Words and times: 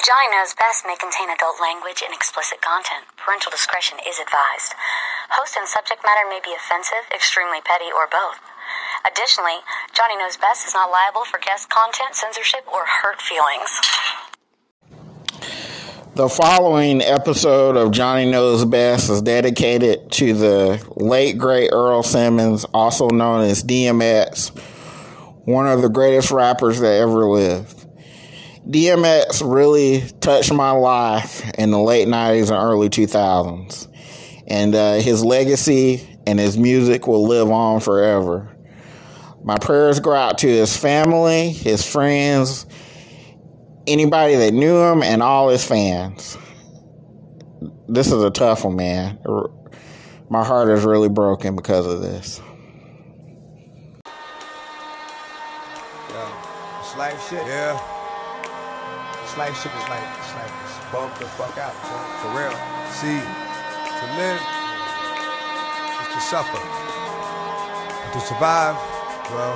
Johnny 0.00 0.32
Knows 0.32 0.54
Best 0.56 0.86
may 0.86 0.96
contain 0.96 1.28
adult 1.28 1.60
language 1.60 2.00
and 2.00 2.14
explicit 2.14 2.62
content. 2.64 3.04
Parental 3.20 3.50
discretion 3.50 3.98
is 4.00 4.16
advised. 4.16 4.72
Host 5.28 5.56
and 5.60 5.68
subject 5.68 6.00
matter 6.06 6.24
may 6.24 6.40
be 6.40 6.56
offensive, 6.56 7.04
extremely 7.14 7.60
petty, 7.60 7.92
or 7.92 8.08
both. 8.08 8.40
Additionally, 9.04 9.60
Johnny 9.92 10.16
Knows 10.16 10.38
Best 10.38 10.66
is 10.66 10.72
not 10.72 10.90
liable 10.90 11.28
for 11.28 11.38
guest 11.38 11.68
content, 11.68 12.16
censorship, 12.16 12.64
or 12.72 12.88
hurt 12.88 13.20
feelings. 13.20 13.68
The 16.14 16.30
following 16.30 17.02
episode 17.02 17.76
of 17.76 17.92
Johnny 17.92 18.24
Knows 18.24 18.64
Best 18.64 19.10
is 19.10 19.20
dedicated 19.20 20.10
to 20.12 20.32
the 20.32 20.92
late 20.96 21.36
great 21.36 21.72
Earl 21.72 22.02
Simmons, 22.02 22.64
also 22.72 23.08
known 23.08 23.42
as 23.42 23.62
DMX, 23.62 24.56
one 25.44 25.68
of 25.68 25.82
the 25.82 25.90
greatest 25.90 26.30
rappers 26.30 26.80
that 26.80 27.02
ever 27.02 27.28
lived. 27.28 27.79
DMX 28.70 29.42
really 29.44 30.02
touched 30.20 30.52
my 30.52 30.70
life 30.70 31.48
in 31.58 31.72
the 31.72 31.78
late 31.80 32.06
90s 32.06 32.50
and 32.50 32.52
early 32.52 32.88
2000s. 32.88 33.88
And 34.46 34.74
uh, 34.76 34.94
his 34.94 35.24
legacy 35.24 36.18
and 36.24 36.38
his 36.38 36.56
music 36.56 37.08
will 37.08 37.26
live 37.26 37.50
on 37.50 37.80
forever. 37.80 38.56
My 39.42 39.56
prayers 39.58 39.98
go 39.98 40.12
out 40.12 40.38
to 40.38 40.46
his 40.46 40.76
family, 40.76 41.50
his 41.50 41.84
friends, 41.84 42.66
anybody 43.88 44.36
that 44.36 44.54
knew 44.54 44.78
him 44.78 45.02
and 45.02 45.20
all 45.20 45.48
his 45.48 45.64
fans. 45.64 46.38
This 47.88 48.06
is 48.06 48.22
a 48.22 48.30
tough 48.30 48.64
one, 48.64 48.76
man. 48.76 49.18
My 50.28 50.44
heart 50.44 50.68
is 50.70 50.84
really 50.84 51.08
broken 51.08 51.56
because 51.56 51.86
of 51.86 52.02
this. 52.02 52.40
Yeah. 56.10 56.80
It's 56.80 56.96
life 56.96 57.28
shit. 57.28 57.44
Yeah. 57.46 57.99
It's 59.30 59.38
life 59.38 59.62
shit 59.62 59.70
is 59.70 59.88
like, 59.88 60.02
it's 60.18 60.34
like, 60.34 60.50
it's 60.66 60.74
bump 60.90 61.14
the 61.22 61.24
fuck 61.38 61.54
out. 61.54 61.70
For 62.18 62.34
real. 62.34 62.50
See, 62.90 63.22
to 63.22 64.06
live 64.18 64.42
is 66.02 66.08
to 66.10 66.20
suffer. 66.20 66.58
to 68.10 68.20
survive, 68.26 68.74
well, 69.30 69.54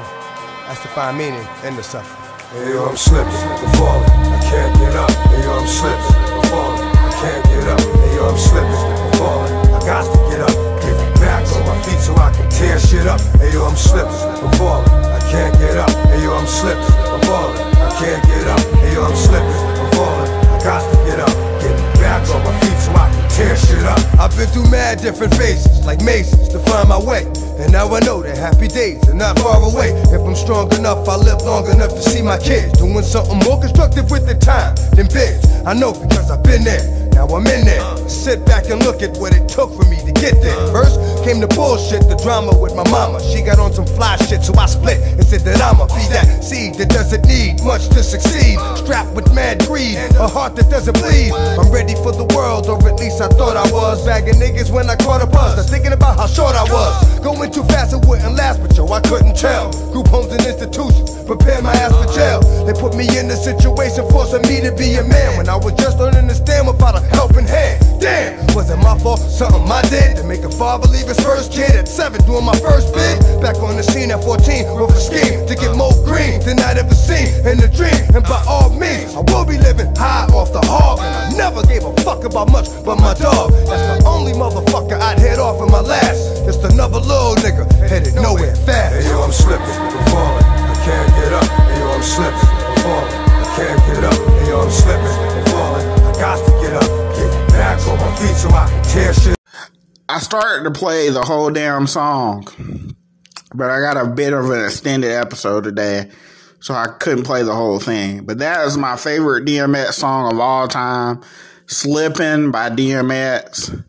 that's 0.70 0.80
to 0.82 0.88
find 0.94 1.18
meaning 1.18 1.44
in 1.66 1.74
the 1.74 1.82
suffering. 1.82 2.22
Hey 2.54 2.70
yo, 2.70 2.86
I'm 2.86 2.96
slipping, 2.96 3.34
I'm 3.34 3.74
falling, 3.74 4.10
I 4.14 4.38
can't 4.46 4.78
get 4.78 4.94
up. 4.94 5.10
Hey 5.10 5.42
yo, 5.42 5.58
I'm 5.58 5.66
slipping, 5.66 6.22
I'm 6.22 6.42
falling, 6.54 6.86
I 6.94 7.10
can't 7.18 7.44
get 7.50 7.66
up. 7.66 7.80
Hey 7.98 8.14
yo, 8.14 8.30
I'm 8.30 8.38
slipping, 8.38 8.78
I'm 8.78 9.12
falling, 9.18 9.54
I 9.74 9.78
got 9.82 10.06
to 10.06 10.18
get 10.30 10.38
up. 10.38 10.54
Get 10.86 10.94
me 11.02 11.08
back 11.18 11.42
on 11.50 11.66
my 11.66 11.82
feet 11.82 11.98
so 11.98 12.14
I 12.14 12.30
can 12.30 12.48
tear 12.48 12.78
shit 12.78 13.08
up. 13.08 13.20
Hey 13.42 13.50
yo, 13.52 13.66
I'm 13.66 13.74
slipping, 13.74 14.14
I'm 14.38 14.52
falling, 14.54 14.86
can't 15.30 15.54
get 15.58 15.76
up. 15.76 15.90
Hey 16.08 16.22
yo, 16.22 16.34
I'm 16.34 16.46
slipping, 16.46 16.82
I'm 16.82 17.20
falling, 17.22 17.58
I 17.76 17.90
can't 17.98 18.22
get 18.26 18.46
up. 18.48 18.60
Hey 18.80 18.94
yo, 18.94 19.04
I'm 19.04 19.16
slipping, 19.16 19.60
I'm 19.80 19.90
falling, 19.92 20.30
I 20.50 20.58
got 20.62 20.82
to 20.82 20.96
get 21.04 21.20
up. 21.20 21.34
Get 21.60 21.76
back 22.00 22.28
on 22.30 22.44
my 22.44 22.52
feet 22.60 22.78
so 22.78 22.92
I 22.92 23.10
can 23.10 23.28
tear 23.30 23.56
shit 23.56 23.84
up. 23.84 23.98
I've 24.18 24.36
been 24.36 24.48
through 24.48 24.70
mad 24.70 25.00
different 25.00 25.34
phases, 25.34 25.84
like 25.84 26.02
mazes, 26.02 26.48
to 26.48 26.58
find 26.60 26.88
my 26.88 26.98
way. 26.98 27.24
And 27.58 27.70
now 27.72 27.92
I 27.94 28.00
know 28.00 28.22
that 28.22 28.36
happy 28.36 28.68
days 28.68 29.08
are 29.08 29.14
not 29.14 29.38
far 29.38 29.62
away. 29.62 29.90
If 30.10 30.20
I'm 30.20 30.34
strong 30.34 30.72
enough, 30.74 31.08
I 31.08 31.16
live 31.16 31.42
long 31.42 31.70
enough 31.70 31.90
to 31.90 32.02
see 32.02 32.20
my 32.20 32.38
kids 32.38 32.78
doing 32.78 33.02
something 33.02 33.38
more 33.46 33.60
constructive 33.60 34.10
with 34.10 34.26
the 34.26 34.34
time 34.34 34.74
than 34.96 35.06
biz. 35.06 35.38
I 35.64 35.72
know 35.72 35.92
because 35.92 36.30
I've 36.30 36.42
been 36.42 36.64
there. 36.64 37.03
Now 37.14 37.26
I'm 37.26 37.46
in 37.46 37.64
there. 37.64 37.82
Sit 38.08 38.44
back 38.44 38.70
and 38.70 38.82
look 38.84 39.02
at 39.02 39.16
what 39.18 39.34
it 39.34 39.48
took 39.48 39.70
for 39.72 39.88
me 39.88 39.96
to 40.04 40.12
get 40.12 40.42
there. 40.42 40.58
First 40.74 40.98
came 41.24 41.40
the 41.40 41.48
bullshit, 41.48 42.08
the 42.08 42.16
drama 42.22 42.52
with 42.58 42.74
my 42.74 42.84
mama. 42.90 43.22
She 43.22 43.40
got 43.40 43.58
on 43.58 43.72
some 43.72 43.86
fly 43.86 44.16
shit, 44.26 44.42
so 44.42 44.52
I 44.58 44.66
split 44.66 44.98
and 45.00 45.24
said 45.24 45.40
that 45.42 45.62
I'ma 45.62 45.86
be 45.86 46.04
that 46.10 46.42
seed 46.42 46.74
that 46.76 46.90
doesn't 46.90 47.24
need 47.26 47.62
much 47.62 47.88
to 47.94 48.02
succeed. 48.02 48.58
Strapped 48.76 49.14
with 49.14 49.32
mad 49.32 49.64
greed, 49.66 49.96
a 50.18 50.28
heart 50.28 50.56
that 50.56 50.68
doesn't 50.68 50.98
bleed. 50.98 51.32
I'm 51.32 51.70
ready 51.70 51.94
for 52.02 52.12
the 52.12 52.26
world, 52.34 52.66
or 52.66 52.76
at 52.88 52.98
least 52.98 53.20
I 53.20 53.28
thought 53.28 53.56
I 53.56 53.64
was. 53.70 54.04
Bagging 54.04 54.42
niggas 54.42 54.70
when 54.70 54.90
I 54.90 54.96
caught 54.96 55.22
a 55.22 55.26
buzz. 55.26 55.58
I'm 55.58 55.64
thinking 55.64 55.92
about 55.92 56.18
how 56.18 56.26
short 56.26 56.54
I 56.54 56.64
was. 56.64 57.20
Going 57.20 57.50
too 57.50 57.64
fast, 57.64 57.94
it 57.94 58.04
wouldn't 58.04 58.34
last, 58.34 58.60
but 58.60 58.76
yo, 58.76 58.90
I 58.90 59.00
couldn't 59.00 59.36
tell. 59.36 59.70
Group 59.92 60.08
homes 60.08 60.32
and 60.34 60.44
institutions, 60.44 61.14
prepare 61.24 61.62
my 61.62 61.72
ass 61.72 61.94
for 61.94 62.10
jail. 62.12 62.42
They 62.66 62.74
put 62.74 62.94
me 62.96 63.06
in 63.16 63.30
a 63.30 63.36
situation 63.36 64.04
forcing 64.10 64.42
me 64.42 64.60
to 64.60 64.74
be 64.74 64.96
a 64.96 65.04
man 65.04 65.38
when 65.38 65.48
I 65.48 65.56
was 65.56 65.72
just 65.74 65.98
learning 65.98 66.28
to 66.28 66.34
stand 66.34 66.66
without 66.66 66.98
a 66.98 67.03
helping 67.10 67.46
hand. 67.46 67.82
Damn, 68.00 68.36
was 68.54 68.70
it 68.70 68.76
my 68.76 68.98
fault? 68.98 69.20
Something 69.20 69.64
I 69.70 69.82
did 69.88 70.16
to 70.16 70.24
make 70.24 70.44
a 70.44 70.50
father 70.50 70.88
leave 70.88 71.08
his 71.08 71.20
first 71.20 71.52
kid 71.52 71.72
at 71.72 71.88
seven, 71.88 72.20
doing 72.26 72.44
my 72.44 72.56
first 72.60 72.92
bid. 72.92 73.18
Back 73.40 73.56
on 73.64 73.76
the 73.76 73.82
scene 73.82 74.10
at 74.10 74.22
14 74.22 74.76
with 74.76 74.92
a 74.92 75.00
scheme 75.00 75.46
to 75.46 75.54
get 75.54 75.76
more 75.76 75.94
green 76.04 76.40
than 76.44 76.60
I'd 76.60 76.78
ever 76.78 76.94
seen 76.94 77.32
in 77.46 77.60
a 77.64 77.68
dream. 77.68 77.96
And 78.14 78.24
by 78.24 78.42
all 78.46 78.70
means, 78.70 79.14
I 79.14 79.20
will 79.32 79.44
be 79.44 79.56
living 79.58 79.94
high 79.96 80.28
off 80.36 80.52
the 80.52 80.60
hog. 80.66 81.00
And 81.00 81.14
I 81.16 81.36
never 81.36 81.62
gave 81.64 81.84
a 81.84 81.92
fuck 82.04 82.24
about 82.24 82.50
much 82.52 82.68
but 82.84 82.96
my 83.00 83.14
dog. 83.14 83.52
That's 83.66 83.84
the 83.88 84.04
only 84.06 84.32
motherfucker 84.32 85.00
I'd 85.00 85.18
head 85.18 85.38
off 85.38 85.62
in 85.64 85.70
my 85.70 85.80
last. 85.80 86.44
Just 86.44 86.64
another 86.64 87.00
little 87.00 87.36
nigga 87.40 87.64
headed 87.88 88.14
nowhere 88.16 88.54
fast. 88.68 89.00
Hey 89.00 89.08
yo, 89.08 89.22
I'm 89.22 89.32
slipping, 89.32 89.64
I'm 89.64 90.04
falling, 90.12 90.44
I 90.44 90.76
can't 90.84 91.10
get 91.16 91.32
up. 91.32 91.48
Hey 91.48 91.80
yo, 91.80 91.88
I'm 91.88 92.02
slipping, 92.02 92.48
I'm 92.52 92.76
falling, 92.84 93.14
I 93.16 93.46
can't 93.56 93.80
get 93.88 94.04
up. 94.04 94.18
Hey 94.28 94.48
yo, 94.48 94.60
I'm 94.60 94.70
slipping, 94.70 95.16
I'm 95.24 95.44
falling, 95.48 95.86
I 96.04 96.12
got 96.20 96.36
to 96.44 96.52
get 96.60 96.74
up. 96.82 96.93
My 97.64 97.70
I 97.72 98.82
tear 98.92 99.14
shit. 99.14 99.36
I 100.06 100.18
started 100.18 100.64
to 100.64 100.70
play 100.70 101.08
the 101.08 101.22
whole 101.22 101.48
damn 101.48 101.86
song, 101.86 102.46
but 103.54 103.70
I 103.70 103.80
got 103.80 103.96
a 103.96 104.06
bit 104.06 104.34
of 104.34 104.50
an 104.50 104.66
extended 104.66 105.10
episode 105.10 105.64
today, 105.64 106.10
so 106.60 106.74
I 106.74 106.88
couldn't 106.88 107.24
play 107.24 107.42
the 107.42 107.54
whole 107.54 107.78
thing. 107.78 108.26
But 108.26 108.36
that 108.40 108.66
is 108.66 108.76
my 108.76 108.98
favorite 108.98 109.46
DMX 109.46 109.94
song 109.94 110.30
of 110.30 110.38
all 110.38 110.68
time, 110.68 111.22
"Slipping" 111.66 112.50
by 112.50 112.68
DMX. 112.68 113.82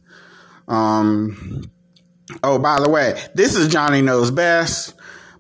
Um, 0.70 1.70
oh, 2.44 2.58
by 2.58 2.80
the 2.80 2.90
way, 2.90 3.22
this 3.34 3.58
is 3.58 3.68
Johnny 3.68 4.02
Knows 4.02 4.32
Best. 4.32 4.94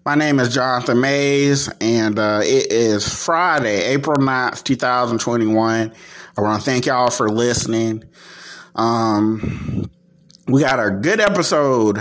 My 0.05 0.15
name 0.15 0.41
is 0.41 0.53
Jonathan 0.53 0.99
Mays, 0.99 1.69
and 1.79 2.19
uh, 2.19 2.41
it 2.43 2.69
is 2.69 3.07
Friday, 3.07 3.93
April 3.93 4.17
9th, 4.17 4.65
2021. 4.65 5.93
I 6.37 6.41
want 6.41 6.61
to 6.61 6.69
thank 6.69 6.85
y'all 6.85 7.09
for 7.09 7.29
listening. 7.29 8.03
Um, 8.75 9.89
we 10.47 10.61
got 10.61 10.85
a 10.85 10.91
good 10.91 11.21
episode 11.21 11.99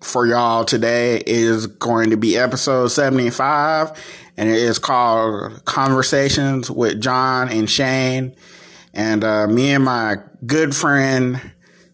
for 0.00 0.26
y'all 0.26 0.64
today. 0.64 1.18
It 1.18 1.28
is 1.28 1.68
going 1.68 2.10
to 2.10 2.16
be 2.16 2.36
episode 2.36 2.88
75, 2.88 3.92
and 4.36 4.48
it 4.48 4.56
is 4.56 4.80
called 4.80 5.64
Conversations 5.64 6.72
with 6.72 7.00
John 7.00 7.48
and 7.48 7.70
Shane. 7.70 8.34
And 8.92 9.22
uh, 9.22 9.46
me 9.46 9.70
and 9.70 9.84
my 9.84 10.16
good 10.44 10.74
friend 10.74 11.40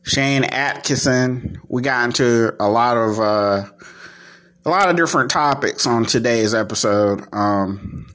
Shane 0.04 0.44
Atkinson, 0.44 1.60
we 1.68 1.82
got 1.82 2.06
into 2.06 2.56
a 2.58 2.68
lot 2.68 2.96
of 2.96 3.20
uh, 3.20 3.68
a 4.64 4.70
lot 4.70 4.88
of 4.88 4.96
different 4.96 5.30
topics 5.30 5.86
on 5.86 6.06
today's 6.06 6.54
episode. 6.54 7.26
Um, 7.30 8.06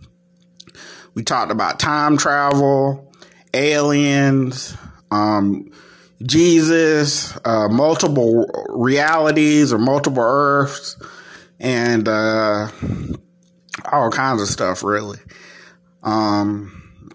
we 1.19 1.23
talked 1.23 1.51
about 1.51 1.81
time 1.81 2.15
travel, 2.15 3.11
aliens, 3.53 4.73
um, 5.11 5.69
Jesus, 6.23 7.37
uh, 7.43 7.67
multiple 7.67 8.49
realities 8.69 9.73
or 9.73 9.79
multiple 9.79 10.23
earths, 10.25 10.95
and 11.59 12.07
uh, 12.07 12.69
all 13.91 14.09
kinds 14.11 14.41
of 14.41 14.47
stuff, 14.47 14.81
really. 14.81 15.19
Um, 16.03 17.11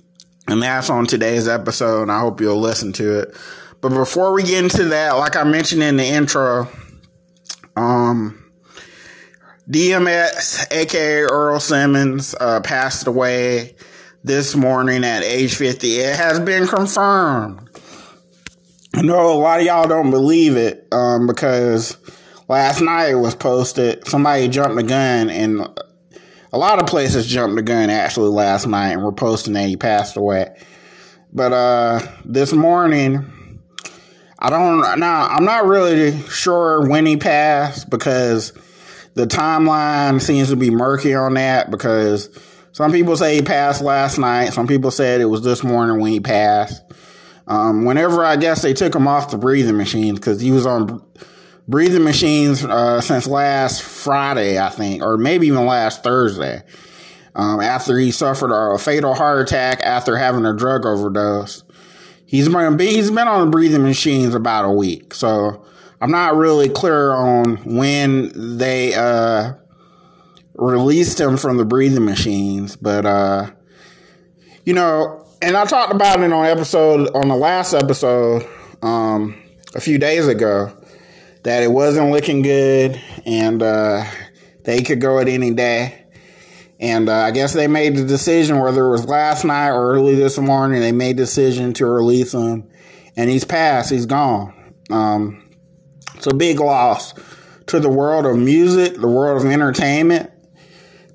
and 0.49 0.63
that's 0.63 0.91
on 0.91 1.07
today's 1.07 1.49
episode. 1.49 2.11
I 2.11 2.21
hope 2.21 2.43
you'll 2.43 2.61
listen 2.61 2.93
to 2.95 3.21
it. 3.21 3.35
But 3.81 3.89
before 3.89 4.35
we 4.35 4.43
get 4.43 4.65
into 4.65 4.85
that, 4.85 5.13
like 5.13 5.35
I 5.35 5.45
mentioned 5.45 5.83
in 5.83 5.97
the 5.97 6.05
intro, 6.05 6.69
um, 7.75 8.53
DMX, 9.67 10.71
aka 10.71 11.23
Earl 11.23 11.59
Simmons, 11.59 12.35
uh, 12.39 12.61
passed 12.61 13.07
away 13.07 13.77
this 14.25 14.57
morning 14.57 15.05
at 15.05 15.23
age 15.23 15.55
50. 15.55 15.99
It 15.99 16.17
has 16.17 16.41
been 16.41 16.67
confirmed. 16.67 17.69
I 18.95 19.03
know 19.03 19.35
a 19.35 19.37
lot 19.37 19.61
of 19.61 19.67
y'all 19.67 19.87
don't 19.87 20.11
believe 20.11 20.57
it, 20.57 20.89
um, 20.93 21.27
because 21.27 21.99
last 22.49 22.81
night 22.81 23.11
it 23.11 23.17
was 23.17 23.35
posted, 23.35 24.09
somebody 24.09 24.49
jumped 24.49 24.77
the 24.77 24.83
gun 24.83 25.29
and 25.29 25.61
a 26.53 26.59
lot 26.59 26.81
of 26.81 26.87
places 26.87 27.27
jumped 27.27 27.57
the 27.57 27.63
gun 27.63 27.91
actually 27.91 28.31
last 28.31 28.67
night 28.67 28.93
and 28.93 29.03
were 29.03 29.13
posting 29.13 29.53
that 29.53 29.69
he 29.69 29.77
passed 29.77 30.17
away. 30.17 30.57
But, 31.31 31.53
uh, 31.53 32.01
this 32.25 32.55
morning, 32.55 33.61
I 34.39 34.49
don't, 34.49 35.01
now, 35.01 35.27
I'm 35.27 35.45
not 35.45 35.67
really 35.67 36.19
sure 36.29 36.89
when 36.89 37.05
he 37.05 37.19
passed 37.19 37.91
because 37.91 38.55
the 39.13 39.27
timeline 39.27 40.23
seems 40.23 40.49
to 40.49 40.57
be 40.57 40.71
murky 40.71 41.15
on 41.15 41.35
that 41.35 41.71
because 41.71 42.31
some 42.75 42.93
people 42.93 43.17
say 43.17 43.37
he 43.37 43.43
passed 43.43 43.81
last 43.81 44.19
night. 44.19 44.53
Some 44.53 44.67
people 44.67 44.91
said 44.91 45.23
it 45.23 45.27
was 45.27 45.43
this 45.43 45.65
morning 45.65 46.01
when 46.03 46.13
he 46.13 46.21
passed. 46.21 46.83
Um, 47.47 47.85
whenever 47.87 48.25
I 48.25 48.37
guess 48.37 48.61
they 48.63 48.75
took 48.75 48.95
him 48.95 49.09
off 49.09 49.31
the 49.31 49.39
breathing 49.39 49.77
machines 49.79 50.19
because 50.19 50.41
he 50.41 50.51
was 50.51 50.67
on 50.67 51.03
breathing 51.69 52.05
machines 52.05 52.65
uh, 52.65 53.01
since 53.01 53.27
last 53.27 53.83
Friday, 53.83 54.59
I 54.59 54.69
think, 54.71 55.03
or 55.03 55.17
maybe 55.17 55.47
even 55.47 55.65
last 55.67 56.03
Thursday. 56.03 56.63
um, 57.35 57.61
after 57.61 57.99
he 57.99 58.11
suffered 58.11 58.53
a 58.53 58.79
fatal 58.79 59.15
heart 59.15 59.41
attack 59.41 59.81
after 59.83 60.17
having 60.17 60.47
a 60.47 60.55
drug 60.55 60.87
overdose. 60.87 61.65
He's 62.27 62.49
been 62.49 62.79
he's 62.79 63.11
been 63.11 63.29
on 63.29 63.45
the 63.45 63.51
breathing 63.51 63.83
machines 63.83 64.35
about 64.35 64.65
a 64.65 64.71
week, 64.71 65.15
so 65.15 65.65
I'm 66.01 66.11
not 66.11 66.37
really 66.37 66.69
clear 66.69 67.13
on 67.13 67.57
when 67.77 68.59
they 68.59 68.95
uh, 68.95 69.53
released 70.55 71.21
him 71.21 71.37
from 71.37 71.57
the 71.57 71.65
breathing 71.65 72.05
machines, 72.05 72.77
but 72.77 73.05
uh, 73.07 73.51
you 74.65 74.73
know, 74.73 75.27
and 75.43 75.57
I 75.57 75.65
talked 75.65 75.93
about 75.93 76.21
it 76.21 76.33
on 76.33 76.47
episode 76.47 77.11
on 77.15 77.29
the 77.29 77.37
last 77.37 77.75
episode 77.75 78.49
um, 78.83 79.41
a 79.75 79.81
few 79.81 79.99
days 79.99 80.27
ago 80.27 80.77
that 81.43 81.63
it 81.63 81.71
wasn't 81.71 82.11
looking 82.11 82.43
good 82.43 83.01
and 83.27 83.63
uh, 83.63 84.05
they 84.65 84.83
could 84.83 85.01
go 85.01 85.19
at 85.19 85.29
any 85.29 85.53
day. 85.53 86.07
And 86.81 87.09
uh, 87.09 87.15
I 87.15 87.31
guess 87.31 87.53
they 87.53 87.67
made 87.67 87.97
the 87.97 88.05
decision, 88.05 88.59
whether 88.59 88.85
it 88.85 88.91
was 88.91 89.07
last 89.07 89.45
night 89.45 89.71
or 89.71 89.93
early 89.93 90.15
this 90.15 90.39
morning, 90.39 90.81
they 90.81 90.93
made 90.93 91.17
the 91.17 91.23
decision 91.23 91.73
to 91.75 91.87
release 91.87 92.35
him. 92.35 92.69
And 93.17 93.31
he's 93.31 93.45
passed, 93.45 93.91
he's 93.91 94.07
gone. 94.07 94.75
Um, 94.91 95.51
it's 96.15 96.27
a 96.27 96.35
big 96.35 96.59
loss 96.59 97.15
to 97.67 97.81
the 97.81 97.89
world 97.89 98.27
of 98.27 98.37
music, 98.37 98.97
the 98.97 99.09
world 99.09 99.45
of 99.45 99.51
entertainment, 99.51 100.31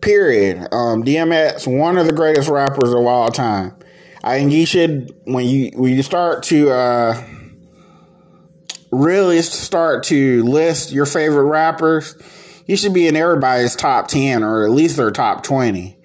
period. 0.01 0.68
Um, 0.72 1.04
DMX, 1.04 1.68
one 1.68 1.98
of 1.98 2.06
the 2.06 2.13
greatest 2.13 2.50
rappers 2.50 2.94
of 2.94 3.06
all 3.06 3.30
time. 3.30 3.75
I 4.24 4.38
think 4.38 4.51
you 4.51 4.66
should, 4.66 5.16
when 5.25 5.46
you, 5.46 5.72
when 5.75 5.96
you 5.96 6.04
start 6.04 6.44
to, 6.44 6.72
uh, 6.72 7.24
really 8.92 9.42
start 9.42 10.04
to 10.06 10.44
list 10.44 10.92
your 10.92 11.06
favorite 11.06 11.46
rappers, 11.46 12.16
you 12.66 12.75
should 12.75 12.94
be 12.94 13.07
in 13.07 13.16
everybody's 13.16 13.75
top 13.75 14.07
10 14.07 14.44
or 14.44 14.66
at 14.66 14.72
least 14.72 14.98
their 14.98 15.12
top 15.12 15.44
20. 15.44 15.98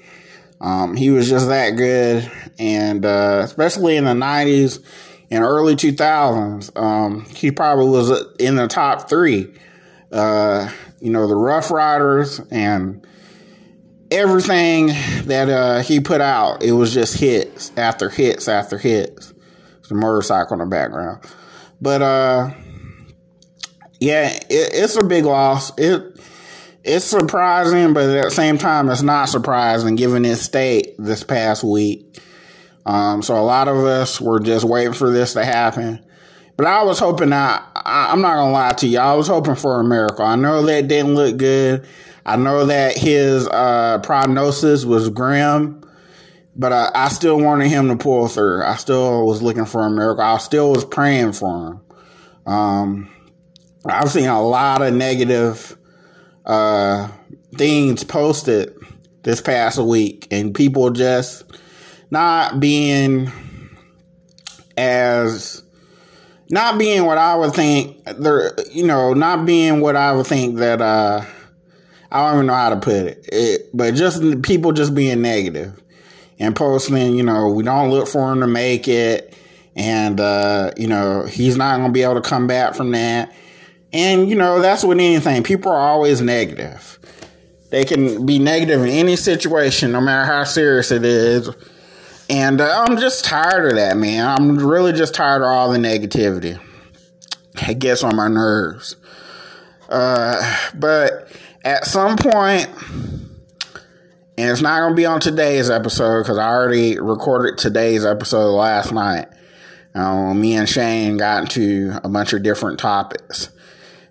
Um, 0.61 0.97
he 0.97 1.11
was 1.11 1.29
just 1.29 1.49
that 1.49 1.71
good. 1.71 2.31
And, 2.59 3.05
uh, 3.05 3.43
especially 3.45 3.97
in 3.97 4.05
the 4.05 4.13
90s 4.13 4.83
and 5.31 5.43
early 5.43 5.77
2000s, 5.77 6.77
um, 6.81 7.25
he 7.27 7.51
probably 7.51 7.89
was 7.89 8.25
in 8.39 8.57
the 8.57 8.69
top 8.69 9.09
three. 9.09 9.53
Uh, 10.13 10.71
you 11.01 11.11
know, 11.11 11.27
the 11.27 11.35
Ruff 11.35 11.71
Ryders 11.71 12.41
and 12.51 13.07
everything 14.11 14.89
that, 15.27 15.49
uh, 15.49 15.81
he 15.81 16.01
put 16.01 16.21
out, 16.21 16.63
it 16.63 16.73
was 16.73 16.93
just 16.93 17.19
hits 17.19 17.73
after 17.77 18.09
hits 18.09 18.49
after 18.49 18.79
hits. 18.79 19.33
There's 19.77 19.91
a 19.91 19.95
motorcycle 19.95 20.55
in 20.55 20.59
the 20.61 20.67
background. 20.67 21.25
But, 21.81 22.03
uh, 22.03 22.51
yeah, 24.01 24.29
it, 24.29 24.45
it's 24.51 24.97
a 24.97 25.05
big 25.05 25.25
loss. 25.25 25.77
It, 25.79 26.21
it's 26.85 27.07
surprising, 27.07 27.95
but 27.95 28.11
at 28.11 28.25
the 28.25 28.31
same 28.31 28.59
time, 28.59 28.91
it's 28.91 29.03
not 29.03 29.31
surprising 29.31 29.95
given 29.95 30.25
his 30.25 30.43
state 30.43 30.95
this 30.99 31.25
past 31.25 31.65
week. 31.65 32.19
Um, 32.87 33.23
so 33.23 33.37
a 33.37 33.41
lot 33.41 33.69
of 33.69 33.79
us 33.79 34.21
were 34.21 34.39
just 34.39 34.65
waiting 34.65 34.93
for 34.93 35.11
this 35.11 35.33
to 35.33 35.45
happen. 35.45 36.05
But 36.57 36.67
I 36.67 36.83
was 36.85 36.99
hoping 36.99 37.33
I, 37.33 37.65
I 37.75 38.13
am 38.13 38.21
not 38.21 38.35
gonna 38.35 38.53
lie 38.53 38.73
to 38.75 38.87
you, 38.87 38.99
I 38.99 39.15
was 39.15 39.29
hoping 39.29 39.55
for 39.57 39.81
a 39.81 39.85
miracle. 39.85 40.25
I 40.25 40.37
know 40.37 40.63
that 40.63 40.89
didn't 40.89 41.15
look 41.15 41.37
good. 41.37 41.87
I 42.27 42.37
know 42.37 42.67
that 42.67 42.97
his 42.97 43.47
uh, 43.49 43.99
prognosis 44.03 44.85
was 44.85 45.11
grim, 45.11 45.83
but 46.57 46.73
I, 46.73 46.91
I 46.95 47.09
still 47.09 47.39
wanted 47.39 47.69
him 47.69 47.89
to 47.89 47.97
pull 47.97 48.29
through. 48.29 48.63
I 48.63 48.77
still 48.77 49.27
was 49.27 49.43
looking 49.43 49.67
for 49.67 49.87
a 49.87 49.91
miracle. 49.91 50.25
I 50.25 50.39
still 50.39 50.71
was 50.71 50.85
praying 50.85 51.33
for 51.33 51.67
him. 51.67 51.81
Um, 52.47 53.11
I've 53.85 54.11
seen 54.11 54.29
a 54.29 54.43
lot 54.43 54.81
of 54.81 54.95
negative 54.95 55.77
uh, 56.47 57.09
things 57.55 58.05
posted 58.05 58.75
this 59.23 59.41
past 59.41 59.79
week 59.79 60.29
and 60.31 60.55
people 60.55 60.91
just 60.91 61.45
not 62.11 62.61
being 62.61 63.31
as 64.77 65.63
not 66.51 66.79
being 66.79 67.05
what 67.05 67.19
I 67.19 67.35
would 67.35 67.55
think 67.55 68.05
there 68.19 68.53
you 68.71 68.87
know 68.87 69.15
not 69.15 69.47
being 69.47 69.81
what 69.81 69.97
I 69.97 70.13
would 70.13 70.27
think 70.27 70.59
that 70.59 70.83
uh 70.83 71.25
I 72.15 72.27
don't 72.27 72.37
even 72.37 72.47
know 72.47 72.55
how 72.55 72.71
to 72.71 72.77
put 72.77 73.07
it, 73.07 73.29
it 73.31 73.71
but 73.75 73.95
just 73.95 74.43
people 74.43 74.73
just 74.73 74.95
being 74.95 75.21
negative 75.21 75.79
and 76.39 76.57
posting 76.57 77.15
you 77.15 77.23
know 77.23 77.51
we 77.51 77.63
don't 77.63 77.91
look 77.91 78.09
for 78.09 78.33
him 78.33 78.41
to 78.41 78.47
make 78.47 78.89
it 78.89 79.37
and 79.77 80.21
uh 80.21 80.71
you 80.77 80.87
know 80.87 81.25
he's 81.25 81.57
not 81.57 81.77
going 81.77 81.89
to 81.89 81.93
be 81.93 82.03
able 82.03 82.15
to 82.15 82.23
come 82.23 82.47
back 82.47 82.75
from 82.75 82.93
that 82.93 83.35
and, 83.95 84.29
you 84.29 84.35
know, 84.35 84.61
that's 84.61 84.83
with 84.83 84.99
anything. 84.99 85.45
People 85.45 85.71
are 85.71 85.79
always 85.79 86.21
negative. 86.21 86.99
They 87.71 87.85
can 87.85 88.27
be 88.27 88.41
negative 88.41 88.83
in 88.83 88.89
any 88.89 89.15
situation, 89.15 89.93
no 89.93 90.01
matter 90.01 90.27
how 90.27 90.43
serious 90.43 90.91
it 90.91 91.05
is. 91.05 91.49
And 92.29 92.61
uh, 92.61 92.85
I'm 92.85 92.99
just 92.99 93.25
tired 93.25 93.71
of 93.71 93.77
that, 93.77 93.97
man. 93.97 94.27
I'm 94.27 94.59
really 94.59 94.93
just 94.93 95.15
tired 95.15 95.43
of 95.43 95.49
all 95.49 95.71
the 95.71 95.79
negativity. 95.79 96.61
It 97.69 97.79
gets 97.79 98.03
on 98.03 98.17
my 98.17 98.27
nerves. 98.27 98.97
Uh, 99.89 100.59
but 100.75 101.31
at 101.65 101.87
some 101.87 102.17
point, 102.17 102.69
and 104.37 104.51
it's 104.51 104.61
not 104.61 104.81
going 104.81 104.93
to 104.93 104.97
be 104.97 105.07
on 105.07 105.21
today's 105.21 105.71
episode 105.71 106.23
because 106.23 106.39
I 106.39 106.49
already 106.49 107.01
recorded 107.01 107.59
today's 107.59 108.05
episode 108.05 108.53
last 108.53 108.93
night. 108.93 109.29
Um, 109.95 110.41
me 110.41 110.55
and 110.57 110.69
Shane 110.69 111.17
got 111.17 111.45
into 111.45 111.99
a 112.05 112.09
bunch 112.09 112.33
of 112.33 112.43
different 112.43 112.79
topics. 112.79 113.49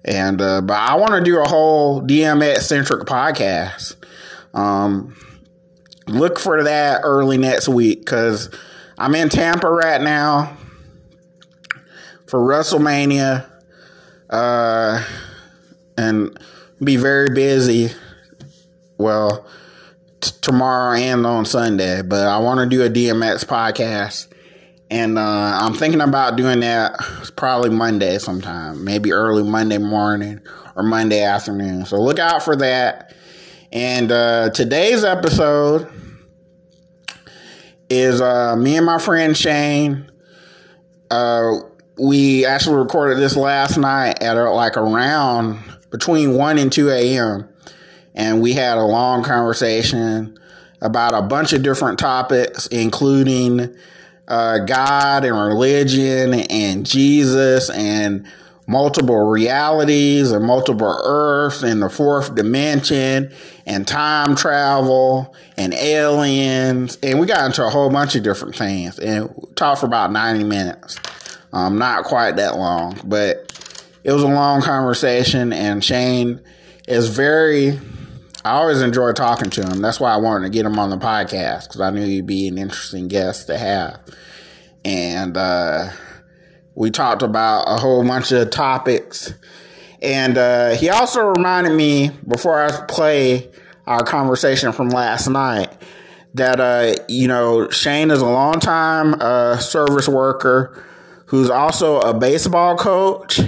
And, 0.05 0.41
uh, 0.41 0.61
but 0.61 0.77
I 0.77 0.95
want 0.95 1.13
to 1.13 1.21
do 1.21 1.39
a 1.39 1.47
whole 1.47 2.01
DMX 2.01 2.59
centric 2.59 3.05
podcast. 3.05 3.95
Um, 4.53 5.15
look 6.07 6.39
for 6.39 6.63
that 6.63 7.01
early 7.03 7.37
next 7.37 7.67
week 7.67 7.99
because 7.99 8.49
I'm 8.97 9.13
in 9.15 9.29
Tampa 9.29 9.69
right 9.69 10.01
now 10.01 10.57
for 12.27 12.39
WrestleMania. 12.39 13.49
Uh, 14.29 15.05
and 15.97 16.37
be 16.83 16.97
very 16.97 17.29
busy. 17.33 17.89
Well, 18.97 19.45
t- 20.21 20.31
tomorrow 20.41 20.97
and 20.97 21.25
on 21.25 21.45
Sunday, 21.45 22.01
but 22.01 22.27
I 22.27 22.37
want 22.39 22.59
to 22.59 22.65
do 22.65 22.83
a 22.83 22.89
DMX 22.89 23.45
podcast 23.45 24.33
and 24.93 25.17
uh, 25.17 25.59
I'm 25.59 25.73
thinking 25.73 26.01
about 26.01 26.35
doing 26.35 26.59
that 26.59 26.99
probably 27.35 27.71
Monday 27.71 28.19
sometime, 28.19 28.83
maybe 28.83 29.11
early 29.11 29.41
Monday 29.41 29.79
morning 29.79 30.39
or 30.75 30.83
Monday 30.83 31.23
afternoon. 31.23 31.87
So 31.87 31.99
look 31.99 32.19
out 32.19 32.43
for 32.43 32.55
that. 32.57 33.15
And 33.71 34.11
uh, 34.11 34.51
today's 34.51 35.03
episode 35.03 35.91
is 37.89 38.21
uh, 38.21 38.55
me 38.55 38.77
and 38.77 38.85
my 38.85 38.99
friend 38.99 39.35
Shane. 39.35 40.11
Uh, 41.09 41.53
we 41.97 42.45
actually 42.45 42.75
recorded 42.75 43.17
this 43.17 43.35
last 43.35 43.79
night 43.79 44.21
at 44.21 44.33
like 44.33 44.77
around 44.77 45.57
between 45.93 46.33
1 46.33 46.57
and 46.57 46.71
2 46.71 46.89
a.m. 46.89 47.47
And 48.15 48.41
we 48.41 48.53
had 48.53 48.79
a 48.79 48.83
long 48.83 49.23
conversation 49.23 50.37
about 50.81 51.13
a 51.13 51.21
bunch 51.21 51.53
of 51.53 51.61
different 51.61 51.99
topics, 51.99 52.65
including 52.67 53.75
uh, 54.27 54.57
God 54.65 55.23
and 55.23 55.37
religion 55.37 56.33
and 56.33 56.83
Jesus 56.83 57.69
and 57.69 58.25
multiple 58.65 59.27
realities 59.27 60.31
and 60.31 60.43
multiple 60.43 60.99
earths 61.03 61.61
and 61.61 61.79
the 61.79 61.89
fourth 61.89 62.33
dimension 62.33 63.31
and 63.67 63.87
time 63.87 64.35
travel 64.35 65.35
and 65.57 65.75
aliens. 65.75 66.97
And 67.03 67.19
we 67.19 67.27
got 67.27 67.45
into 67.45 67.63
a 67.63 67.69
whole 67.69 67.91
bunch 67.91 68.15
of 68.15 68.23
different 68.23 68.55
things 68.55 68.97
and 68.97 69.29
talked 69.55 69.81
for 69.81 69.85
about 69.85 70.11
90 70.11 70.43
minutes. 70.43 70.97
Um, 71.51 71.77
not 71.77 72.05
quite 72.05 72.37
that 72.37 72.57
long, 72.57 72.99
but 73.03 73.53
it 74.03 74.11
was 74.11 74.23
a 74.23 74.27
long 74.27 74.61
conversation 74.61 75.53
and 75.53 75.83
Shane 75.83 76.41
is 76.87 77.09
very, 77.09 77.79
I 78.43 78.51
always 78.51 78.81
enjoy 78.81 79.13
talking 79.13 79.49
to 79.51 79.65
him. 79.65 79.81
That's 79.81 79.99
why 79.99 80.13
I 80.13 80.17
wanted 80.17 80.45
to 80.45 80.49
get 80.51 80.65
him 80.65 80.77
on 80.79 80.89
the 80.89 80.97
podcast 80.97 81.67
because 81.67 81.81
I 81.81 81.89
knew 81.91 82.05
he'd 82.05 82.25
be 82.25 82.47
an 82.47 82.57
interesting 82.57 83.07
guest 83.07 83.47
to 83.47 83.57
have 83.57 83.99
and 84.85 85.37
uh, 85.37 85.89
we 86.75 86.91
talked 86.91 87.21
about 87.21 87.65
a 87.67 87.79
whole 87.79 88.05
bunch 88.05 88.31
of 88.31 88.49
topics. 88.49 89.33
And 90.01 90.37
uh, 90.37 90.71
he 90.71 90.89
also 90.89 91.21
reminded 91.21 91.73
me 91.73 92.11
before 92.27 92.61
I 92.61 92.85
play 92.87 93.49
our 93.87 94.03
conversation 94.03 94.71
from 94.71 94.89
last 94.89 95.27
night 95.29 95.71
that 96.33 96.59
uh, 96.59 96.95
you 97.07 97.27
know 97.27 97.69
Shane 97.69 98.11
is 98.11 98.21
a 98.21 98.25
longtime 98.25 99.15
uh, 99.19 99.57
service 99.57 100.07
worker 100.07 100.83
who's 101.27 101.49
also 101.49 101.99
a 101.99 102.13
baseball 102.13 102.75
coach, 102.75 103.39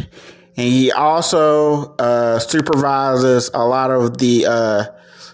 and 0.58 0.68
he 0.68 0.92
also 0.92 1.96
uh, 1.96 2.40
supervises 2.40 3.50
a 3.54 3.66
lot 3.66 3.92
of 3.92 4.18
the 4.18 4.46
uh, 4.46 4.84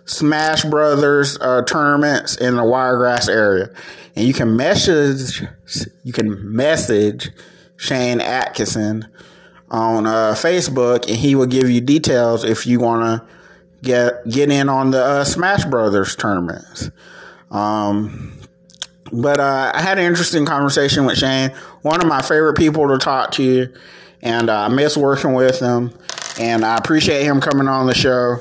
Smash 0.05 0.63
Brothers 0.65 1.37
uh, 1.39 1.61
tournaments 1.63 2.35
in 2.35 2.55
the 2.55 2.63
Wiregrass 2.63 3.27
area 3.29 3.69
and 4.15 4.27
you 4.27 4.33
can 4.33 4.55
message 4.55 5.43
you 6.03 6.13
can 6.13 6.55
message 6.55 7.29
Shane 7.77 8.21
Atkinson 8.21 9.07
on 9.69 10.05
uh, 10.05 10.33
Facebook, 10.33 11.07
and 11.07 11.15
he 11.15 11.35
will 11.35 11.45
give 11.45 11.69
you 11.69 11.81
details 11.81 12.43
if 12.43 12.65
you 12.65 12.79
want 12.79 13.03
to 13.03 13.27
get 13.81 14.27
get 14.29 14.51
in 14.51 14.69
on 14.69 14.91
the 14.91 15.03
uh, 15.03 15.23
Smash 15.23 15.65
Brothers 15.65 16.15
tournaments. 16.15 16.91
Um, 17.49 18.37
but 19.11 19.39
uh, 19.39 19.71
I 19.73 19.81
had 19.81 19.97
an 19.97 20.05
interesting 20.05 20.45
conversation 20.45 21.05
with 21.05 21.17
Shane, 21.17 21.51
one 21.81 22.01
of 22.01 22.07
my 22.07 22.21
favorite 22.21 22.55
people 22.55 22.87
to 22.89 22.97
talk 22.97 23.31
to, 23.33 23.73
and 24.21 24.49
uh, 24.49 24.61
I 24.61 24.67
miss 24.69 24.95
working 24.97 25.33
with 25.33 25.59
him, 25.59 25.91
and 26.39 26.63
I 26.63 26.77
appreciate 26.77 27.23
him 27.23 27.41
coming 27.41 27.67
on 27.67 27.87
the 27.87 27.93
show. 27.93 28.37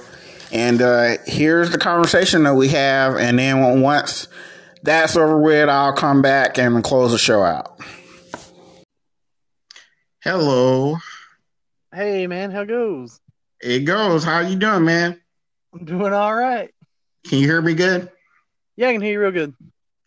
And 0.52 0.82
uh, 0.82 1.16
here's 1.26 1.70
the 1.70 1.78
conversation 1.78 2.42
that 2.42 2.54
we 2.54 2.68
have, 2.68 3.16
and 3.16 3.38
then 3.38 3.80
once 3.80 4.28
that's 4.82 5.16
over 5.16 5.38
with, 5.38 5.68
I'll 5.68 5.92
come 5.92 6.22
back 6.22 6.58
and 6.58 6.82
close 6.82 7.12
the 7.12 7.18
show 7.18 7.42
out. 7.42 7.78
Hello. 10.22 10.96
Hey 11.94 12.26
man, 12.26 12.50
how 12.50 12.64
goes? 12.64 13.20
It 13.60 13.80
goes. 13.80 14.22
How 14.22 14.40
you 14.40 14.56
doing, 14.56 14.84
man? 14.84 15.20
I'm 15.72 15.84
doing 15.84 16.12
all 16.12 16.34
right. 16.34 16.70
Can 17.26 17.38
you 17.38 17.46
hear 17.46 17.62
me 17.62 17.74
good? 17.74 18.10
Yeah, 18.76 18.88
I 18.88 18.92
can 18.92 19.00
hear 19.00 19.12
you 19.12 19.20
real 19.20 19.30
good. 19.30 19.54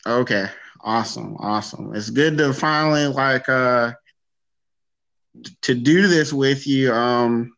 Okay. 0.05 0.47
Awesome. 0.81 1.35
Awesome. 1.39 1.95
It's 1.95 2.09
good 2.09 2.37
to 2.37 2.53
finally 2.53 3.07
like 3.07 3.47
uh 3.49 3.93
to 5.61 5.75
do 5.75 6.07
this 6.07 6.31
with 6.31 6.67
you. 6.67 6.93
Um 6.93 7.55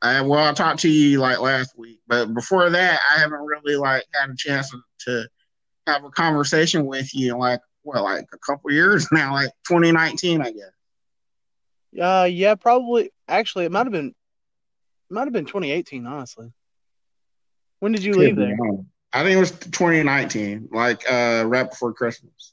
I 0.00 0.20
well 0.22 0.48
I 0.48 0.52
talked 0.52 0.80
to 0.80 0.88
you 0.88 1.18
like 1.18 1.40
last 1.40 1.76
week, 1.76 2.00
but 2.06 2.32
before 2.34 2.70
that 2.70 3.00
I 3.14 3.20
haven't 3.20 3.40
really 3.40 3.76
like 3.76 4.04
had 4.14 4.30
a 4.30 4.36
chance 4.36 4.72
to 5.00 5.28
have 5.86 6.04
a 6.04 6.10
conversation 6.10 6.86
with 6.86 7.14
you 7.14 7.34
in 7.34 7.38
like 7.38 7.60
well 7.84 8.04
like 8.04 8.26
a 8.32 8.38
couple 8.38 8.70
years 8.70 9.08
now, 9.12 9.32
like 9.32 9.50
2019 9.66 10.40
I 10.40 10.52
guess. 10.52 10.62
Uh 12.00 12.28
yeah, 12.30 12.54
probably 12.54 13.10
actually 13.26 13.64
it 13.64 13.72
might 13.72 13.86
have 13.86 13.92
been 13.92 14.14
might 15.10 15.24
have 15.24 15.32
been 15.32 15.46
2018, 15.46 16.06
honestly. 16.06 16.52
When 17.80 17.92
did 17.92 18.04
you 18.04 18.14
leave 18.14 18.36
there? 18.36 18.56
I 19.12 19.22
think 19.22 19.36
it 19.36 19.40
was 19.40 19.52
2019, 19.52 20.68
like 20.70 21.10
uh 21.10 21.44
right 21.46 21.68
before 21.68 21.92
Christmas. 21.94 22.52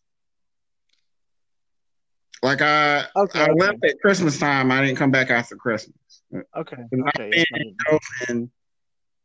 Like 2.46 2.62
I 2.62 3.06
okay, 3.16 3.40
I 3.40 3.44
okay. 3.46 3.54
left 3.54 3.84
at 3.84 4.00
Christmas 4.02 4.38
time. 4.38 4.72
I 4.72 4.80
didn't 4.86 4.98
come 4.98 5.10
back 5.10 5.32
after 5.32 5.56
Christmas. 5.56 5.98
Okay. 6.56 6.78
Okay. 6.94 7.46
I've 7.90 8.00
been 8.28 8.52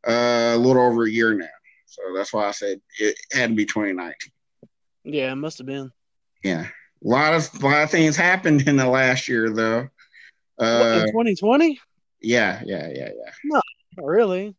uh, 0.08 0.52
a 0.54 0.56
little 0.56 0.80
over 0.80 1.04
a 1.04 1.10
year 1.10 1.34
now, 1.34 1.44
so 1.84 2.00
that's 2.16 2.32
why 2.32 2.48
I 2.48 2.52
said 2.52 2.80
it 2.98 3.14
had 3.30 3.50
to 3.50 3.54
be 3.54 3.66
2019. 3.66 4.14
Yeah, 5.04 5.32
it 5.32 5.34
must 5.34 5.58
have 5.58 5.66
been. 5.66 5.92
Yeah, 6.42 6.64
a 6.64 7.06
lot 7.06 7.34
of 7.34 7.62
a 7.62 7.66
lot 7.66 7.82
of 7.82 7.90
things 7.90 8.16
happened 8.16 8.66
in 8.66 8.76
the 8.76 8.88
last 8.88 9.28
year, 9.28 9.50
though. 9.50 9.90
Uh, 10.58 11.02
2020? 11.08 11.78
Yeah, 12.22 12.62
yeah, 12.64 12.88
yeah, 12.88 13.10
yeah. 13.14 13.32
No, 13.44 13.60
really. 13.98 14.56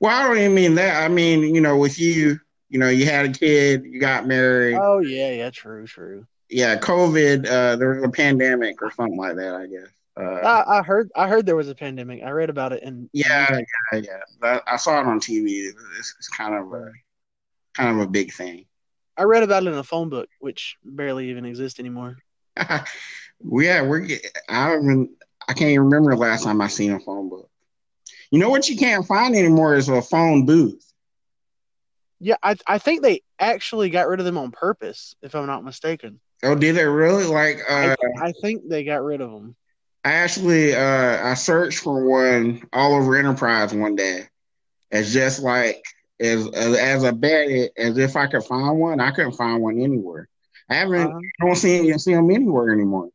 Well, 0.00 0.16
I 0.16 0.28
don't 0.28 0.38
even 0.38 0.54
mean 0.54 0.76
that. 0.76 1.02
I 1.02 1.08
mean, 1.08 1.52
you 1.52 1.60
know, 1.60 1.78
with 1.78 1.98
you, 1.98 2.38
you 2.68 2.78
know, 2.78 2.90
you 2.90 3.06
had 3.06 3.26
a 3.26 3.32
kid, 3.36 3.84
you 3.86 3.98
got 3.98 4.28
married. 4.28 4.78
Oh 4.80 5.00
yeah, 5.00 5.32
yeah, 5.32 5.50
true, 5.50 5.84
true. 5.88 6.28
Yeah, 6.48 6.76
COVID. 6.76 7.46
Uh, 7.46 7.76
there 7.76 7.94
was 7.94 8.04
a 8.04 8.08
pandemic 8.08 8.82
or 8.82 8.90
something 8.90 9.18
like 9.18 9.36
that. 9.36 9.54
I 9.54 9.66
guess. 9.66 9.88
Uh, 10.18 10.22
I, 10.22 10.78
I, 10.78 10.82
heard. 10.82 11.10
I 11.14 11.28
heard 11.28 11.44
there 11.44 11.56
was 11.56 11.68
a 11.68 11.74
pandemic. 11.74 12.22
I 12.22 12.30
read 12.30 12.50
about 12.50 12.72
it 12.72 12.82
and. 12.82 13.10
Yeah, 13.12 13.60
yeah, 13.92 14.00
yeah. 14.42 14.60
I 14.66 14.76
saw 14.76 15.00
it 15.00 15.06
on 15.06 15.20
TV. 15.20 15.68
It's, 15.98 16.14
it's 16.18 16.28
kind 16.28 16.54
of 16.54 16.72
a, 16.72 16.90
kind 17.74 17.90
of 17.90 18.06
a 18.06 18.08
big 18.08 18.32
thing. 18.32 18.66
I 19.16 19.24
read 19.24 19.42
about 19.42 19.64
it 19.64 19.68
in 19.68 19.74
a 19.74 19.84
phone 19.84 20.08
book, 20.08 20.28
which 20.40 20.76
barely 20.84 21.30
even 21.30 21.44
exists 21.44 21.80
anymore. 21.80 22.16
yeah, 22.56 23.82
we're. 23.82 24.06
I 24.48 24.68
don't 24.68 24.84
even. 24.84 25.16
I 25.48 25.52
can't 25.52 25.70
even 25.70 25.84
remember 25.84 26.12
the 26.12 26.16
last 26.16 26.44
time 26.44 26.60
I 26.60 26.68
seen 26.68 26.92
a 26.92 27.00
phone 27.00 27.28
book. 27.28 27.50
You 28.30 28.38
know 28.38 28.50
what 28.50 28.68
you 28.68 28.76
can't 28.76 29.06
find 29.06 29.34
anymore 29.34 29.76
is 29.76 29.88
a 29.88 30.02
phone 30.02 30.46
booth. 30.46 30.82
Yeah, 32.18 32.36
I 32.42 32.56
I 32.66 32.78
think 32.78 33.02
they 33.02 33.22
actually 33.38 33.90
got 33.90 34.08
rid 34.08 34.20
of 34.20 34.26
them 34.26 34.38
on 34.38 34.50
purpose, 34.50 35.14
if 35.22 35.34
I'm 35.34 35.46
not 35.46 35.64
mistaken. 35.64 36.20
Oh, 36.42 36.54
did 36.54 36.76
they 36.76 36.84
really? 36.84 37.24
Like, 37.24 37.60
uh, 37.68 37.96
I, 38.18 38.28
I 38.28 38.32
think 38.40 38.68
they 38.68 38.84
got 38.84 39.02
rid 39.02 39.20
of 39.20 39.30
them. 39.30 39.56
I 40.04 40.12
actually 40.12 40.72
uh, 40.74 41.26
I 41.26 41.34
searched 41.34 41.80
for 41.80 42.04
one 42.04 42.62
all 42.72 42.94
over 42.94 43.16
Enterprise 43.16 43.74
one 43.74 43.96
day. 43.96 44.28
It's 44.92 45.12
just 45.12 45.42
like 45.42 45.82
as 46.20 46.46
as, 46.48 46.76
as 46.76 47.02
a 47.02 47.12
bet 47.12 47.70
as 47.76 47.98
if 47.98 48.14
I 48.14 48.28
could 48.28 48.44
find 48.44 48.78
one. 48.78 49.00
I 49.00 49.10
couldn't 49.10 49.32
find 49.32 49.60
one 49.60 49.80
anywhere. 49.80 50.28
I 50.70 50.74
haven't 50.74 51.08
uh-huh. 51.08 51.20
don't 51.40 51.56
see 51.56 51.92
see 51.98 52.14
them 52.14 52.30
anywhere 52.30 52.72
anymore. 52.72 53.08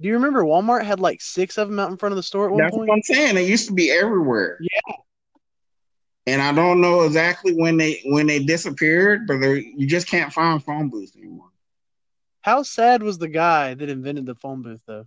Do 0.00 0.08
you 0.08 0.14
remember 0.14 0.44
Walmart 0.44 0.84
had 0.84 1.00
like 1.00 1.20
six 1.20 1.58
of 1.58 1.68
them 1.68 1.78
out 1.78 1.90
in 1.90 1.96
front 1.96 2.12
of 2.12 2.16
the 2.16 2.22
store 2.22 2.46
at 2.46 2.52
one 2.52 2.62
That's 2.62 2.76
point? 2.76 2.88
what 2.88 2.94
I'm 2.94 3.02
saying. 3.02 3.36
It 3.36 3.48
used 3.48 3.66
to 3.66 3.74
be 3.74 3.90
everywhere. 3.90 4.58
Yeah. 4.60 4.94
And 6.26 6.40
I 6.40 6.52
don't 6.52 6.80
know 6.80 7.02
exactly 7.02 7.52
when 7.54 7.76
they 7.76 8.00
when 8.04 8.28
they 8.28 8.38
disappeared, 8.38 9.26
but 9.26 9.40
they're 9.40 9.56
you 9.56 9.88
just 9.88 10.06
can't 10.06 10.32
find 10.32 10.62
phone 10.62 10.88
booths 10.88 11.16
anymore. 11.16 11.49
How 12.42 12.62
sad 12.62 13.02
was 13.02 13.18
the 13.18 13.28
guy 13.28 13.74
that 13.74 13.88
invented 13.88 14.26
the 14.26 14.34
phone 14.34 14.62
booth, 14.62 14.82
though? 14.86 15.06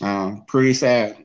Uh, 0.00 0.36
pretty 0.46 0.74
sad. 0.74 1.16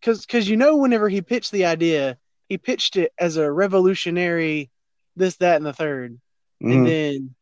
Because 0.00 0.24
because 0.24 0.48
you 0.48 0.56
know, 0.56 0.76
whenever 0.76 1.08
he 1.08 1.20
pitched 1.20 1.52
the 1.52 1.66
idea, 1.66 2.18
he 2.48 2.58
pitched 2.58 2.96
it 2.96 3.12
as 3.18 3.36
a 3.36 3.50
revolutionary, 3.50 4.70
this, 5.16 5.36
that, 5.36 5.56
and 5.56 5.66
the 5.66 5.72
3rd 5.72 6.18
mm-hmm. 6.62 6.72
and 6.72 6.86
then 6.86 7.34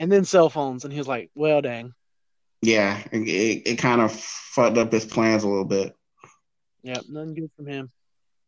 and 0.00 0.10
then 0.12 0.24
cell 0.24 0.50
phones, 0.50 0.84
and 0.84 0.92
he 0.92 0.98
was 0.98 1.08
like, 1.08 1.30
"Well, 1.34 1.60
dang." 1.62 1.92
Yeah, 2.62 3.02
it, 3.12 3.62
it 3.66 3.76
kind 3.76 4.00
of 4.00 4.12
fucked 4.12 4.78
up 4.78 4.92
his 4.92 5.04
plans 5.04 5.44
a 5.44 5.48
little 5.48 5.64
bit. 5.64 5.94
Yep, 6.82 7.04
nothing 7.08 7.34
good 7.34 7.50
from 7.56 7.66
him. 7.66 7.92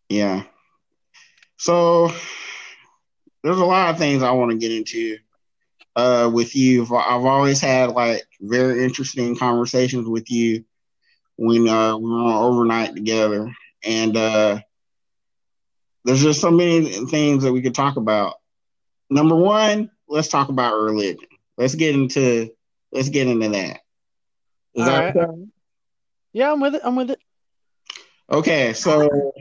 Yeah. 0.09 0.45
So 1.59 2.13
there's 3.43 3.59
a 3.59 3.65
lot 3.65 3.91
of 3.91 3.99
things 3.99 4.23
I 4.23 4.33
want 4.33 4.51
to 4.51 4.57
get 4.57 4.73
into 4.73 5.19
uh, 5.97 6.31
with 6.33 6.55
you. 6.55 6.83
I've 6.85 7.25
always 7.25 7.61
had 7.61 7.91
like 7.91 8.23
very 8.41 8.85
interesting 8.85 9.37
conversations 9.37 10.07
with 10.07 10.31
you 10.31 10.65
when 11.37 11.67
uh, 11.67 11.97
we 11.97 12.09
were 12.09 12.19
on 12.19 12.45
overnight 12.45 12.95
together, 12.95 13.51
and 13.83 14.17
uh, 14.17 14.61
there's 16.05 16.23
just 16.23 16.41
so 16.41 16.51
many 16.51 16.85
things 17.07 17.43
that 17.43 17.53
we 17.53 17.63
could 17.63 17.75
talk 17.75 17.97
about. 17.97 18.35
Number 19.09 19.35
one, 19.37 19.91
let's 20.09 20.29
talk 20.29 20.51
about 20.51 20.81
religion. 20.81 21.29
Let's 21.57 21.75
get 21.75 21.95
into 21.95 22.51
let's 22.93 23.09
get 23.09 23.27
into 23.27 23.49
that. 23.49 23.81
Is 24.75 24.83
All 24.83 24.87
that 24.87 25.17
right. 25.17 25.29
Yeah, 26.33 26.53
I'm 26.53 26.61
with 26.61 26.75
it. 26.75 26.83
I'm 26.85 26.97
with 26.97 27.11
it. 27.11 27.21
Okay, 28.31 28.75
so 28.75 29.33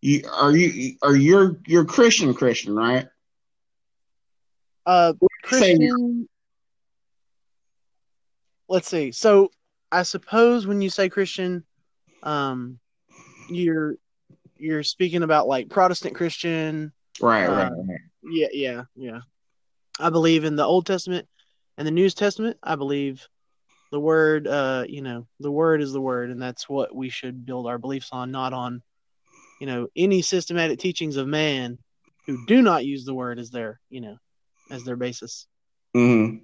you 0.00 0.22
are 0.32 0.56
you 0.56 0.96
are 1.02 1.14
you're 1.14 1.60
you're 1.66 1.84
Christian 1.84 2.34
Christian, 2.34 2.74
right? 2.74 3.06
Uh 4.90 5.12
Christian 5.44 6.28
Let's 8.68 8.88
see. 8.88 9.12
So 9.12 9.50
I 9.92 10.02
suppose 10.02 10.66
when 10.66 10.82
you 10.82 10.90
say 10.90 11.08
Christian, 11.08 11.64
um 12.24 12.80
you're 13.48 13.94
you're 14.56 14.82
speaking 14.82 15.22
about 15.22 15.46
like 15.46 15.68
Protestant 15.68 16.16
Christian. 16.16 16.92
Right, 17.20 17.46
uh, 17.46 17.52
right, 17.52 17.70
right. 17.70 18.00
Yeah, 18.24 18.48
yeah, 18.52 18.82
yeah. 18.96 19.20
I 20.00 20.10
believe 20.10 20.44
in 20.44 20.56
the 20.56 20.64
Old 20.64 20.86
Testament 20.86 21.28
and 21.78 21.86
the 21.86 21.92
New 21.92 22.10
Testament. 22.10 22.58
I 22.62 22.74
believe 22.74 23.26
the 23.92 24.00
word 24.00 24.48
uh 24.48 24.84
you 24.88 25.02
know 25.02 25.26
the 25.38 25.52
word 25.52 25.82
is 25.82 25.92
the 25.92 26.00
word 26.00 26.30
and 26.30 26.42
that's 26.42 26.68
what 26.68 26.94
we 26.94 27.08
should 27.08 27.46
build 27.46 27.68
our 27.68 27.78
beliefs 27.78 28.08
on 28.10 28.32
not 28.32 28.52
on 28.52 28.82
you 29.60 29.66
know 29.66 29.86
any 29.96 30.22
systematic 30.22 30.80
teachings 30.80 31.16
of 31.16 31.28
man 31.28 31.78
who 32.26 32.44
do 32.46 32.60
not 32.62 32.84
use 32.84 33.04
the 33.04 33.14
word 33.14 33.38
as 33.38 33.50
their 33.50 33.80
you 33.88 34.00
know 34.00 34.16
as 34.70 34.84
their 34.84 34.96
basis 34.96 35.46
mm-hmm. 35.96 36.36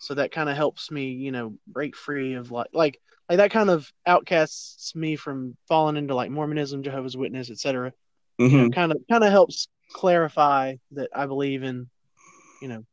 so 0.00 0.14
that 0.14 0.32
kind 0.32 0.48
of 0.48 0.56
helps 0.56 0.90
me 0.90 1.10
you 1.10 1.32
know 1.32 1.54
break 1.66 1.96
free 1.96 2.34
of 2.34 2.50
like 2.50 2.68
like 2.72 3.00
like 3.28 3.38
that 3.38 3.50
kind 3.50 3.70
of 3.70 3.90
outcasts 4.06 4.94
me 4.94 5.16
from 5.16 5.56
falling 5.68 5.96
into 5.96 6.14
like 6.14 6.30
mormonism 6.30 6.82
jehovah's 6.82 7.16
witness 7.16 7.50
etc 7.50 7.92
kind 8.70 8.92
of 8.92 8.98
kind 9.10 9.24
of 9.24 9.30
helps 9.30 9.68
clarify 9.92 10.74
that 10.92 11.10
i 11.14 11.26
believe 11.26 11.62
in 11.62 11.88
you 12.60 12.68
know 12.68 12.84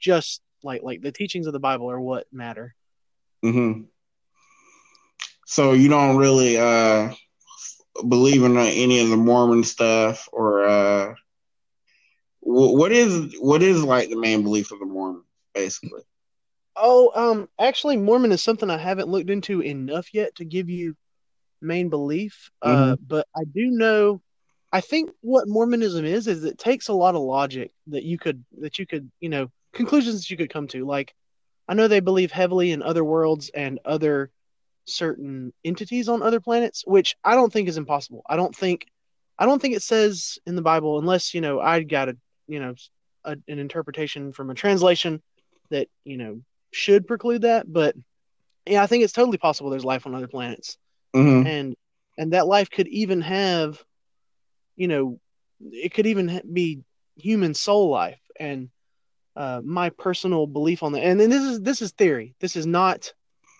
just 0.00 0.40
like 0.62 0.82
like 0.82 1.00
the 1.02 1.12
teachings 1.12 1.46
of 1.46 1.52
the 1.52 1.60
bible 1.60 1.90
are 1.90 2.00
what 2.00 2.26
matter 2.32 2.74
Mm-hmm. 3.44 3.82
So 5.46 5.72
you 5.72 5.88
don't 5.88 6.16
really 6.16 6.58
uh, 6.58 7.12
believe 8.06 8.42
in 8.42 8.56
uh, 8.56 8.62
any 8.62 9.00
of 9.00 9.08
the 9.08 9.16
Mormon 9.16 9.64
stuff, 9.64 10.28
or 10.32 10.64
uh, 10.66 11.14
what 12.48 12.92
is 12.92 13.34
what 13.40 13.62
is 13.62 13.84
like 13.84 14.08
the 14.08 14.16
main 14.16 14.42
belief 14.42 14.72
of 14.72 14.78
the 14.78 14.86
Mormons, 14.86 15.24
basically? 15.54 16.02
Oh, 16.76 17.10
um, 17.14 17.48
actually, 17.58 17.96
Mormon 17.96 18.32
is 18.32 18.42
something 18.42 18.70
I 18.70 18.78
haven't 18.78 19.08
looked 19.08 19.30
into 19.30 19.60
enough 19.60 20.14
yet 20.14 20.36
to 20.36 20.44
give 20.44 20.70
you 20.70 20.96
main 21.60 21.88
belief. 21.88 22.50
Uh, 22.62 22.68
mm-hmm. 22.68 22.92
Uh, 22.92 22.96
but 23.06 23.26
I 23.36 23.44
do 23.44 23.66
know. 23.66 24.22
I 24.70 24.80
think 24.80 25.10
what 25.22 25.48
Mormonism 25.48 26.04
is 26.04 26.26
is 26.26 26.44
it 26.44 26.58
takes 26.58 26.88
a 26.88 26.92
lot 26.92 27.14
of 27.14 27.22
logic 27.22 27.70
that 27.88 28.04
you 28.04 28.18
could 28.18 28.44
that 28.60 28.78
you 28.78 28.86
could 28.86 29.10
you 29.20 29.28
know 29.28 29.50
conclusions 29.72 30.20
that 30.20 30.30
you 30.30 30.36
could 30.36 30.50
come 30.50 30.68
to 30.68 30.84
like 30.84 31.14
I 31.68 31.74
know 31.74 31.88
they 31.88 32.00
believe 32.00 32.32
heavily 32.32 32.72
in 32.72 32.82
other 32.82 33.04
worlds 33.04 33.50
and 33.54 33.78
other 33.84 34.30
certain 34.86 35.52
entities 35.64 36.08
on 36.08 36.22
other 36.22 36.40
planets, 36.40 36.82
which 36.86 37.14
I 37.24 37.34
don't 37.34 37.52
think 37.52 37.68
is 37.68 37.76
impossible. 37.76 38.22
I 38.28 38.36
don't 38.36 38.54
think 38.56 38.86
I 39.38 39.46
don't 39.46 39.60
think 39.60 39.74
it 39.74 39.82
says 39.82 40.38
in 40.46 40.56
the 40.56 40.62
Bible, 40.62 40.98
unless 40.98 41.34
you 41.34 41.40
know 41.40 41.60
I 41.60 41.82
got 41.82 42.08
a 42.08 42.16
you 42.48 42.60
know 42.60 42.74
a, 43.24 43.32
an 43.48 43.58
interpretation 43.58 44.32
from 44.32 44.50
a 44.50 44.54
translation 44.54 45.22
that 45.70 45.88
you 46.04 46.18
know 46.18 46.40
should 46.72 47.06
preclude 47.06 47.42
that. 47.42 47.72
But 47.72 47.96
yeah, 48.66 48.82
I 48.82 48.86
think 48.86 49.04
it's 49.04 49.12
totally 49.12 49.38
possible 49.38 49.70
there's 49.70 49.84
life 49.84 50.06
on 50.06 50.14
other 50.14 50.28
planets, 50.28 50.78
hmm 51.14 51.42
and 51.44 51.74
and 52.18 52.32
that 52.32 52.46
life 52.46 52.70
could 52.70 52.88
even 52.88 53.20
have, 53.22 53.82
you 54.76 54.88
know, 54.88 55.18
it 55.70 55.92
could 55.94 56.06
even 56.06 56.40
be 56.52 56.80
human 57.16 57.54
soul 57.54 57.90
life. 57.90 58.20
And 58.38 58.68
uh, 59.36 59.60
my 59.64 59.90
personal 59.90 60.46
belief 60.46 60.82
on 60.82 60.92
that, 60.92 61.02
and 61.02 61.20
then 61.20 61.30
this 61.30 61.42
is 61.42 61.60
this 61.60 61.82
is 61.82 61.92
theory. 61.92 62.34
This 62.40 62.56
is 62.56 62.66
not. 62.66 63.12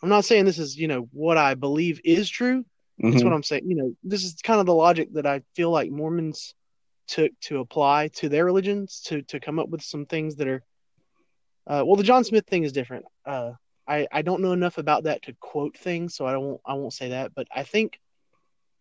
I'm 0.02 0.08
not 0.08 0.24
saying 0.24 0.44
this 0.44 0.58
is 0.58 0.76
you 0.76 0.88
know 0.88 1.08
what 1.12 1.36
I 1.38 1.54
believe 1.54 2.00
is 2.04 2.28
true. 2.28 2.64
That's 3.10 3.24
what 3.24 3.32
I'm 3.32 3.42
saying. 3.42 3.62
You 3.66 3.76
know, 3.76 3.94
this 4.04 4.24
is 4.24 4.34
kind 4.42 4.60
of 4.60 4.66
the 4.66 4.74
logic 4.74 5.12
that 5.14 5.26
I 5.26 5.42
feel 5.54 5.70
like 5.70 5.90
Mormons 5.90 6.54
took 7.08 7.32
to 7.40 7.58
apply 7.58 8.08
to 8.08 8.28
their 8.28 8.44
religions 8.44 9.00
to 9.06 9.22
to 9.22 9.40
come 9.40 9.58
up 9.58 9.68
with 9.68 9.82
some 9.82 10.06
things 10.06 10.36
that 10.36 10.48
are. 10.48 10.62
Uh, 11.66 11.82
well, 11.84 11.96
the 11.96 12.02
John 12.02 12.24
Smith 12.24 12.46
thing 12.46 12.64
is 12.64 12.72
different. 12.72 13.04
Uh, 13.26 13.52
I 13.86 14.06
I 14.12 14.22
don't 14.22 14.42
know 14.42 14.52
enough 14.52 14.78
about 14.78 15.04
that 15.04 15.22
to 15.22 15.34
quote 15.40 15.76
things, 15.76 16.14
so 16.14 16.26
I 16.26 16.36
won't 16.36 16.60
I 16.64 16.74
won't 16.74 16.92
say 16.92 17.10
that. 17.10 17.34
But 17.34 17.48
I 17.54 17.64
think, 17.64 17.98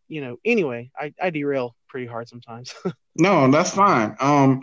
you 0.07 0.21
know, 0.21 0.37
anyway, 0.45 0.91
I 0.97 1.13
I 1.21 1.29
derail 1.29 1.75
pretty 1.87 2.07
hard 2.07 2.27
sometimes. 2.29 2.75
No, 3.19 3.49
that's 3.49 3.71
fine. 3.71 4.15
Um, 4.19 4.61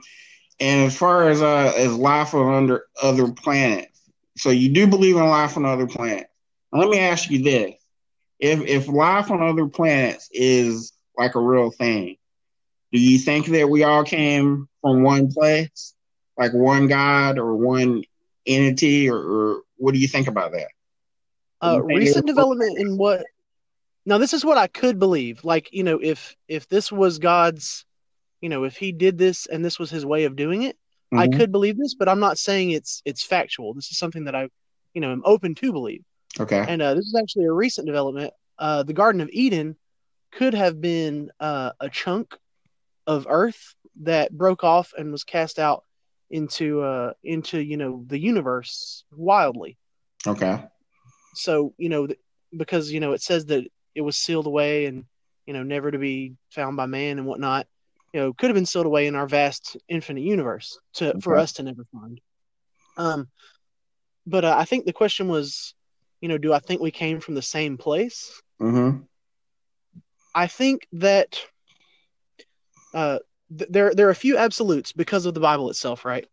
and 0.60 0.86
as 0.86 0.96
far 0.96 1.28
as 1.28 1.42
uh 1.42 1.72
as 1.76 1.92
life 1.94 2.34
on 2.34 2.54
under 2.54 2.84
other 3.02 3.32
planets, 3.32 4.00
so 4.36 4.50
you 4.50 4.68
do 4.68 4.86
believe 4.86 5.16
in 5.16 5.26
life 5.26 5.56
on 5.56 5.64
other 5.64 5.88
planets. 5.88 6.30
Let 6.72 6.88
me 6.88 7.00
ask 7.00 7.30
you 7.30 7.42
this: 7.42 7.74
if 8.38 8.60
if 8.60 8.88
life 8.88 9.30
on 9.30 9.42
other 9.42 9.66
planets 9.66 10.28
is 10.32 10.92
like 11.18 11.34
a 11.34 11.40
real 11.40 11.70
thing, 11.72 12.16
do 12.94 13.00
you 13.00 13.18
think 13.18 13.48
that 13.48 13.68
we 13.68 13.84
all 13.84 14.04
came 14.04 14.68
from 14.82 15.02
one 15.02 15.32
place, 15.32 15.94
like 16.38 16.52
one 16.54 16.88
God 16.88 17.38
or 17.38 17.56
one 17.56 18.04
entity, 18.46 19.10
or, 19.10 19.18
or 19.18 19.62
what 19.78 19.94
do 19.94 20.00
you 20.00 20.08
think 20.08 20.28
about 20.28 20.52
that? 20.52 20.68
uh, 21.62 21.82
recent 21.82 22.26
development 22.26 22.78
in 22.78 22.98
what 22.98 23.24
now 24.06 24.18
this 24.18 24.34
is 24.34 24.44
what 24.44 24.58
i 24.58 24.66
could 24.68 24.98
believe 24.98 25.44
like 25.44 25.68
you 25.72 25.82
know 25.84 25.98
if 26.02 26.36
if 26.48 26.68
this 26.68 26.92
was 26.92 27.18
god's 27.18 27.86
you 28.40 28.48
know 28.48 28.64
if 28.64 28.76
he 28.76 28.92
did 28.92 29.18
this 29.18 29.46
and 29.46 29.64
this 29.64 29.78
was 29.78 29.90
his 29.90 30.06
way 30.06 30.24
of 30.24 30.36
doing 30.36 30.62
it 30.62 30.76
i 31.16 31.26
Mhm. 31.26 31.36
could 31.36 31.52
believe 31.52 31.78
this 31.78 31.94
but 31.94 32.08
i'm 32.08 32.20
not 32.20 32.38
saying 32.38 32.70
it's 32.70 33.02
it's 33.04 33.24
factual 33.24 33.74
this 33.74 33.90
is 33.90 33.98
something 33.98 34.24
that 34.24 34.34
i 34.34 34.48
you 34.94 35.00
know 35.00 35.12
am 35.12 35.22
open 35.24 35.54
to 35.54 35.72
believe 35.72 36.02
Okay. 36.40 36.64
and 36.68 36.82
uh, 36.82 36.94
this 36.94 37.06
is 37.06 37.16
actually 37.20 37.46
a 37.46 37.52
recent 37.52 37.86
development 37.86 38.32
uh, 38.58 38.82
the 38.82 38.94
garden 38.94 39.20
of 39.20 39.30
eden 39.32 39.76
could 40.32 40.54
have 40.54 40.80
been 40.80 41.30
uh, 41.40 41.72
a 41.80 41.88
chunk 41.88 42.36
of 43.06 43.26
earth 43.28 43.74
that 44.02 44.32
broke 44.36 44.64
off 44.64 44.92
and 44.96 45.12
was 45.12 45.24
cast 45.24 45.58
out 45.58 45.84
into 46.30 46.80
uh 46.82 47.12
into 47.22 47.60
you 47.60 47.76
know 47.76 48.02
the 48.06 48.18
universe 48.18 49.04
wildly 49.12 49.76
Okay. 50.26 50.64
so 51.34 51.72
you 51.78 51.88
know 51.88 52.06
th- 52.06 52.18
because 52.56 52.90
you 52.90 53.00
know 53.00 53.12
it 53.12 53.22
says 53.22 53.46
that 53.46 53.64
it 53.94 54.00
was 54.00 54.16
sealed 54.16 54.46
away 54.46 54.86
and 54.86 55.04
you 55.46 55.52
know 55.52 55.62
never 55.62 55.90
to 55.90 55.98
be 55.98 56.34
found 56.50 56.76
by 56.76 56.86
man 56.86 57.18
and 57.18 57.26
whatnot 57.26 57.66
you 58.12 58.20
know 58.20 58.32
could 58.32 58.48
have 58.48 58.54
been 58.54 58.66
sealed 58.66 58.86
away 58.86 59.06
in 59.06 59.14
our 59.14 59.26
vast 59.26 59.76
infinite 59.88 60.22
universe 60.22 60.78
to 60.94 61.14
for 61.20 61.36
us 61.36 61.52
to 61.52 61.62
never 61.62 61.84
find 61.92 62.20
um 62.96 63.28
but 64.26 64.44
uh, 64.44 64.54
i 64.58 64.64
think 64.64 64.84
the 64.84 64.92
question 64.92 65.28
was 65.28 65.74
you 66.20 66.28
know 66.28 66.38
do 66.38 66.52
i 66.52 66.58
think 66.58 66.80
we 66.80 66.90
came 66.90 67.20
from 67.20 67.34
the 67.34 67.42
same 67.42 67.76
place 67.76 68.40
Mm-hmm. 68.60 69.02
i 70.34 70.46
think 70.46 70.86
that 70.92 71.38
uh 72.94 73.18
th- 73.56 73.70
there 73.70 73.94
there 73.94 74.06
are 74.06 74.10
a 74.10 74.14
few 74.14 74.38
absolutes 74.38 74.92
because 74.92 75.26
of 75.26 75.34
the 75.34 75.40
bible 75.40 75.68
itself 75.68 76.04
right 76.04 76.26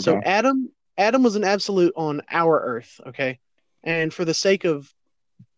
so 0.00 0.20
Adam 0.24 0.70
Adam 0.96 1.22
was 1.22 1.36
an 1.36 1.44
absolute 1.44 1.92
on 1.96 2.22
our 2.30 2.60
earth, 2.60 3.00
okay? 3.06 3.38
And 3.82 4.12
for 4.12 4.24
the 4.24 4.34
sake 4.34 4.64
of 4.64 4.92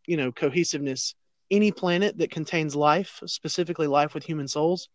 you 0.06 0.16
know 0.16 0.32
cohesiveness, 0.32 1.14
any 1.50 1.72
planet 1.72 2.18
that 2.18 2.30
contains 2.30 2.74
life, 2.74 3.22
specifically 3.26 3.86
life 3.86 4.14
with 4.14 4.24
human 4.24 4.48
souls, 4.48 4.88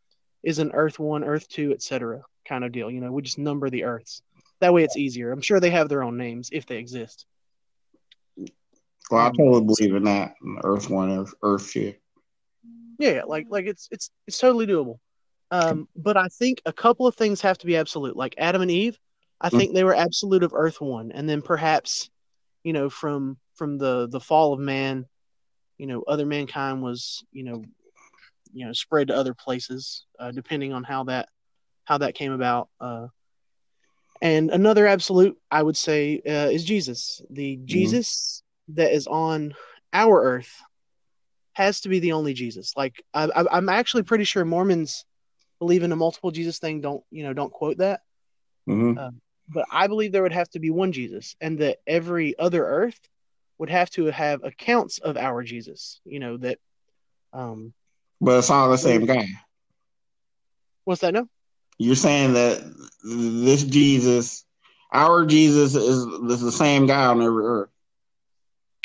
is 0.44 0.60
an 0.60 0.72
Earth 0.74 1.00
1, 1.00 1.24
Earth 1.24 1.48
2, 1.50 1.72
etc. 1.72 2.24
kind 2.46 2.64
of 2.64 2.72
deal. 2.72 2.90
You 2.90 3.02
know, 3.02 3.12
we 3.12 3.22
just 3.22 3.38
number 3.38 3.70
the 3.70 3.84
earths. 3.84 4.22
That 4.60 4.74
way 4.74 4.84
it's 4.84 4.98
easier. 4.98 5.32
I'm 5.32 5.42
sure 5.42 5.60
they 5.60 5.70
have 5.70 5.90
their 5.90 6.04
own 6.04 6.18
names 6.18 6.50
if 6.52 6.66
they 6.66 6.78
exist. 6.78 7.26
Well, 9.10 9.28
I 9.28 9.30
totally 9.30 9.64
believe 9.64 9.96
in 9.96 10.04
that. 10.06 10.36
Earth 10.64 10.90
one, 10.90 11.12
Earth, 11.12 11.34
Earth 11.42 11.72
two. 11.72 11.94
Yeah, 12.98 13.12
yeah, 13.12 13.24
like 13.24 13.48
like 13.50 13.66
it's 13.66 13.88
it's 13.92 14.12
it's 14.28 14.38
totally 14.38 14.68
doable. 14.68 15.00
Um, 15.52 15.88
but 15.96 16.16
I 16.18 16.28
think 16.30 16.62
a 16.66 16.74
couple 16.74 17.06
of 17.08 17.16
things 17.16 17.42
have 17.42 17.58
to 17.60 17.66
be 17.66 17.76
absolute. 17.76 18.16
Like 18.16 18.36
Adam 18.38 18.62
and 18.62 18.72
Eve, 18.72 18.98
I 19.42 19.50
Mm. 19.50 19.58
think 19.58 19.74
they 19.74 19.84
were 19.84 19.96
absolute 19.96 20.44
of 20.44 20.54
Earth 20.54 20.80
one, 20.80 21.12
and 21.12 21.28
then 21.30 21.42
perhaps, 21.42 22.10
you 22.64 22.74
know, 22.74 22.90
from 22.90 23.38
from 23.56 23.78
the 23.78 24.08
the 24.08 24.20
fall 24.20 24.54
of 24.54 24.60
man, 24.60 25.06
you 25.78 25.88
know, 25.88 26.04
other 26.08 26.26
mankind 26.26 26.82
was 26.82 27.24
you 27.32 27.44
know, 27.44 27.64
you 28.54 28.66
know, 28.66 28.74
spread 28.74 29.08
to 29.08 29.16
other 29.16 29.34
places, 29.34 30.06
uh, 30.20 30.32
depending 30.32 30.72
on 30.74 30.84
how 30.84 31.04
that 31.06 31.28
how 31.84 31.98
that 31.98 32.16
came 32.16 32.32
about. 32.32 32.70
Uh, 32.80 33.08
and 34.22 34.52
another 34.52 34.88
absolute, 34.88 35.38
I 35.50 35.64
would 35.64 35.78
say, 35.78 36.22
uh, 36.26 36.50
is 36.50 36.64
Jesus. 36.64 37.22
The 37.30 37.58
Jesus 37.66 38.44
that 38.70 38.94
is 38.94 39.08
on 39.08 39.54
our 39.92 40.24
earth 40.24 40.62
has 41.54 41.82
to 41.82 41.90
be 41.90 42.00
the 42.00 42.14
only 42.14 42.34
Jesus. 42.34 42.74
Like 42.78 43.04
I, 43.14 43.26
I, 43.26 43.58
I'm 43.58 43.68
actually 43.68 44.04
pretty 44.04 44.24
sure 44.24 44.46
Mormons 44.46 45.04
believe 45.62 45.84
in 45.84 45.92
a 45.92 45.96
multiple 45.96 46.32
Jesus 46.32 46.58
thing. 46.58 46.82
Don't 46.82 47.04
you 47.12 47.24
know? 47.24 47.34
Don't 47.34 47.54
quote 47.54 47.78
that. 47.78 48.02
Mm-hmm. 48.68 49.16
But 49.48 49.66
I 49.72 49.86
believe 49.86 50.12
there 50.12 50.24
would 50.24 50.34
have 50.34 50.50
to 50.52 50.60
be 50.60 50.72
one 50.72 50.92
Jesus, 50.92 51.36
and 51.40 51.60
that 51.60 51.78
every 51.86 52.38
other 52.40 52.66
Earth 52.66 53.00
would 53.60 53.70
have 53.70 53.92
to 53.92 54.06
have 54.06 54.44
accounts 54.44 54.98
of 54.98 55.18
our 55.18 55.44
Jesus. 55.44 56.02
You 56.04 56.20
know 56.20 56.38
that. 56.38 56.58
Um, 57.32 57.74
But 58.20 58.40
it's 58.40 58.50
all 58.50 58.72
the 58.72 58.78
same 58.78 59.06
guy. 59.06 59.28
what's 60.84 61.02
that? 61.02 61.14
No. 61.14 61.28
You're 61.78 61.96
saying 61.96 62.34
that 62.34 62.64
this 63.04 63.64
Jesus, 63.64 64.46
our 64.92 65.26
Jesus, 65.26 65.76
is, 65.76 66.06
is 66.06 66.42
the 66.42 66.52
same 66.52 66.88
guy 66.88 67.06
on 67.06 67.22
every 67.22 67.46
earth. 67.46 67.70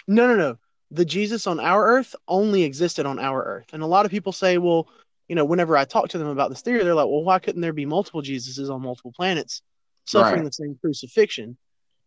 No, 0.07 0.27
no, 0.29 0.37
no. 0.37 0.59
The 0.91 1.07
Jesus 1.07 1.47
on 1.47 1.59
our 1.59 1.85
earth 1.87 2.15
only 2.29 2.65
existed 2.65 3.07
on 3.07 3.19
our 3.19 3.43
earth. 3.43 3.67
And 3.73 3.83
a 3.83 3.87
lot 3.87 4.05
of 4.05 4.13
people 4.13 4.33
say, 4.33 4.59
well, 4.59 4.89
you 5.29 5.35
know, 5.35 5.45
whenever 5.45 5.77
I 5.77 5.85
talk 5.85 6.09
to 6.11 6.19
them 6.19 6.29
about 6.29 6.51
this 6.51 6.63
theory, 6.63 6.85
they're 6.85 6.95
like, 6.95 7.07
well, 7.07 7.25
why 7.25 7.39
couldn't 7.39 7.61
there 7.61 7.73
be 7.73 7.87
multiple 7.87 8.23
Jesuses 8.23 8.71
on 8.71 8.83
multiple 8.83 9.13
planets 9.15 9.63
suffering 10.05 10.43
Right. 10.43 10.47
the 10.47 10.53
same 10.53 10.79
crucifixion? 10.81 11.57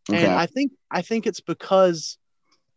Okay. 0.10 0.26
And 0.26 0.34
I 0.34 0.46
think 0.46 0.72
I 0.90 1.02
think 1.02 1.28
it's 1.28 1.42
because 1.42 2.18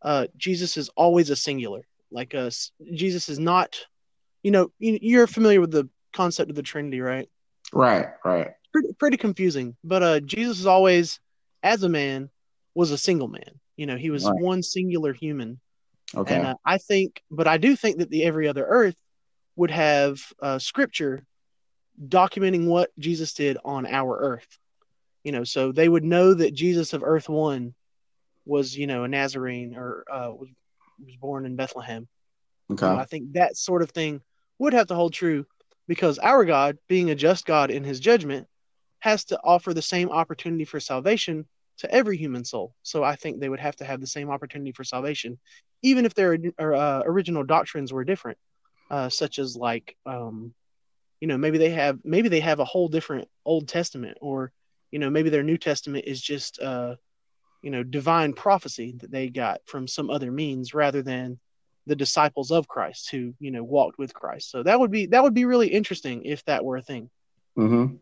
uh, 0.02 0.26
Jesus 0.36 0.76
is 0.76 0.88
always 0.90 1.30
a 1.30 1.36
singular. 1.36 1.82
Like 2.10 2.34
uh, 2.34 2.50
Jesus 2.92 3.28
is 3.28 3.38
not, 3.38 3.76
you 4.42 4.50
know, 4.50 4.70
you, 4.78 4.98
you're 5.00 5.26
familiar 5.26 5.60
with 5.60 5.70
the 5.70 5.88
concept 6.12 6.50
of 6.50 6.56
the 6.56 6.62
Trinity, 6.62 7.00
right? 7.00 7.28
right, 7.72 8.08
right. 8.24 8.50
Pretty, 8.72 8.92
pretty 8.98 9.16
confusing. 9.16 9.76
But 9.84 10.02
uh, 10.02 10.20
Jesus 10.20 10.58
is 10.58 10.66
always, 10.66 11.20
as 11.62 11.82
a 11.84 11.88
man, 11.88 12.28
was 12.74 12.90
a 12.90 12.98
single 12.98 13.28
man. 13.28 13.60
You 13.76 13.86
know, 13.86 13.96
he 13.96 14.10
was 14.10 14.24
Right. 14.24 14.34
one 14.42 14.62
singular 14.62 15.12
human. 15.12 15.60
Okay. 16.14 16.34
And 16.36 16.46
uh, 16.46 16.54
I 16.66 16.78
think, 16.78 17.22
but 17.30 17.46
I 17.48 17.56
do 17.56 17.76
think 17.76 17.98
that 17.98 18.10
the 18.10 18.24
every 18.24 18.48
other 18.48 18.66
Earth 18.66 18.96
would 19.56 19.70
have 19.70 20.20
uh, 20.40 20.58
scripture 20.58 21.24
documenting 22.08 22.66
what 22.66 22.90
Jesus 22.98 23.34
did 23.34 23.58
on 23.64 23.86
our 23.86 24.18
Earth. 24.18 24.58
You 25.24 25.32
know, 25.32 25.44
so 25.44 25.72
they 25.72 25.88
would 25.88 26.04
know 26.04 26.34
that 26.34 26.54
Jesus 26.54 26.92
of 26.92 27.04
Earth 27.04 27.28
One 27.28 27.74
was, 28.44 28.76
you 28.76 28.86
know, 28.86 29.04
a 29.04 29.08
Nazarene 29.08 29.76
or 29.76 30.04
uh, 30.10 30.30
was 30.32 30.48
was 31.04 31.16
born 31.16 31.46
in 31.46 31.56
Bethlehem. 31.56 32.08
Okay. 32.70 32.86
I 32.86 33.04
think 33.04 33.32
that 33.32 33.56
sort 33.56 33.82
of 33.82 33.90
thing 33.90 34.20
would 34.58 34.72
have 34.72 34.88
to 34.88 34.94
hold 34.94 35.12
true 35.12 35.46
because 35.88 36.18
our 36.18 36.44
God, 36.44 36.78
being 36.88 37.10
a 37.10 37.14
just 37.14 37.44
God 37.44 37.70
in 37.70 37.84
His 37.84 38.00
judgment, 38.00 38.46
has 39.00 39.24
to 39.26 39.40
offer 39.42 39.74
the 39.74 39.82
same 39.82 40.10
opportunity 40.10 40.64
for 40.64 40.80
salvation 40.80 41.46
to 41.78 41.92
every 41.92 42.16
human 42.16 42.44
soul. 42.44 42.74
So 42.82 43.02
I 43.02 43.16
think 43.16 43.40
they 43.40 43.48
would 43.48 43.60
have 43.60 43.76
to 43.76 43.84
have 43.84 44.00
the 44.00 44.06
same 44.06 44.30
opportunity 44.30 44.72
for 44.72 44.84
salvation, 44.84 45.38
even 45.82 46.04
if 46.04 46.14
their 46.14 46.38
uh, 46.58 47.02
original 47.04 47.42
doctrines 47.42 47.92
were 47.92 48.04
different, 48.04 48.38
uh, 48.92 49.08
such 49.08 49.40
as 49.40 49.56
like, 49.56 49.96
um, 50.06 50.54
you 51.20 51.26
know, 51.26 51.38
maybe 51.38 51.58
they 51.58 51.70
have 51.70 51.98
maybe 52.04 52.28
they 52.28 52.40
have 52.40 52.60
a 52.60 52.64
whole 52.64 52.88
different 52.88 53.26
Old 53.44 53.66
Testament, 53.66 54.18
or 54.20 54.52
you 54.90 54.98
know, 54.98 55.10
maybe 55.10 55.30
their 55.30 55.42
New 55.42 55.56
Testament 55.56 56.04
is 56.06 56.20
just, 56.20 56.60
uh, 56.60 56.96
you 57.62 57.70
know, 57.70 57.82
divine 57.82 58.34
prophecy 58.34 58.94
that 58.98 59.10
they 59.10 59.30
got 59.30 59.60
from 59.64 59.88
some 59.88 60.10
other 60.10 60.30
means 60.30 60.74
rather 60.74 61.02
than 61.02 61.38
the 61.86 61.96
disciples 61.96 62.50
of 62.50 62.68
Christ 62.68 63.10
who 63.10 63.34
you 63.40 63.50
know 63.50 63.64
walked 63.64 63.98
with 63.98 64.14
Christ. 64.14 64.50
So 64.50 64.62
that 64.62 64.78
would 64.78 64.90
be 64.90 65.06
that 65.06 65.22
would 65.22 65.34
be 65.34 65.46
really 65.46 65.68
interesting 65.68 66.24
if 66.24 66.44
that 66.44 66.64
were 66.64 66.76
a 66.76 66.82
thing. 66.82 67.10
Mm-hmm. 67.58 67.96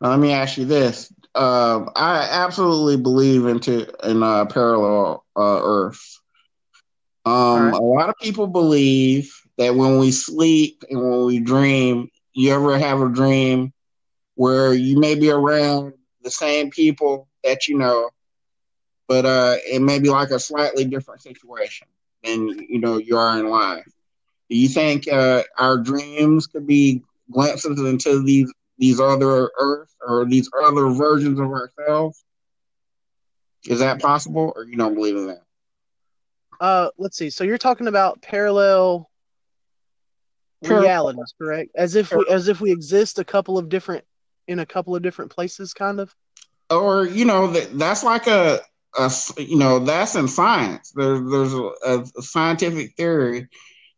Let 0.00 0.18
me 0.18 0.32
ask 0.32 0.56
you 0.56 0.64
this. 0.64 1.12
Uh, 1.34 1.84
I 1.94 2.28
absolutely 2.30 2.96
believe 2.96 3.46
into 3.46 3.86
in 4.08 4.22
uh, 4.22 4.46
parallel 4.46 5.24
uh, 5.36 5.60
Earths. 5.62 6.20
Um, 7.26 7.66
right. 7.66 7.74
A 7.74 7.82
lot 7.82 8.08
of 8.08 8.14
people 8.20 8.46
believe 8.46 9.32
that 9.58 9.74
when 9.74 9.98
we 9.98 10.10
sleep 10.12 10.82
and 10.90 11.00
when 11.00 11.24
we 11.26 11.40
dream, 11.40 12.08
you 12.32 12.52
ever 12.52 12.78
have 12.78 13.00
a 13.00 13.08
dream 13.08 13.72
where 14.34 14.72
you 14.74 14.98
may 14.98 15.14
be 15.14 15.30
around 15.30 15.94
the 16.22 16.30
same 16.30 16.70
people 16.70 17.28
that 17.44 17.68
you 17.68 17.78
know, 17.78 18.10
but 19.08 19.24
uh, 19.26 19.56
it 19.66 19.82
may 19.82 19.98
be 19.98 20.08
like 20.10 20.30
a 20.30 20.38
slightly 20.38 20.84
different 20.84 21.22
situation 21.22 21.88
than 22.22 22.48
you 22.68 22.80
know 22.80 22.98
you 22.98 23.16
are 23.16 23.38
in 23.38 23.48
life. 23.48 23.86
Do 24.50 24.56
you 24.56 24.68
think 24.68 25.08
uh, 25.08 25.42
our 25.58 25.78
dreams 25.78 26.46
could 26.46 26.66
be 26.66 27.02
glimpses 27.30 27.80
into 27.80 28.22
these 28.22 28.52
these 28.78 29.00
other 29.00 29.50
Earths 29.58 29.96
or 30.06 30.24
these 30.26 30.48
other 30.64 30.88
versions 30.90 31.38
of 31.40 31.46
ourselves? 31.46 32.24
Is 33.66 33.80
that 33.80 34.00
possible, 34.00 34.52
or 34.56 34.64
you 34.64 34.76
don't 34.76 34.94
believe 34.94 35.16
in 35.16 35.26
that? 35.28 35.42
Uh, 36.60 36.90
let's 36.98 37.16
see. 37.16 37.30
So 37.30 37.44
you're 37.44 37.58
talking 37.58 37.88
about 37.88 38.22
parallel 38.22 39.09
Parallel. 40.62 40.82
realities, 40.82 41.34
correct? 41.40 41.70
As 41.74 41.94
if 41.96 42.12
we, 42.12 42.24
as 42.28 42.48
if 42.48 42.60
we 42.60 42.70
exist 42.72 43.18
a 43.18 43.24
couple 43.24 43.58
of 43.58 43.68
different 43.68 44.04
in 44.48 44.58
a 44.58 44.66
couple 44.66 44.94
of 44.96 45.02
different 45.02 45.30
places, 45.30 45.72
kind 45.72 46.00
of. 46.00 46.14
or 46.70 47.06
you 47.06 47.24
know 47.24 47.46
that 47.48 47.78
that's 47.78 48.02
like 48.04 48.26
a, 48.26 48.60
a 48.98 49.10
you 49.38 49.56
know 49.56 49.78
that's 49.78 50.14
in 50.16 50.26
science 50.28 50.92
there's 50.94 51.20
there's 51.30 51.54
a, 51.54 51.70
a 52.18 52.22
scientific 52.22 52.94
theory 52.96 53.48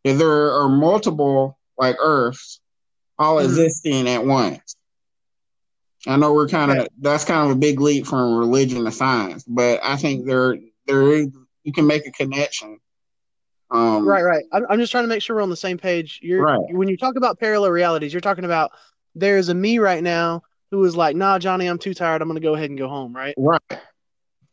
that 0.03 0.13
there 0.13 0.51
are 0.53 0.69
multiple 0.69 1.57
like 1.77 1.95
earths 1.99 2.59
all 3.19 3.37
Mhm. 3.37 3.45
existing 3.45 4.07
at 4.07 4.23
once 4.25 4.75
i 6.07 6.15
know 6.17 6.33
we're 6.33 6.47
kind 6.47 6.71
of 6.71 6.77
Okay. 6.77 6.87
that's 6.99 7.25
kind 7.25 7.49
of 7.49 7.55
a 7.55 7.59
big 7.59 7.79
leap 7.79 8.05
from 8.05 8.35
religion 8.37 8.83
to 8.85 8.91
science 8.91 9.43
but 9.47 9.79
i 9.83 9.95
think 9.95 10.25
there 10.25 10.57
there 10.87 11.11
is 11.13 11.27
you 11.63 11.71
can 11.73 11.87
make 11.87 12.05
a 12.07 12.11
connection 12.11 12.79
um 13.73 14.05
Right, 14.07 14.23
right. 14.23 14.45
I'm, 14.51 14.65
I'm 14.69 14.79
just 14.79 14.91
trying 14.91 15.03
to 15.05 15.07
make 15.09 15.21
sure 15.21 15.35
we're 15.35 15.41
on 15.41 15.49
the 15.49 15.55
same 15.57 15.77
page. 15.77 16.19
You're 16.21 16.43
Right. 16.43 16.59
when 16.69 16.87
you 16.87 16.97
talk 16.97 17.15
about 17.15 17.39
parallel 17.39 17.71
realities, 17.71 18.13
you're 18.13 18.21
talking 18.21 18.45
about 18.45 18.71
there's 19.15 19.49
a 19.49 19.53
me 19.53 19.79
right 19.79 20.01
now 20.03 20.43
who 20.71 20.83
is 20.85 20.95
like, 20.95 21.15
nah, 21.15 21.37
Johnny, 21.39 21.67
I'm 21.67 21.77
too 21.79 21.93
tired. 21.93 22.21
I'm 22.21 22.27
gonna 22.27 22.39
go 22.39 22.55
ahead 22.55 22.69
and 22.69 22.77
go 22.79 22.87
home. 22.87 23.15
Right? 23.15 23.35
right 23.37 23.61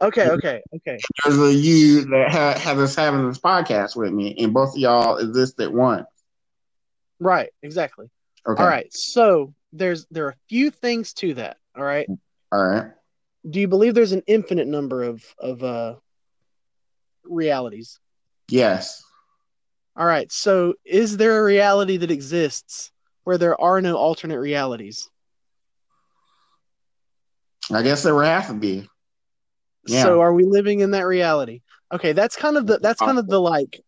Okay, 0.03 0.29
okay, 0.31 0.63
okay. 0.77 0.99
there's 1.25 1.39
a 1.39 1.53
you 1.53 2.03
that 2.07 2.31
ha- 2.31 2.59
has 2.59 2.79
us 2.79 2.95
having 2.97 3.29
this 3.29 3.39
podcast 3.39 3.97
with 3.97 4.13
me 4.13 4.35
and 4.39 4.53
both 4.55 4.71
of 4.75 4.79
y'all 4.79 5.17
exist 5.19 5.61
at 5.61 5.73
once 5.73 6.07
Right, 7.19 7.51
exactly. 7.63 8.09
okay 8.49 8.63
All 8.63 8.69
right. 8.69 8.91
So 8.93 9.53
there's 9.73 10.07
there 10.11 10.25
are 10.27 10.31
a 10.31 10.37
few 10.49 10.71
things 10.71 11.13
to 11.15 11.35
that. 11.35 11.59
All 11.77 11.85
right. 11.85 12.09
all 12.51 12.65
right 12.65 12.87
Do 13.49 13.61
you 13.61 13.69
believe 13.69 13.95
there's 13.95 14.13
an 14.13 14.23
infinite 14.27 14.67
number 14.69 15.03
of 15.03 15.23
of 15.39 15.63
uh 15.63 15.97
realities? 17.25 17.99
yes 18.49 19.03
All 19.97 20.07
right. 20.07 20.31
So 20.31 20.75
is 20.85 21.17
there 21.17 21.41
a 21.41 21.45
reality 21.45 21.97
that 21.99 22.11
exists 22.11 22.91
where 23.25 23.39
there 23.39 23.61
are 23.61 23.81
no 23.81 23.97
alternate 23.97 24.39
realities? 24.39 25.09
I 27.73 27.83
guess 27.83 28.03
there 28.03 28.15
would 28.15 28.27
have 28.27 28.49
to 28.49 28.55
be. 28.55 28.89
Yeah. 29.87 30.03
So 30.03 30.21
are 30.21 30.33
we 30.33 30.45
living 30.45 30.81
in 30.81 30.93
that 30.93 31.07
reality? 31.07 31.63
Okay, 31.93 32.13
that's 32.13 32.37
kind 32.37 32.57
of 32.57 32.67
the 32.67 32.79
that's 32.79 33.01
kind 33.01 33.19
of 33.19 33.27
the 33.27 33.41
like, 33.41 33.81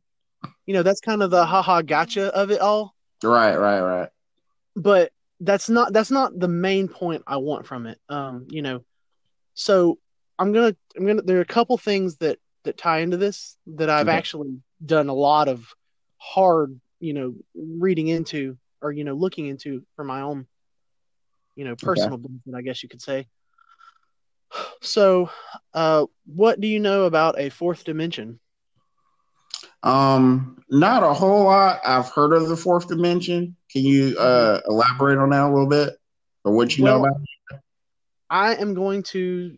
you 0.66 0.74
know, 0.74 0.82
that's 0.82 1.00
kind 1.00 1.22
of 1.22 1.30
the 1.30 1.44
haha 1.44 1.82
gotcha 1.82 2.34
of 2.34 2.50
it 2.50 2.60
all. 2.60 2.94
Right, 3.22 3.56
right, 3.56 3.80
right. 3.80 4.08
But 4.74 5.12
that's 5.40 5.68
not 5.68 5.92
that's 5.92 6.10
not 6.10 6.38
the 6.38 6.48
main 6.48 6.88
point 6.88 7.22
I 7.26 7.36
want 7.36 7.66
from 7.66 7.86
it. 7.86 7.98
Um, 8.08 8.46
you 8.48 8.62
know, 8.62 8.84
so 9.54 9.98
I'm 10.38 10.52
gonna 10.52 10.76
I'm 10.96 11.06
gonna 11.06 11.22
there 11.22 11.38
are 11.38 11.42
a 11.42 11.46
couple 11.46 11.76
things 11.78 12.16
that 12.18 12.38
that 12.64 12.78
tie 12.78 12.98
into 12.98 13.16
this 13.16 13.56
that 13.66 13.90
I've 13.90 14.08
Okay. 14.08 14.16
actually 14.16 14.58
done 14.84 15.08
a 15.08 15.14
lot 15.14 15.48
of 15.48 15.74
hard, 16.22 16.78
you 17.00 17.12
know, 17.12 17.34
reading 17.54 18.08
into 18.08 18.56
or 18.80 18.92
you 18.92 19.04
know 19.04 19.14
looking 19.14 19.46
into 19.46 19.84
for 19.96 20.04
my 20.04 20.22
own, 20.22 20.46
you 21.56 21.64
know, 21.64 21.74
personal 21.76 22.16
benefit, 22.16 22.54
I 22.54 22.62
guess 22.62 22.82
you 22.82 22.88
could 22.88 23.02
say. 23.02 23.26
So, 24.80 25.30
uh, 25.72 26.06
what 26.26 26.60
do 26.60 26.68
you 26.68 26.78
know 26.78 27.04
about 27.04 27.38
a 27.38 27.48
fourth 27.48 27.84
dimension? 27.84 28.38
Um, 29.82 30.62
not 30.70 31.02
a 31.02 31.12
whole 31.12 31.44
lot. 31.44 31.80
I've 31.84 32.08
heard 32.10 32.32
of 32.32 32.48
the 32.48 32.56
fourth 32.56 32.88
dimension. 32.88 33.56
Can 33.70 33.82
you 33.82 34.16
uh 34.18 34.60
elaborate 34.68 35.18
on 35.18 35.30
that 35.30 35.44
a 35.44 35.48
little 35.48 35.68
bit? 35.68 35.96
Or 36.44 36.52
what 36.52 36.76
you 36.76 36.84
know 36.84 37.00
about 37.00 37.20
it? 37.50 37.60
I 38.28 38.54
am 38.56 38.74
going 38.74 39.02
to 39.04 39.56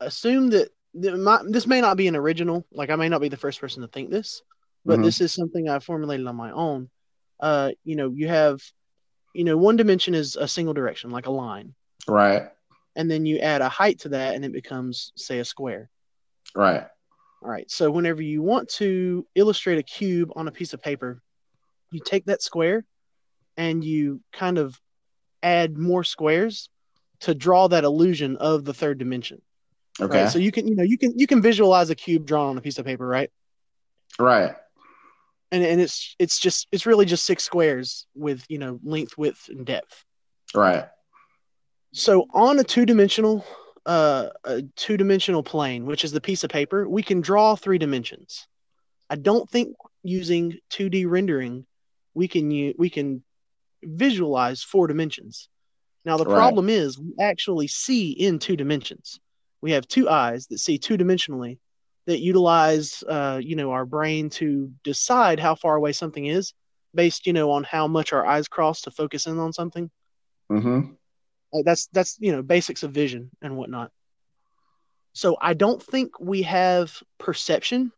assume 0.00 0.50
that 0.50 0.70
that 0.94 1.16
my, 1.16 1.40
this 1.46 1.66
may 1.66 1.80
not 1.80 1.96
be 1.96 2.06
an 2.06 2.16
original. 2.16 2.66
Like 2.72 2.90
I 2.90 2.96
may 2.96 3.08
not 3.08 3.20
be 3.20 3.28
the 3.28 3.36
first 3.36 3.60
person 3.60 3.82
to 3.82 3.88
think 3.88 4.10
this, 4.10 4.42
but 4.84 4.98
Mhm. 4.98 5.02
this 5.04 5.20
is 5.20 5.32
something 5.32 5.68
I 5.68 5.78
formulated 5.78 6.26
on 6.26 6.36
my 6.36 6.50
own. 6.50 6.90
Uh, 7.40 7.72
you 7.84 7.96
know, 7.96 8.10
you 8.10 8.28
have, 8.28 8.60
you 9.34 9.44
know, 9.44 9.56
one 9.56 9.76
dimension 9.76 10.14
is 10.14 10.36
a 10.36 10.46
single 10.48 10.74
direction, 10.74 11.10
like 11.10 11.26
a 11.26 11.30
line, 11.30 11.74
Right, 12.06 12.50
and 12.94 13.10
then 13.10 13.26
you 13.26 13.38
add 13.38 13.60
a 13.60 13.68
height 13.68 14.00
to 14.00 14.10
that, 14.10 14.34
and 14.34 14.44
it 14.44 14.52
becomes, 14.52 15.12
say, 15.16 15.38
a 15.38 15.44
square. 15.44 15.90
right. 16.54 16.86
All 17.42 17.50
right. 17.50 17.70
So 17.70 17.90
whenever 17.90 18.22
you 18.22 18.40
want 18.40 18.68
to 18.70 19.26
illustrate 19.34 19.76
a 19.78 19.82
cube 19.82 20.32
on 20.34 20.48
a 20.48 20.52
piece 20.52 20.72
of 20.72 20.80
paper, 20.80 21.20
you 21.90 22.00
take 22.00 22.24
that 22.26 22.40
square 22.40 22.86
and 23.58 23.84
you 23.84 24.22
kind 24.32 24.56
of 24.56 24.80
add 25.42 25.76
more 25.76 26.04
squares 26.04 26.70
to 27.20 27.34
draw 27.34 27.68
that 27.68 27.84
illusion 27.84 28.36
of 28.38 28.64
the 28.64 28.72
third 28.72 28.98
dimension. 28.98 29.42
Okay. 30.00 30.22
Right. 30.22 30.32
So 30.32 30.38
you 30.38 30.52
can, 30.52 30.66
you 30.66 30.74
know, 30.74 30.82
you 30.84 30.96
can 30.96 31.18
you 31.18 31.26
can 31.26 31.42
visualize 31.42 31.90
a 31.90 31.94
cube 31.94 32.24
drawn 32.24 32.48
on 32.50 32.58
a 32.58 32.62
piece 32.62 32.78
of 32.78 32.86
paper, 32.86 33.06
right? 33.06 33.30
right. 34.18 34.54
And 35.52 35.62
and 35.62 35.80
it's 35.80 36.16
it's 36.18 36.38
just 36.38 36.66
it's 36.72 36.86
really 36.86 37.04
just 37.06 37.24
six 37.24 37.44
squares 37.44 38.06
with, 38.14 38.44
you 38.48 38.58
know, 38.58 38.80
length, 38.82 39.16
width, 39.16 39.48
and 39.48 39.64
depth. 39.64 40.04
Right. 40.54 40.86
So 41.92 42.26
on 42.32 42.58
a 42.58 42.64
two-dimensional 42.64 43.44
uh 43.86 44.30
a 44.44 44.62
two-dimensional 44.76 45.42
plane, 45.42 45.84
which 45.86 46.04
is 46.04 46.12
the 46.12 46.20
piece 46.20 46.42
of 46.42 46.50
paper, 46.50 46.88
we 46.88 47.02
can 47.02 47.20
draw 47.20 47.54
three 47.54 47.78
dimensions. 47.78 48.48
I 49.10 49.16
don't 49.16 49.48
think 49.48 49.76
using 50.02 50.58
2D 50.70 51.06
rendering 51.08 51.66
we 52.14 52.28
can 52.28 52.50
u- 52.50 52.74
we 52.78 52.90
can 52.90 53.22
visualize 53.82 54.62
four 54.62 54.86
dimensions. 54.86 55.48
Now 56.04 56.16
the 56.16 56.24
Right. 56.24 56.34
problem 56.34 56.68
is 56.68 56.98
we 56.98 57.12
actually 57.20 57.66
see 57.68 58.10
in 58.12 58.38
two 58.38 58.56
dimensions. 58.56 59.20
We 59.60 59.72
have 59.72 59.86
two 59.86 60.08
eyes 60.08 60.46
that 60.48 60.58
see 60.58 60.78
two-dimensionally 60.78 61.58
that 62.06 62.20
utilize 62.20 63.02
uh 63.08 63.40
you 63.42 63.56
know 63.56 63.70
our 63.70 63.86
brain 63.86 64.28
to 64.28 64.70
decide 64.82 65.40
how 65.40 65.54
far 65.54 65.76
away 65.76 65.92
something 65.92 66.26
is 66.26 66.52
based 66.94 67.26
you 67.26 67.32
know 67.32 67.50
on 67.50 67.64
how 67.64 67.86
much 67.86 68.12
our 68.12 68.24
eyes 68.26 68.48
cross 68.48 68.82
to 68.82 68.90
focus 68.90 69.26
in 69.26 69.38
on 69.38 69.52
something. 69.52 69.90
Mm-hmm. 70.50 70.92
Like 71.52 71.64
that's 71.64 71.86
that's 71.92 72.16
you 72.20 72.32
know 72.32 72.42
basics 72.42 72.82
of 72.82 72.92
vision 72.92 73.30
and 73.42 73.56
whatnot. 73.56 73.90
So 75.12 75.36
I 75.40 75.54
don't 75.54 75.82
think 75.82 76.18
we 76.18 76.42
have 76.42 77.00
perception 77.18 77.92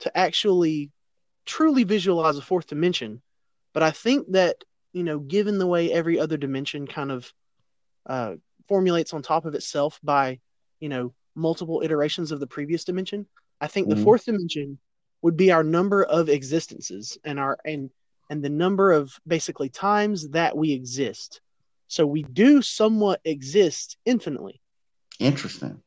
to 0.00 0.16
actually 0.16 0.92
truly 1.46 1.82
visualize 1.82 2.36
a 2.36 2.42
fourth 2.42 2.68
dimension, 2.68 3.22
but 3.74 3.82
I 3.82 3.90
think 3.90 4.30
that 4.32 4.56
you 4.92 5.04
know, 5.04 5.18
given 5.18 5.58
the 5.58 5.66
way 5.66 5.92
every 5.92 6.18
other 6.18 6.36
dimension 6.36 6.86
kind 6.86 7.12
of 7.12 7.32
uh, 8.06 8.34
formulates 8.68 9.12
on 9.12 9.22
top 9.22 9.44
of 9.44 9.54
itself 9.54 10.00
by 10.02 10.40
you 10.80 10.88
know 10.88 11.12
multiple 11.38 11.80
iterations 11.82 12.32
of 12.32 12.40
the 12.40 12.46
previous 12.46 12.84
dimension, 12.84 13.26
I 13.60 13.68
think 13.68 13.86
Mhm. 13.88 13.96
the 13.96 14.02
fourth 14.04 14.24
dimension 14.26 14.78
would 15.22 15.36
be 15.36 15.50
our 15.50 15.64
number 15.64 16.04
of 16.04 16.28
existences 16.28 17.16
and 17.24 17.38
our 17.40 17.58
and 17.64 17.90
and 18.30 18.44
the 18.44 18.50
number 18.50 18.92
of 18.92 19.18
basically 19.26 19.70
times 19.70 20.28
that 20.30 20.54
we 20.54 20.72
exist. 20.72 21.40
So 21.86 22.06
we 22.06 22.22
do 22.24 22.60
somewhat 22.60 23.22
exist 23.24 23.96
infinitely. 24.04 24.60
Interesting. 25.18 25.82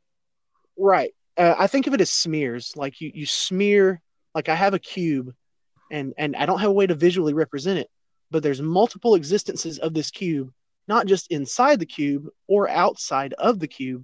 Right. 0.75 1.13
Uh, 1.37 1.53
I 1.57 1.67
think 1.67 1.85
of 1.85 1.93
it 1.93 2.01
as 2.01 2.09
smears. 2.09 2.75
Like 2.75 2.99
you, 2.99 3.11
you 3.13 3.25
smear. 3.27 4.01
Like 4.33 4.49
I 4.49 4.55
have 4.55 4.73
a 4.73 4.79
cube, 4.79 5.35
and 5.91 6.13
and 6.17 6.35
I 6.35 6.45
don't 6.45 6.59
have 6.59 6.69
a 6.69 6.73
way 6.73 6.87
to 6.87 6.95
visually 6.95 7.33
represent 7.33 7.77
it, 7.77 7.89
but 8.31 8.41
there's 8.41 8.61
multiple 8.61 9.13
existences 9.15 9.77
of 9.77 9.93
this 9.93 10.09
cube, 10.09 10.51
not 10.87 11.05
just 11.05 11.29
inside 11.31 11.79
the 11.79 11.85
cube 11.85 12.27
or 12.47 12.69
outside 12.69 13.33
of 13.33 13.59
the 13.59 13.67
cube, 13.67 14.03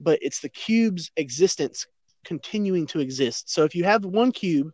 but 0.00 0.18
it's 0.22 0.40
the 0.40 0.48
cube's 0.48 1.10
existence 1.16 1.86
continuing 2.24 2.86
to 2.86 3.00
exist. 3.00 3.50
So 3.50 3.64
if 3.64 3.74
you 3.74 3.84
have 3.84 4.04
one 4.04 4.32
cube, 4.32 4.72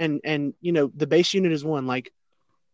and 0.00 0.20
and 0.24 0.54
you 0.60 0.72
know 0.72 0.90
the 0.94 1.06
base 1.06 1.32
unit 1.34 1.52
is 1.52 1.64
one, 1.64 1.86
like 1.86 2.12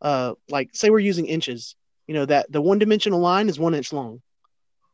uh 0.01 0.35
like 0.49 0.71
say 0.73 0.91
we're 0.91 1.01
using 1.01 1.27
inches, 1.27 1.77
you 2.07 2.15
know 2.15 2.25
that 2.27 2.51
the 2.51 2.63
one 2.63 2.79
dimensional 2.79 3.21
line 3.21 3.49
is 3.49 3.59
one 3.59 3.75
inch 3.75 3.93
long, 3.93 4.23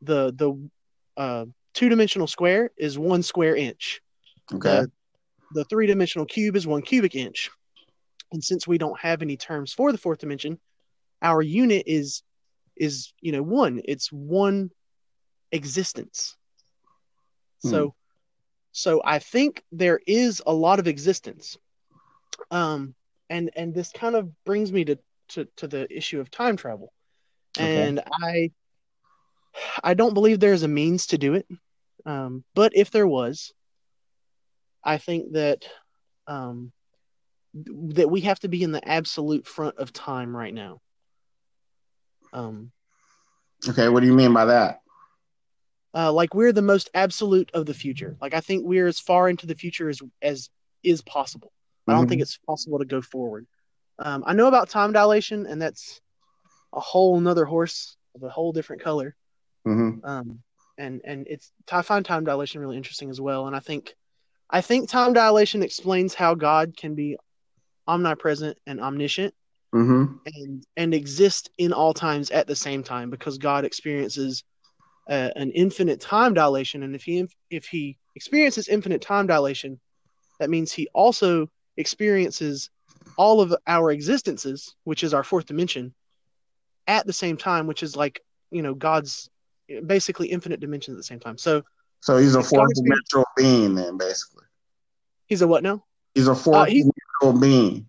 the 0.02 0.32
the 0.32 0.68
uh 1.16 1.46
two 1.72 1.88
dimensional 1.88 2.26
square 2.26 2.70
is 2.76 2.98
one 2.98 3.22
square 3.22 3.54
inch. 3.54 4.00
Okay. 4.52 4.68
The, 4.68 4.90
the 5.52 5.64
three 5.64 5.86
dimensional 5.86 6.26
cube 6.26 6.56
is 6.56 6.66
one 6.66 6.82
cubic 6.82 7.14
inch. 7.14 7.50
And 8.32 8.42
since 8.42 8.66
we 8.66 8.78
don't 8.78 8.98
have 8.98 9.22
any 9.22 9.36
terms 9.36 9.72
for 9.72 9.92
the 9.92 9.98
fourth 9.98 10.18
dimension, 10.18 10.58
our 11.22 11.42
unit 11.42 11.84
is 11.86 12.22
is 12.76 13.12
you 13.20 13.32
know 13.32 13.42
one. 13.42 13.80
It's 13.84 14.10
one 14.10 14.70
existence. 15.52 16.36
So 17.58 17.94
so 18.72 19.00
I 19.04 19.18
think 19.18 19.62
there 19.72 20.00
is 20.06 20.42
a 20.46 20.52
lot 20.52 20.78
of 20.78 20.86
existence. 20.86 21.56
Um 22.50 22.94
and 23.28 23.50
and 23.56 23.74
this 23.74 23.90
kind 23.92 24.14
of 24.14 24.30
brings 24.44 24.72
me 24.72 24.84
to 24.84 24.98
to, 25.30 25.48
to 25.56 25.66
the 25.66 25.86
issue 25.94 26.20
of 26.20 26.30
time 26.30 26.56
travel, 26.56 26.92
Okay. 27.58 27.68
and 27.72 28.00
I 28.12 28.50
I 29.82 29.94
don't 29.94 30.14
believe 30.14 30.38
there's 30.38 30.62
a 30.62 30.68
means 30.68 31.06
to 31.08 31.18
do 31.18 31.34
it, 31.34 31.46
um, 32.04 32.44
but 32.54 32.76
if 32.76 32.90
there 32.90 33.06
was, 33.06 33.52
I 34.84 34.98
think 34.98 35.32
that 35.32 35.64
um, 36.26 36.72
that 37.54 38.10
we 38.10 38.20
have 38.22 38.38
to 38.40 38.48
be 38.48 38.62
in 38.62 38.72
the 38.72 38.86
absolute 38.86 39.46
front 39.46 39.78
of 39.78 39.92
time 39.92 40.36
right 40.36 40.52
now. 40.52 40.80
Um, 42.32 42.72
Okay, 43.68 43.88
what 43.88 44.00
do 44.00 44.06
you 44.06 44.14
mean 44.14 44.32
by 44.32 44.44
that? 44.46 44.80
Uh, 45.96 46.12
like 46.12 46.34
we're 46.34 46.52
the 46.52 46.62
most 46.62 46.90
absolute 46.94 47.50
of 47.54 47.66
the 47.66 47.74
future. 47.74 48.16
Like 48.20 48.34
I 48.34 48.40
think 48.40 48.64
we're 48.66 48.86
as 48.86 49.00
far 49.00 49.28
into 49.28 49.46
the 49.46 49.54
future 49.54 49.88
as 49.88 50.02
as 50.22 50.50
is 50.82 51.02
possible. 51.02 51.52
I 51.88 51.92
don't 51.94 52.08
think 52.08 52.20
it's 52.20 52.38
possible 52.38 52.78
to 52.80 52.84
go 52.84 53.00
forward. 53.00 53.46
Um, 53.98 54.24
I 54.26 54.34
know 54.34 54.48
about 54.48 54.68
time 54.68 54.92
dilation, 54.92 55.46
and 55.46 55.62
that's 55.62 56.00
a 56.74 56.80
whole 56.80 57.18
nother 57.20 57.44
horse 57.46 57.96
of 58.14 58.22
a 58.22 58.28
whole 58.28 58.52
different 58.52 58.82
color. 58.82 59.14
hmm 59.64 59.90
Um, 60.04 60.40
and 60.78 61.00
and 61.04 61.26
it's 61.28 61.50
I 61.72 61.82
find 61.82 62.04
time 62.04 62.24
dilation 62.24 62.60
really 62.60 62.76
interesting 62.76 63.08
as 63.10 63.20
well. 63.20 63.46
And 63.46 63.56
I 63.56 63.60
think 63.60 63.94
I 64.50 64.60
think 64.60 64.88
time 64.90 65.14
dilation 65.14 65.62
explains 65.62 66.14
how 66.14 66.34
God 66.34 66.76
can 66.76 66.94
be 66.94 67.16
omnipresent 67.88 68.58
and 68.66 68.80
omniscient 68.80 69.34
hmm 69.72 70.04
and 70.26 70.64
and 70.76 70.92
exist 70.92 71.50
in 71.56 71.72
all 71.72 71.94
times 71.94 72.30
at 72.30 72.46
the 72.46 72.56
same 72.56 72.82
time 72.82 73.10
because 73.10 73.38
God 73.38 73.64
experiences 73.64 74.44
uh, 75.08 75.30
an 75.36 75.50
infinite 75.52 76.00
time 76.00 76.34
dilation, 76.34 76.82
and 76.82 76.94
if 76.94 77.02
he 77.04 77.26
if 77.50 77.66
he 77.66 77.96
experiences 78.14 78.68
infinite 78.68 79.00
time 79.02 79.26
dilation, 79.26 79.80
that 80.40 80.50
means 80.50 80.72
he 80.72 80.88
also 80.94 81.48
experiences 81.76 82.70
all 83.16 83.40
of 83.40 83.54
our 83.66 83.90
existences, 83.92 84.74
which 84.84 85.02
is 85.04 85.14
our 85.14 85.24
fourth 85.24 85.46
dimension, 85.46 85.94
at 86.86 87.06
the 87.06 87.12
same 87.12 87.36
time, 87.36 87.66
which 87.66 87.82
is 87.82 87.96
like 87.96 88.20
you 88.50 88.62
know 88.62 88.74
God's 88.74 89.30
basically 89.86 90.28
infinite 90.28 90.60
dimensions 90.60 90.94
at 90.94 90.98
the 90.98 91.02
same 91.04 91.20
time. 91.20 91.38
So 91.38 91.62
So 92.00 92.18
he's 92.18 92.34
a 92.34 92.42
fourth 92.42 92.72
dimensional 92.74 93.24
being, 93.36 93.74
then 93.74 93.96
basically. 93.96 94.44
he's 95.26 95.42
a 95.42 95.46
what 95.48 95.62
now? 95.62 95.84
He's 96.14 96.28
a 96.28 96.34
fourth 96.34 96.68
he's- 96.68 96.88
dimensional 97.22 97.40
being. 97.40 97.88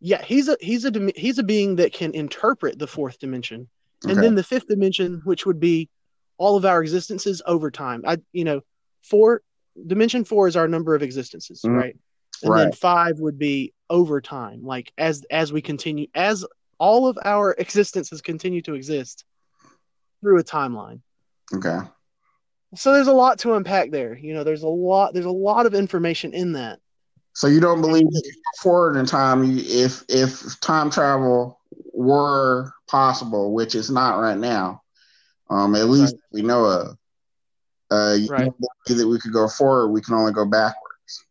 Yeah, 0.00 0.22
he's 0.22 0.48
a 0.48 0.56
he's 0.60 0.84
a 0.84 1.12
he's 1.16 1.38
a 1.38 1.42
being 1.42 1.76
that 1.76 1.92
can 1.94 2.14
interpret 2.14 2.78
the 2.78 2.86
fourth 2.86 3.18
dimension, 3.18 3.68
and 4.02 4.12
Okay. 4.12 4.20
then 4.20 4.34
the 4.34 4.42
fifth 4.42 4.66
dimension, 4.66 5.22
which 5.24 5.46
would 5.46 5.58
be 5.58 5.88
all 6.36 6.56
of 6.56 6.64
our 6.64 6.82
existences 6.82 7.42
over 7.46 7.70
time. 7.70 8.02
I 8.06 8.18
you 8.32 8.44
know, 8.44 8.60
four 9.02 9.42
dimension 9.86 10.24
four 10.24 10.48
is 10.48 10.56
our 10.56 10.68
number 10.68 10.94
of 10.94 11.02
existences, 11.02 11.62
Mhm. 11.62 11.76
right? 11.76 11.96
And 12.42 12.52
then 12.58 12.72
five 12.72 13.18
would 13.20 13.38
be 13.38 13.72
over 13.88 14.20
time, 14.20 14.64
like 14.64 14.92
as 14.98 15.24
as 15.30 15.52
we 15.52 15.62
continue 15.62 16.08
as 16.14 16.44
all 16.78 17.06
of 17.06 17.18
our 17.24 17.52
existences 17.58 18.20
continue 18.20 18.62
to 18.62 18.74
exist 18.74 19.24
through 20.20 20.38
a 20.38 20.44
timeline. 20.44 21.00
Okay. 21.54 21.78
So 22.76 22.92
there's 22.92 23.06
a 23.06 23.12
lot 23.12 23.38
to 23.40 23.54
unpack 23.54 23.92
there. 23.92 24.16
You 24.16 24.34
know, 24.34 24.42
there's 24.42 24.64
a 24.64 24.68
lot 24.68 25.14
there's 25.14 25.26
a 25.26 25.30
lot 25.30 25.66
of 25.66 25.74
information 25.74 26.34
in 26.34 26.52
that. 26.54 26.80
So 27.34 27.46
you 27.46 27.60
don't 27.60 27.80
believe 27.80 28.06
forward 28.60 28.96
in 28.96 29.06
time 29.06 29.58
if 29.58 30.04
if 30.08 30.60
time 30.60 30.90
travel 30.90 31.60
were 31.92 32.72
possible, 32.88 33.52
which 33.52 33.74
is 33.74 33.90
not 33.90 34.18
right 34.20 34.38
now. 34.38 34.82
Um, 35.50 35.74
at 35.74 35.88
least 35.88 36.16
we 36.32 36.42
know 36.42 36.64
of. 36.64 36.96
Uh, 37.90 38.16
Right. 38.28 38.44
don't 38.44 38.56
believe 38.86 38.98
that 39.00 39.08
we 39.08 39.18
could 39.18 39.32
go 39.32 39.46
forward. 39.48 39.88
We 39.88 40.00
can 40.00 40.14
only 40.14 40.32
go 40.32 40.44
backwards. 40.44 41.24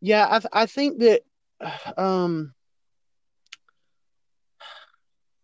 Yeah, 0.00 0.26
I 0.28 0.38
th- 0.38 0.50
I 0.52 0.66
think 0.66 0.98
that 1.00 1.22
um 1.96 2.54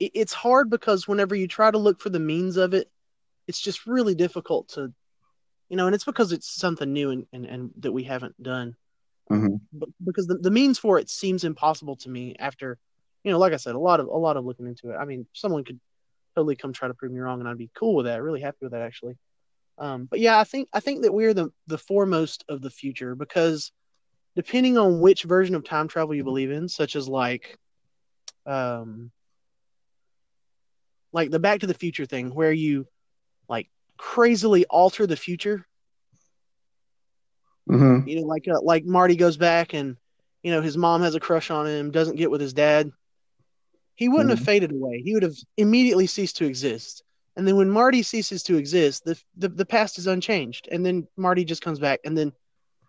it, 0.01 0.13
it's 0.15 0.33
hard 0.33 0.71
because 0.71 1.09
whenever 1.09 1.35
you 1.35 1.49
try 1.49 1.71
to 1.71 1.79
look 1.79 2.01
for 2.01 2.11
the 2.11 2.21
means 2.21 2.57
of 2.57 2.75
it, 2.75 2.91
it's 3.47 3.61
just 3.61 3.87
really 3.87 4.15
difficult 4.15 4.69
to 4.71 4.93
you 5.69 5.77
know, 5.77 5.87
and 5.87 5.95
it's 5.95 6.05
because 6.05 6.33
it's 6.33 6.53
something 6.53 6.93
new 6.93 7.11
and, 7.11 7.27
and, 7.33 7.47
and 7.47 7.71
that 7.79 7.93
we 7.93 8.03
haven't 8.03 8.41
done. 8.43 8.77
Mhm. 9.31 9.59
But 9.73 9.89
because 10.05 10.27
the, 10.27 10.35
the 10.37 10.51
means 10.51 10.79
for 10.79 10.99
it 10.99 11.09
seems 11.09 11.45
impossible 11.45 11.97
to 11.97 12.11
me 12.11 12.37
after 12.39 12.79
you 13.25 13.31
know, 13.31 13.39
like 13.39 13.53
I 13.55 13.57
said, 13.57 13.75
a 13.75 13.79
lot 13.79 14.01
of 14.01 14.09
a 14.09 14.17
lot 14.19 14.37
of 14.37 14.45
looking 14.45 14.67
into 14.67 14.91
it. 14.91 14.97
I 14.97 15.05
mean, 15.07 15.27
someone 15.33 15.65
could 15.65 15.81
totally 16.35 16.57
come 16.57 16.73
try 16.73 16.89
to 16.89 16.95
prove 16.95 17.13
me 17.13 17.21
wrong 17.21 17.41
and 17.41 17.49
I'd 17.49 17.59
be 17.59 17.71
cool 17.75 17.95
with 17.95 18.07
that, 18.07 18.23
really 18.23 18.41
happy 18.41 18.59
with 18.63 18.73
that 18.73 18.83
actually. 18.83 19.17
Um, 19.79 20.05
but 20.05 20.21
yeah, 20.21 20.39
I 20.39 20.45
think 20.45 20.69
I 20.73 20.81
think 20.81 21.03
that 21.03 21.15
we're 21.15 21.35
the 21.35 21.51
the 21.67 21.79
foremost 21.79 22.45
of 22.49 22.61
the 22.61 22.71
future 22.71 23.15
because 23.15 23.73
depending 24.37 24.79
on 24.79 25.01
which 25.01 25.25
version 25.25 25.55
of 25.55 25.65
time 25.65 25.89
travel 25.89 26.15
you 26.15 26.25
believe 26.25 26.51
in, 26.51 26.69
such 26.69 26.97
as 26.97 27.09
like, 27.09 27.59
um, 28.47 29.11
like 31.13 31.31
the 31.31 31.39
Back 31.39 31.61
to 31.61 31.67
the 31.67 31.75
Future 31.75 32.07
thing, 32.07 32.35
where 32.35 32.53
you 32.53 32.87
like 33.49 33.69
crazily 33.97 34.65
alter 34.67 35.07
the 35.07 35.17
future. 35.17 35.67
Mm-hmm. 37.69 38.09
You 38.09 38.21
know, 38.21 38.27
like 38.27 38.49
uh, 38.49 38.61
like 38.63 38.85
Marty 38.85 39.17
goes 39.17 39.37
back 39.37 39.75
and 39.75 39.97
you 40.43 40.51
know 40.51 40.63
his 40.63 40.77
mom 40.77 41.03
has 41.03 41.15
a 41.15 41.21
crush 41.21 41.51
on 41.51 41.67
him, 41.67 41.91
doesn't 41.91 42.17
get 42.17 42.31
with 42.31 42.41
his 42.41 42.55
dad. 42.55 42.91
He 43.95 44.09
wouldn't 44.09 44.31
have 44.31 44.41
faded 44.41 44.73
away. 44.73 45.03
He 45.03 45.15
would 45.15 45.23
have 45.23 45.37
immediately 45.57 46.07
ceased 46.07 46.37
to 46.39 46.47
exist. 46.47 47.03
And 47.37 47.47
then 47.47 47.57
when 47.57 47.71
Marty 47.71 48.03
ceases 48.03 48.43
to 48.45 48.57
exist, 48.57 49.05
the, 49.05 49.21
the 49.37 49.49
the 49.49 49.67
past 49.67 49.99
is 49.99 50.07
unchanged. 50.07 50.69
And 50.71 50.85
then 50.85 51.07
Marty 51.17 51.45
just 51.45 51.63
comes 51.63 51.79
back, 51.79 52.01
and 52.05 52.17
then 52.17 52.33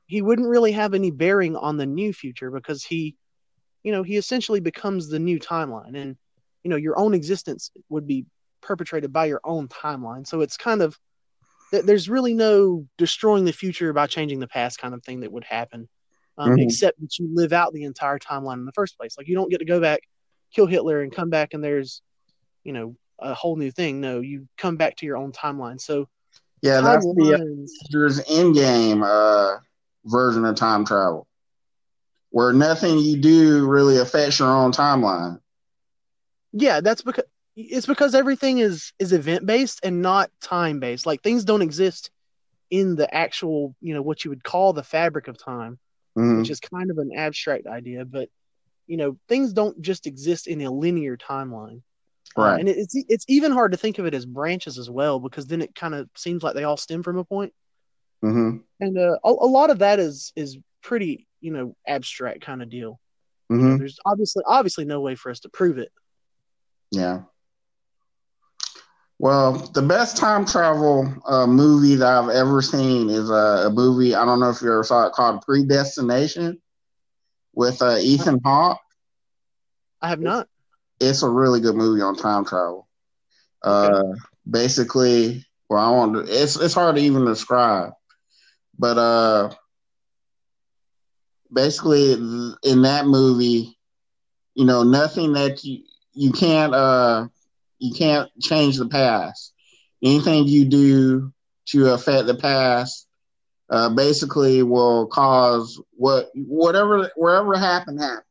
he 0.07 0.21
wouldn't 0.21 0.47
really 0.47 0.71
have 0.73 0.93
any 0.93 1.11
bearing 1.11 1.55
on 1.55 1.77
the 1.77 1.85
new 1.85 2.13
future 2.13 2.51
because 2.51 2.83
he, 2.83 3.15
you 3.83 3.91
know, 3.91 4.03
he 4.03 4.17
essentially 4.17 4.59
becomes 4.59 5.07
the 5.07 5.19
new 5.19 5.39
timeline, 5.39 5.95
and 5.97 6.17
you 6.63 6.69
know, 6.69 6.75
your 6.77 6.97
own 6.99 7.13
existence 7.13 7.71
would 7.89 8.07
be 8.07 8.25
perpetrated 8.61 9.11
by 9.11 9.25
your 9.25 9.41
own 9.43 9.67
timeline. 9.67 10.25
So 10.25 10.41
it's 10.41 10.57
kind 10.57 10.81
of 10.81 10.97
there's 11.71 12.07
really 12.09 12.33
no 12.33 12.85
destroying 12.97 13.45
the 13.45 13.53
future 13.53 13.93
by 13.93 14.07
changing 14.07 14.39
the 14.39 14.47
past 14.47 14.77
kind 14.77 14.93
of 14.93 15.03
thing 15.03 15.21
that 15.21 15.31
would 15.31 15.43
happen, 15.43 15.89
um, 16.37 16.51
Mhm. 16.51 16.63
except 16.63 16.99
that 17.01 17.17
you 17.17 17.27
live 17.33 17.51
out 17.51 17.73
the 17.73 17.83
entire 17.83 18.19
timeline 18.19 18.59
in 18.59 18.65
the 18.65 18.71
first 18.73 18.97
place. 18.97 19.17
Like 19.17 19.27
you 19.27 19.35
don't 19.35 19.49
get 19.49 19.57
to 19.59 19.65
go 19.65 19.79
back, 19.81 20.01
kill 20.53 20.67
Hitler, 20.67 21.01
and 21.01 21.11
come 21.13 21.29
back 21.29 21.53
and 21.53 21.63
there's, 21.63 22.01
you 22.63 22.73
know, 22.73 22.95
a 23.19 23.33
whole 23.33 23.55
new 23.55 23.71
thing. 23.71 24.01
No, 24.01 24.19
you 24.19 24.47
come 24.57 24.77
back 24.77 24.97
to 24.97 25.05
your 25.05 25.17
own 25.17 25.31
timeline. 25.31 25.79
So 25.79 26.07
Yeah, 26.61 26.81
that's 26.81 27.05
the 27.05 27.31
Avengers 27.33 28.21
Endgame 28.25 29.03
uh, 29.03 29.59
version 30.05 30.45
of 30.45 30.55
time 30.55 30.85
travel, 30.85 31.27
where 32.31 32.53
nothing 32.53 32.97
you 32.99 33.17
do 33.17 33.67
really 33.67 33.97
affects 33.97 34.39
your 34.39 34.49
own 34.49 34.71
timeline. 34.71 35.39
Yeah, 36.53 36.81
that's 36.81 37.01
because 37.01 37.25
it's 37.55 37.85
because 37.85 38.15
everything 38.15 38.59
is 38.59 38.93
is 38.99 39.13
event 39.13 39.45
based 39.45 39.79
and 39.83 40.01
not 40.01 40.29
time 40.41 40.79
based. 40.79 41.05
Like 41.05 41.21
things 41.21 41.43
don't 41.43 41.61
exist 41.61 42.09
in 42.69 42.95
the 42.95 43.13
actual, 43.13 43.75
you 43.81 43.93
know, 43.93 44.01
what 44.01 44.23
you 44.23 44.29
would 44.31 44.43
call 44.43 44.73
the 44.73 44.83
fabric 44.83 45.27
of 45.27 45.37
time, 45.37 45.79
Mhm. 46.17 46.37
which 46.39 46.49
is 46.49 46.59
kind 46.59 46.91
of 46.91 46.97
an 46.97 47.11
abstract 47.15 47.67
idea, 47.67 48.05
but 48.05 48.29
you 48.87 48.97
know, 48.97 49.17
things 49.27 49.53
don't 49.53 49.81
just 49.81 50.07
exist 50.07 50.47
in 50.47 50.61
a 50.61 50.71
linear 50.71 51.17
timeline. 51.17 51.81
Uh, 52.37 52.41
Right. 52.41 52.59
and 52.59 52.69
it's 52.69 52.95
it's 52.95 53.25
even 53.27 53.51
hard 53.51 53.71
to 53.73 53.77
think 53.77 53.99
of 53.99 54.05
it 54.05 54.13
as 54.13 54.25
branches 54.25 54.79
as 54.79 54.89
well 54.89 55.19
because 55.19 55.45
then 55.45 55.61
it 55.61 55.75
kind 55.75 55.93
of 55.93 56.09
seems 56.15 56.41
like 56.43 56.55
they 56.55 56.63
all 56.63 56.77
stem 56.77 57.03
from 57.03 57.17
a 57.17 57.23
point. 57.23 57.53
hmm 58.21 58.57
And 58.79 58.97
uh, 58.97 59.17
a, 59.23 59.29
a 59.29 59.49
lot 59.49 59.69
of 59.69 59.79
that 59.79 59.99
is 59.99 60.33
is 60.35 60.57
pretty, 60.81 61.27
you 61.41 61.51
know, 61.51 61.75
abstract 61.87 62.41
kind 62.41 62.61
of 62.63 62.69
deal. 62.69 62.99
hmm 63.49 63.77
There's 63.77 63.99
obviously 64.05 64.43
obviously 64.47 64.85
no 64.85 65.01
way 65.01 65.15
for 65.15 65.29
us 65.29 65.41
to 65.41 65.49
prove 65.49 65.77
it. 65.77 65.91
Yeah. 66.91 67.21
Well, 69.19 69.53
the 69.53 69.81
best 69.81 70.17
time 70.17 70.43
travel 70.45 71.07
uh, 71.27 71.45
movie 71.47 71.95
that 71.95 72.07
I've 72.07 72.29
ever 72.29 72.61
seen 72.61 73.09
is 73.09 73.29
uh, 73.29 73.65
a 73.67 73.69
movie. 73.69 74.15
I 74.15 74.25
don't 74.25 74.39
know 74.39 74.49
if 74.49 74.61
you 74.61 74.71
ever 74.71 74.83
saw 74.83 75.05
it 75.05 75.13
called 75.13 75.43
Predestination 75.45 76.59
with 77.53 77.81
uh, 77.81 77.97
Ethan 77.99 78.39
Hawke. 78.43 78.79
I 80.01 80.09
have 80.09 80.19
not. 80.19 80.47
It's 80.99 81.23
a 81.23 81.29
really 81.29 81.61
good 81.61 81.75
movie 81.75 82.01
on 82.01 82.15
time 82.15 82.45
travel. 82.45 82.87
Uh, 83.61 84.03
basically, 84.49 85.45
well, 85.69 85.79
I 85.85 85.91
want 85.91 86.13
to. 86.13 86.41
It's 86.43 86.55
it's 86.55 86.73
hard 86.73 86.95
to 86.95 87.01
even 87.01 87.25
describe, 87.25 87.93
but 88.77 88.97
uh, 88.97 89.53
basically, 91.51 92.13
in 92.13 92.81
that 92.81 93.05
movie, 93.05 93.77
you 94.55 94.65
know, 94.65 94.83
nothing 94.83 95.33
that 95.33 95.63
you 95.63 95.83
you 96.13 96.31
can't 96.31 96.73
uh 96.73 97.27
you 97.79 97.93
can't 97.93 98.29
change 98.41 98.77
the 98.77 98.87
past. 98.87 99.53
Anything 100.03 100.47
you 100.47 100.65
do 100.65 101.33
to 101.67 101.89
affect 101.93 102.27
the 102.27 102.35
past, 102.35 103.07
uh, 103.69 103.89
basically 103.89 104.63
will 104.63 105.07
cause 105.07 105.81
what 105.91 106.29
whatever 106.35 107.09
wherever 107.15 107.57
happened 107.57 107.99
happened. 107.99 108.23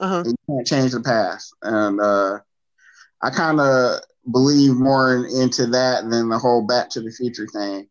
Uh 0.00 0.08
huh. 0.08 0.22
You 0.26 0.34
can't 0.48 0.66
change 0.66 0.92
the 0.92 1.00
past, 1.00 1.54
and 1.62 2.00
uh, 2.00 2.38
I 3.22 3.30
kind 3.30 3.60
of 3.60 4.00
believe 4.30 4.74
more 4.74 5.14
in, 5.14 5.24
into 5.42 5.66
that 5.66 6.08
than 6.08 6.28
the 6.28 6.38
whole 6.38 6.66
Back 6.66 6.90
to 6.90 7.00
the 7.00 7.10
Future 7.10 7.46
thing. 7.46 7.88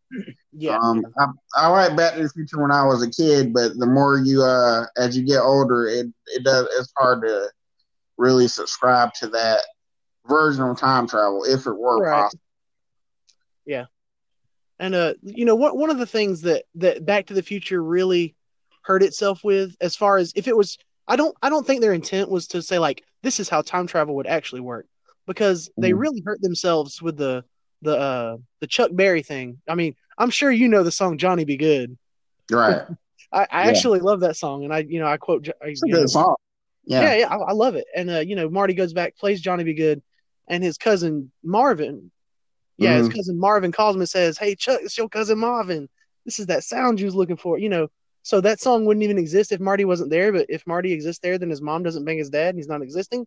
Yeah, 0.52 0.78
Um, 0.78 1.06
I, 1.18 1.28
I 1.56 1.68
like 1.68 1.96
Back 1.96 2.16
to 2.16 2.24
the 2.24 2.30
Future 2.30 2.62
when 2.62 2.72
I 2.72 2.84
was 2.84 3.04
a 3.04 3.10
kid, 3.10 3.54
but 3.54 3.78
the 3.78 3.86
more 3.86 4.18
you, 4.18 4.44
uh, 4.44 4.86
as 4.98 5.16
you 5.16 5.24
get 5.26 5.42
older, 5.42 5.88
it 5.88 6.08
it 6.28 6.44
does 6.44 6.68
it's 6.78 6.92
hard 6.98 7.22
to 7.24 7.50
really 8.18 8.48
subscribe 8.48 9.14
to 9.14 9.28
that 9.28 9.62
version 10.28 10.64
of 10.64 10.78
time 10.80 11.08
travel 11.08 11.44
if 11.46 11.66
it 11.66 11.78
were 11.78 12.02
Right. 12.02 12.24
possible. 12.24 12.42
And 14.80 14.96
uh, 14.96 15.14
you 15.22 15.46
know, 15.46 15.56
one 15.56 15.78
one 15.78 15.90
of 15.90 15.98
the 15.98 16.06
things 16.06 16.42
that 16.42 16.64
that 16.76 17.06
Back 17.06 17.28
to 17.28 17.34
the 17.34 17.42
Future 17.44 17.84
really 17.84 18.36
hurt 18.84 19.04
itself 19.04 19.44
with, 19.44 19.76
as 19.82 19.96
far 19.96 20.18
as 20.18 20.32
if 20.36 20.48
it 20.48 20.56
was, 20.56 20.78
I 21.08 21.16
don't 21.16 21.36
I 21.42 21.50
don't 21.50 21.66
think 21.68 21.82
their 21.82 21.94
intent 21.94 22.30
was 22.30 22.48
to 22.50 22.62
say 22.62 22.80
like 22.80 23.04
this 23.22 23.40
is 23.40 23.50
how 23.50 23.62
time 23.62 23.88
travel 23.88 24.16
would 24.16 24.28
actually 24.28 24.62
work, 24.62 24.88
because 25.28 25.70
they 25.78 25.92
Mhm. 25.92 26.00
really 26.00 26.22
hurt 26.26 26.42
themselves 26.42 27.02
with 27.02 27.18
the 27.18 27.44
the 27.82 27.98
uh 27.98 28.38
the 28.62 28.68
Chuck 28.68 28.92
Berry 28.94 29.22
thing. 29.22 29.62
I 29.68 29.76
mean, 29.76 29.96
I'm 30.18 30.30
sure 30.30 30.52
you 30.52 30.68
know 30.70 30.84
the 30.84 30.92
song 30.92 31.18
Johnny 31.18 31.44
B. 31.46 31.58
Goode. 31.58 31.98
Right. 32.52 32.82
I, 33.34 33.42
I 33.52 33.64
Yeah. 33.66 33.70
actually 33.70 34.00
love 34.00 34.22
that 34.22 34.38
song, 34.38 34.64
and 34.64 34.74
I 34.74 34.80
you 34.80 35.00
know 35.00 35.08
I 35.08 35.18
quote 35.18 35.48
It's 35.62 35.82
you 35.86 35.94
know, 35.94 36.00
good 36.00 36.10
song. 36.10 36.36
yeah, 36.86 37.02
Yeah. 37.02 37.16
yeah, 37.18 37.28
I, 37.28 37.36
I 37.36 37.52
love 37.52 37.76
it. 37.76 37.86
And 37.94 38.10
uh, 38.10 38.20
you 38.20 38.36
know, 38.36 38.50
Marty 38.50 38.74
goes 38.74 38.94
back, 38.94 39.18
plays 39.18 39.42
Johnny 39.42 39.66
B. 39.66 39.74
Goode, 39.74 40.02
and 40.48 40.64
his 40.64 40.78
cousin 40.78 41.32
Marvin, 41.44 42.12
yeah, 42.80 42.98
his 42.98 43.10
cousin 43.10 43.40
Marvin 43.40 43.72
calls 43.72 43.96
him 43.96 44.02
and 44.02 44.10
says, 44.10 44.38
"Hey 44.38 44.56
Chuck, 44.56 44.80
it's 44.84 44.98
your 44.98 45.10
cousin 45.10 45.40
Marvin. 45.40 45.90
This 46.26 46.40
is 46.40 46.48
that 46.48 46.64
sound 46.64 47.00
you 47.00 47.06
was 47.06 47.16
looking 47.16 47.38
for." 47.38 47.58
You 47.58 47.70
know, 47.70 47.88
so 48.24 48.42
that 48.42 48.60
song 48.60 48.86
wouldn't 48.86 49.04
even 49.04 49.18
exist 49.18 49.52
if 49.52 49.60
Marty 49.60 49.86
wasn't 49.86 50.10
there. 50.10 50.32
But 50.32 50.46
if 50.50 50.66
Marty 50.68 50.92
exists 50.94 51.22
there, 51.22 51.38
then 51.38 51.50
his 51.50 51.62
mom 51.62 51.84
doesn't 51.84 52.06
bang 52.06 52.18
his 52.18 52.30
dad, 52.30 52.50
and 52.50 52.58
he's 52.58 52.68
not 52.68 52.82
existing. 52.82 53.26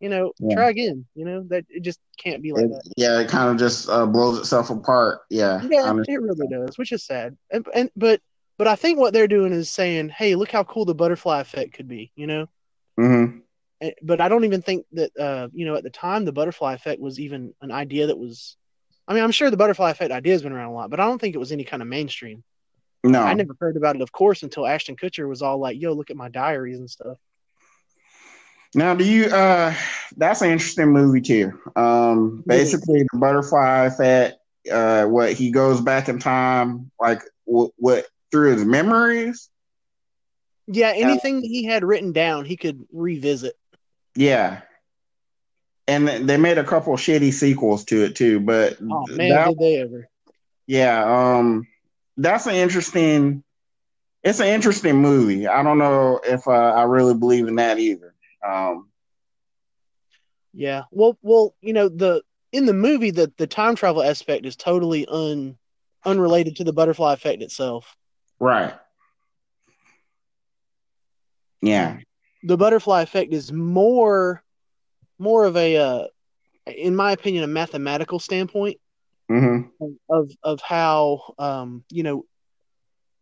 You 0.00 0.08
know, 0.08 0.32
Yeah. 0.38 0.54
try 0.56 0.70
again. 0.70 1.06
You 1.14 1.24
know 1.24 1.44
that 1.48 1.64
it 1.68 1.80
just 1.82 1.98
can't 2.18 2.42
be 2.42 2.52
like 2.52 2.64
It- 2.64 2.70
that. 2.70 2.92
yeah, 2.96 3.20
it 3.20 3.28
kind 3.28 3.50
of 3.50 3.56
just 3.58 3.88
uh, 3.88 4.06
blows 4.06 4.38
itself 4.38 4.70
apart. 4.70 5.20
Yeah. 5.30 5.62
Yeah, 5.70 5.94
it 6.08 6.20
really 6.20 6.46
does, 6.48 6.76
which 6.76 6.92
is 6.92 7.04
sad. 7.04 7.36
And, 7.50 7.66
and 7.74 7.90
but 7.96 8.20
but 8.58 8.66
I 8.66 8.76
think 8.76 8.98
what 8.98 9.12
they're 9.12 9.28
doing 9.28 9.52
is 9.52 9.70
saying, 9.70 10.10
"Hey, 10.10 10.34
look 10.34 10.50
how 10.50 10.62
cool 10.64 10.84
the 10.84 10.94
butterfly 10.94 11.40
effect 11.40 11.72
could 11.74 11.88
be." 11.88 12.12
You 12.16 12.26
know. 12.26 12.46
Mhm. 12.98 13.42
Eh, 13.80 13.90
but 14.02 14.20
I 14.20 14.28
don't 14.28 14.44
even 14.44 14.62
think 14.62 14.86
that 14.92 15.10
uh, 15.18 15.48
you 15.52 15.64
know 15.64 15.74
at 15.74 15.82
the 15.84 15.90
time 15.90 16.24
the 16.24 16.32
butterfly 16.32 16.74
effect 16.74 17.00
was 17.00 17.18
even 17.18 17.54
an 17.62 17.70
idea 17.72 18.06
that 18.08 18.18
was. 18.18 18.56
I 19.06 19.14
mean, 19.14 19.22
I'm 19.22 19.32
sure 19.32 19.50
the 19.50 19.56
butterfly 19.56 19.90
effect 19.90 20.12
idea 20.12 20.32
has 20.32 20.42
been 20.42 20.52
around 20.52 20.70
a 20.70 20.74
lot, 20.74 20.90
but 20.90 21.00
I 21.00 21.04
don't 21.04 21.20
think 21.20 21.34
it 21.34 21.38
was 21.38 21.52
any 21.52 21.64
kind 21.64 21.82
of 21.82 21.88
mainstream. 21.88 22.42
No. 23.02 23.20
I 23.20 23.34
never 23.34 23.54
heard 23.60 23.76
about 23.76 23.96
it, 23.96 24.02
of 24.02 24.12
course, 24.12 24.42
until 24.42 24.66
Ashton 24.66 24.96
Kutcher 24.96 25.28
was 25.28 25.42
all 25.42 25.58
like, 25.58 25.78
"Yo, 25.78 25.92
look 25.92 26.10
at 26.10 26.16
my 26.16 26.30
diaries 26.30 26.78
and 26.78 26.90
stuff." 26.90 27.18
Now, 28.74 28.94
do 28.94 29.04
you? 29.04 29.26
uh 29.26 29.74
That's 30.16 30.40
an 30.40 30.50
interesting 30.50 30.88
movie 30.88 31.20
too. 31.20 31.52
Um, 31.76 32.42
basically, 32.46 33.02
the 33.02 33.18
butterfly 33.18 33.86
effect. 33.86 34.38
Uh, 34.70 35.04
what 35.04 35.34
he 35.34 35.50
goes 35.50 35.82
back 35.82 36.08
in 36.08 36.18
time, 36.18 36.90
like 36.98 37.20
what, 37.44 37.72
what 37.76 38.06
through 38.30 38.54
his 38.54 38.64
memories. 38.64 39.50
Yeah, 40.66 40.92
anything 40.94 41.42
that 41.42 41.46
he 41.46 41.64
had 41.64 41.84
written 41.84 42.12
down, 42.12 42.46
he 42.46 42.56
could 42.56 42.86
revisit. 42.90 43.54
Yeah. 44.16 44.62
And 45.86 46.08
they 46.08 46.38
made 46.38 46.56
a 46.56 46.64
couple 46.64 46.94
shitty 46.96 47.32
sequels 47.32 47.84
to 47.86 48.04
it 48.04 48.16
too, 48.16 48.40
but 48.40 48.78
Oh 48.80 49.06
man, 49.08 49.28
that- 49.28 49.48
did 49.48 49.58
they 49.58 49.80
ever? 49.80 50.08
yeah, 50.66 51.04
um, 51.36 51.66
that's 52.16 52.46
an 52.46 52.54
interesting. 52.54 53.42
It's 54.22 54.40
an 54.40 54.46
interesting 54.46 54.96
movie. 54.96 55.46
I 55.46 55.62
don't 55.62 55.76
know 55.76 56.20
if 56.24 56.48
uh, 56.48 56.50
I 56.52 56.84
really 56.84 57.14
believe 57.14 57.46
in 57.48 57.56
that 57.56 57.78
either. 57.78 58.14
Um, 58.46 58.88
Yeah. 60.54 60.84
Well, 60.90 61.18
well, 61.20 61.54
you 61.60 61.74
know 61.74 61.88
the 61.90 62.22
in 62.52 62.64
the 62.64 62.72
movie 62.72 63.10
the 63.10 63.30
the 63.36 63.46
time 63.46 63.74
travel 63.74 64.02
aspect 64.02 64.46
is 64.46 64.56
totally 64.56 65.04
un 65.06 65.58
unrelated 66.06 66.56
to 66.56 66.64
the 66.64 66.72
butterfly 66.72 67.12
effect 67.12 67.42
itself. 67.42 67.94
right. 68.38 68.72
Yeah. 71.62 71.98
the 72.42 72.56
butterfly 72.58 73.02
effect 73.02 73.32
is 73.32 73.50
more 73.52 74.43
more 75.18 75.44
of 75.44 75.56
a 75.56 75.76
uh, 75.76 76.04
in 76.66 76.96
my 76.96 77.12
opinion 77.12 77.44
a 77.44 77.48
mathematical 77.48 78.18
standpoint 78.18 78.78
hmm 79.28 79.62
of 80.08 80.30
of 80.42 80.60
how 80.60 81.34
um 81.38 81.84
you 81.90 82.02
know 82.02 82.24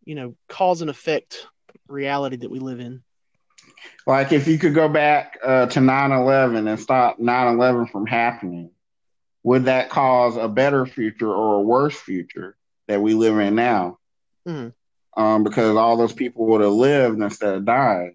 you 0.05 0.15
know 0.15 0.35
cause 0.49 0.81
and 0.81 0.89
effect 0.89 1.47
reality 1.87 2.37
that 2.37 2.51
we 2.51 2.59
live 2.59 2.79
in 2.79 3.03
Like 4.05 4.31
if 4.31 4.47
you 4.47 4.57
could 4.57 4.73
go 4.73 4.87
back 4.89 5.37
uh, 5.43 5.67
to 5.67 5.79
9/11 5.79 6.67
and 6.67 6.79
stop 6.79 7.19
9/11 7.19 7.87
from 7.91 8.05
happening, 8.05 8.71
would 9.43 9.65
that 9.65 9.89
cause 9.89 10.37
a 10.37 10.47
better 10.47 10.85
future 10.85 11.31
or 11.31 11.55
a 11.59 11.61
worse 11.61 11.95
future 11.95 12.55
that 12.87 13.01
we 13.01 13.13
live 13.13 13.39
in 13.39 13.55
now? 13.55 13.97
Mhm. 14.47 14.73
Um, 15.15 15.43
because 15.43 15.75
all 15.75 15.97
those 15.97 16.13
people 16.13 16.47
would 16.47 16.61
have 16.61 16.71
lived 16.71 17.21
instead 17.21 17.55
of 17.55 17.65
died. 17.65 18.11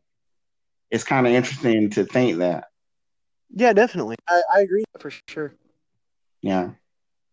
It's 0.90 1.04
kind 1.04 1.26
of 1.26 1.32
interesting 1.32 1.90
to 1.90 2.04
think 2.04 2.38
that. 2.38 2.67
Yeah 3.54 3.72
definitely 3.72 4.16
i, 4.28 4.42
I 4.54 4.60
agree 4.60 4.84
for 4.98 5.10
sure 5.28 5.54
Yeah. 6.42 6.70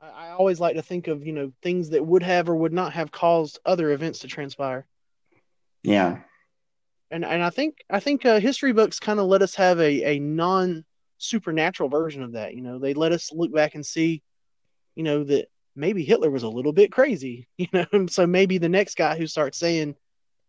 I, 0.01 0.27
I 0.27 0.29
always 0.31 0.59
like 0.59 0.75
to 0.75 0.81
think 0.81 1.07
of 1.07 1.25
you 1.25 1.33
know 1.33 1.51
things 1.61 1.89
that 1.89 2.05
would 2.05 2.23
have 2.23 2.49
or 2.49 2.55
would 2.55 2.73
not 2.73 2.93
have 2.93 3.11
caused 3.11 3.59
other 3.65 3.91
events 3.91 4.19
to 4.19 4.27
transpire 4.27 4.85
Yeah. 5.83 6.19
and 7.11 7.23
and 7.25 7.43
i 7.43 7.49
think 7.49 7.77
i 7.89 7.99
think 7.99 8.25
uh, 8.25 8.39
history 8.39 8.73
books 8.73 8.99
kind 8.99 9.19
of 9.19 9.27
let 9.27 9.41
us 9.41 9.55
have 9.55 9.79
a 9.79 10.15
a 10.15 10.19
non 10.19 10.83
supernatural 11.17 11.89
version 11.89 12.23
of 12.23 12.33
that 12.33 12.53
you 12.55 12.61
know 12.61 12.77
they 12.77 12.93
let 12.93 13.11
us 13.11 13.31
look 13.31 13.53
back 13.53 13.75
and 13.75 13.85
see 13.85 14.21
you 14.95 15.03
know 15.03 15.23
that 15.23 15.47
maybe 15.75 16.03
hitler 16.03 16.29
was 16.29 16.43
a 16.43 16.49
little 16.49 16.73
bit 16.73 16.91
crazy 16.91 17.47
you 17.57 17.67
know 17.73 17.85
so 18.07 18.27
maybe 18.27 18.57
the 18.57 18.69
next 18.69 18.95
guy 18.97 19.17
who 19.17 19.27
starts 19.27 19.57
saying 19.57 19.95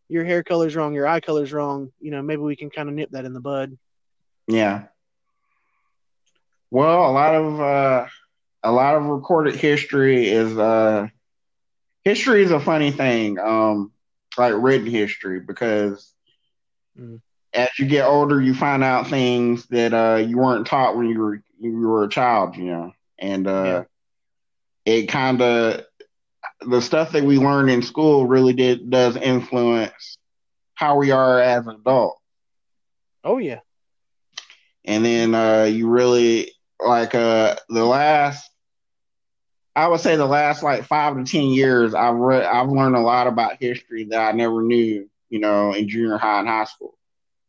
your 0.09 0.25
hair 0.25 0.43
color's 0.43 0.75
wrong 0.77 0.93
your 0.95 1.07
eye 1.07 1.21
color's 1.21 1.53
wrong 1.53 1.91
you 2.01 2.11
know 2.11 2.23
maybe 2.23 2.43
we 2.43 2.57
can 2.57 2.71
kind 2.71 2.89
of 2.89 2.95
nip 2.95 3.11
that 3.11 3.25
in 3.25 3.33
the 3.33 3.41
bud 3.41 3.77
Yeah. 4.49 4.85
Well, 6.71 7.11
a 7.11 7.13
lot 7.13 7.35
of 7.35 7.61
uh, 7.61 8.07
a 8.63 8.73
lot 8.73 8.97
of 8.97 9.05
recorded 9.05 9.57
history 9.57 10.29
is 10.29 10.57
uh, 10.57 11.09
history 12.05 12.43
is 12.43 12.51
a 12.51 12.61
funny 12.61 12.91
thing. 12.91 13.39
Um, 13.39 13.93
like 14.39 14.55
written 14.57 14.87
history 14.87 15.41
because 15.41 16.13
Mm. 16.99 17.21
as 17.55 17.69
you 17.79 17.87
get 17.87 18.07
older, 18.07 18.41
you 18.41 18.55
find 18.55 18.83
out 18.83 19.09
things 19.09 19.67
that 19.67 19.93
uh, 19.93 20.17
you 20.17 20.39
weren't 20.39 20.67
taught 20.67 20.97
when 20.97 21.09
you 21.09 21.19
were 21.21 21.43
you 21.59 21.89
were 21.89 22.05
a 22.05 22.09
child. 22.09 22.57
You 22.57 22.65
know, 22.65 22.93
and 23.19 23.47
uh, 23.47 23.85
it 24.85 25.07
kind 25.09 25.41
of 25.43 25.83
the 26.61 26.81
stuff 26.81 27.13
that 27.13 27.25
we 27.25 27.39
learned 27.39 27.71
in 27.71 27.83
school 27.83 28.27
really 28.27 28.53
did 28.53 28.91
does 28.91 29.17
influence 29.17 30.17
how 30.75 30.97
we 30.97 31.11
are 31.11 31.41
as 31.41 31.67
adults. 31.67 32.21
oh 33.25 33.39
yeah 33.39 33.61
and 34.85 35.05
then 35.05 35.35
uh, 35.35 35.65
you 35.65 35.89
really 35.89 36.51
like 36.85 37.15
uh, 37.15 37.57
the 37.69 37.85
last 37.85 38.51
i 39.75 39.87
would 39.87 40.01
say 40.01 40.17
the 40.17 40.27
last 40.27 40.63
like 40.63 40.85
five 40.85 41.17
to 41.17 41.25
ten 41.25 41.47
years 41.47 41.95
i've 41.95 42.15
read 42.17 42.45
i've 42.45 42.69
learned 42.69 42.97
a 42.97 43.01
lot 43.01 43.27
about 43.27 43.57
history 43.61 44.05
that 44.05 44.21
i 44.21 44.33
never 44.33 44.63
knew 44.63 45.09
you 45.29 45.39
know 45.39 45.73
in 45.73 45.89
junior 45.89 46.19
high 46.19 46.41
and 46.41 46.49
high 46.49 46.65
school 46.65 46.97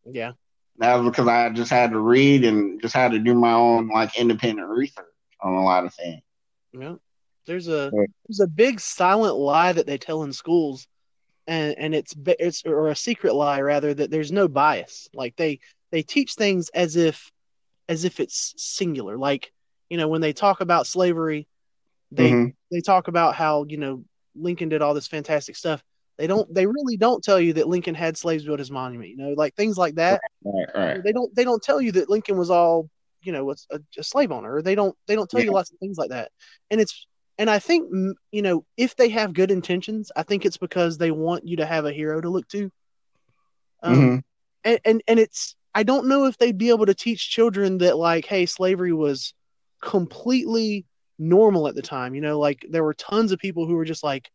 yeah 0.05 0.31
that 0.77 0.95
was 0.95 1.09
because 1.09 1.27
i 1.27 1.49
just 1.49 1.71
had 1.71 1.91
to 1.91 1.99
read 1.99 2.43
and 2.43 2.81
just 2.81 2.95
had 2.95 3.11
to 3.11 3.19
do 3.19 3.33
my 3.33 3.53
own 3.53 3.89
like 3.89 4.17
independent 4.19 4.67
research 4.67 5.05
on 5.41 5.53
a 5.53 5.63
lot 5.63 5.85
of 5.85 5.93
things 5.93 6.21
Yeah. 6.73 6.95
There's 7.47 7.69
a 7.69 7.91
there's 8.27 8.41
a 8.41 8.47
big 8.47 8.79
silent 8.81 9.35
lie 9.37 9.71
that 9.71 9.87
they 9.87 9.97
tell 9.97 10.23
in 10.23 10.33
schools, 10.33 10.85
and 11.47 11.75
and 11.77 11.95
it's 11.95 12.13
it's 12.25 12.63
or 12.65 12.89
a 12.89 12.95
secret 12.95 13.33
lie 13.33 13.61
rather 13.61 13.93
that 13.93 14.11
there's 14.11 14.33
no 14.33 14.49
bias. 14.49 15.07
Like 15.13 15.37
they 15.37 15.61
they 15.91 16.03
teach 16.03 16.33
things 16.33 16.67
as 16.69 16.97
if 16.97 17.31
as 17.89 18.03
if 18.05 18.19
it's 18.19 18.53
singular. 18.57 19.17
Like 19.17 19.51
you 19.89 19.97
know 19.97 20.07
when 20.07 20.21
they 20.21 20.33
talk 20.33 20.61
about 20.61 20.87
slavery, 20.87 21.47
they 22.11 22.31
Mhm. 22.31 22.53
they 22.71 22.81
talk 22.81 23.07
about 23.07 23.35
how 23.35 23.65
you 23.67 23.77
know 23.77 24.03
Lincoln 24.35 24.69
did 24.69 24.81
all 24.81 24.93
this 24.93 25.07
fantastic 25.07 25.55
stuff. 25.55 25.83
They 26.17 26.27
don't 26.27 26.51
they 26.53 26.65
really 26.65 26.97
don't 26.97 27.23
tell 27.23 27.39
you 27.39 27.53
that 27.53 27.67
Lincoln 27.67 27.95
had 27.95 28.17
slaves 28.17 28.43
build 28.45 28.59
his 28.59 28.71
monument. 28.71 29.09
You 29.11 29.17
know 29.17 29.29
like 29.37 29.55
things 29.55 29.77
like 29.77 29.95
that 29.95 30.21
right 30.43 30.67
right 30.75 31.03
they 31.03 31.11
don't 31.11 31.33
they 31.35 31.43
don't 31.43 31.61
tell 31.61 31.81
you 31.81 31.91
that 31.93 32.09
Lincoln 32.09 32.37
was 32.37 32.49
all 32.49 32.89
you 33.21 33.31
know 33.31 33.43
was 33.45 33.67
a, 33.71 33.79
a 33.97 34.03
slave 34.03 34.31
owner 34.31 34.61
they 34.61 34.75
don't 34.75 34.95
they 35.07 35.15
don't 35.15 35.29
tell 35.29 35.41
you 35.41 35.51
lots 35.51 35.71
of 35.71 35.77
things 35.79 35.97
like 35.97 36.09
that 36.11 36.31
and 36.71 36.79
it's 36.79 37.07
and 37.39 37.49
I 37.49 37.59
think 37.59 37.91
you 38.31 38.41
know 38.41 38.63
if 38.77 38.95
they 38.95 39.09
have 39.09 39.33
good 39.33 39.51
intentions 39.51 40.11
I 40.15 40.23
think 40.23 40.45
it's 40.45 40.57
because 40.57 40.97
they 40.97 41.11
want 41.11 41.47
you 41.47 41.57
to 41.57 41.65
have 41.65 41.85
a 41.85 41.91
hero 41.91 42.21
to 42.21 42.29
look 42.29 42.47
to 42.49 42.71
um, 43.83 43.95
Mhm. 43.95 44.23
and, 44.63 44.79
and 44.85 45.03
and 45.07 45.19
it's 45.19 45.55
I 45.77 45.83
don't 45.83 46.07
know 46.07 46.25
if 46.25 46.39
they'd 46.39 46.57
be 46.57 46.69
able 46.69 46.87
to 46.87 46.95
teach 46.95 47.29
children 47.29 47.77
that 47.77 47.97
like 47.97 48.25
hey 48.25 48.47
slavery 48.47 48.93
was 48.93 49.35
completely 49.83 50.87
normal 51.19 51.67
at 51.67 51.75
the 51.75 51.83
time 51.83 52.15
you 52.15 52.21
know 52.21 52.39
like 52.39 52.65
there 52.71 52.83
were 52.83 52.95
tons 52.95 53.31
of 53.31 53.37
people 53.37 53.67
who 53.67 53.75
were 53.75 53.85
just 53.85 54.03
like 54.03 54.31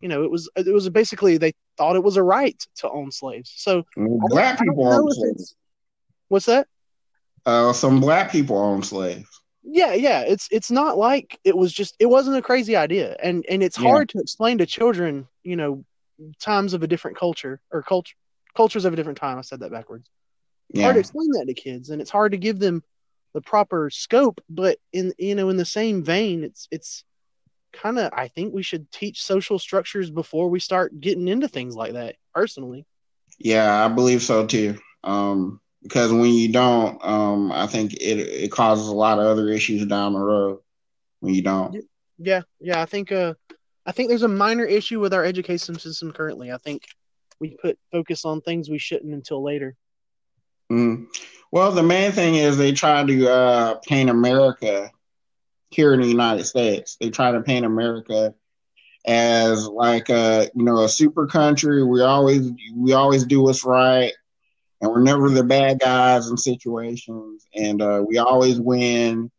you 0.00 0.08
know 0.08 0.24
it 0.24 0.30
was 0.30 0.50
it 0.56 0.72
was 0.74 0.88
basically 0.88 1.38
they 1.38 1.52
thought 1.76 1.94
it 1.94 2.02
was 2.02 2.16
a 2.16 2.22
right 2.22 2.66
to 2.74 2.90
own 2.90 3.12
slaves 3.12 3.52
so 3.56 3.84
black 3.96 4.58
people 4.58 4.88
own 4.92 5.12
slaves 5.12 5.54
what's 6.28 6.46
that 6.46 6.66
uh, 7.46 7.72
some 7.72 8.00
black 8.00 8.32
people 8.32 8.58
own 8.58 8.82
slaves 8.82 9.40
Yeah, 9.62 9.92
yeah. 9.94 10.22
It's 10.22 10.48
it's 10.50 10.70
not 10.70 10.98
like 10.98 11.38
it 11.44 11.56
was 11.56 11.72
just 11.72 11.94
it 12.00 12.06
wasn't 12.06 12.36
a 12.36 12.42
crazy 12.42 12.74
idea, 12.76 13.16
and 13.22 13.44
and 13.48 13.62
it's 13.62 13.76
Yeah. 13.76 13.88
hard 13.90 14.08
to 14.10 14.18
explain 14.18 14.58
to 14.58 14.66
children, 14.66 15.28
you 15.44 15.56
know, 15.56 15.84
times 16.40 16.74
of 16.74 16.82
a 16.82 16.88
different 16.88 17.16
culture 17.16 17.60
or 17.70 17.82
culture 17.82 18.16
cultures 18.56 18.84
of 18.84 18.92
a 18.92 18.96
different 18.96 19.18
time. 19.18 19.38
I 19.38 19.42
said 19.42 19.60
that 19.60 19.70
backwards. 19.70 20.08
Yeah. 20.72 20.84
hard 20.84 20.96
to 20.96 21.00
explain 21.00 21.30
that 21.32 21.46
to 21.46 21.54
kids 21.54 21.90
and 21.90 22.00
it's 22.00 22.10
hard 22.10 22.32
to 22.32 22.38
give 22.38 22.58
them 22.58 22.82
the 23.34 23.40
proper 23.40 23.90
scope 23.90 24.40
but 24.48 24.78
in 24.92 25.12
you 25.18 25.34
know 25.34 25.48
in 25.48 25.56
the 25.56 25.64
same 25.64 26.02
vein 26.02 26.44
it's 26.44 26.68
it's 26.70 27.04
kind 27.72 27.98
of 27.98 28.12
i 28.12 28.28
think 28.28 28.52
we 28.52 28.62
should 28.62 28.90
teach 28.90 29.22
social 29.22 29.58
structures 29.58 30.10
before 30.10 30.48
we 30.50 30.58
start 30.58 31.00
getting 31.00 31.28
into 31.28 31.48
things 31.48 31.76
like 31.76 31.92
that 31.92 32.16
personally 32.34 32.84
Yeah, 33.38 33.84
I 33.84 33.88
believe 33.88 34.22
so 34.22 34.46
too. 34.46 34.78
Um, 35.04 35.60
because 35.82 36.12
when 36.12 36.32
you 36.34 36.52
don't, 36.52 37.02
um, 37.04 37.52
I 37.52 37.66
think 37.66 37.94
it 37.94 38.18
it 38.18 38.52
causes 38.52 38.88
a 38.88 38.94
lot 38.94 39.18
of 39.18 39.24
other 39.26 39.48
issues 39.48 39.86
down 39.86 40.12
the 40.12 40.18
road 40.18 40.58
when 41.20 41.34
you 41.34 41.42
don't. 41.42 41.76
yeah 42.18 42.42
yeah 42.60 42.80
i 42.80 42.84
think 42.86 43.12
uh 43.12 43.34
i 43.86 43.92
think 43.92 44.08
there's 44.08 44.22
a 44.22 44.28
minor 44.28 44.64
issue 44.64 45.00
with 45.00 45.14
our 45.14 45.24
education 45.24 45.78
system 45.78 46.12
currently 46.12 46.52
i 46.52 46.58
think 46.58 46.82
we 47.40 47.56
put 47.62 47.78
focus 47.90 48.24
on 48.24 48.40
things 48.40 48.68
we 48.68 48.78
shouldn't 48.78 49.14
until 49.14 49.42
later 49.42 49.74
Mm. 50.70 51.06
Well, 51.52 51.72
the 51.72 51.82
main 51.82 52.12
thing 52.12 52.36
is 52.36 52.56
they 52.56 52.72
try 52.72 53.04
to 53.04 53.28
uh, 53.28 53.74
paint 53.86 54.08
America 54.08 54.90
here 55.70 55.92
in 55.94 56.00
the 56.00 56.06
United 56.06 56.44
States. 56.44 56.96
They 57.00 57.10
try 57.10 57.32
to 57.32 57.40
paint 57.40 57.66
America 57.66 58.34
as 59.06 59.66
like 59.66 60.10
a 60.10 60.48
you 60.54 60.64
know 60.64 60.84
a 60.84 60.88
super 60.88 61.26
country. 61.26 61.82
We 61.82 62.02
always 62.02 62.50
we 62.76 62.92
always 62.92 63.24
do 63.24 63.42
what's 63.42 63.64
right, 63.64 64.12
and 64.80 64.90
we're 64.90 65.02
never 65.02 65.28
the 65.28 65.44
bad 65.44 65.80
guys 65.80 66.28
in 66.28 66.36
situations, 66.36 67.46
and 67.54 67.82
uh, 67.82 68.04
we 68.06 68.18
always 68.18 68.60
win. 68.60 69.30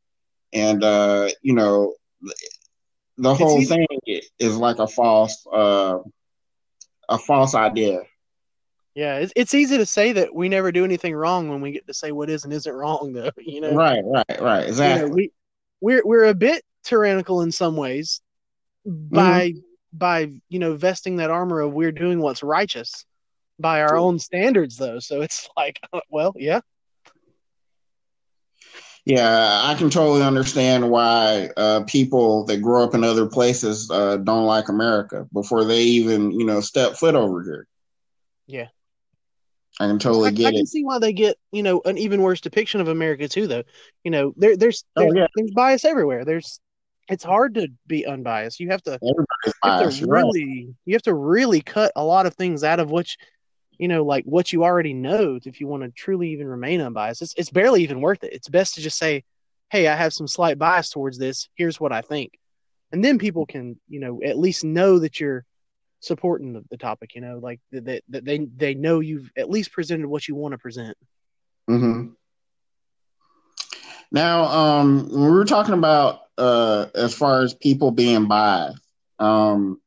And 0.53 0.83
uh, 0.83 1.29
you 1.41 1.53
know, 1.53 1.95
the 3.17 3.33
whole 3.33 3.63
thing 3.63 3.87
is 4.37 4.57
like 4.57 4.79
a 4.79 4.87
false 4.87 5.45
uh, 5.51 5.99
a 7.07 7.17
false 7.17 7.55
idea. 7.55 8.01
Yeah 8.95 9.17
it's, 9.17 9.33
it's 9.35 9.53
easy 9.53 9.77
to 9.77 9.85
say 9.85 10.11
that 10.11 10.33
we 10.33 10.49
never 10.49 10.71
do 10.71 10.83
anything 10.83 11.15
wrong 11.15 11.49
when 11.49 11.61
we 11.61 11.71
get 11.71 11.87
to 11.87 11.93
say 11.93 12.11
what 12.11 12.29
is 12.29 12.43
and 12.43 12.53
isn't 12.53 12.73
wrong 12.73 13.13
though 13.13 13.31
you 13.37 13.61
know 13.61 13.75
Right, 13.75 14.03
right, 14.05 14.41
right. 14.41 14.63
you 14.63 14.67
Exactly. 14.69 15.09
know, 15.09 15.15
we 15.15 15.31
we're 15.79 16.01
we're 16.05 16.25
a 16.25 16.33
bit 16.33 16.63
tyrannical 16.83 17.41
in 17.41 17.51
some 17.51 17.75
ways 17.75 18.21
by 18.85 19.53
by 19.93 20.31
you 20.49 20.59
know 20.59 20.75
vesting 20.75 21.17
that 21.17 21.29
armor 21.29 21.61
of 21.61 21.73
we're 21.73 21.91
doing 21.91 22.19
what's 22.19 22.43
righteous 22.43 23.05
by 23.59 23.81
our 23.81 23.95
own 23.97 24.17
standards 24.17 24.77
though 24.77 24.99
so 24.99 25.21
it's 25.21 25.49
like 25.57 25.79
well 26.09 26.33
yeah 26.35 26.61
Yeah, 29.05 29.61
I 29.63 29.73
can 29.73 29.89
totally 29.89 30.21
understand 30.21 30.89
why 30.89 31.49
uh, 31.57 31.83
people 31.87 32.45
that 32.45 32.57
grow 32.61 32.83
up 32.83 32.93
in 32.93 33.03
other 33.03 33.25
places 33.25 33.89
uh, 33.89 34.17
don't 34.17 34.45
like 34.45 34.69
America 34.69 35.27
before 35.33 35.63
they 35.63 35.81
even, 35.81 36.31
you 36.31 36.45
know, 36.45 36.61
step 36.61 36.93
foot 36.93 37.15
over 37.15 37.41
here. 37.43 37.67
Yeah. 38.45 38.67
I 39.79 39.87
can 39.87 39.99
totally 39.99 40.25
I, 40.25 40.27
I 40.29 40.31
get 40.31 40.51
can 40.53 40.61
it. 40.61 40.67
see 40.67 40.83
why 40.83 40.99
they 40.99 41.13
get 41.13 41.37
you 41.51 41.63
know 41.63 41.81
an 41.85 41.97
even 41.97 42.21
worse 42.21 42.41
depiction 42.41 42.81
of 42.81 42.87
America 42.87 43.27
too 43.27 43.47
though. 43.47 43.63
You 44.03 44.11
know 44.11 44.33
there 44.37 44.57
there's 44.57 44.83
Oh, 44.95 45.11
yeah. 45.13 45.27
there's 45.35 45.51
bias 45.51 45.85
everywhere. 45.85 46.25
There's 46.25 46.59
it's 47.09 47.23
hard 47.23 47.55
to 47.55 47.67
be 47.87 48.05
unbiased. 48.05 48.59
You 48.59 48.69
have 48.69 48.81
to 48.83 48.99
you 49.01 49.13
have 49.63 49.91
to 49.91 50.05
You're 50.05 50.09
right. 50.09 50.23
really 50.23 50.75
you 50.85 50.93
have 50.93 51.01
to 51.03 51.13
really 51.13 51.61
cut 51.61 51.91
a 51.95 52.03
lot 52.03 52.25
of 52.25 52.35
things 52.35 52.63
out 52.63 52.79
of 52.79 52.91
which 52.91 53.17
you 53.77 53.87
know 53.87 54.03
like 54.03 54.25
what 54.25 54.53
you 54.53 54.63
already 54.63 54.93
know 54.93 55.39
if 55.43 55.59
you 55.59 55.67
want 55.67 55.83
to 55.83 55.89
truly 55.91 56.29
even 56.31 56.47
remain 56.47 56.81
unbiased. 56.81 57.21
It's, 57.21 57.33
it's 57.37 57.49
barely 57.49 57.83
even 57.83 58.01
worth 58.01 58.23
it. 58.23 58.33
It's 58.33 58.49
best 58.49 58.75
to 58.75 58.81
just 58.81 58.97
say 58.97 59.23
hey 59.69 59.87
i 59.87 59.95
have 59.95 60.11
some 60.13 60.27
slight 60.27 60.59
bias 60.59 60.89
towards 60.89 61.17
this. 61.17 61.47
Here's 61.55 61.79
what 61.79 61.91
i 61.93 62.01
think. 62.01 62.33
And 62.91 63.03
then 63.03 63.17
people 63.17 63.45
can 63.45 63.79
you 63.87 63.99
know 63.99 64.21
at 64.23 64.37
least 64.37 64.63
know 64.63 64.99
that 64.99 65.19
you're 65.19 65.45
supporting 66.01 66.53
the, 66.53 66.63
the 66.69 66.77
topic 66.77 67.15
you 67.15 67.21
know 67.21 67.39
like 67.41 67.61
that 67.71 68.03
that 68.09 68.25
they 68.25 68.39
they 68.57 68.73
know 68.73 68.99
you've 68.99 69.31
at 69.37 69.49
least 69.49 69.71
presented 69.71 70.07
what 70.07 70.27
you 70.27 70.35
want 70.35 70.51
to 70.53 70.57
present. 70.57 70.97
Hmm 71.67 72.07
Now, 74.11 74.43
um, 74.45 75.09
when 75.09 75.25
we 75.25 75.31
were 75.31 75.45
talking 75.45 75.73
about 75.73 76.21
uh, 76.37 76.87
as 76.95 77.13
far 77.13 77.41
as 77.41 77.53
people 77.53 77.91
being 77.91 78.27
biased, 78.27 78.81
um, 79.19 79.79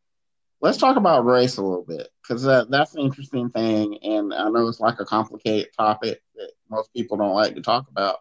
let's 0.61 0.79
talk 0.79 0.97
about 0.97 1.27
race 1.27 1.59
a 1.59 1.63
little 1.63 1.85
bit 1.85 2.09
because 2.23 2.45
that, 2.45 2.71
that's 2.71 2.95
an 2.95 3.03
interesting 3.03 3.51
thing, 3.51 3.99
and 4.03 4.33
I 4.33 4.49
know 4.49 4.69
it's 4.69 4.81
like 4.81 5.01
a 5.01 5.05
complicated 5.05 5.73
topic 5.77 6.23
that 6.37 6.53
most 6.71 6.93
people 6.95 7.19
don't 7.19 7.35
like 7.35 7.55
to 7.57 7.61
talk 7.63 7.89
about, 7.91 8.17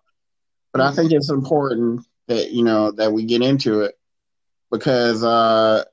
but 0.74 0.82
I 0.82 0.92
think 0.92 1.12
it's 1.12 1.30
important 1.30 2.06
that 2.28 2.52
you 2.52 2.64
know 2.64 2.92
that 2.92 3.14
we 3.14 3.24
get 3.26 3.42
into 3.42 3.82
it 3.82 3.96
because 4.72 5.24
uh, 5.24 5.84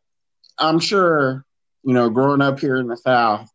I'm 0.59 0.81
sure 0.81 1.45
you 1.83 1.95
know 1.95 2.11
growing 2.11 2.43
up 2.43 2.61
here 2.61 2.77
in 2.77 2.89
the 2.89 2.97
South, 2.97 3.51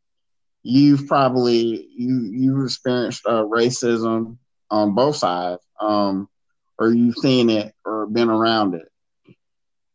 you've 0.64 1.08
probably 1.08 1.88
you 1.96 2.30
you've 2.32 2.64
experienced 2.66 3.26
uh, 3.26 3.44
racism 3.44 4.38
on 4.70 4.96
both 4.96 5.16
sides, 5.16 5.62
um, 5.80 6.28
or 6.78 6.92
you've 6.92 7.18
seen 7.18 7.50
it 7.50 7.74
or 7.86 8.06
been 8.08 8.30
around 8.30 8.76
it. 8.76 8.88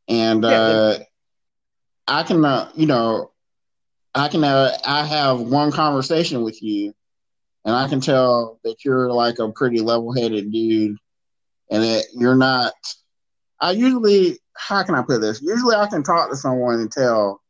And 0.09 0.45
uh, 0.45 0.99
I 2.09 2.25
can, 2.25 2.45
uh, 2.45 2.71
you 2.75 2.87
know, 2.87 3.31
I 4.13 4.29
can, 4.29 4.43
uh, 4.43 4.77
I 4.85 5.05
have 5.05 5.41
one 5.41 5.71
conversation 5.71 6.43
with 6.43 6.61
you, 6.63 6.93
and 7.65 7.77
I 7.77 7.89
can 7.89 8.01
tell 8.01 8.59
that 8.65 8.85
you're 8.85 9.13
like 9.13 9.39
a 9.39 9.53
pretty 9.53 9.81
level-headed 9.81 10.51
dude, 10.51 10.97
and 11.71 11.83
that 11.83 12.07
you're 12.15 12.35
not. 12.35 12.73
I 13.61 13.73
usually, 13.73 14.39
how 14.57 14.83
can 14.83 14.95
I 14.97 15.03
put 15.03 15.21
this? 15.21 15.43
Usually, 15.43 15.77
I 15.77 15.87
can 15.87 16.03
talk 16.03 16.31
to 16.31 16.37
someone 16.37 16.81
and 16.81 16.91
tell, 16.91 17.41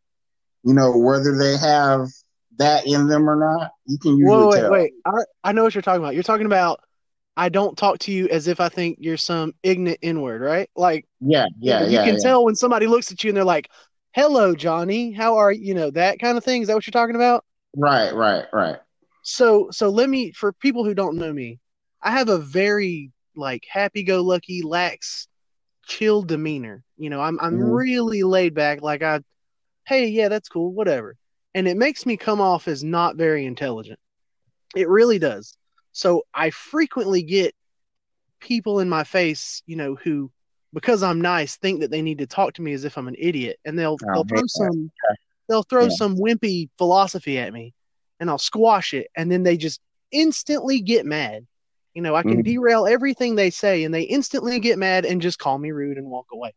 you 0.63 0.75
know, 0.75 0.97
whether 0.97 1.37
they 1.37 1.57
have 1.57 2.09
that 2.59 2.87
in 2.87 3.07
them 3.09 3.29
or 3.29 3.37
not. 3.37 3.73
You 3.87 3.99
can 3.99 4.17
usually 4.19 4.45
Whoa, 4.45 4.49
wait, 4.49 4.61
tell. 4.63 4.71
wait. 4.71 4.93
I, 5.05 5.11
I 5.45 5.53
know 5.53 5.63
what 5.65 5.75
you're 5.75 5.83
talking 5.83 6.03
about. 6.03 6.15
You're 6.15 6.23
talking 6.23 6.47
about 6.47 6.81
I 7.37 7.49
don't 7.49 7.77
talk 7.79 7.99
to 8.01 8.13
you 8.13 8.29
as 8.29 8.49
if 8.49 8.61
I 8.61 8.69
think 8.69 8.99
you're 9.01 9.17
some 9.17 9.55
ignorant 9.63 9.99
inward, 10.03 10.43
right? 10.43 10.69
Like, 10.77 11.07
Yeah, 11.21 11.47
yeah, 11.61 11.81
yeah. 11.81 11.87
you 11.87 11.93
yeah. 11.93 12.05
can 12.05 12.15
yeah. 12.15 12.21
tell 12.21 12.45
when 12.45 12.55
somebody 12.57 12.87
looks 12.87 13.11
at 13.13 13.23
you 13.25 13.31
and 13.31 13.37
they're 13.37 13.45
like, 13.45 13.71
"Hello, 14.13 14.55
Johnny. 14.55 15.13
How 15.13 15.37
are 15.39 15.53
you?" 15.53 15.69
You 15.69 15.75
know 15.75 15.91
that 15.93 16.19
kind 16.19 16.37
of 16.37 16.45
thing. 16.45 16.63
Is 16.63 16.69
that 16.69 16.75
what 16.75 16.87
you're 16.87 16.93
talking 16.93 17.17
about? 17.17 17.45
Right, 17.77 18.15
right, 18.15 18.45
right. 18.53 18.79
So, 19.23 19.69
so 19.71 19.91
let 19.91 20.09
me 20.09 20.33
for 20.33 20.53
people 20.53 20.85
who 20.85 20.95
don't 20.95 21.17
know 21.17 21.33
me, 21.33 21.61
I 22.03 22.11
have 22.13 22.29
a 22.29 22.39
very 22.39 23.13
like 23.37 23.65
happy-go-lucky, 23.71 24.63
lax, 24.63 25.29
chill 25.87 26.23
demeanor. 26.23 26.83
You 26.97 27.11
know, 27.11 27.21
I'm 27.21 27.39
I'm 27.41 27.55
Mhm. 27.55 27.75
really 27.77 28.23
laid 28.23 28.55
back. 28.55 28.83
Like 28.83 29.03
I, 29.03 29.21
hey, 29.87 30.07
yeah, 30.09 30.29
that's 30.29 30.49
cool, 30.49 30.73
whatever. 30.73 31.17
And 31.55 31.67
it 31.67 31.77
makes 31.77 32.07
me 32.07 32.17
come 32.17 32.41
off 32.41 32.69
as 32.69 32.85
not 32.85 33.17
very 33.17 33.45
intelligent. 33.45 33.99
It 34.77 34.89
really 34.89 35.19
does. 35.19 35.57
So 35.93 36.23
I 36.35 36.51
frequently 36.51 37.23
get 37.23 37.55
people 38.41 38.81
in 38.81 38.89
my 38.89 39.05
face, 39.05 39.63
you 39.67 39.77
know, 39.77 39.97
who 39.97 40.31
because 40.73 41.03
I'm 41.03 41.21
nice 41.21 41.57
think 41.57 41.81
that 41.81 41.91
they 41.91 42.03
need 42.03 42.19
to 42.19 42.27
talk 42.27 42.55
to 42.55 42.63
me 42.63 42.73
as 42.73 42.85
if 42.85 42.97
I'm 42.97 43.09
an 43.09 43.17
idiot, 43.19 43.59
and 43.65 43.79
they'll 43.79 43.99
I 44.03 44.15
they'll 44.15 44.25
throw 44.25 44.41
that. 44.43 44.49
some 44.49 44.91
they'll 45.49 45.65
throw 45.65 45.89
Yeah. 45.89 45.97
some 45.97 46.17
wimpy 46.17 46.69
philosophy 46.79 47.39
at 47.39 47.53
me, 47.53 47.75
and 48.21 48.31
I'll 48.31 48.39
squash 48.39 48.95
it, 48.95 49.09
and 49.17 49.31
then 49.31 49.43
they 49.43 49.57
just 49.57 49.81
instantly 50.13 50.81
get 50.81 51.07
mad. 51.07 51.47
You 51.95 52.03
know, 52.03 52.15
I 52.15 52.23
can 52.23 52.39
Mhm. 52.39 52.45
derail 52.45 52.87
everything 52.87 53.35
they 53.35 53.51
say, 53.51 53.85
and 53.85 53.93
they 53.93 54.03
instantly 54.03 54.61
get 54.61 54.79
mad 54.79 55.05
and 55.05 55.21
just 55.21 55.41
call 55.41 55.59
me 55.59 55.73
rude 55.73 55.99
and 55.99 56.07
walk 56.07 56.27
away. 56.33 56.53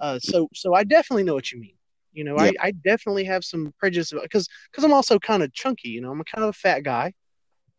Uh, 0.00 0.18
so 0.20 0.48
so 0.54 0.74
I 0.74 0.84
definitely 0.84 1.24
know 1.24 1.34
what 1.34 1.52
you 1.52 1.60
mean. 1.60 1.77
You 2.18 2.24
know, 2.24 2.34
Yeah. 2.36 2.50
I, 2.60 2.68
I 2.68 2.70
definitely 2.72 3.22
have 3.24 3.44
some 3.44 3.72
prejudice 3.78 4.10
about 4.10 4.24
because 4.24 4.48
because 4.70 4.82
I'm 4.82 4.92
also 4.92 5.20
kind 5.20 5.44
of 5.44 5.54
chunky. 5.54 5.90
You 5.90 6.00
know, 6.00 6.10
I'm 6.10 6.20
a 6.20 6.24
kind 6.24 6.42
of 6.42 6.50
a 6.50 6.52
fat 6.52 6.82
guy. 6.82 7.14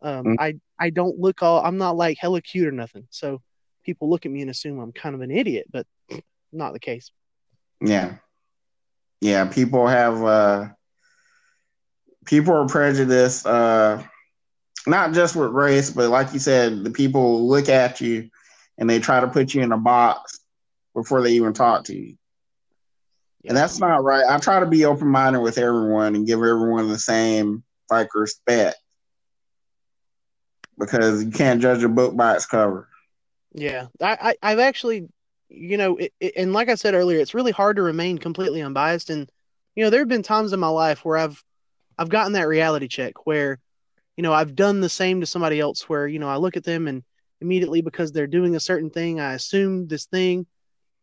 Um, 0.01 0.23
Mhm. 0.27 0.35
I 0.39 0.53
I 0.79 0.89
don't 0.91 1.19
look 1.19 1.43
all. 1.43 1.61
I'm 1.61 1.77
not 1.77 1.97
like 1.97 2.17
hella 2.17 2.41
cute 2.41 2.65
or 2.65 2.71
nothing. 2.71 3.05
So 3.09 3.41
people 3.83 4.09
look 4.09 4.25
at 4.25 4.31
me 4.31 4.41
and 4.41 4.49
assume 4.49 4.79
I'm 4.79 4.93
kind 4.93 5.13
of 5.13 5.19
an 5.19 5.29
idiot, 5.29 5.67
but 5.69 5.85
not 6.53 6.71
the 6.71 6.79
case. 6.79 7.11
Yeah. 7.81 8.15
Yeah, 9.19 9.43
people 9.45 9.87
have 9.87 10.23
uh 10.23 10.69
people 12.25 12.53
are 12.53 12.67
prejudiced 12.67 13.45
uh 13.45 14.01
not 14.87 15.11
just 15.13 15.35
with 15.35 15.51
race, 15.51 15.89
but 15.89 16.09
like 16.09 16.31
you 16.31 16.39
said, 16.39 16.85
the 16.85 16.91
people 16.91 17.45
look 17.45 17.67
at 17.67 17.99
you 17.99 18.29
and 18.77 18.89
they 18.89 18.99
try 18.99 19.19
to 19.19 19.27
put 19.27 19.53
you 19.53 19.61
in 19.61 19.73
a 19.73 19.77
box 19.77 20.39
before 20.95 21.21
they 21.21 21.33
even 21.33 21.51
talk 21.51 21.83
to 21.85 21.93
you. 21.93 22.15
And 23.45 23.55
that's 23.55 23.79
not 23.79 24.03
right. 24.03 24.25
I 24.27 24.37
try 24.39 24.59
to 24.59 24.65
be 24.65 24.85
open 24.85 25.07
minded 25.07 25.39
with 25.39 25.57
everyone 25.57 26.15
and 26.15 26.27
give 26.27 26.39
everyone 26.39 26.89
the 26.89 26.99
same 26.99 27.63
like 27.89 28.13
respect. 28.13 28.77
Because 30.77 31.23
you 31.23 31.31
can't 31.31 31.61
judge 31.61 31.83
a 31.83 31.89
book 31.89 32.15
by 32.15 32.35
its 32.35 32.45
cover. 32.45 32.87
Yeah, 33.53 33.87
I, 34.01 34.17
I 34.21 34.51
I've 34.51 34.59
actually, 34.59 35.09
you 35.49 35.77
know, 35.77 35.97
it, 35.97 36.13
it, 36.19 36.33
and 36.37 36.53
like 36.53 36.69
I 36.69 36.75
said 36.75 36.93
earlier, 36.93 37.19
it's 37.19 37.33
really 37.33 37.51
hard 37.51 37.77
to 37.77 37.81
remain 37.81 38.17
completely 38.17 38.61
unbiased. 38.61 39.09
And 39.09 39.29
you 39.75 39.83
know, 39.83 39.89
there 39.89 40.01
have 40.01 40.07
been 40.07 40.23
times 40.23 40.53
in 40.53 40.59
my 40.59 40.67
life 40.67 41.03
where 41.03 41.17
I've 41.17 41.41
I've 41.97 42.09
gotten 42.09 42.33
that 42.33 42.47
reality 42.47 42.87
check 42.87 43.25
where, 43.25 43.59
you 44.15 44.23
know, 44.23 44.33
I've 44.33 44.55
done 44.55 44.79
the 44.79 44.89
same 44.89 45.21
to 45.21 45.25
somebody 45.25 45.59
else 45.59 45.89
where 45.89 46.07
you 46.07 46.19
know 46.19 46.29
I 46.29 46.37
look 46.37 46.57
at 46.57 46.63
them 46.63 46.87
and 46.87 47.03
immediately 47.41 47.81
because 47.81 48.11
they're 48.11 48.27
doing 48.27 48.55
a 48.55 48.59
certain 48.59 48.89
thing. 48.89 49.19
I 49.19 49.33
assume 49.33 49.87
this 49.87 50.05
thing, 50.05 50.45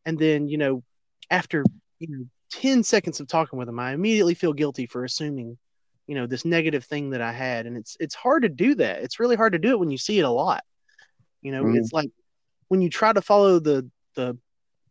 and 0.04 0.18
then 0.18 0.48
you 0.48 0.58
know, 0.58 0.82
after 1.30 1.64
you 1.98 2.08
know, 2.08 2.24
ten 2.50 2.82
seconds 2.82 3.20
of 3.20 3.28
talking 3.28 3.58
with 3.58 3.66
them, 3.66 3.78
I 3.78 3.92
immediately 3.92 4.34
feel 4.34 4.52
guilty 4.52 4.86
for 4.86 5.04
assuming, 5.04 5.58
you 6.06 6.14
know, 6.14 6.26
this 6.26 6.44
negative 6.44 6.84
thing 6.84 7.10
that 7.10 7.20
I 7.20 7.32
had, 7.32 7.66
and 7.66 7.76
it's 7.76 7.96
it's 8.00 8.14
hard 8.14 8.42
to 8.42 8.48
do 8.48 8.74
that. 8.76 9.02
It's 9.02 9.20
really 9.20 9.36
hard 9.36 9.52
to 9.52 9.58
do 9.58 9.70
it 9.70 9.78
when 9.78 9.90
you 9.90 9.98
see 9.98 10.18
it 10.18 10.24
a 10.24 10.30
lot. 10.30 10.62
You 11.42 11.52
know, 11.52 11.64
Mhm. 11.64 11.76
it's 11.78 11.92
like 11.92 12.10
when 12.68 12.80
you 12.80 12.90
try 12.90 13.12
to 13.12 13.22
follow 13.22 13.58
the 13.58 13.90
the 14.14 14.38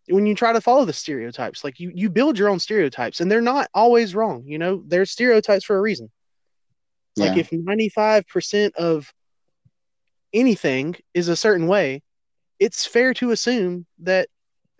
when 0.07 0.25
you 0.25 0.35
try 0.35 0.53
to 0.53 0.61
follow 0.61 0.85
the 0.85 0.93
stereotypes, 0.93 1.63
like 1.63 1.79
you 1.79 1.91
you 1.95 2.09
build 2.09 2.37
your 2.37 2.49
own 2.49 2.59
stereotypes, 2.59 3.21
and 3.21 3.31
they're 3.31 3.41
not 3.41 3.69
always 3.73 4.15
wrong. 4.15 4.43
You 4.45 4.57
know, 4.59 4.83
they're 4.87 5.05
stereotypes 5.05 5.65
for 5.65 5.77
a 5.77 5.81
reason. 5.81 6.11
Like 7.17 7.37
if 7.37 7.51
ninety 7.51 7.89
five 7.89 8.27
percent 8.27 8.75
of 8.75 9.13
anything 10.33 10.95
is 11.13 11.27
a 11.27 11.35
certain 11.35 11.67
way, 11.67 12.03
it's 12.59 12.85
fair 12.85 13.13
to 13.15 13.31
assume 13.31 13.85
that 13.99 14.27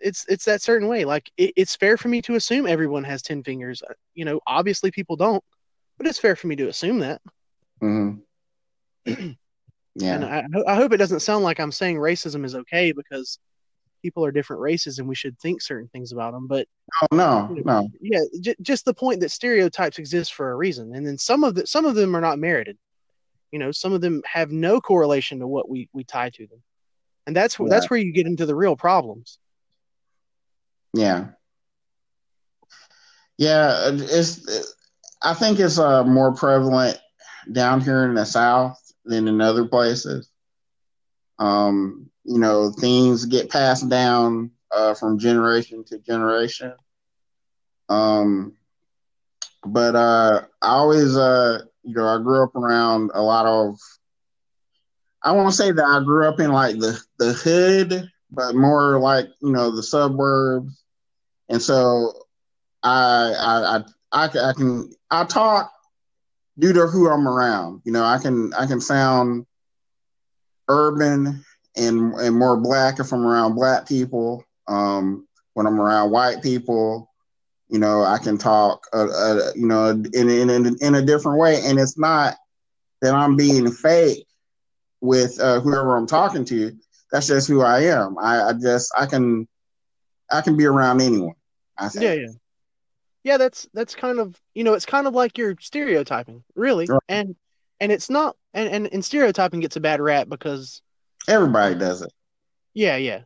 it's 0.00 0.24
it's 0.28 0.44
that 0.44 0.62
certain 0.62 0.88
way. 0.88 1.04
Like 1.04 1.30
it, 1.36 1.52
it's 1.56 1.76
fair 1.76 1.96
for 1.96 2.08
me 2.08 2.20
to 2.22 2.34
assume 2.34 2.66
everyone 2.66 3.04
has 3.04 3.22
ten 3.22 3.42
fingers. 3.42 3.82
Uh, 3.82 3.94
You 4.14 4.24
know, 4.24 4.40
obviously 4.46 4.90
people 4.90 5.16
don't, 5.16 5.42
but 5.98 6.06
it's 6.06 6.18
fair 6.18 6.36
for 6.36 6.46
me 6.46 6.56
to 6.56 6.68
assume 6.68 6.98
that. 7.00 7.20
Mhm. 7.82 8.20
yeah. 9.06 9.34
And 10.00 10.24
I, 10.24 10.44
I 10.66 10.74
hope 10.74 10.92
it 10.92 10.98
doesn't 10.98 11.20
sound 11.20 11.44
like 11.44 11.60
I'm 11.60 11.72
saying 11.72 11.96
racism 11.96 12.44
is 12.44 12.54
okay 12.54 12.92
because 12.92 13.38
people 14.02 14.24
are 14.24 14.30
different 14.32 14.62
races 14.62 14.98
and 14.98 15.08
we 15.08 15.14
should 15.14 15.38
think 15.38 15.62
certain 15.62 15.88
things 15.88 16.12
about 16.12 16.32
them. 16.32 16.46
But 16.46 16.66
oh 17.02 17.16
no, 17.16 17.48
no. 17.64 17.88
yeah, 18.00 18.20
j- 18.40 18.56
just 18.62 18.84
the 18.84 18.94
point 18.94 19.20
that 19.20 19.30
stereotypes 19.30 19.98
exist 19.98 20.34
for 20.34 20.50
a 20.52 20.56
reason, 20.56 20.94
and 20.94 21.06
then 21.06 21.18
some 21.18 21.44
of 21.44 21.54
the 21.54 21.66
some 21.66 21.84
of 21.84 21.94
them 21.94 22.14
are 22.14 22.20
not 22.20 22.38
merited. 22.38 22.76
You 23.52 23.58
know, 23.58 23.72
some 23.72 23.92
of 23.92 24.00
them 24.00 24.22
have 24.26 24.50
no 24.50 24.80
correlation 24.80 25.38
to 25.40 25.46
what 25.46 25.68
we 25.68 25.88
we 25.92 26.04
tie 26.04 26.30
to 26.30 26.46
them, 26.46 26.62
and 27.26 27.34
that's 27.34 27.54
wh- 27.54 27.60
that's 27.70 27.88
where 27.90 27.98
you 27.98 28.12
get 28.12 28.26
into 28.26 28.44
the 28.46 28.54
real 28.54 28.76
problems. 28.76 29.38
Yeah. 30.96 31.28
Yeah, 33.38 33.90
it's. 33.92 34.74
I 35.22 35.34
think 35.34 35.58
it's 35.60 35.78
uh, 35.78 36.04
more 36.04 36.34
prevalent 36.34 36.98
down 37.52 37.80
here 37.80 38.04
in 38.04 38.14
the 38.14 38.24
South 38.24 38.78
than 39.04 39.28
in 39.28 39.40
other 39.40 39.66
places. 39.66 40.30
Um, 41.38 42.10
you 42.24 42.38
know, 42.38 42.70
things 42.70 43.26
get 43.26 43.50
passed 43.50 43.88
down 43.88 44.52
uh, 44.72 44.94
from 44.94 45.18
generation 45.18 45.84
to 45.86 45.98
generation. 45.98 46.74
Um, 47.88 48.56
but 49.64 49.94
uh, 49.96 50.42
I 50.62 50.68
always, 50.68 51.16
uh, 51.16 51.62
you 51.82 51.94
know, 51.94 52.06
I 52.06 52.18
grew 52.22 52.42
up 52.42 52.54
around 52.56 53.10
a 53.14 53.22
lot 53.22 53.46
of. 53.46 53.78
I 55.22 55.32
won't 55.32 55.54
say 55.54 55.72
that 55.72 55.84
I 55.84 56.02
grew 56.04 56.26
up 56.28 56.40
in 56.40 56.52
like 56.52 56.78
the 56.78 57.00
the 57.18 57.32
hood, 57.32 58.10
but 58.30 58.54
more 58.54 58.98
like 59.00 59.26
you 59.42 59.52
know 59.52 59.74
the 59.74 59.82
suburbs, 59.82 60.82
and 61.48 61.60
so 61.62 62.12
I 62.82 63.32
I 63.38 63.84
I, 64.12 64.24
I, 64.24 64.52
can- 64.52 64.90
I 65.10 65.24
talk 65.24 65.72
due 66.58 66.72
to 66.72 66.86
who 66.86 67.10
I'm 67.10 67.28
around. 67.28 67.82
You 67.84 67.92
know, 67.92 68.04
I 68.04 68.18
can 68.18 68.52
I 68.54 68.66
can 68.66 68.80
sound 68.80 69.46
urban 70.68 71.44
and 71.76 72.14
and 72.14 72.36
more 72.36 72.56
black 72.56 72.98
if 72.98 73.12
I'm 73.12 73.26
around 73.26 73.54
black 73.54 73.86
people. 73.86 74.44
Um, 74.68 75.26
when 75.54 75.66
I'm 75.66 75.80
around 75.80 76.10
white 76.10 76.42
people, 76.42 77.10
you 77.68 77.78
know, 77.78 78.02
I 78.02 78.18
can 78.18 78.36
talk, 78.38 78.86
uh, 78.92 79.06
uh, 79.08 79.50
you 79.54 79.66
know, 79.66 79.90
in, 79.90 80.28
in 80.28 80.50
in 80.50 80.76
in 80.80 80.94
a 80.94 81.02
different 81.02 81.38
way, 81.38 81.60
and 81.64 81.78
it's 81.78 81.98
not 81.98 82.34
that 83.02 83.14
I'm 83.14 83.36
being 83.36 83.70
fake 83.70 84.26
with 85.00 85.40
uh, 85.40 85.60
whoever 85.60 85.96
I'm 85.96 86.06
talking 86.06 86.44
to. 86.46 86.72
That's 87.12 87.26
just 87.28 87.48
who 87.48 87.62
I 87.62 87.80
am. 87.84 88.16
I, 88.18 88.48
I 88.48 88.52
just 88.54 88.92
I 88.96 89.06
can 89.06 89.46
I 90.30 90.40
can 90.40 90.56
be 90.56 90.64
around 90.66 91.00
anyone. 91.00 91.34
I 91.78 91.88
think. 91.88 92.04
Yeah, 92.04 92.12
yeah, 92.14 92.26
yeah. 93.24 93.36
That's 93.36 93.68
that's 93.74 93.94
kind 93.94 94.18
of 94.18 94.40
you 94.54 94.64
know 94.64 94.74
it's 94.74 94.86
kind 94.86 95.06
of 95.06 95.14
like 95.14 95.38
you're 95.38 95.56
stereotyping, 95.60 96.42
really, 96.54 96.86
Right. 96.86 97.00
and 97.08 97.36
and 97.80 97.92
it's 97.92 98.08
not 98.10 98.36
and, 98.54 98.68
and 98.68 98.92
and 98.92 99.04
stereotyping 99.04 99.60
gets 99.60 99.76
a 99.76 99.80
bad 99.80 100.00
rap 100.00 100.28
because 100.28 100.82
Everybody 101.28 101.74
does 101.74 102.02
it. 102.02 102.12
yeah, 102.74 102.96
yeah, 102.96 103.22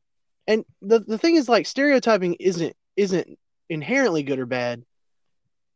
and 0.46 0.64
the 0.82 1.00
the 1.00 1.18
thing 1.18 1.36
is 1.36 1.48
like 1.48 1.66
stereotyping 1.66 2.34
isn't 2.40 2.74
isn't 2.96 3.38
inherently 3.68 4.22
good 4.22 4.38
or 4.38 4.46
bad. 4.46 4.82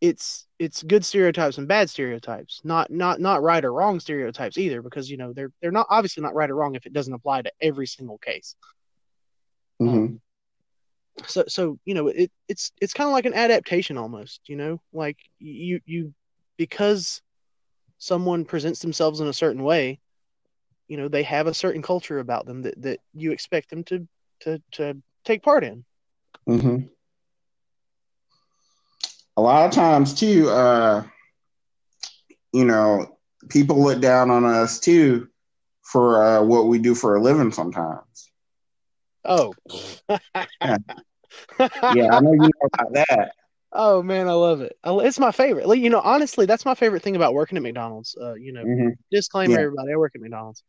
It's 0.00 0.46
it's 0.58 0.82
good 0.82 1.04
stereotypes 1.04 1.56
and 1.56 1.68
bad 1.68 1.88
stereotypes, 1.88 2.60
not 2.64 2.90
not 2.90 3.20
not 3.20 3.42
right 3.42 3.64
or 3.64 3.72
wrong 3.72 4.00
stereotypes 4.00 4.58
either, 4.58 4.82
because 4.82 5.08
you 5.08 5.16
know 5.16 5.32
they're 5.32 5.52
they're 5.62 5.70
not 5.70 5.86
obviously 5.88 6.22
not 6.22 6.34
right 6.34 6.50
or 6.50 6.56
wrong 6.56 6.74
if 6.74 6.84
it 6.86 6.92
doesn't 6.92 7.14
apply 7.14 7.42
to 7.42 7.52
every 7.62 7.86
single 7.86 8.18
case. 8.18 8.54
Mhm. 9.80 9.88
Um, 9.88 10.20
so 11.26 11.44
so 11.48 11.78
you 11.84 11.94
know 11.94 12.08
it 12.08 12.30
it's 12.48 12.72
it's 12.80 12.92
kind 12.92 13.08
of 13.08 13.12
like 13.12 13.26
an 13.26 13.34
adaptation 13.34 13.96
almost 13.98 14.40
you 14.48 14.56
know? 14.56 14.80
Like 14.92 15.18
you 15.38 15.80
you 15.86 16.14
because 16.56 17.22
someone 17.98 18.44
presents 18.44 18.80
themselves 18.80 19.20
in 19.20 19.26
a 19.28 19.32
certain 19.32 19.62
way 19.62 20.00
you 20.88 20.96
know 20.96 21.08
they 21.08 21.22
have 21.22 21.46
a 21.46 21.54
certain 21.54 21.82
culture 21.82 22.18
about 22.18 22.46
them 22.46 22.62
that 22.62 22.80
that 22.82 23.00
you 23.12 23.32
expect 23.32 23.70
them 23.70 23.84
to 23.84 24.06
to 24.40 24.60
to 24.72 24.96
take 25.24 25.42
part 25.42 25.64
in. 25.64 25.84
Hmm 26.46 26.88
A 29.36 29.40
lot 29.42 29.66
of 29.66 29.72
times 29.72 30.14
too, 30.14 30.48
uh, 30.50 31.02
you 32.52 32.64
know, 32.64 33.06
people 33.48 33.82
look 33.82 34.00
down 34.00 34.30
on 34.30 34.44
us 34.44 34.78
too 34.80 35.28
for 35.82 36.22
uh, 36.24 36.42
what 36.42 36.66
we 36.68 36.78
do 36.78 36.94
for 36.94 37.14
a 37.16 37.22
living 37.22 37.52
sometimes. 37.52 38.30
Oh 39.24 39.56
Yeah. 40.64 40.76
Yeah, 41.88 42.04
I 42.12 42.20
know 42.20 42.32
you 42.32 42.50
know 42.60 42.68
about 42.74 42.92
that. 42.94 43.30
oh 43.72 44.02
man 44.02 44.28
i 44.28 44.32
love 44.32 44.60
it 44.60 44.76
it's 44.84 45.18
my 45.18 45.30
favorite 45.32 45.66
like, 45.66 45.78
you 45.80 45.90
know 45.90 46.00
honestly 46.00 46.46
that's 46.46 46.64
my 46.64 46.74
favorite 46.74 47.02
thing 47.02 47.16
about 47.16 47.34
working 47.34 47.56
at 47.56 47.62
mcdonald's 47.62 48.16
uh 48.20 48.34
you 48.34 48.52
know 48.52 48.64
hmm 48.64 48.88
disclaimer 49.10 49.58
Yeah. 49.58 49.64
everybody 49.64 49.92
i 49.92 49.96
work 49.96 50.12
at 50.14 50.20
mcdonald's 50.20 50.62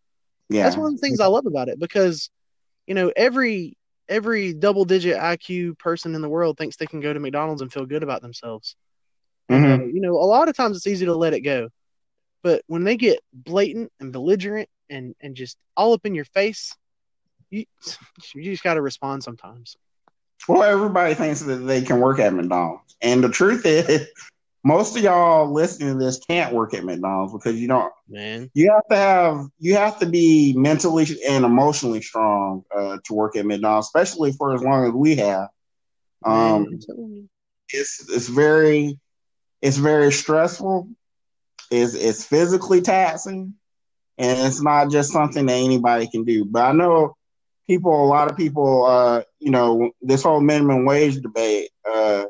Yeah. 0.49 0.63
that's 0.63 0.77
one 0.77 0.87
of 0.87 0.93
the 0.93 0.99
things 0.99 1.19
I 1.19 1.27
love 1.27 1.45
about 1.45 1.69
it 1.69 1.79
because, 1.79 2.29
you 2.87 2.93
know, 2.95 3.11
every 3.15 3.77
every 4.09 4.53
double 4.53 4.85
digit 4.85 5.17
IQ 5.17 5.75
person 5.75 6.15
in 6.15 6.21
the 6.21 6.29
world 6.29 6.57
thinks 6.57 6.75
they 6.77 6.87
can 6.87 6.99
go 7.01 7.13
to 7.13 7.19
McDonald's 7.19 7.61
and 7.61 7.71
feel 7.71 7.85
good 7.85 8.03
about 8.03 8.21
themselves. 8.21 8.75
And, 9.49 9.65
uh, 9.65 9.83
you 9.85 10.01
know, 10.01 10.13
a 10.13 10.25
lot 10.25 10.49
of 10.49 10.55
times 10.55 10.77
it's 10.77 10.87
easy 10.87 11.05
to 11.05 11.15
let 11.15 11.33
it 11.33 11.41
go, 11.41 11.69
but 12.43 12.61
when 12.67 12.83
they 12.83 12.95
get 12.97 13.19
blatant 13.33 13.91
and 13.99 14.11
belligerent 14.11 14.69
and 14.89 15.15
and 15.21 15.35
just 15.35 15.57
all 15.77 15.93
up 15.93 16.05
in 16.05 16.15
your 16.15 16.25
face, 16.25 16.73
you 17.51 17.65
you 18.33 18.43
just 18.43 18.63
got 18.63 18.75
to 18.75 18.81
respond 18.81 19.23
sometimes. 19.23 19.77
Well, 20.47 20.63
everybody 20.63 21.13
thinks 21.15 21.41
that 21.41 21.55
they 21.55 21.81
can 21.81 21.99
work 21.99 22.19
at 22.19 22.33
McDonald's, 22.33 22.95
and 23.01 23.23
the 23.23 23.29
truth 23.29 23.65
is, 23.65 24.07
most 24.63 24.95
of 24.97 25.03
y'all 25.03 25.51
listening 25.51 25.97
to 25.97 26.03
this 26.03 26.19
can't 26.19 26.53
work 26.53 26.73
at 26.73 26.83
McDonald's 26.83 27.33
because 27.33 27.59
you 27.59 27.67
don't. 27.67 27.91
Man, 28.07 28.49
You 28.53 28.71
have 28.71 28.87
to 28.89 28.95
have 28.95 29.47
you 29.59 29.75
have 29.75 29.99
to 29.99 30.05
be 30.05 30.53
mentally 30.57 31.05
and 31.27 31.45
emotionally 31.45 32.01
strong 32.01 32.63
uh, 32.75 32.97
to 33.05 33.13
work 33.13 33.35
at 33.35 33.45
McDonald's, 33.45 33.87
especially 33.87 34.31
for 34.33 34.53
as 34.53 34.61
long 34.61 34.85
as 34.85 34.93
we 34.93 35.15
have. 35.15 35.49
Um, 36.25 36.63
Man, 36.63 36.67
I'm 36.73 36.79
telling 36.79 37.13
you. 37.15 37.29
it's 37.69 38.07
it's 38.09 38.27
very 38.27 38.99
it's 39.61 39.77
very 39.77 40.11
stressful. 40.11 40.89
It's 41.71 41.95
it's 41.95 42.23
physically 42.25 42.81
taxing, 42.81 43.55
and 44.19 44.39
it's 44.47 44.61
not 44.61 44.91
just 44.91 45.11
something 45.11 45.45
that 45.47 45.53
anybody 45.53 46.07
can 46.07 46.23
do. 46.23 46.45
But 46.45 46.65
I 46.65 46.71
know 46.71 47.15
people, 47.67 48.03
a 48.03 48.07
lot 48.07 48.29
of 48.29 48.37
people, 48.37 48.85
uh, 48.85 49.21
you 49.39 49.51
know, 49.51 49.91
this 50.01 50.23
whole 50.23 50.41
minimum 50.41 50.85
wage 50.85 51.21
debate, 51.21 51.69
uh, 51.89 52.25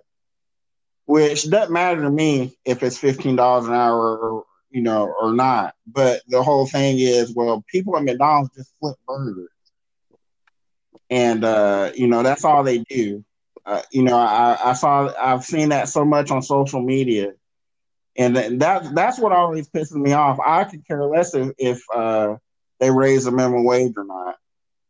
which 1.05 1.49
doesn't 1.49 1.73
matter 1.73 2.01
to 2.01 2.09
me 2.09 2.57
if 2.65 2.83
it's 2.83 2.97
fifteen 2.97 3.35
dollars 3.35 3.67
an 3.67 3.73
hour 3.73 4.17
or 4.17 4.43
you 4.71 4.81
know 4.81 5.13
or 5.21 5.33
not. 5.33 5.75
But 5.87 6.21
the 6.27 6.43
whole 6.43 6.65
thing 6.65 6.99
is, 6.99 7.33
well, 7.35 7.63
people 7.71 7.95
at 7.97 8.03
McDonald's 8.03 8.55
just 8.55 8.73
flip 8.79 8.95
burgers, 9.07 9.49
and 11.09 11.43
uh, 11.43 11.91
you 11.95 12.07
know 12.07 12.23
that's 12.23 12.45
all 12.45 12.63
they 12.63 12.79
do. 12.79 13.23
Uh, 13.65 13.81
you 13.91 14.03
know, 14.03 14.15
I, 14.17 14.57
I 14.63 14.73
saw, 14.73 15.11
I've 15.19 15.43
seen 15.43 15.69
that 15.69 15.89
so 15.89 16.05
much 16.05 16.29
on 16.29 16.43
social 16.43 16.81
media, 16.81 17.33
and 18.15 18.35
that 18.35 18.93
that's 18.93 19.19
what 19.19 19.31
always 19.31 19.67
pisses 19.69 19.93
me 19.95 20.13
off. 20.13 20.39
I 20.45 20.65
could 20.65 20.85
care 20.87 21.03
less 21.03 21.33
if, 21.33 21.51
if 21.57 21.81
uh, 21.93 22.35
they 22.79 22.91
raise 22.91 23.25
the 23.25 23.31
minimum 23.31 23.63
wage 23.65 23.93
or 23.97 24.05
not, 24.05 24.35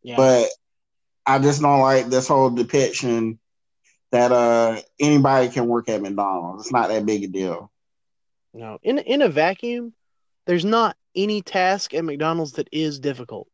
Yeah. 0.05 0.17
but 0.17 0.49
I 1.25 1.39
just 1.39 1.61
don't 1.61 1.79
like 1.79 2.07
this 2.07 2.27
whole 2.27 2.51
depiction 2.51 3.39
that 4.11 4.31
uh, 4.31 4.79
anybody 4.99 5.49
can 5.49 5.65
work 5.65 5.89
at 5.89 6.01
McDonald's. 6.01 6.65
It's 6.65 6.71
not 6.71 6.89
that 6.89 7.05
big 7.05 7.23
a 7.23 7.27
deal. 7.27 7.71
No, 8.53 8.77
in 8.83 8.99
in 8.99 9.23
a 9.23 9.29
vacuum, 9.29 9.93
there's 10.45 10.63
not 10.63 10.95
any 11.15 11.41
task 11.41 11.93
at 11.95 12.05
McDonald's 12.05 12.53
that 12.53 12.69
is 12.71 12.99
difficult. 12.99 13.47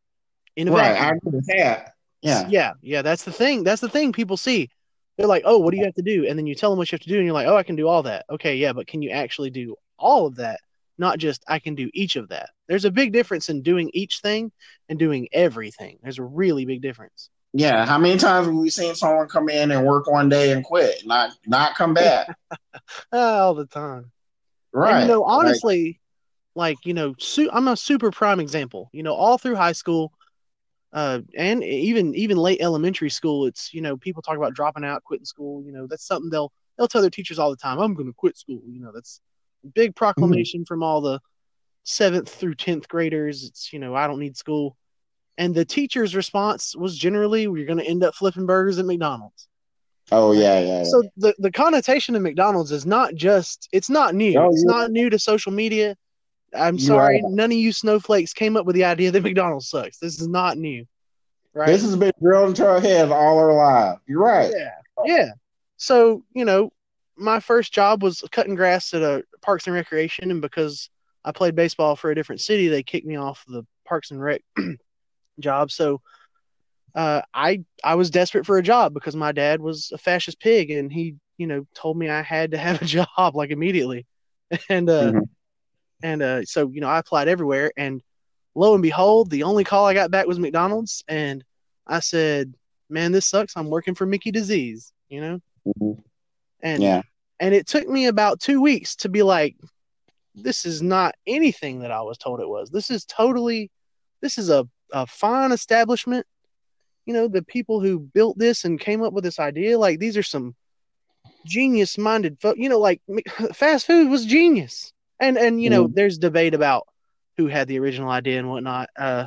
In 0.58 0.68
a 0.68 0.72
Right, 0.72 0.92
vacuum, 0.92 1.06
I 1.06 1.10
agree 1.16 1.38
with 1.38 1.48
that. 1.48 1.94
Yeah, 2.22 2.50
yeah, 2.50 2.74
yeah. 2.82 3.02
That's 3.02 3.24
the 3.24 3.32
thing. 3.32 3.64
That's 3.64 3.82
the 3.82 3.90
thing 3.90 4.12
people 4.12 4.36
see. 4.36 4.70
They're 5.18 5.28
like, 5.28 5.44
"Oh, 5.46 5.58
what 5.58 5.72
do 5.72 5.78
you 5.78 5.86
have 5.86 5.96
to 5.96 6.02
do?" 6.02 6.28
And 6.28 6.38
then 6.38 6.48
you 6.48 6.54
tell 6.54 6.70
them 6.70 6.78
what 6.78 6.92
you 6.92 6.98
have 6.98 7.02
to 7.02 7.10
do, 7.10 7.16
and 7.16 7.26
you're 7.26 7.34
like, 7.34 7.48
"Oh, 7.48 7.56
I 7.56 7.64
can 7.64 7.78
do 7.78 7.88
all 7.88 8.04
that." 8.04 8.26
Okay, 8.30 8.58
yeah, 8.58 8.74
but 8.74 8.88
can 8.88 9.02
you 9.02 9.10
actually 9.10 9.50
do 9.52 9.78
all 9.98 10.26
of 10.26 10.36
that? 10.36 10.60
Not 11.02 11.18
just 11.18 11.44
I 11.48 11.60
can 11.60 11.76
do 11.76 11.90
each 11.94 12.16
of 12.16 12.30
that. 12.30 12.52
There's 12.68 12.86
a 12.86 12.92
big 12.92 13.12
difference 13.12 13.50
in 13.50 13.64
doing 13.64 13.90
each 13.94 14.20
thing 14.20 14.52
and 14.88 14.98
doing 14.98 15.28
everything. 15.34 15.98
There's 16.02 16.20
a 16.20 16.24
really 16.24 16.64
big 16.64 16.82
difference. 16.82 17.30
Yeah, 17.54 17.86
how 17.86 17.98
many 17.98 18.18
times 18.18 18.46
have 18.46 18.56
we 18.56 18.70
seen 18.70 18.96
someone 18.96 19.28
come 19.28 19.50
in 19.50 19.72
and 19.72 19.86
work 19.86 20.10
one 20.10 20.30
day 20.30 20.54
and 20.54 20.64
quit, 20.64 21.06
not 21.06 21.32
not 21.46 21.76
come 21.76 21.94
back? 21.94 22.28
All 23.12 23.56
the 23.56 23.66
time. 23.66 24.12
right. 24.72 24.94
And, 24.94 25.02
you 25.02 25.08
know, 25.08 25.24
honestly, 25.24 26.00
like, 26.56 26.78
you 26.86 26.94
know, 26.94 27.14
su- 27.18 27.50
I'm 27.52 27.68
a 27.68 27.76
super 27.76 28.12
prime 28.12 28.40
example. 28.40 28.90
You 28.94 29.04
know, 29.04 29.14
all 29.14 29.38
through 29.38 29.56
high 29.56 29.72
school, 29.74 30.14
uh, 30.94 31.20
and 31.36 31.64
even 31.64 32.14
even 32.16 32.38
late 32.38 32.62
elementary 32.62 33.10
school, 33.10 33.48
it's 33.48 33.74
you 33.74 33.82
know 33.82 33.98
people 33.98 34.22
talk 34.22 34.38
about 34.38 34.54
dropping 34.54 34.86
out, 34.86 35.04
quitting 35.04 35.26
school. 35.26 35.64
You 35.66 35.72
know, 35.72 35.88
that's 35.88 36.06
something 36.06 36.30
they'll 36.30 36.54
they'll 36.78 36.88
tell 36.88 37.02
their 37.02 37.10
teachers 37.10 37.40
all 37.40 37.50
the 37.50 37.58
time. 37.58 37.80
I'm 37.80 37.96
going 37.96 38.08
to 38.08 38.14
quit 38.14 38.38
school. 38.38 38.62
You 38.68 38.82
know, 38.82 38.92
that's 38.94 39.20
big 39.74 39.92
mm-hmm. 39.92 39.98
proclamation 39.98 40.66
from 40.66 40.84
all 40.84 41.02
the 41.02 41.20
seventh 41.84 42.30
through 42.30 42.56
tenth 42.56 42.88
graders. 42.88 43.44
It's 43.44 43.74
you 43.74 43.80
know 43.80 43.96
I 43.96 44.08
don't 44.08 44.20
need 44.20 44.38
school, 44.38 44.78
and 45.38 45.54
the 45.54 45.66
teacher's 45.66 46.16
response 46.16 46.76
was 46.76 46.98
generally, 46.98 47.44
"You're 47.44 47.66
going 47.66 47.80
to 47.80 47.86
end 47.86 48.04
up 48.04 48.16
flipping 48.16 48.46
burgers 48.46 48.80
at 48.80 48.86
McDonald's." 48.86 49.48
oh 50.12 50.34
yeah, 50.34 50.60
yeah. 50.60 50.78
yeah. 50.80 50.84
So 50.84 51.04
the 51.18 51.34
the 51.40 51.52
connotation 51.52 52.16
of 52.16 52.22
McDonald's 52.22 52.72
is 52.72 52.86
not 52.86 53.16
just 53.16 53.70
it's 53.72 53.90
not 53.90 54.16
new. 54.16 54.34
No, 54.34 54.50
it's 54.50 54.64
not 54.64 54.92
new 54.92 55.10
to 55.10 55.20
social 55.20 55.52
media. 55.52 55.96
I'm 56.54 56.78
sorry, 56.78 57.22
right. 57.22 57.32
none 57.32 57.52
of 57.52 57.58
you 57.58 57.72
snowflakes 57.72 58.34
came 58.34 58.58
up 58.58 58.66
with 58.66 58.76
the 58.76 58.84
idea 58.84 59.10
that 59.12 59.24
McDonald's 59.24 59.70
sucks. 59.70 60.00
This 60.00 60.20
is 60.20 60.28
not 60.28 60.58
new. 60.58 60.86
Right? 61.54 61.68
This 61.68 61.82
has 61.84 61.96
been 61.96 62.12
drilled 62.22 62.50
into 62.50 62.68
our 62.68 62.80
heads 62.80 63.12
all 63.12 63.40
our 63.40 63.54
lives. 63.54 64.02
You're 64.06 64.20
right. 64.20 64.52
yeah. 64.54 64.72
Yeah. 65.06 65.30
So, 65.78 66.24
you 66.34 66.46
know, 66.46 66.72
my 67.22 67.40
first 67.40 67.72
job 67.74 68.04
was 68.04 68.24
cutting 68.32 68.56
grass 68.56 68.94
at 68.94 69.02
a 69.02 69.24
Parks 69.42 69.68
and 69.68 69.76
Recreation 69.76 70.32
and 70.32 70.42
because 70.42 70.90
I 71.24 71.32
played 71.32 71.56
baseball 71.56 71.96
for 71.96 72.10
a 72.12 72.16
different 72.16 72.42
city, 72.42 72.68
they 72.68 72.84
kicked 72.84 73.06
me 73.06 73.16
off 73.16 73.44
the 73.48 73.64
Parks 73.88 74.12
and 74.12 74.22
Rec 74.22 74.42
job. 75.40 75.72
So 75.72 76.02
uh, 76.96 77.22
I 77.34 77.64
I 77.84 77.96
was 77.96 78.10
desperate 78.10 78.46
for 78.46 78.58
a 78.58 78.64
job 78.64 78.94
because 78.94 79.16
my 79.16 79.32
dad 79.32 79.62
was 79.62 79.92
a 79.94 79.98
fascist 79.98 80.40
pig 80.40 80.72
and 80.72 80.92
he, 80.92 81.16
you 81.38 81.48
know, 81.48 81.66
told 81.74 81.98
me 81.98 82.10
I 82.10 82.22
had 82.22 82.52
to 82.52 82.58
have 82.58 82.82
a 82.82 82.86
job 82.98 83.36
like 83.36 83.52
immediately. 83.52 84.06
And 84.68 84.90
uh 84.90 85.12
Mhm. 85.14 85.28
and 86.04 86.22
uh 86.22 86.44
so, 86.46 86.70
you 86.70 86.82
know, 86.82 86.90
I 86.90 87.00
applied 87.00 87.28
everywhere 87.28 87.72
and 87.78 88.02
lo 88.56 88.74
and 88.74 88.84
behold, 88.84 89.30
the 89.30 89.44
only 89.44 89.64
call 89.64 89.86
I 89.86 89.94
got 89.94 90.12
back 90.12 90.28
was 90.28 90.40
McDonald's 90.40 91.04
and 91.08 91.44
I 91.88 92.00
said, 92.00 92.54
"Man, 92.90 93.12
this 93.12 93.28
sucks. 93.28 93.56
I'm 93.56 93.70
working 93.70 93.96
for 93.96 94.06
Mickey 94.06 94.32
Disease," 94.32 94.92
you 95.10 95.22
know? 95.22 95.40
Mhm. 95.68 96.04
And 96.62 96.82
Yeah. 96.84 97.02
And 97.42 97.54
it 97.54 97.68
took 97.68 97.88
me 97.90 98.06
about 98.06 98.40
2 98.40 98.62
weeks 98.62 98.96
to 98.98 99.10
be 99.10 99.24
like 99.24 99.58
this 100.36 100.66
is 100.66 100.82
not 100.82 101.16
anything 101.28 101.82
that 101.82 101.92
I 101.92 102.02
was 102.02 102.18
told 102.18 102.40
it 102.40 102.48
was. 102.48 102.70
This 102.70 102.90
is 102.90 103.04
totally 103.04 103.70
this 104.22 104.38
is 104.38 104.50
a 104.50 104.66
a 104.94 105.06
fine 105.08 105.52
establishment. 105.52 106.26
You 107.06 107.14
know, 107.14 107.28
the 107.28 107.42
people 107.42 107.82
who 107.82 108.00
built 108.00 108.38
this 108.38 108.64
and 108.64 108.80
came 108.80 109.02
up 109.02 109.14
with 109.14 109.24
this 109.24 109.40
idea, 109.40 109.78
like 109.78 110.00
these 110.00 110.16
are 110.16 110.24
some 110.24 110.56
genius 111.46 111.98
minded 111.98 112.38
folk. 112.40 112.56
You 112.58 112.70
know, 112.70 112.80
like 112.80 113.02
fast 113.54 113.88
food 113.88 114.10
was 114.10 114.26
genius. 114.26 114.94
And 115.20 115.38
and 115.38 115.62
you 115.62 115.70
know, 115.70 115.88
there's 115.88 116.18
debate 116.18 116.54
about 116.54 116.88
who 117.38 117.48
had 117.48 117.68
the 117.68 117.80
original 117.80 118.10
idea 118.10 118.40
and 118.40 118.50
whatnot. 118.50 118.90
Uh 118.98 119.26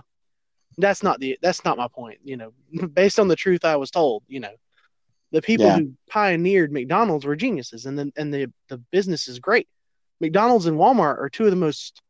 that's 0.79 1.03
not 1.03 1.21
the 1.21 1.39
that's 1.43 1.65
not 1.65 1.77
my 1.77 1.89
point, 1.89 2.19
you 2.25 2.37
know. 2.37 2.53
Based 2.95 3.19
on 3.19 3.29
the 3.29 3.37
truth 3.37 3.65
I 3.65 3.77
was 3.77 3.91
told, 3.91 4.23
you 4.29 4.41
know. 4.41 4.55
The 5.35 5.43
people 5.43 5.66
Yeah. 5.66 5.78
who 5.78 5.93
pioneered 6.09 6.72
McDonald's 6.72 7.24
were 7.26 7.35
geniuses 7.37 7.87
and 7.87 7.99
then 7.99 8.12
and 8.16 8.32
the 8.32 8.53
the 8.68 8.78
business 8.78 9.26
is 9.28 9.39
great. 9.41 9.68
McDonald's 10.20 10.66
and 10.66 10.78
Walmart 10.78 11.18
are 11.18 11.28
two 11.28 11.45
of 11.45 11.51
the 11.51 11.57
most 11.57 12.01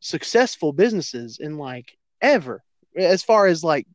successful 0.00 0.72
businesses 0.72 1.38
in 1.40 1.56
like 1.56 1.96
ever 2.20 2.62
as 2.94 3.22
far 3.22 3.46
as 3.46 3.64
like 3.64 3.86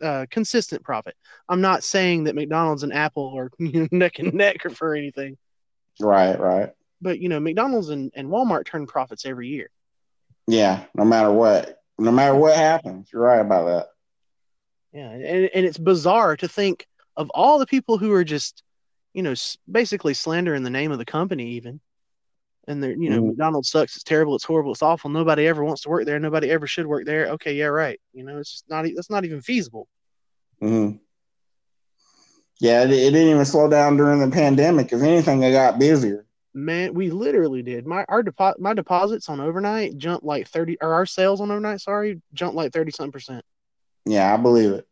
uh, 0.00 0.24
consistent 0.30 0.84
profit. 0.84 1.16
I'm 1.48 1.60
not 1.60 1.82
saying 1.82 2.24
that 2.24 2.36
McDonald's 2.36 2.84
and 2.84 2.92
Apple 2.92 3.34
are 3.36 3.50
neck 3.58 4.20
and 4.20 4.32
neck 4.34 4.64
or 4.64 4.70
for 4.70 4.94
anything, 4.94 5.36
Right, 6.00 6.38
right. 6.38 6.70
but 7.02 7.18
you 7.18 7.28
know, 7.28 7.40
McDonald's 7.40 7.88
and, 7.88 8.12
and 8.14 8.28
Walmart 8.28 8.66
turn 8.66 8.86
profits 8.86 9.26
every 9.26 9.48
year. 9.48 9.68
Yeah, 10.46 10.84
no 10.94 11.04
matter 11.04 11.32
what. 11.32 11.74
No 11.98 12.12
matter 12.12 12.36
what 12.36 12.54
happens. 12.56 13.10
You're 13.12 13.22
right 13.22 13.40
about 13.40 13.66
that. 13.66 13.86
Yeah, 14.92 15.10
and 15.10 15.50
and 15.52 15.66
it's 15.66 15.76
bizarre 15.78 16.36
to 16.36 16.46
think 16.46 16.86
of 17.18 17.30
all 17.34 17.58
the 17.58 17.66
people 17.66 17.98
who 17.98 18.12
are 18.12 18.24
just, 18.24 18.62
you 19.12 19.22
know, 19.22 19.34
basically 19.70 20.14
slandering 20.14 20.62
the 20.62 20.70
name 20.70 20.92
of 20.92 20.98
the 20.98 21.04
company, 21.04 21.50
even. 21.50 21.80
And 22.68 22.82
they're, 22.82 22.92
you 22.92 23.10
know, 23.10 23.20
Mhm. 23.20 23.26
McDonald's 23.28 23.70
sucks. 23.70 23.96
It's 23.96 24.04
terrible. 24.04 24.36
It's 24.36 24.44
horrible. 24.44 24.72
It's 24.72 24.82
awful. 24.82 25.10
Nobody 25.10 25.46
ever 25.46 25.64
wants 25.64 25.82
to 25.82 25.88
work 25.88 26.06
there. 26.06 26.18
Nobody 26.20 26.50
ever 26.50 26.66
should 26.66 26.86
work 26.86 27.04
there. 27.06 27.26
Okay, 27.30 27.54
yeah, 27.54 27.66
right. 27.66 28.00
You 28.12 28.24
know, 28.24 28.38
it's 28.38 28.52
just 28.52 28.70
not. 28.70 28.86
That's 28.94 29.10
not 29.10 29.24
even 29.24 29.40
feasible. 29.40 29.88
hmm 30.60 30.92
Yeah, 32.60 32.84
it, 32.84 32.90
it 32.90 33.10
didn't 33.10 33.28
even 33.30 33.44
slow 33.44 33.68
down 33.68 33.96
during 33.96 34.20
the 34.20 34.30
pandemic. 34.30 34.92
If 34.92 35.02
anything, 35.02 35.42
it 35.42 35.52
got 35.52 35.78
busier. 35.78 36.24
Man, 36.54 36.94
we 36.94 37.10
literally 37.10 37.62
did. 37.62 37.86
My 37.86 38.04
our 38.08 38.22
depo- 38.22 38.58
my 38.58 38.74
deposits 38.74 39.28
on 39.28 39.40
overnight 39.40 39.96
jumped 39.96 40.24
like 40.24 40.48
thirty, 40.48 40.76
or 40.80 40.92
our 40.94 41.06
sales 41.06 41.40
on 41.40 41.50
overnight, 41.50 41.80
sorry, 41.80 42.20
jumped 42.32 42.56
like 42.56 42.72
thirty 42.72 42.90
something 42.90 43.12
percent. 43.12 43.44
Yeah, 44.04 44.32
I 44.32 44.36
believe 44.36 44.72
it. 44.72 44.88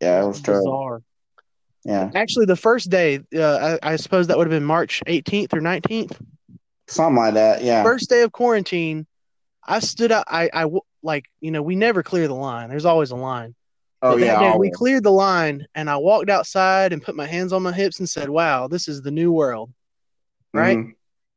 Yeah, 0.00 0.22
it 0.22 0.26
was 0.28 0.40
terrible. 0.40 1.02
Yeah, 1.84 2.10
Actually, 2.14 2.46
the 2.46 2.56
first 2.56 2.90
day, 2.90 3.20
uh, 3.34 3.78
I, 3.82 3.92
I 3.92 3.96
suppose 3.96 4.26
that 4.26 4.36
would 4.36 4.46
have 4.46 4.56
been 4.56 4.64
March 4.64 5.02
18th 5.06 5.54
or 5.54 5.60
19th. 5.60 6.18
something 6.86 7.16
like 7.16 7.34
that. 7.34 7.62
Yeah. 7.62 7.82
First 7.82 8.10
day 8.10 8.22
of 8.22 8.32
quarantine, 8.32 9.06
I 9.66 9.78
stood 9.80 10.12
up 10.12 10.24
i 10.28 10.66
like, 11.02 11.26
you 11.40 11.50
know, 11.50 11.62
we 11.62 11.76
never 11.76 12.02
clear 12.02 12.26
the 12.26 12.34
line. 12.34 12.68
There's 12.68 12.84
always 12.84 13.10
a 13.12 13.16
line. 13.16 13.54
oh 14.02 14.18
But 14.18 14.20
yeah. 14.24 14.38
day 14.52 14.58
we 14.58 14.70
cleared 14.70 15.04
the 15.04 15.12
line, 15.12 15.66
and 15.74 15.88
I 15.88 15.96
walked 15.96 16.28
outside 16.30 16.92
and 16.92 17.02
put 17.02 17.14
my 17.14 17.26
hands 17.26 17.52
on 17.52 17.62
my 17.62 17.72
hips 17.72 18.00
and 18.00 18.08
said, 18.08 18.28
"Wow, 18.28 18.66
this 18.68 18.88
is 18.88 19.00
the 19.02 19.10
new 19.12 19.32
world." 19.32 19.72
Right. 20.52 20.78
Mhm. 20.78 20.94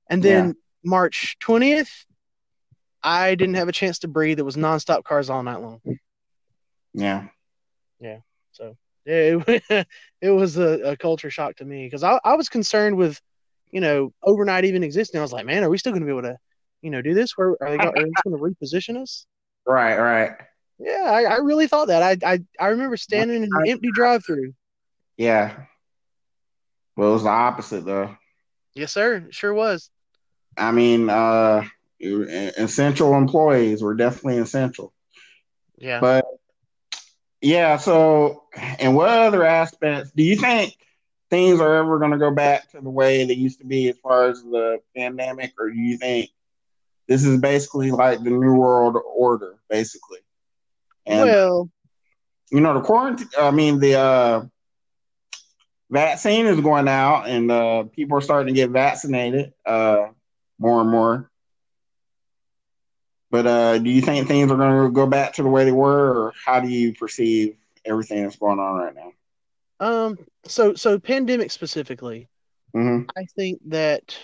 And 0.09 0.23
then 0.23 0.55
March 0.83 1.37
20th, 1.39 2.05
I 3.03 3.35
didn't 3.35 3.55
have 3.55 3.69
a 3.69 3.73
chance 3.73 3.99
to 3.99 4.07
breathe. 4.07 4.39
It 4.39 4.45
was 4.45 4.55
nonstop 4.55 5.03
cars 5.03 5.29
all 5.29 5.43
night 5.43 5.61
long. 5.61 5.81
Yeah. 6.93 7.27
Yeah. 7.99 8.17
So 8.51 8.75
yeah, 9.05 9.39
it, 9.47 9.87
it 10.21 10.29
was 10.29 10.57
a, 10.57 10.91
a 10.91 10.97
culture 10.97 11.29
shock 11.29 11.55
to 11.57 11.65
me 11.65 11.85
because 11.85 12.03
I, 12.03 12.19
I 12.23 12.35
was 12.35 12.49
concerned 12.49 12.97
with, 12.97 13.19
you 13.71 13.81
know, 13.81 14.13
overnight 14.23 14.65
even 14.65 14.83
existing. 14.83 15.19
I 15.19 15.23
was 15.23 15.33
like, 15.33 15.45
man, 15.45 15.63
are 15.63 15.69
we 15.69 15.77
still 15.77 15.91
going 15.91 16.01
to 16.01 16.05
be 16.05 16.11
able 16.11 16.23
to, 16.23 16.37
you 16.81 16.91
know, 16.91 17.01
do 17.01 17.13
this? 17.13 17.37
Where 17.37 17.55
are 17.61 17.71
they, 17.71 17.77
go- 17.77 17.89
are 17.89 17.93
they 17.93 18.09
just 18.09 18.23
going 18.23 18.37
to 18.37 18.43
reposition 18.43 19.01
us? 19.01 19.25
Right. 19.65 19.97
Right. 19.97 20.31
Yeah, 20.79 21.03
I, 21.05 21.23
I 21.23 21.37
really 21.37 21.67
thought 21.67 21.89
that. 21.89 22.01
I, 22.01 22.33
I 22.33 22.39
I 22.59 22.67
remember 22.69 22.97
standing 22.97 23.43
in 23.43 23.49
an 23.53 23.67
empty 23.67 23.91
drive-through. 23.93 24.53
Yeah. 25.17 25.65
Well, 26.95 27.09
it 27.09 27.13
was 27.13 27.23
the 27.23 27.29
opposite 27.29 27.85
though. 27.85 28.17
Yes, 28.73 28.91
sir. 28.91 29.17
It 29.27 29.35
sure 29.35 29.53
was. 29.53 29.91
I 30.57 30.71
mean, 30.71 31.09
uh, 31.09 31.65
essential 32.01 33.15
employees 33.15 33.83
were 33.83 33.93
definitely 33.93 34.37
essential. 34.37 34.91
Yeah. 35.77 35.99
But 35.99 36.25
yeah, 37.41 37.77
so 37.77 38.43
and 38.79 38.95
what 38.95 39.09
other 39.09 39.43
aspects 39.43 40.11
do 40.11 40.23
you 40.23 40.35
think 40.35 40.75
things 41.31 41.59
are 41.59 41.75
ever 41.75 41.97
going 41.97 42.11
to 42.11 42.17
go 42.17 42.29
back 42.29 42.69
to 42.71 42.81
the 42.81 42.89
way 42.89 43.25
they 43.25 43.33
used 43.33 43.59
to 43.59 43.65
be 43.65 43.89
as 43.89 43.97
far 43.97 44.29
as 44.29 44.43
the 44.43 44.79
pandemic, 44.95 45.53
or 45.57 45.71
do 45.71 45.77
you 45.77 45.97
think 45.97 46.29
this 47.07 47.25
is 47.25 47.39
basically 47.39 47.89
like 47.89 48.23
the 48.23 48.29
new 48.29 48.55
world 48.55 48.95
order, 49.15 49.55
basically? 49.69 50.19
And 51.07 51.29
well, 51.29 51.69
you 52.51 52.59
know, 52.59 52.75
the 52.75 52.81
quarantine. 52.81 53.29
I 53.39 53.49
mean, 53.49 53.79
the 53.79 53.95
uh, 53.95 54.45
vaccine 55.89 56.45
is 56.45 56.59
going 56.59 56.87
out, 56.87 57.27
and 57.27 57.49
uh, 57.49 57.83
people 57.85 58.17
are 58.17 58.21
starting 58.21 58.53
to 58.53 58.59
get 58.59 58.69
vaccinated 58.69 59.53
uh, 59.65 60.07
more 60.59 60.81
and 60.81 60.91
more. 60.91 61.30
But 63.31 63.47
uh, 63.47 63.79
do 63.79 63.89
you 63.89 64.01
think 64.01 64.27
things 64.27 64.51
are 64.51 64.57
going 64.57 64.85
to 64.85 64.91
go 64.91 65.07
back 65.07 65.33
to 65.35 65.43
the 65.43 65.49
way 65.49 65.65
they 65.65 65.71
were, 65.71 66.11
or 66.27 66.33
how 66.45 66.59
do 66.59 66.69
you 66.69 66.93
perceive 66.93 67.57
everything 67.85 68.23
that's 68.23 68.37
going 68.37 68.59
on 68.59 68.75
right 68.75 68.95
now? 68.95 69.13
um, 69.79 70.17
so 70.45 70.73
so 70.75 70.99
pandemic 70.99 71.51
specifically, 71.51 72.29
hmm 72.73 73.03
I 73.17 73.25
think 73.35 73.59
that 73.67 74.17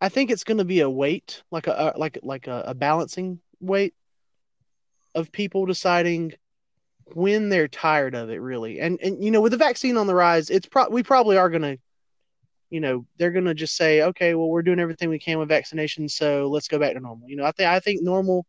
I 0.00 0.08
think 0.08 0.30
it's 0.30 0.44
going 0.44 0.58
to 0.58 0.64
be 0.64 0.80
a 0.80 0.90
weight, 0.90 1.42
like 1.50 1.66
a, 1.66 1.92
a 1.94 1.98
like 1.98 2.18
like 2.22 2.46
a, 2.48 2.64
a 2.68 2.74
balancing 2.74 3.40
weight 3.60 3.94
of 5.14 5.32
people 5.32 5.66
deciding 5.66 6.32
when 7.14 7.48
they're 7.48 7.68
tired 7.68 8.14
of 8.14 8.30
it, 8.30 8.40
really. 8.40 8.80
And 8.80 9.00
and 9.02 9.22
you 9.22 9.30
know, 9.30 9.40
with 9.40 9.52
the 9.52 9.58
vaccine 9.58 9.96
on 9.96 10.06
the 10.06 10.14
rise, 10.14 10.50
it's 10.50 10.66
pro- 10.66 10.88
we 10.90 11.02
probably 11.02 11.36
are 11.36 11.50
going 11.50 11.62
to, 11.62 11.78
you 12.72 12.80
know, 12.80 13.06
they're 13.18 13.32
going 13.32 13.46
to 13.46 13.54
just 13.54 13.76
say, 13.76 14.02
okay, 14.02 14.34
well, 14.34 14.48
we're 14.50 14.62
doing 14.64 14.80
everything 14.80 15.10
we 15.10 15.20
can 15.20 15.38
with 15.40 15.50
vaccination, 15.50 16.08
so 16.10 16.48
let's 16.48 16.68
go 16.68 16.80
back 16.80 16.94
to 16.94 17.00
normal. 17.00 17.28
You 17.30 17.36
know, 17.36 17.46
I 17.46 17.52
think 17.52 17.68
I 17.70 17.80
think 17.80 18.02
normal. 18.02 18.46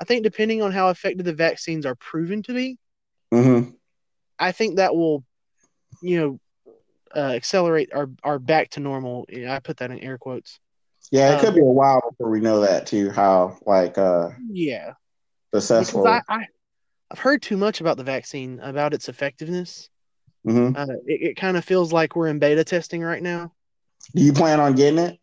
I 0.00 0.04
think 0.06 0.24
depending 0.24 0.62
on 0.62 0.72
how 0.72 0.90
effective 0.90 1.26
the 1.26 1.34
vaccines 1.34 1.86
are 1.86 1.96
proven 1.96 2.42
to 2.44 2.54
be, 2.54 2.78
hmm 3.32 3.80
I 4.38 4.52
think 4.52 4.76
that 4.76 4.94
will, 4.96 5.24
you 6.02 6.20
know, 6.20 6.40
uh, 7.16 7.32
accelerate 7.34 7.92
our 7.94 8.08
our 8.24 8.38
back 8.38 8.70
to 8.72 8.80
normal. 8.80 9.26
Yeah, 9.30 9.54
I 9.54 9.60
put 9.60 9.78
that 9.78 9.90
in 9.92 10.00
air 10.00 10.18
quotes. 10.18 10.60
Yeah, 11.10 11.30
it 11.30 11.38
Um, 11.38 11.40
could 11.40 11.54
be 11.54 11.60
a 11.60 11.64
while 11.64 12.00
before 12.10 12.30
we 12.30 12.40
know 12.40 12.60
that 12.60 12.86
too. 12.86 13.10
How 13.10 13.58
like 13.66 13.98
uh 13.98 14.30
Yeah, 14.48 14.94
successful. 15.54 16.02
because 16.02 16.22
I, 16.28 16.34
I 16.40 16.46
I've 17.10 17.20
heard 17.20 17.42
too 17.42 17.56
much 17.58 17.80
about 17.80 17.98
the 17.98 18.04
vaccine 18.04 18.60
about 18.60 18.94
its 18.94 19.08
effectiveness. 19.08 19.90
Mhm. 20.46 20.76
Uh, 20.76 20.94
it, 21.06 21.30
it 21.30 21.36
kind 21.36 21.56
of 21.56 21.64
feels 21.64 21.92
like 21.92 22.16
we're 22.16 22.28
in 22.28 22.38
beta 22.38 22.64
testing 22.64 23.02
right 23.02 23.22
now. 23.22 23.52
Do 24.14 24.22
you 24.22 24.32
plan 24.32 24.60
on 24.60 24.74
getting 24.74 24.98
it? 24.98 25.18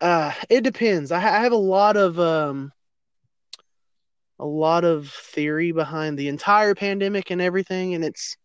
Uh, 0.00 0.32
it 0.50 0.62
depends. 0.62 1.12
I, 1.12 1.20
ha- 1.20 1.34
I 1.36 1.40
have 1.40 1.52
a 1.52 1.56
lot 1.56 1.96
of 1.96 2.18
um, 2.18 2.72
a 4.38 4.44
lot 4.44 4.84
of 4.84 5.08
theory 5.08 5.72
behind 5.72 6.18
the 6.18 6.28
entire 6.28 6.74
pandemic 6.74 7.30
and 7.30 7.40
everything, 7.40 7.94
and 7.94 8.04
it's 8.04 8.36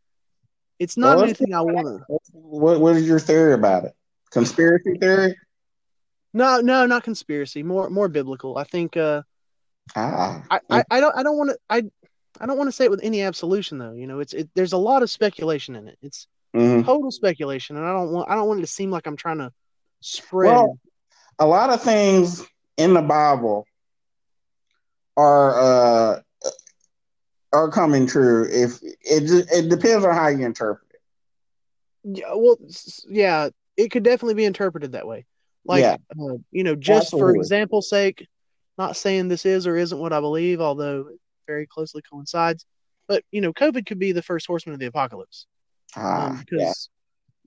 it's 0.77 0.95
not 0.95 1.17
Well, 1.17 1.25
anything 1.25 1.53
I 1.53 1.61
want 1.61 1.87
to. 2.07 2.17
What 2.31 2.79
What 2.79 2.95
is 2.95 3.07
your 3.07 3.19
theory 3.19 3.53
about 3.53 3.85
it? 3.85 3.93
Conspiracy 4.31 4.93
theory? 4.99 5.35
No, 6.33 6.61
no, 6.61 6.85
not 6.85 7.03
conspiracy. 7.03 7.63
More 7.63 7.89
more 7.89 8.07
biblical. 8.07 8.57
I 8.57 8.63
think. 8.63 8.95
Uh, 8.95 9.23
Ah, 9.95 10.43
I, 10.51 10.59
I, 10.69 10.83
I 10.91 10.99
don't 10.99 11.15
I 11.17 11.23
don't 11.23 11.37
want 11.37 11.49
to 11.49 11.57
I 11.67 11.81
I 12.39 12.45
don't 12.45 12.57
want 12.57 12.67
to 12.67 12.71
say 12.71 12.85
it 12.85 12.91
with 12.91 13.03
any 13.03 13.21
absolution 13.21 13.77
though. 13.77 13.93
You 13.93 14.07
know, 14.07 14.19
it's 14.19 14.33
it. 14.33 14.49
There's 14.55 14.73
a 14.73 14.77
lot 14.77 15.03
of 15.03 15.09
speculation 15.09 15.75
in 15.75 15.87
it. 15.87 15.97
It's 16.01 16.27
mhm. 16.55 16.85
total 16.85 17.11
speculation, 17.11 17.75
and 17.77 17.85
I 17.85 17.91
don't 17.91 18.11
want 18.11 18.29
I 18.29 18.35
don't 18.35 18.47
want 18.47 18.59
it 18.59 18.63
to 18.63 18.67
seem 18.67 18.91
like 18.91 19.07
I'm 19.07 19.17
trying 19.17 19.39
to 19.39 19.51
spread. 20.01 20.51
Well, 20.53 20.79
a 21.39 21.45
lot 21.45 21.69
of 21.69 21.81
things 21.81 22.45
in 22.77 22.93
the 22.93 23.01
Bible 23.01 23.65
are 25.17 25.59
uh 25.59 26.21
are 27.51 27.69
coming 27.69 28.07
true. 28.07 28.47
If 28.49 28.81
it 28.83 29.47
it 29.51 29.69
depends 29.69 30.05
on 30.05 30.13
how 30.13 30.27
you 30.27 30.45
interpret 30.45 30.87
it. 30.91 32.19
Yeah, 32.19 32.33
well, 32.35 32.57
yeah, 33.09 33.49
it 33.75 33.89
could 33.91 34.03
definitely 34.03 34.35
be 34.35 34.45
interpreted 34.45 34.93
that 34.93 35.07
way. 35.07 35.25
Like, 35.65 35.81
Yeah. 35.81 35.97
uh, 36.19 36.37
you 36.51 36.63
know, 36.63 36.75
just 36.75 37.11
for 37.11 37.15
Absolutely. 37.17 37.39
example's 37.39 37.89
sake, 37.89 38.27
not 38.77 38.95
saying 38.95 39.27
this 39.27 39.45
is 39.45 39.67
or 39.67 39.75
isn't 39.75 39.99
what 39.99 40.13
I 40.13 40.21
believe, 40.21 40.61
although 40.61 41.09
very 41.49 41.65
closely 41.65 42.01
coincides. 42.09 42.65
But 43.07 43.23
you 43.31 43.41
know, 43.41 43.51
COVID 43.51 43.85
could 43.87 43.97
be 43.99 44.11
the 44.11 44.21
first 44.21 44.45
horseman 44.45 44.73
of 44.75 44.79
the 44.79 44.85
apocalypse. 44.85 45.47
Ah, 45.95 46.27
Um, 46.27 46.45
because, 46.47 46.89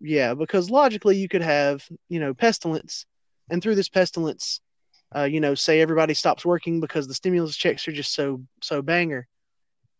yeah. 0.00 0.34
because 0.34 0.70
logically 0.70 1.16
you 1.16 1.28
could 1.28 1.42
have, 1.42 1.84
you 2.08 2.18
know, 2.18 2.34
pestilence, 2.34 3.06
and 3.48 3.62
through 3.62 3.76
this 3.76 3.88
pestilence, 3.88 4.60
uh, 5.14 5.22
you 5.24 5.40
know, 5.40 5.54
say 5.54 5.80
everybody 5.80 6.14
stops 6.14 6.44
working 6.44 6.80
because 6.80 7.06
the 7.06 7.14
stimulus 7.14 7.56
checks 7.56 7.86
are 7.86 7.92
just 7.92 8.12
so 8.14 8.42
so 8.60 8.82
banger. 8.82 9.26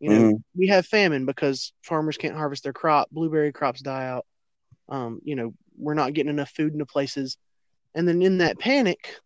You 0.00 0.10
know, 0.10 0.20
Mhm. 0.32 0.42
we 0.56 0.66
have 0.66 0.84
famine 0.86 1.26
because 1.26 1.72
farmers 1.82 2.16
can't 2.16 2.34
harvest 2.34 2.64
their 2.64 2.72
crop, 2.72 3.08
blueberry 3.10 3.52
crops 3.52 3.82
die 3.82 4.06
out. 4.06 4.26
Um, 4.88 5.20
you 5.22 5.36
know, 5.36 5.54
we're 5.78 5.94
not 5.94 6.12
getting 6.12 6.30
enough 6.30 6.50
food 6.50 6.72
into 6.72 6.86
places, 6.86 7.36
and 7.94 8.08
then 8.08 8.20
in 8.20 8.38
that 8.38 8.58
panic, 8.58 9.20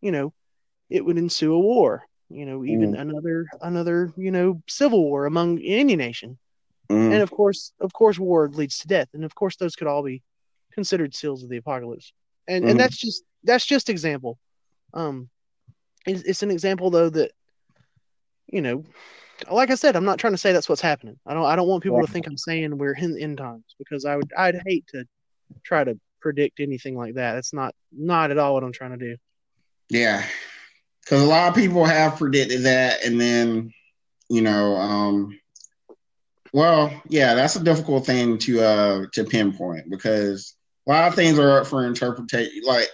you 0.00 0.12
know, 0.12 0.32
it 0.88 1.04
would 1.04 1.18
ensue 1.18 1.52
a 1.52 1.58
war. 1.58 2.04
You 2.30 2.46
know, 2.46 2.64
even 2.64 2.94
another 2.94 3.46
another 3.60 4.12
you 4.16 4.30
know 4.30 4.62
civil 4.68 5.02
war 5.02 5.26
among 5.26 5.60
any 5.62 5.96
nation. 5.96 6.38
Mhm. 6.90 7.12
and 7.12 7.22
of 7.22 7.30
course 7.30 7.72
of 7.80 7.92
course 7.92 8.18
war 8.18 8.48
leads 8.48 8.78
to 8.78 8.88
death. 8.88 9.08
And 9.14 9.24
of 9.24 9.34
course 9.34 9.56
those 9.56 9.76
could 9.76 9.86
all 9.86 10.02
be 10.02 10.22
considered 10.72 11.14
seals 11.14 11.42
of 11.42 11.48
the 11.50 11.56
apocalypse. 11.58 12.12
And 12.48 12.64
Mhm. 12.64 12.70
and 12.70 12.80
that's 12.80 12.96
just 12.96 13.24
that's 13.44 13.66
just 13.66 13.88
example. 13.90 14.38
Um 14.94 15.28
it's, 16.06 16.22
it's 16.22 16.42
an 16.42 16.50
example 16.50 16.90
though 16.90 17.10
that 17.10 17.32
you 18.46 18.60
know 18.62 18.84
like 19.50 19.70
i 19.70 19.74
said 19.74 19.96
i'm 19.96 20.04
not 20.04 20.18
trying 20.18 20.32
to 20.32 20.38
say 20.38 20.52
that's 20.52 20.68
what's 20.68 20.80
happening. 20.80 21.18
I 21.26 21.34
don't 21.34 21.44
i 21.44 21.56
don't 21.56 21.68
want 21.68 21.82
people 21.82 21.98
Right. 21.98 22.06
to 22.06 22.12
think 22.12 22.26
i'm 22.26 22.36
saying 22.36 22.76
we're 22.76 22.94
in 22.94 23.14
the 23.14 23.22
end 23.22 23.38
times 23.38 23.64
because 23.78 24.04
i 24.04 24.16
would 24.16 24.32
i'd 24.36 24.60
hate 24.66 24.86
to 24.88 25.04
try 25.62 25.84
to 25.84 25.98
predict 26.20 26.60
anything 26.60 26.96
like 26.96 27.14
that. 27.14 27.36
It's 27.38 27.52
not 27.52 27.74
not 27.92 28.30
at 28.30 28.38
all 28.38 28.54
what 28.54 28.64
i'm 28.64 28.72
trying 28.72 28.98
to 28.98 29.04
do. 29.08 29.16
Yeah, 29.88 30.24
because 31.10 31.24
a 31.24 31.26
lot 31.26 31.48
of 31.48 31.56
people 31.56 31.84
have 31.84 32.16
predicted 32.16 32.62
that, 32.62 33.04
and 33.04 33.20
then 33.20 33.72
you 34.28 34.42
know, 34.42 34.76
um, 34.76 35.36
well, 36.52 37.02
yeah, 37.08 37.34
that's 37.34 37.56
a 37.56 37.64
difficult 37.64 38.06
thing 38.06 38.38
to 38.38 38.62
uh 38.62 39.06
to 39.14 39.24
pinpoint 39.24 39.90
because 39.90 40.54
a 40.86 40.90
lot 40.92 41.08
of 41.08 41.16
things 41.16 41.36
are 41.38 41.60
up 41.60 41.66
for 41.66 41.84
interpretation. 41.84 42.62
Like 42.64 42.88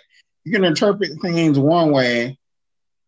you 0.44 0.52
can 0.52 0.64
interpret 0.64 1.10
things 1.20 1.58
one 1.58 1.92
way, 1.92 2.38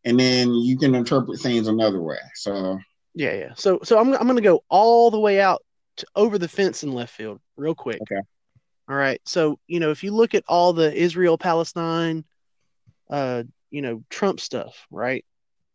and 0.04 0.20
then 0.20 0.52
you 0.52 0.76
can 0.76 0.94
interpret 0.94 1.40
things 1.40 1.68
another 1.68 2.02
way. 2.02 2.18
So 2.34 2.78
yeah 3.14 3.32
yeah 3.32 3.54
so 3.56 3.80
so 3.82 3.98
i'm, 3.98 4.12
I'm 4.12 4.26
gonna 4.26 4.42
go 4.42 4.62
all 4.68 5.10
the 5.10 5.18
way 5.18 5.40
out 5.40 5.62
to 5.96 6.06
over 6.14 6.36
the 6.38 6.46
fence 6.46 6.82
in 6.82 6.92
left 6.92 7.14
field 7.14 7.40
real 7.56 7.74
quick 7.74 8.02
Okay. 8.02 8.20
All 8.88 8.96
right. 8.96 9.20
So, 9.26 9.58
you 9.66 9.80
know, 9.80 9.90
if 9.90 10.02
you 10.02 10.12
look 10.12 10.34
at 10.34 10.44
all 10.48 10.72
the 10.72 10.94
Israel 10.94 11.36
Palestine 11.36 12.24
uh, 13.10 13.42
you 13.70 13.82
know, 13.82 14.02
Trump 14.10 14.40
stuff, 14.40 14.86
right? 14.90 15.24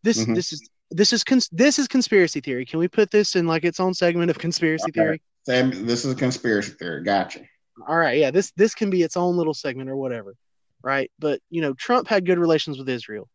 This 0.03 0.25
Mhm. 0.25 0.35
this 0.35 0.53
is 0.53 0.69
this 0.91 1.13
is 1.13 1.23
cons- 1.23 1.49
this 1.51 1.79
is 1.79 1.87
conspiracy 1.87 2.39
theory. 2.39 2.65
Can 2.65 2.79
we 2.79 2.87
put 2.87 3.09
this 3.09 3.35
in 3.35 3.47
like 3.47 3.63
its 3.63 3.79
own 3.79 3.93
segment 3.93 4.29
of 4.29 4.37
conspiracy 4.37 4.85
Okay. 4.89 4.99
theory? 4.99 5.21
Sam, 5.45 5.85
this 5.85 6.05
is 6.05 6.13
a 6.13 6.15
conspiracy 6.15 6.73
theory. 6.73 7.03
Gotcha. 7.03 7.41
All 7.87 7.97
right, 7.97 8.17
yeah, 8.17 8.29
this 8.31 8.51
this 8.55 8.75
can 8.75 8.89
be 8.89 9.01
its 9.01 9.17
own 9.17 9.35
little 9.35 9.53
segment 9.55 9.89
or 9.89 9.95
whatever, 9.95 10.35
right? 10.83 11.11
But 11.19 11.39
you 11.49 11.61
know, 11.61 11.73
Trump 11.73 12.07
had 12.07 12.25
good 12.25 12.37
relations 12.37 12.77
with 12.77 12.87
Israel. 12.89 13.27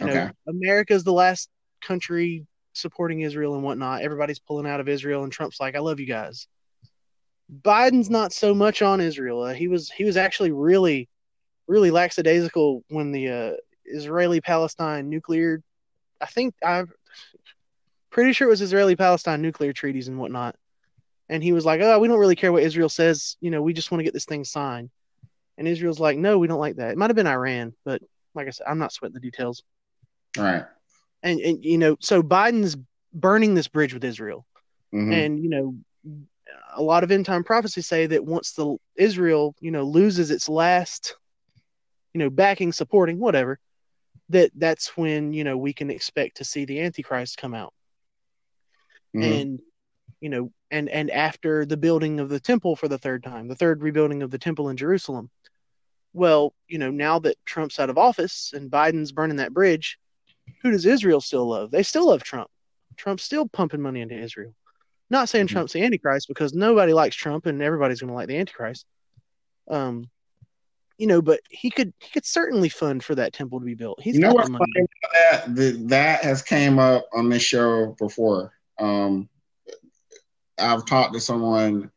You 0.00 0.06
know, 0.06 0.12
Okay. 0.12 0.30
America's 0.48 1.04
the 1.04 1.12
last 1.12 1.48
country 1.82 2.46
supporting 2.74 3.20
Israel 3.20 3.54
and 3.54 3.62
whatnot. 3.64 4.02
Everybody's 4.02 4.38
pulling 4.38 4.66
out 4.66 4.80
of 4.80 4.88
Israel, 4.88 5.24
and 5.24 5.32
Trump's 5.32 5.60
like, 5.60 5.74
"I 5.74 5.80
love 5.80 5.98
you 6.00 6.06
guys." 6.06 6.46
Biden's 7.62 8.08
not 8.08 8.32
so 8.32 8.54
much 8.54 8.80
on 8.82 9.00
Israel. 9.00 9.42
Uh, 9.42 9.52
he 9.52 9.68
was 9.68 9.90
he 9.90 10.04
was 10.04 10.16
actually 10.16 10.52
really, 10.52 11.08
really 11.66 11.90
lackadaisical 11.90 12.84
when 12.88 13.12
the 13.12 13.28
uh, 13.28 13.52
Israeli-Palestine 13.84 15.08
nuclear. 15.08 15.62
I 16.20 16.26
think 16.26 16.54
I'm 16.64 16.90
pretty 18.10 18.32
sure 18.32 18.46
it 18.48 18.50
was 18.50 18.62
Israeli-Palestine 18.62 19.42
nuclear 19.42 19.72
treaties 19.72 20.08
and 20.08 20.18
whatnot. 20.18 20.56
And 21.28 21.42
he 21.42 21.52
was 21.52 21.64
like, 21.64 21.80
"Oh, 21.80 21.98
we 21.98 22.08
don't 22.08 22.18
really 22.18 22.36
care 22.36 22.52
what 22.52 22.62
Israel 22.62 22.88
says. 22.88 23.36
You 23.40 23.50
know, 23.50 23.62
we 23.62 23.72
just 23.72 23.90
want 23.90 24.00
to 24.00 24.04
get 24.04 24.12
this 24.12 24.26
thing 24.26 24.44
signed." 24.44 24.90
And 25.58 25.66
Israel's 25.66 26.00
like, 26.00 26.18
"No, 26.18 26.38
we 26.38 26.46
don't 26.46 26.60
like 26.60 26.76
that." 26.76 26.92
It 26.92 26.98
might 26.98 27.10
have 27.10 27.16
been 27.16 27.26
Iran, 27.26 27.74
but 27.84 28.02
like 28.34 28.46
I 28.46 28.50
said, 28.50 28.66
I'm 28.68 28.78
not 28.78 28.92
sweating 28.92 29.14
the 29.14 29.20
details 29.20 29.62
All 30.38 30.44
right. 30.44 30.64
and 31.22 31.38
and 31.40 31.64
you 31.64 31.78
know 31.78 31.96
so 32.00 32.22
biden's 32.22 32.76
burning 33.12 33.54
this 33.54 33.68
bridge 33.68 33.92
with 33.92 34.04
israel 34.04 34.46
Mhm. 34.94 35.12
and 35.12 35.42
you 35.42 35.50
know 35.50 35.76
a 36.74 36.82
lot 36.82 37.04
of 37.04 37.10
end 37.10 37.26
time 37.26 37.44
prophecies 37.44 37.86
say 37.86 38.06
that 38.06 38.24
once 38.24 38.52
the 38.52 38.76
israel 38.96 39.54
you 39.60 39.70
know 39.70 39.82
loses 39.84 40.30
its 40.30 40.48
last 40.48 41.14
you 42.14 42.18
know 42.18 42.30
backing 42.30 42.72
supporting 42.72 43.18
whatever 43.18 43.58
that 44.32 44.50
that's 44.56 44.96
when 44.96 45.32
you 45.32 45.44
know 45.44 45.56
we 45.56 45.72
can 45.72 45.90
expect 45.90 46.38
to 46.38 46.44
see 46.44 46.64
the 46.64 46.80
antichrist 46.80 47.36
come 47.38 47.54
out. 47.54 47.72
Mhm. 49.14 49.22
and 49.40 49.60
you 50.20 50.28
know 50.30 50.50
and 50.70 50.88
and 50.88 51.10
after 51.10 51.66
the 51.66 51.76
building 51.76 52.18
of 52.20 52.28
the 52.30 52.40
temple 52.40 52.76
for 52.76 52.88
the 52.88 52.98
third 52.98 53.22
time 53.22 53.46
the 53.46 53.54
third 53.54 53.82
rebuilding 53.82 54.22
of 54.22 54.30
the 54.30 54.38
temple 54.38 54.70
in 54.70 54.76
jerusalem 54.76 55.28
well 56.14 56.54
you 56.66 56.78
know 56.78 56.90
now 56.90 57.18
that 57.18 57.36
trump's 57.44 57.78
out 57.78 57.90
of 57.90 57.98
office 57.98 58.52
and 58.54 58.70
biden's 58.70 59.12
burning 59.12 59.36
that 59.36 59.52
bridge 59.52 59.98
who 60.62 60.70
does 60.70 60.86
israel 60.86 61.20
still 61.20 61.46
love? 61.46 61.70
They 61.70 61.82
still 61.82 62.06
love 62.06 62.22
trump. 62.22 62.48
Trump's 62.96 63.22
still 63.24 63.48
pumping 63.48 63.80
money 63.82 64.00
into 64.00 64.14
israel. 64.18 64.54
Not 65.10 65.28
saying 65.28 65.46
Mhm. 65.46 65.50
trump's 65.50 65.72
the 65.72 65.82
antichrist 65.82 66.28
because 66.28 66.54
nobody 66.54 66.92
likes 66.92 67.16
trump 67.16 67.46
and 67.46 67.60
everybody's 67.62 68.00
going 68.00 68.08
to 68.08 68.14
like 68.14 68.28
the 68.28 68.38
antichrist. 68.38 68.86
Um 69.68 70.08
you 71.02 71.08
know 71.08 71.20
but 71.20 71.40
he 71.50 71.68
could 71.68 71.92
he 71.98 72.10
could 72.10 72.24
certainly 72.24 72.68
fund 72.68 73.02
for 73.02 73.16
that 73.16 73.32
temple 73.32 73.58
to 73.58 73.66
be 73.66 73.74
built 73.74 74.00
He's 74.00 74.14
you 74.14 74.20
know 74.20 74.28
got 74.28 74.36
what's 74.36 74.50
the 74.50 74.58
funny 74.58 74.72
money 74.76 74.86
about 75.02 75.46
that? 75.46 75.56
that 75.56 75.88
that 75.88 76.22
has 76.22 76.42
came 76.42 76.78
up 76.78 77.08
on 77.12 77.28
this 77.28 77.42
show 77.42 77.96
before. 77.98 78.52
Um, 78.78 79.28
I've 80.60 80.86
talked 80.86 81.12
to 81.14 81.20
someone 81.20 81.90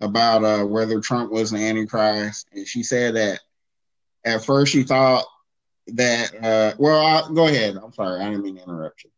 about 0.00 0.44
uh, 0.44 0.64
whether 0.64 1.00
Trump 1.00 1.32
was 1.32 1.50
an 1.50 1.60
antichrist, 1.60 2.46
and 2.52 2.64
she 2.64 2.84
said 2.84 3.16
that 3.16 3.40
at 4.24 4.44
first 4.44 4.70
she 4.70 4.84
thought 4.84 5.24
that. 5.88 6.32
Uh, 6.40 6.76
well, 6.78 7.04
I, 7.04 7.34
go 7.34 7.48
ahead. 7.48 7.76
I'm 7.82 7.92
sorry, 7.92 8.20
I 8.20 8.28
didn't 8.28 8.44
mean 8.44 8.58
to 8.58 8.62
interrupt 8.62 9.02
you. 9.02 9.10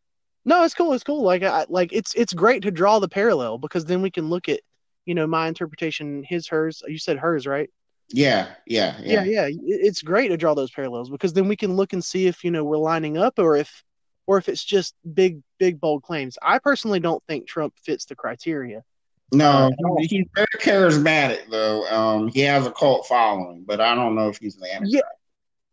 No, 0.43 0.63
it's 0.63 0.73
cool. 0.73 0.93
It's 0.93 1.03
cool. 1.03 1.21
Like, 1.21 1.43
I, 1.43 1.65
like 1.69 1.93
it's 1.93 2.15
it's 2.15 2.33
great 2.33 2.63
to 2.63 2.71
draw 2.71 2.97
the 2.97 3.07
parallel 3.07 3.59
because 3.59 3.85
then 3.85 4.01
we 4.01 4.09
can 4.09 4.27
look 4.27 4.49
at, 4.49 4.61
you 5.05 5.13
know, 5.13 5.27
my 5.27 5.47
interpretation, 5.47 6.23
his, 6.27 6.47
hers. 6.47 6.81
You 6.87 6.97
said 6.97 7.17
hers, 7.17 7.45
right? 7.45 7.69
Yeah, 8.09 8.53
yeah, 8.65 8.99
Yeah, 9.03 9.23
yeah. 9.23 9.47
yeah. 9.47 9.57
It's 9.65 10.01
great 10.01 10.29
to 10.29 10.37
draw 10.37 10.53
those 10.53 10.71
parallels 10.71 11.09
because 11.09 11.33
then 11.33 11.47
we 11.47 11.55
can 11.55 11.75
look 11.75 11.93
and 11.93 12.03
see 12.03 12.27
if 12.27 12.43
you 12.43 12.51
know 12.51 12.63
we're 12.63 12.77
lining 12.77 13.17
up 13.17 13.39
or 13.39 13.55
if, 13.55 13.83
or 14.27 14.37
if 14.37 14.47
it's 14.49 14.63
just 14.63 14.95
big, 15.13 15.41
big, 15.59 15.79
bold 15.79 16.03
claims. 16.03 16.37
I 16.41 16.59
personally 16.59 16.99
don't 16.99 17.23
think 17.27 17.47
Trump 17.47 17.73
fits 17.83 18.05
the 18.05 18.15
criteria. 18.15 18.83
No, 19.31 19.71
Uh, 19.85 19.95
he's 19.99 20.27
very 20.35 20.45
charismatic 20.59 21.49
though. 21.49 21.87
Um, 21.87 22.27
he 22.27 22.41
has 22.41 22.67
a 22.67 22.71
cult 22.71 23.07
following, 23.07 23.63
but 23.65 23.81
I 23.81 23.95
don't 23.95 24.15
know 24.15 24.29
if 24.29 24.37
he's 24.37 24.55
an 24.57 24.63
antichrist. 24.63 24.93
Yeah. 24.93 25.01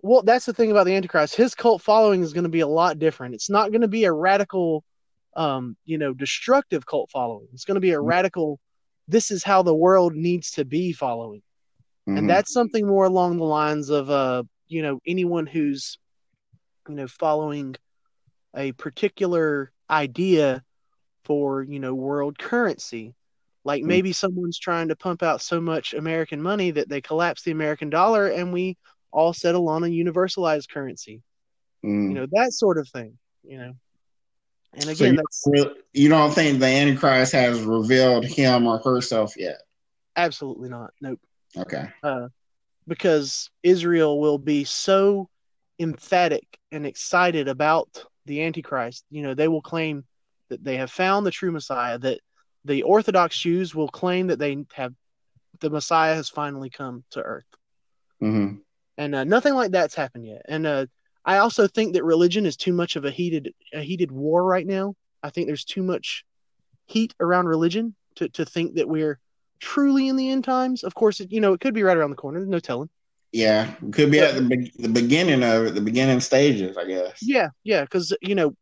Well, 0.05 0.23
that's 0.23 0.47
the 0.47 0.53
thing 0.53 0.73
about 0.73 0.87
the 0.87 0.97
Antichrist. 0.97 1.37
His 1.37 1.55
cult 1.55 1.81
following 1.81 2.23
is 2.23 2.33
going 2.33 2.43
to 2.43 2.51
be 2.51 2.61
a 2.61 2.67
lot 2.67 2.99
different. 2.99 3.37
It's 3.37 3.49
not 3.49 3.71
going 3.71 3.83
to 3.83 3.89
be 3.89 4.05
a 4.05 4.13
radical, 4.13 4.83
um, 5.37 5.77
you 5.85 5.97
know, 5.97 6.13
destructive 6.13 6.85
cult 6.87 7.09
following. 7.11 7.47
It's 7.53 7.65
going 7.65 7.77
to 7.77 7.81
be 7.81 7.93
a 7.93 7.99
Mhm. 7.99 8.09
radical. 8.09 8.59
This 9.07 9.31
is 9.31 9.45
how 9.45 9.63
the 9.63 9.75
world 9.75 10.15
needs 10.15 10.53
to 10.53 10.65
be 10.65 10.93
following. 10.93 11.43
Mhm. 12.09 12.19
and 12.19 12.31
that's 12.31 12.53
something 12.53 12.87
more 12.87 13.05
along 13.05 13.37
the 13.37 13.45
lines 13.45 13.89
of 13.91 14.11
uh 14.11 14.43
you 14.69 14.83
know 14.83 15.01
anyone 15.07 15.47
who's 15.47 15.99
you 16.89 16.95
know 16.95 17.07
following 17.07 17.77
a 18.57 18.73
particular 18.73 19.71
idea 19.89 20.63
for 21.25 21.63
you 21.63 21.79
know 21.79 21.95
world 21.95 22.39
currency 22.39 23.15
like 23.65 23.83
Mm. 23.83 23.87
maybe 23.87 24.13
someone's 24.13 24.59
trying 24.59 24.89
to 24.89 24.97
pump 24.97 25.23
out 25.23 25.41
so 25.41 25.61
much 25.61 25.95
american 25.95 26.43
money 26.43 26.71
that 26.73 26.89
they 26.89 27.01
collapse 27.01 27.43
the 27.43 27.53
american 27.53 27.91
dollar 27.91 28.27
and 28.29 28.53
we 28.53 28.77
all 29.13 29.33
settle 29.33 29.69
on 29.69 29.85
a 29.85 29.87
universalized 29.87 30.69
currency 30.71 31.23
Mm. 31.85 32.09
you 32.09 32.15
know 32.15 32.27
that 32.33 32.53
sort 32.53 32.79
of 32.79 32.89
thing 32.89 33.19
you 33.45 33.59
know 33.59 33.73
and 34.75 34.85
So 34.85 34.91
again 34.91 35.11
you, 35.11 35.17
that's 35.17 35.43
don't- 35.55 35.79
you 35.93 36.09
don't 36.09 36.33
think 36.33 36.59
the 36.59 36.67
Antichrist 36.67 37.33
has 37.33 37.61
revealed 37.61 38.25
him 38.25 38.67
or 38.67 38.79
herself 38.79 39.35
yet? 39.37 39.61
absolutely 40.17 40.69
not 40.69 40.93
nope 41.01 41.21
Okay. 41.57 41.89
uh, 42.03 42.29
because 42.87 43.51
Israel 43.63 44.21
will 44.21 44.39
be 44.39 44.65
so 44.65 45.29
emphatic 45.79 46.47
and 46.71 46.87
excited 46.87 47.49
about 47.49 48.05
the 48.27 48.43
Antichrist. 48.43 49.05
You 49.11 49.23
know, 49.23 49.35
they 49.35 49.49
will 49.49 49.63
claim 49.63 50.05
that 50.49 50.63
they 50.65 50.77
have 50.77 50.91
found 50.91 51.27
the 51.27 51.31
true 51.31 51.53
Messiah, 51.53 51.99
that 51.99 52.21
the 52.65 52.83
Orthodox 52.83 53.39
Jews 53.39 53.75
will 53.75 53.89
claim 53.89 54.29
that 54.29 54.39
they 54.39 54.65
have 54.75 54.93
the 55.61 55.71
Messiah 55.71 56.15
has 56.15 56.29
finally 56.29 56.71
come 56.71 57.05
to 57.11 57.23
earth. 57.23 57.45
hmm 58.21 58.55
And 58.99 59.15
uh, 59.15 59.25
nothing 59.25 59.55
like 59.55 59.71
that's 59.71 59.95
happened 59.95 60.27
yet. 60.27 60.43
And 60.49 60.67
uh, 60.67 60.87
I 61.25 61.39
also 61.39 61.67
think 61.67 61.95
that 61.95 62.05
religion 62.05 62.47
is 62.47 62.57
too 62.57 62.73
much 62.73 62.97
of 62.97 63.05
a 63.05 63.11
heated 63.11 63.53
a 63.73 63.81
heated 63.81 64.11
war 64.11 64.45
right 64.45 64.67
now. 64.67 64.95
I 65.23 65.31
think 65.31 65.47
there's 65.47 65.65
too 65.65 65.83
much 65.83 66.25
heat 66.87 67.15
around 67.21 67.47
religion 67.47 67.95
to, 68.17 68.29
to 68.31 68.45
think 68.45 68.75
that 68.77 68.89
we're 68.89 69.19
truly 69.63 70.09
in 70.09 70.17
the 70.17 70.29
end 70.29 70.45
times. 70.45 70.83
Of 70.83 70.95
course, 70.95 71.21
it, 71.21 71.33
you 71.33 71.41
know, 71.41 71.55
it 71.55 71.61
could 71.61 71.73
be 71.73 71.85
right 71.85 71.97
around 71.97 72.11
the 72.11 72.17
corner. 72.17 72.41
There's 72.41 72.51
no 72.51 72.59
telling. 72.59 72.91
Yeah, 73.31 73.73
could 73.93 74.11
be 74.11 74.21
at 74.21 74.35
the 74.35 74.43
be- 74.43 74.73
the 74.79 74.89
beginning 74.89 75.43
of 75.43 75.67
it, 75.67 75.75
the 75.75 75.81
beginning 75.81 76.21
stages, 76.21 76.77
I 76.77 76.85
guess. 76.85 77.19
Yeah, 77.23 77.49
yeah, 77.65 77.83
because 77.83 78.15
you 78.21 78.35
know, 78.35 78.55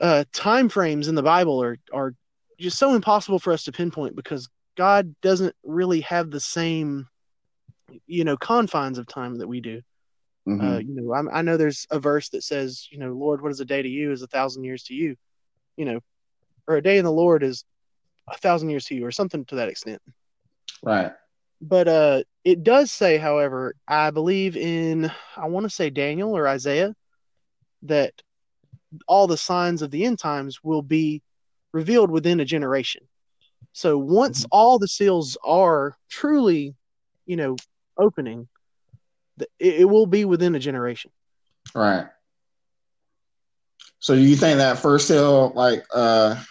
uh, 0.00 0.24
time 0.32 0.68
frames 0.68 1.08
in 1.08 1.16
the 1.16 1.22
Bible 1.24 1.60
are 1.60 1.76
are 1.92 2.14
just 2.60 2.78
so 2.78 2.94
impossible 2.94 3.40
for 3.40 3.52
us 3.52 3.64
to 3.64 3.72
pinpoint 3.72 4.14
because 4.14 4.48
God 4.76 5.14
doesn't 5.22 5.54
really 5.64 6.02
have 6.02 6.30
the 6.30 6.38
same, 6.38 7.08
you 8.06 8.22
know, 8.22 8.36
confines 8.36 8.98
of 8.98 9.08
time 9.08 9.36
that 9.38 9.48
we 9.48 9.60
do. 9.60 9.80
Mhm. 10.46 10.76
Uh, 10.76 10.78
you 10.78 10.94
know, 10.94 11.12
I'm, 11.12 11.28
I 11.32 11.42
know 11.42 11.56
there's 11.56 11.86
a 11.90 11.98
verse 11.98 12.28
that 12.28 12.44
says, 12.44 12.86
you 12.92 12.98
know, 12.98 13.12
Lord, 13.12 13.42
what 13.42 13.50
is 13.50 13.60
a 13.60 13.64
day 13.64 13.82
to 13.82 13.88
you 13.88 14.12
is 14.12 14.22
a 14.22 14.28
thousand 14.28 14.62
years 14.64 14.84
to 14.84 14.94
you, 14.94 15.16
you 15.76 15.84
know, 15.84 16.00
or 16.68 16.76
a 16.76 16.82
day 16.82 16.98
in 16.98 17.04
the 17.04 17.12
Lord 17.12 17.42
is 17.42 17.64
a 18.28 18.36
thousand 18.38 18.70
years 18.70 18.84
to 18.86 18.94
you, 18.94 19.06
or 19.06 19.10
something 19.12 19.44
to 19.46 19.56
that 19.56 19.68
extent. 19.68 20.00
right. 20.82 21.12
But 21.60 21.88
uh, 21.88 22.22
it 22.44 22.62
does 22.62 22.92
say, 22.92 23.16
however, 23.16 23.74
I 23.88 24.10
believe 24.10 24.56
in, 24.56 25.10
I 25.36 25.46
want 25.46 25.64
to 25.64 25.70
say 25.70 25.90
Daniel 25.90 26.36
or 26.36 26.46
Isaiah, 26.46 26.94
that 27.82 28.12
all 29.08 29.26
the 29.26 29.36
signs 29.36 29.82
of 29.82 29.90
the 29.90 30.04
end 30.04 30.18
times 30.18 30.62
will 30.62 30.82
be 30.82 31.22
revealed 31.72 32.10
within 32.10 32.40
a 32.40 32.44
generation. 32.44 33.02
So 33.72 33.98
once 33.98 34.46
all 34.50 34.78
the 34.78 34.88
seals 34.88 35.36
are 35.44 35.96
truly, 36.08 36.74
you 37.26 37.36
know, 37.36 37.56
opening, 37.98 38.48
it, 39.58 39.80
it 39.80 39.84
will 39.84 40.06
be 40.06 40.24
within 40.24 40.54
a 40.54 40.58
generation. 40.58 41.10
Right. 41.74 42.06
So 43.98 44.14
do 44.14 44.20
you 44.20 44.36
think 44.36 44.58
that 44.58 44.78
first 44.78 45.08
seal, 45.08 45.52
like 45.54 45.84
uh 45.92 46.42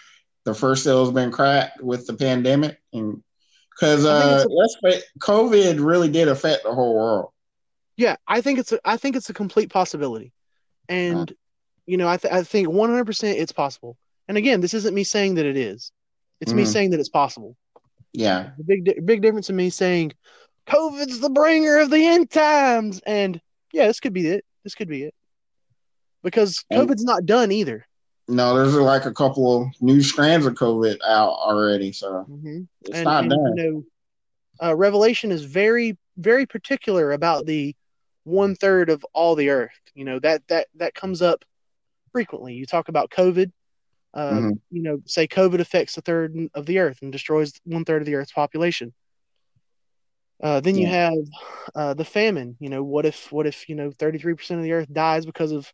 the 0.46 0.54
first 0.54 0.84
seal 0.84 1.04
has 1.04 1.12
been 1.12 1.30
cracked 1.30 1.82
with 1.82 2.06
the 2.06 2.14
pandemic? 2.14 2.78
And 2.94 3.22
because 3.70 4.06
uh 4.06 4.44
let's 4.48 4.76
COVID 5.20 5.84
really 5.84 6.08
did 6.08 6.28
affect 6.28 6.62
the 6.64 6.72
whole 6.72 6.94
world. 6.94 7.30
Yeah, 7.98 8.16
I 8.26 8.40
think 8.40 8.58
it's 8.58 8.72
a, 8.72 8.78
I 8.84 8.96
think 8.96 9.16
it's 9.16 9.28
a 9.30 9.34
complete 9.34 9.68
possibility, 9.70 10.32
and 10.88 11.30
you 11.86 11.96
know, 11.98 12.08
I 12.08 12.16
th- 12.16 12.32
I 12.32 12.42
think 12.42 12.68
100% 12.68 13.34
it's 13.40 13.52
possible. 13.52 13.96
And 14.28 14.36
again, 14.36 14.60
this 14.60 14.74
isn't 14.74 14.94
me 14.94 15.04
saying 15.04 15.34
that 15.36 15.46
it 15.46 15.56
is; 15.56 15.92
it's 16.40 16.52
me 16.52 16.64
Mhm. 16.64 16.66
saying 16.72 16.90
that 16.90 17.00
it's 17.00 17.08
possible. 17.08 17.56
Yeah. 18.12 18.50
The 18.58 18.64
big 18.64 18.84
di- 18.84 19.00
big 19.04 19.22
difference 19.22 19.50
in 19.50 19.56
me 19.56 19.70
saying 19.70 20.12
COVID's 20.66 21.20
the 21.20 21.30
bringer 21.30 21.78
of 21.78 21.90
the 21.90 22.04
end 22.04 22.30
times, 22.30 23.00
and 23.06 23.40
yeah, 23.72 23.86
this 23.86 24.00
could 24.00 24.12
be 24.12 24.26
it. 24.28 24.44
This 24.64 24.74
could 24.74 24.88
be 24.88 25.02
it 25.04 25.14
because 26.22 26.64
And- 26.70 26.88
COVID's 26.88 27.04
not 27.04 27.24
done 27.26 27.52
either. 27.52 27.86
No, 28.28 28.56
there's 28.56 28.74
like 28.74 29.04
a 29.04 29.12
couple 29.12 29.62
of 29.62 29.68
new 29.80 30.02
strands 30.02 30.46
of 30.46 30.54
COVID 30.54 30.98
out 31.06 31.30
already, 31.30 31.92
so 31.92 32.26
Mm-hmm. 32.28 32.62
it's 32.82 32.96
and, 32.96 33.04
not 33.04 33.20
and, 33.22 33.30
done. 33.30 33.56
you 33.56 33.72
know, 33.72 33.84
uh, 34.68 34.74
Revelation 34.74 35.30
is 35.30 35.44
very, 35.44 35.96
very 36.16 36.46
particular 36.46 37.12
about 37.12 37.46
the 37.46 37.74
one 38.24 38.56
third 38.56 38.90
of 38.90 39.04
all 39.12 39.36
the 39.36 39.50
earth. 39.50 39.78
You 39.94 40.04
know 40.04 40.18
that 40.20 40.42
that 40.48 40.66
that 40.76 40.94
comes 40.94 41.22
up 41.22 41.44
frequently. 42.12 42.54
You 42.54 42.66
talk 42.66 42.88
about 42.88 43.10
COVID. 43.10 43.52
Uh, 44.12 44.30
Mhm. 44.30 44.60
You 44.70 44.82
know, 44.82 44.98
say 45.06 45.28
COVID 45.28 45.60
affects 45.60 45.96
a 45.96 46.00
third 46.00 46.34
of 46.54 46.66
the 46.66 46.78
earth 46.78 46.98
and 47.02 47.12
destroys 47.12 47.52
one 47.64 47.84
third 47.84 48.02
of 48.02 48.06
the 48.06 48.14
earth's 48.16 48.32
population. 48.32 48.92
Uh, 50.42 50.60
then 50.60 50.74
you 50.76 50.86
have 50.86 51.14
uh, 51.74 51.94
the 51.94 52.04
famine. 52.04 52.56
You 52.60 52.70
know, 52.70 52.82
what 52.82 53.06
if 53.06 53.30
what 53.30 53.46
if 53.46 53.68
you 53.68 53.74
know 53.74 53.90
thirty 53.90 54.18
three 54.18 54.34
percent 54.34 54.58
of 54.58 54.64
the 54.64 54.72
earth 54.72 54.92
dies 54.92 55.24
because 55.26 55.52
of 55.52 55.72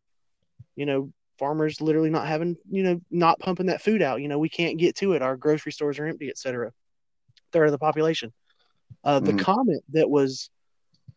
you 0.76 0.86
know 0.86 1.12
farmers 1.42 1.82
literally 1.82 2.10
not 2.10 2.28
having 2.28 2.56
you 2.70 2.84
know 2.84 3.00
not 3.10 3.40
pumping 3.40 3.66
that 3.68 3.82
food 3.82 4.02
out. 4.02 4.22
You 4.22 4.28
know, 4.28 4.38
we 4.38 4.50
can't 4.50 4.78
get 4.78 4.96
to 4.98 5.14
it. 5.14 5.22
Our 5.22 5.36
grocery 5.36 5.72
stores 5.72 5.98
are 6.00 6.06
empty, 6.06 6.30
etc 6.30 6.72
third 7.52 7.66
of 7.66 7.72
the 7.72 7.78
population. 7.78 8.32
Uh, 9.04 9.20
the 9.20 9.34
Mhm. 9.34 9.42
comet 9.44 9.82
that 9.92 10.10
was 10.10 10.50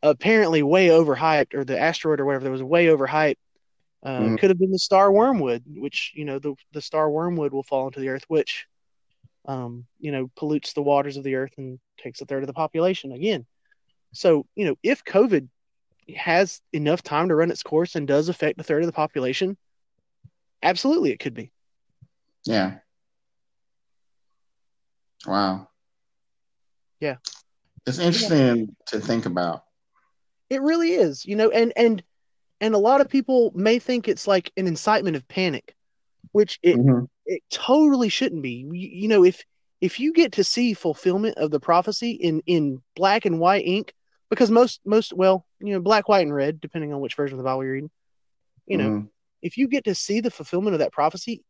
apparently 0.04 0.64
way 0.64 0.88
overhyped, 0.90 1.54
or 1.56 1.66
the 1.66 1.80
asteroid 1.80 2.20
or 2.22 2.26
whatever 2.26 2.46
that 2.46 2.52
was 2.52 2.64
way 2.64 2.88
overhyped, 2.88 3.38
uh, 4.04 4.32
Mhm. 4.32 4.38
could 4.38 4.50
have 4.50 4.60
been 4.60 4.72
the 4.72 4.80
star 4.80 5.12
wormwood, 5.12 5.64
which 5.68 6.14
you 6.16 6.26
know 6.26 6.40
the 6.40 6.56
the 6.74 6.82
star 6.82 7.10
wormwood 7.10 7.54
will 7.54 7.64
fall 7.64 7.88
into 7.88 8.00
the 8.00 8.10
earth, 8.10 8.26
which 8.28 8.68
um, 9.46 9.86
you 10.00 10.12
know 10.12 10.30
pollutes 10.36 10.74
the 10.74 10.84
waters 10.84 11.18
of 11.18 11.24
the 11.24 11.36
earth 11.36 11.54
and 11.58 11.80
takes 11.98 12.22
a 12.22 12.26
third 12.26 12.44
of 12.44 12.48
the 12.48 12.54
population 12.54 13.12
again. 13.12 13.46
So 14.14 14.46
you 14.56 14.66
know 14.66 14.76
if 14.84 15.04
COVID 15.06 15.48
has 16.16 16.62
enough 16.74 17.04
time 17.04 17.30
to 17.30 17.36
run 17.36 17.52
its 17.52 17.64
course 17.64 17.96
and 17.96 18.08
does 18.08 18.30
affect 18.30 18.60
a 18.60 18.64
third 18.64 18.84
of 18.84 18.88
the 18.88 18.94
population, 18.94 19.58
absolutely 20.66 21.12
it 21.12 21.20
could 21.20 21.34
be. 21.34 21.52
Yeah. 22.44 22.80
Wow. 25.26 25.70
Yeah. 27.00 27.18
It's 27.86 28.00
interesting 28.00 28.76
to 28.88 29.00
think 29.00 29.26
about. 29.26 29.64
It 30.50 30.62
really 30.62 30.94
is, 30.94 31.26
you 31.26 31.36
know, 31.36 31.50
and 31.50 31.72
and 31.76 32.04
and 32.62 32.74
a 32.74 32.80
lot 32.80 33.02
of 33.02 33.10
people 33.10 33.52
may 33.56 33.80
think 33.80 34.08
it's 34.08 34.28
like 34.28 34.52
an 34.58 34.68
incitement 34.68 35.16
of 35.16 35.28
panic, 35.28 35.76
which 36.32 36.60
it 36.64 36.78
Mhm. 36.78 37.08
it 37.26 37.44
totally 37.50 38.10
shouldn't 38.10 38.42
be. 38.42 38.68
You, 38.72 38.90
you 38.90 39.08
know, 39.08 39.24
if 39.24 39.44
if 39.82 40.00
you 40.00 40.14
get 40.14 40.34
to 40.34 40.44
see 40.44 40.74
fulfillment 40.74 41.38
of 41.38 41.52
the 41.52 41.60
prophecy 41.60 42.12
in 42.12 42.42
in 42.46 42.82
black 42.96 43.26
and 43.26 43.40
white 43.40 43.66
ink, 43.66 43.94
because 44.30 44.50
most 44.52 44.82
most 44.86 45.14
well, 45.14 45.46
you 45.60 45.74
know, 45.74 45.80
black, 45.80 46.08
white, 46.08 46.26
and 46.26 46.34
red, 46.34 46.62
depending 46.62 46.94
on 46.94 47.02
which 47.02 47.16
version 47.16 47.36
of 47.36 47.40
the 47.40 47.44
Bible 47.48 47.64
you're 47.64 47.74
reading, 47.74 47.92
you 48.68 48.78
know, 48.78 48.90
Mhm. 48.90 49.10
If 49.46 49.58
you 49.58 49.68
get 49.68 49.84
to 49.84 49.94
see 49.94 50.22
the 50.22 50.32
fulfillment 50.32 50.74
of 50.74 50.80
that 50.80 50.92
prophecy, 50.92 51.44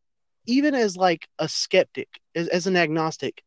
even 0.45 0.75
as 0.75 0.97
like 0.97 1.29
a 1.39 1.47
skeptic, 1.47 2.09
as, 2.35 2.49
as 2.49 2.67
an 2.67 2.75
agnostic, 2.75 3.41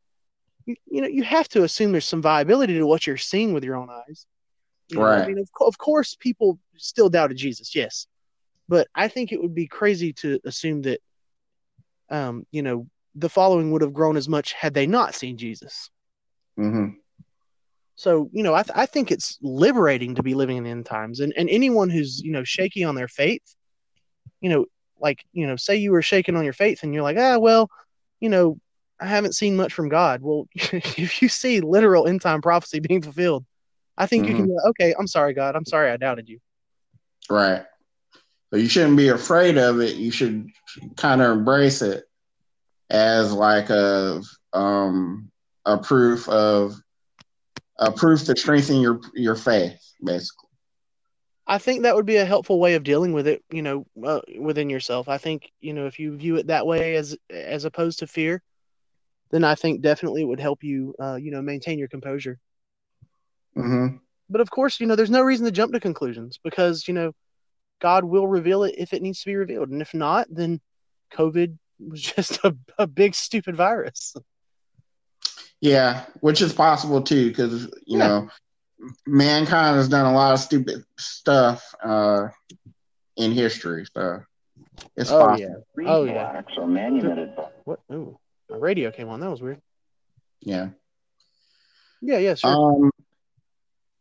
you, 0.65 0.75
you 0.87 1.03
know, 1.03 1.07
you 1.07 1.23
have 1.23 1.47
to 1.51 1.65
assume 1.65 1.93
there's 1.93 2.07
some 2.07 2.23
viability 2.23 2.73
to 2.73 2.87
what 2.87 3.07
you're 3.07 3.19
seeing 3.19 3.53
with 3.53 3.63
your 3.63 3.77
own 3.77 3.91
eyes. 3.91 4.25
You 4.89 5.01
know, 5.01 5.05
I 5.05 5.19
Right. 5.19 5.29
mean, 5.29 5.39
of, 5.39 5.51
of 5.61 5.77
course, 5.77 6.17
people 6.19 6.59
still 6.79 7.11
doubted 7.11 7.37
Jesus, 7.37 7.77
yes, 7.77 8.07
but 8.71 8.89
I 8.95 9.09
think 9.09 9.33
it 9.33 9.41
would 9.43 9.55
be 9.55 9.67
crazy 9.67 10.15
to 10.15 10.41
assume 10.47 10.81
that, 10.83 11.01
um, 12.09 12.47
you 12.51 12.63
know, 12.63 12.87
the 13.15 13.29
following 13.29 13.71
would 13.73 13.83
have 13.83 13.93
grown 13.93 14.17
as 14.17 14.31
much 14.31 14.55
had 14.55 14.73
they 14.73 14.87
not 14.87 15.15
seen 15.15 15.37
Jesus. 15.37 15.91
Mm-hmm. 16.59 16.97
So, 17.97 18.31
you 18.33 18.43
know, 18.43 18.55
I, 18.55 18.63
th- 18.63 18.77
I 18.77 18.87
think 18.87 19.11
it's 19.11 19.37
liberating 19.43 20.15
to 20.15 20.23
be 20.23 20.35
living 20.35 20.57
in 20.57 20.65
the 20.65 20.71
end 20.71 20.87
times. 20.87 21.21
And, 21.21 21.35
and 21.37 21.51
anyone 21.51 21.91
who's, 21.91 22.23
you 22.23 22.33
know, 22.33 22.45
shaky 22.45 22.83
on 22.85 22.95
their 22.95 23.09
faith, 23.09 23.43
you 24.41 24.51
know, 24.51 24.67
like, 25.01 25.25
you 25.33 25.47
know, 25.47 25.57
say 25.57 25.77
you 25.77 25.93
were 25.93 26.03
shaking 26.03 26.37
on 26.37 26.45
your 26.45 26.53
faith 26.53 26.83
and 26.83 26.93
you're 26.93 27.03
like, 27.03 27.17
ah, 27.19 27.39
well, 27.39 27.71
you 28.21 28.29
know, 28.29 28.59
I 29.01 29.07
haven't 29.07 29.35
seen 29.35 29.57
much 29.57 29.73
from 29.73 29.89
God. 29.89 30.23
Well, 30.23 30.49
if 30.55 31.23
you 31.23 31.29
see 31.29 31.61
literal 31.61 32.07
end 32.07 32.21
time 32.21 32.43
prophecy 32.43 32.81
being 32.81 33.03
fulfilled, 33.03 33.45
I 33.97 34.07
think 34.07 34.29
you 34.29 34.35
can 34.35 34.47
be 34.47 34.55
okay, 34.69 34.95
I'm 34.99 35.09
sorry, 35.09 35.35
God. 35.35 35.57
I'm 35.57 35.65
sorry 35.65 35.91
I 35.91 35.97
doubted 35.97 36.29
you. 36.29 36.39
Right. 37.29 37.63
So 38.51 38.57
you 38.57 38.69
shouldn't 38.69 38.97
be 38.97 39.09
afraid 39.09 39.59
of 39.59 39.81
it. 39.81 39.97
You 39.97 40.11
should 40.11 40.49
kind 40.97 41.21
of 41.21 41.37
embrace 41.37 41.83
it 41.83 42.05
as 42.91 43.33
like 43.33 43.71
a 43.71 44.23
um 44.53 45.31
a 45.67 45.77
proof 45.79 46.29
of 46.29 46.81
a 47.79 47.93
proof 47.93 48.25
to 48.25 48.37
strengthen 48.37 48.81
your 48.81 49.01
your 49.15 49.37
faith, 49.37 49.79
basically. 50.03 50.48
I 51.49 51.59
think 51.59 51.83
that 51.83 51.97
would 51.97 52.07
be 52.07 52.17
a 52.17 52.27
helpful 52.27 52.61
way 52.61 52.75
of 52.75 52.85
dealing 52.85 53.13
with 53.15 53.27
it, 53.27 53.43
you 53.51 53.63
know, 53.63 53.87
uh, 54.05 54.21
within 54.41 54.71
yourself. 54.71 55.09
I 55.09 55.19
think, 55.19 55.51
you 55.61 55.75
know, 55.75 55.87
if 55.87 55.99
you 55.99 56.17
view 56.17 56.37
it 56.37 56.49
that 56.49 56.67
way 56.67 56.97
as 56.97 57.17
as 57.31 57.65
opposed 57.65 58.01
to 58.01 58.07
fear, 58.09 58.43
then 59.31 59.45
I 59.45 59.55
think 59.55 59.83
definitely 59.83 60.23
it 60.23 60.27
would 60.27 60.41
help 60.41 60.65
you, 60.65 60.95
uh, 61.01 61.17
you 61.17 61.31
know, 61.33 61.43
maintain 61.43 61.79
your 61.79 61.89
composure. 61.89 62.39
hmm 63.57 64.01
but 64.31 64.41
of 64.41 64.51
course, 64.51 64.81
you 64.81 64.87
know, 64.87 64.97
there's 64.97 65.11
no 65.11 65.23
reason 65.23 65.47
to 65.47 65.53
jump 65.53 65.73
to 65.73 65.81
conclusions 65.81 66.39
because 66.43 66.87
you 66.89 66.95
know, 66.95 67.13
God 67.81 68.05
will 68.05 68.29
reveal 68.29 68.65
it 68.65 68.75
if 68.79 68.93
it 68.93 69.03
needs 69.03 69.21
to 69.21 69.27
be 69.27 69.37
revealed, 69.37 69.71
and 69.71 69.83
if 69.83 69.95
not, 69.95 70.27
then 70.31 70.61
COVID 71.13 71.57
was 71.81 72.03
just 72.17 72.39
a, 72.45 72.57
a 72.79 72.87
big 72.87 73.15
stupid 73.15 73.57
virus. 73.57 74.15
Yeah, 75.61 76.05
which 76.21 76.41
is 76.41 76.53
possible 76.53 77.03
too, 77.03 77.29
because 77.29 77.69
you 77.87 77.99
Yeah. 77.99 78.09
know, 78.09 78.29
mankind 79.07 79.77
has 79.77 79.89
done 79.89 80.07
a 80.07 80.13
lot 80.15 80.33
of 80.35 80.41
stupid 80.41 80.85
stuff 80.99 81.75
uh, 81.83 82.29
in 83.17 83.33
history, 83.33 83.87
so 83.95 84.21
it's 84.97 85.11
Oh 85.11 85.27
possible. 85.27 85.65
yeah. 85.77 85.89
Oh, 85.89 86.05
yeah. 86.05 86.33
Blacks 86.33 86.53
or 86.57 86.67
manumitted 86.67 87.33
What? 87.65 87.81
Ooh, 87.93 88.19
my 88.49 88.57
radio 88.57 88.91
came 88.91 89.09
on. 89.09 89.21
That 89.21 89.31
was 89.31 89.43
weird. 89.43 89.61
Yeah. 90.41 90.69
Yeah, 92.01 92.19
yeah, 92.19 92.35
sure. 92.35 92.51
Um, 92.51 92.91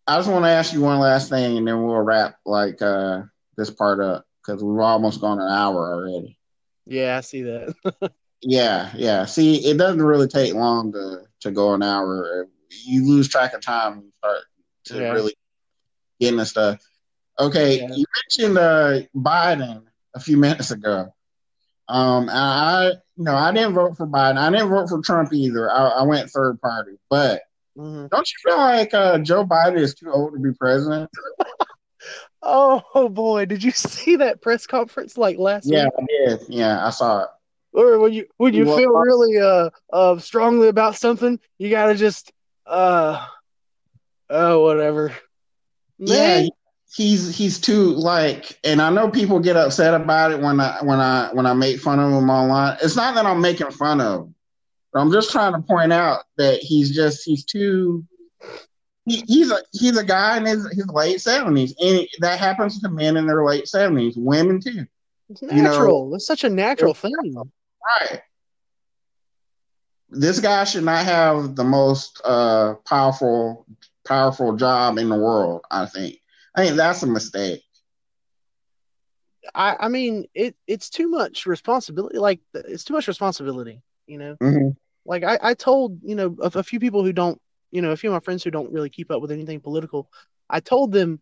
I 0.06 0.18
just 0.18 0.30
want 0.30 0.46
to 0.46 0.50
ask 0.50 0.72
you 0.74 0.82
one 0.82 1.00
last 1.00 1.30
thing, 1.30 1.58
and 1.58 1.68
then 1.68 1.84
we'll 1.84 1.98
wrap 1.98 2.38
like 2.46 2.82
uh, 2.82 3.24
this 3.58 3.70
part 3.72 4.00
up 4.00 4.26
because 4.46 4.64
we've 4.64 4.80
almost 4.80 5.20
gone 5.20 5.40
an 5.40 5.50
hour 5.50 5.94
already. 5.94 6.38
yeah, 6.86 7.18
I 7.18 7.22
see 7.22 7.42
that. 7.44 8.12
Yeah, 8.44 8.92
yeah. 8.96 9.26
See, 9.26 9.66
it 9.68 9.80
doesn't 9.80 10.02
really 10.02 10.28
take 10.28 10.54
long 10.54 10.92
to 10.94 11.22
to 11.42 11.52
go 11.52 11.74
an 11.74 11.82
hour. 11.82 12.48
You 12.86 13.04
lose 13.08 13.28
track 13.28 13.54
of 13.54 13.62
time 13.62 13.96
when 13.96 14.06
you 14.06 14.12
start 14.20 14.38
to 14.88 14.96
Yeah. 14.98 15.12
really 15.12 15.34
get 16.20 16.34
into 16.34 16.46
stuff. 16.46 16.80
Okay, 17.40 17.82
Yeah. 17.82 17.88
you 17.92 18.06
mentioned 18.40 18.58
uh, 18.58 19.00
Biden 19.16 19.84
a 20.16 20.20
few 20.20 20.38
minutes 20.38 20.72
ago. 20.72 21.14
Um, 21.88 22.30
I, 22.32 22.94
no, 23.18 23.36
I 23.36 23.52
didn't 23.54 23.74
vote 23.74 23.98
for 23.98 24.08
Biden. 24.08 24.38
I 24.38 24.50
didn't 24.52 24.70
vote 24.70 24.90
for 24.90 25.02
Trump 25.02 25.34
either. 25.34 25.70
I, 25.72 25.88
I 25.88 26.04
went 26.04 26.30
third 26.30 26.60
party. 26.62 26.98
But 27.10 27.42
hmm 27.76 28.08
don't 28.12 28.28
you 28.28 28.52
feel 28.52 28.58
like 28.58 28.94
uh, 28.94 29.20
Joe 29.20 29.46
Biden 29.46 29.80
is 29.80 29.96
too 29.96 30.12
old 30.12 30.34
to 30.34 30.40
be 30.40 30.54
president? 30.54 31.10
Oh 32.42 33.10
boy, 33.10 33.46
did 33.46 33.64
you 33.64 33.72
see 33.74 34.18
that 34.18 34.42
press 34.42 34.66
conference 34.68 35.18
like 35.18 35.38
last 35.38 35.72
Yeah, 35.72 35.74
week? 35.74 35.92
I 35.98 36.06
did. 36.08 36.40
Yeah, 36.50 36.86
I 36.86 36.90
saw 36.92 37.24
it. 37.24 37.30
Or 37.74 38.00
when 38.00 38.14
you 38.14 38.26
when 38.38 38.54
you 38.54 38.66
Well, 38.66 38.76
feel 38.76 38.90
really 38.92 39.38
uh 39.40 39.70
uh 39.92 40.18
strongly 40.20 40.68
about 40.68 40.96
something, 40.96 41.40
you 41.58 41.70
gotta 41.70 41.96
just 41.96 42.32
uh 42.66 43.26
oh 44.30 44.62
whatever. 44.62 45.14
Yeah, 46.00 46.42
Man, 46.42 46.50
he's 46.96 47.36
he's 47.36 47.60
too 47.60 47.86
like, 47.94 48.60
and 48.64 48.82
I 48.82 48.90
know 48.90 49.10
people 49.10 49.40
get 49.40 49.56
upset 49.56 49.94
about 49.94 50.32
it 50.32 50.40
when 50.40 50.60
I 50.60 50.80
when 50.84 51.00
I 51.00 51.30
when 51.34 51.46
I 51.46 51.54
make 51.54 51.80
fun 51.80 52.00
of 52.00 52.12
him 52.12 52.30
online. 52.30 52.78
It's 52.82 52.96
not 52.96 53.16
that 53.16 53.26
I'm 53.26 53.42
making 53.42 53.72
fun 53.72 54.00
of 54.02 54.22
him, 54.22 54.36
but 54.94 55.00
I'm 55.00 55.12
just 55.12 55.32
trying 55.32 55.54
to 55.54 55.62
point 55.62 55.92
out 55.94 56.24
that 56.38 56.60
he's 56.60 56.96
just 56.96 57.24
he's 57.26 57.44
too. 57.46 58.06
He, 59.06 59.24
he's 59.26 59.52
a 59.52 59.60
he's 59.72 59.98
a 59.98 60.04
guy 60.04 60.38
in 60.38 60.46
his, 60.46 60.70
his 60.74 60.88
late 60.88 61.22
seventies, 61.22 61.74
and 61.80 62.06
that 62.20 62.40
happens 62.40 62.80
to 62.82 62.90
men 62.90 63.16
in 63.18 63.26
their 63.26 63.46
late 63.46 63.68
seventies, 63.68 64.16
women 64.18 64.60
too. 64.60 64.86
it's 65.30 65.42
you 65.42 65.48
know- 65.48 65.72
natural. 65.72 66.16
it's 66.16 66.28
such 66.28 66.44
a 66.44 66.50
natural 66.50 66.94
thing. 66.94 67.14
Right. 68.02 68.22
This 70.10 70.40
guy 70.40 70.64
should 70.64 70.84
not 70.84 71.06
have 71.06 71.56
the 71.56 71.64
most 71.64 72.22
uh, 72.24 72.76
powerful 72.86 73.66
powerful 74.08 74.56
job 74.56 74.98
in 74.98 75.10
the 75.10 75.18
world. 75.18 75.62
I 75.72 75.86
think. 75.86 76.18
I 76.56 76.66
think 76.66 76.78
that's 76.78 77.04
a 77.04 77.08
mistake. 77.08 77.62
I 79.54 79.76
I 79.80 79.88
mean 79.90 80.26
it 80.34 80.56
it's 80.68 80.90
too 80.90 81.10
much 81.10 81.46
responsibility. 81.46 82.18
Like 82.18 82.40
it's 82.54 82.84
too 82.84 82.94
much 82.94 83.08
responsibility. 83.08 83.82
You 84.08 84.18
know. 84.20 84.36
Mm-hmm. 84.42 84.70
like 85.06 85.24
I, 85.24 85.40
I 85.42 85.54
told 85.54 86.00
you 86.04 86.16
know 86.16 86.36
a, 86.42 86.52
a 86.60 86.64
few 86.64 86.80
people 86.80 87.04
who 87.04 87.14
don't 87.14 87.40
you 87.72 87.82
know 87.82 87.92
a 87.92 87.98
few 87.98 88.10
of 88.10 88.14
my 88.14 88.20
friends 88.20 88.44
who 88.44 88.52
don't 88.52 88.72
really 88.72 88.90
keep 88.90 89.12
up 89.12 89.22
with 89.22 89.32
anything 89.32 89.60
political 89.60 90.10
i 90.50 90.60
told 90.62 90.92
them 90.94 91.20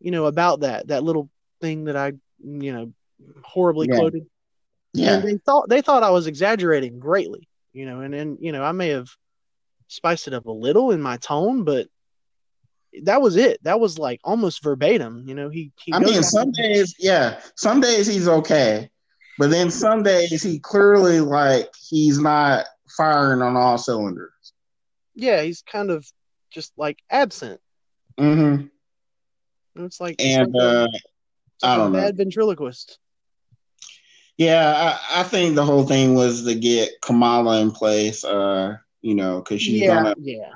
you 0.00 0.10
know 0.12 0.26
about 0.26 0.60
that 0.60 0.86
that 0.88 1.02
little 1.02 1.28
thing 1.60 1.84
that 1.84 1.96
i 1.96 2.12
you 2.42 2.72
know 2.72 2.92
horribly 3.42 3.88
Yeah. 3.88 3.96
quoted 3.96 4.26
Yeah. 4.94 5.14
and 5.14 5.24
they 5.28 5.36
thought 5.38 5.68
they 5.68 5.82
thought 5.82 6.04
i 6.04 6.10
was 6.10 6.28
exaggerating 6.28 7.00
greatly 7.00 7.48
you 7.72 7.86
know 7.86 8.00
and 8.00 8.14
and 8.14 8.38
you 8.40 8.52
know 8.52 8.62
i 8.62 8.70
may 8.72 8.90
have 8.90 9.08
spiced 9.88 10.28
it 10.28 10.34
up 10.34 10.46
a 10.46 10.52
little 10.52 10.92
in 10.92 11.00
my 11.02 11.16
tone 11.16 11.64
but 11.64 11.88
that 13.04 13.22
was 13.22 13.36
it 13.36 13.62
that 13.62 13.78
was 13.80 13.98
like 13.98 14.20
almost 14.24 14.62
verbatim 14.62 15.24
you 15.26 15.34
know 15.34 15.48
he, 15.48 15.72
he 15.84 15.92
I 15.92 15.98
mean, 16.00 16.22
some 16.22 16.50
days, 16.52 16.94
yeah, 16.98 17.40
some 17.56 17.80
days 17.80 18.06
he's 18.06 18.28
okay, 18.28 18.90
but 19.38 19.50
then 19.50 19.70
some 19.70 20.02
days 20.02 20.42
he 20.42 20.58
clearly 20.58 21.20
like 21.20 21.68
he's 21.88 22.18
not 22.18 22.66
firing 22.96 23.42
on 23.42 23.56
all 23.56 23.78
cylinders. 23.78 24.52
yeah 25.14 25.42
he's 25.42 25.62
kind 25.62 25.90
of 25.90 26.06
just 26.50 26.72
like 26.76 26.98
absent 27.10 27.60
Mm-hmm. 28.18 28.66
And 29.76 29.86
it's 29.86 30.00
like 30.00 30.16
And 30.18 30.52
like 30.52 30.62
uh, 30.62 30.88
I 31.62 31.76
don't 31.76 31.92
know. 31.92 31.98
bad 32.00 32.16
ventriloquist 32.16 32.98
yeah, 34.36 34.96
I, 35.12 35.20
I 35.20 35.22
think 35.24 35.54
the 35.54 35.64
whole 35.64 35.84
thing 35.86 36.14
was 36.14 36.44
to 36.44 36.54
get 36.54 36.90
Kamala 37.02 37.60
in 37.60 37.70
place. 37.70 38.24
Uh, 38.24 38.76
you 39.02 39.14
know, 39.14 39.40
because 39.40 39.60
she's 39.62 39.82
yeah 39.82 39.94
gonna. 40.02 40.14
yeah 40.18 40.50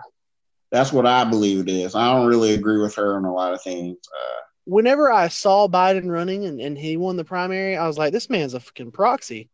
That's 0.75 0.93
what 0.93 1.07
I 1.07 1.25
believe 1.25 1.61
it 1.61 1.69
is. 1.71 1.95
I 1.95 2.13
don't 2.13 2.27
really 2.27 2.53
agree 2.55 2.83
with 2.83 2.97
her 2.97 3.17
on 3.17 3.25
a 3.25 3.33
lot 3.33 3.55
of 3.55 3.63
things. 3.63 3.97
Uh, 4.13 4.41
whenever 4.65 5.11
I 5.13 5.29
saw 5.29 5.69
Biden 5.69 6.11
running 6.11 6.47
and, 6.47 6.61
and 6.61 6.77
he 6.77 6.97
won 6.97 7.17
the 7.17 7.25
primary, 7.25 7.77
I 7.77 7.87
was 7.87 7.97
like, 7.97 8.13
this 8.13 8.29
man's 8.29 8.55
a 8.55 8.61
fucking 8.61 8.91
proxy. 8.91 9.49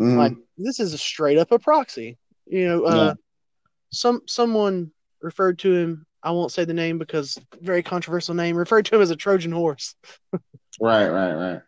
mhm. 0.00 0.16
Like 0.16 0.32
this 0.56 0.80
is 0.80 0.94
a 0.94 0.98
straight 0.98 1.38
up 1.38 1.52
a 1.52 1.58
proxy. 1.58 2.16
You 2.46 2.68
know, 2.68 2.84
uh, 2.84 2.94
Yeah. 2.94 3.14
some 3.92 4.22
someone 4.26 4.92
referred 5.20 5.58
to 5.60 5.74
him. 5.74 6.06
I 6.22 6.30
won't 6.30 6.52
say 6.52 6.64
the 6.64 6.74
name 6.74 6.98
because 6.98 7.38
very 7.60 7.82
controversial 7.82 8.34
name. 8.34 8.56
Referred 8.56 8.86
to 8.86 8.96
him 8.96 9.02
as 9.02 9.10
a 9.10 9.16
Trojan 9.16 9.52
horse. 9.52 9.94
Right, 10.80 11.08
right, 11.08 11.34
right. 11.34 11.62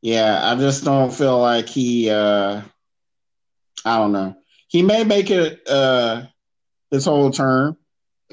Yeah, 0.00 0.40
I 0.42 0.54
just 0.56 0.84
don't 0.84 1.12
feel 1.12 1.38
like 1.40 1.68
he 1.68 2.10
uh 2.10 2.62
I 3.84 3.96
don't 3.98 4.12
know. 4.12 4.36
He 4.68 4.82
may 4.82 5.04
make 5.04 5.30
it 5.30 5.66
uh 5.68 6.26
this 6.90 7.04
whole 7.04 7.30
term, 7.30 7.76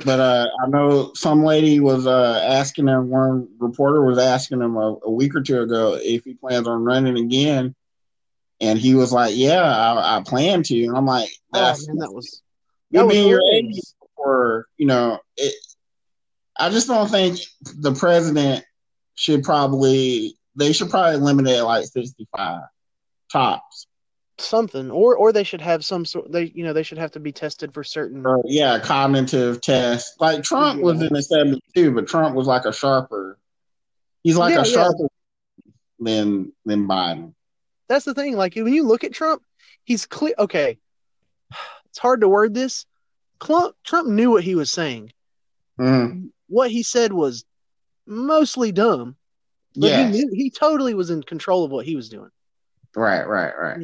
but 0.05 0.19
uh 0.19 0.47
I 0.63 0.67
know 0.67 1.13
some 1.13 1.43
lady 1.43 1.79
was 1.79 2.07
uh 2.07 2.41
asking 2.43 2.87
him 2.87 3.09
one 3.09 3.47
reporter 3.59 4.03
was 4.03 4.17
asking 4.17 4.61
him 4.61 4.75
a, 4.75 4.97
a 5.03 5.11
week 5.11 5.35
or 5.35 5.41
two 5.41 5.61
ago 5.61 5.97
if 6.01 6.23
he 6.23 6.33
plans 6.33 6.67
on 6.67 6.83
running 6.83 7.17
again. 7.17 7.75
And 8.61 8.79
he 8.79 8.95
was 8.95 9.11
like, 9.11 9.35
Yeah, 9.35 9.61
I, 9.61 10.17
I 10.17 10.23
plan 10.23 10.63
to. 10.63 10.85
And 10.85 10.95
I'm 10.95 11.05
like, 11.05 11.29
that's 11.51 11.83
oh 11.83 11.87
man, 11.87 11.97
that 11.99 12.13
was 12.13 12.41
that 12.91 13.05
was 13.05 13.15
be 13.15 13.27
your. 13.27 13.41
80s 13.41 13.95
or 14.25 14.67
you 14.77 14.87
know 14.87 15.19
it, 15.37 15.53
i 16.57 16.69
just 16.69 16.87
don't 16.87 17.09
think 17.09 17.39
the 17.77 17.93
president 17.93 18.65
should 19.15 19.43
probably 19.43 20.35
they 20.55 20.73
should 20.73 20.89
probably 20.89 21.19
limit 21.19 21.47
it 21.47 21.63
like 21.63 21.85
65 21.85 22.61
tops 23.31 23.87
something, 24.37 24.91
or 24.91 25.15
or 25.15 25.31
they 25.31 25.43
should 25.43 25.61
have 25.61 25.83
some 25.85 26.05
sort. 26.05 26.31
They 26.31 26.51
you 26.55 26.63
know 26.63 26.73
they 26.73 26.83
should 26.83 26.97
have 26.97 27.11
to 27.11 27.19
be 27.19 27.31
tested 27.31 27.73
for 27.73 27.83
certain. 27.83 28.25
or 28.25 28.41
yeah 28.45 28.79
cognitive 28.79 29.61
test 29.61 30.19
like 30.19 30.43
trump 30.43 30.81
was 30.81 30.99
Yeah. 31.01 31.07
in 31.07 31.13
the 31.13 31.19
70s 31.19 31.59
too 31.75 31.91
but 31.93 32.07
trump 32.07 32.35
was 32.35 32.47
like 32.47 32.65
a 32.65 32.73
sharper 32.73 33.37
he's 34.23 34.35
like 34.37 34.51
Yeah, 34.53 34.61
a 34.61 34.65
yeah. 34.67 34.73
sharper 34.73 35.07
than 35.99 36.51
than 36.65 36.87
biden 36.87 37.33
That's 37.87 38.05
the 38.05 38.13
thing. 38.13 38.35
Like 38.35 38.55
when 38.55 38.73
you 38.73 38.83
look 38.83 39.03
at 39.03 39.13
Trump, 39.13 39.41
he's 39.83 40.05
clear. 40.05 40.33
Okay, 40.39 40.77
it's 41.89 41.99
hard 41.99 42.21
to 42.21 42.27
word 42.27 42.53
this. 42.53 42.85
Trump, 43.41 43.75
Trump 43.83 44.07
knew 44.09 44.31
what 44.31 44.43
he 44.43 44.55
was 44.55 44.71
saying. 44.71 45.11
Mhm. 45.79 46.31
What 46.47 46.71
he 46.71 46.83
said 46.83 47.13
was 47.13 47.45
mostly 48.07 48.71
dumb, 48.71 49.15
but 49.75 49.87
yeah 49.91 50.07
he 50.07 50.11
knew 50.11 50.29
he 50.33 50.49
totally 50.49 50.93
was 50.93 51.09
in 51.11 51.21
control 51.23 51.63
of 51.63 51.71
what 51.71 51.85
he 51.85 51.95
was 51.95 52.09
doing. 52.09 52.29
right 52.95 53.27
right 53.27 53.53
right 53.57 53.77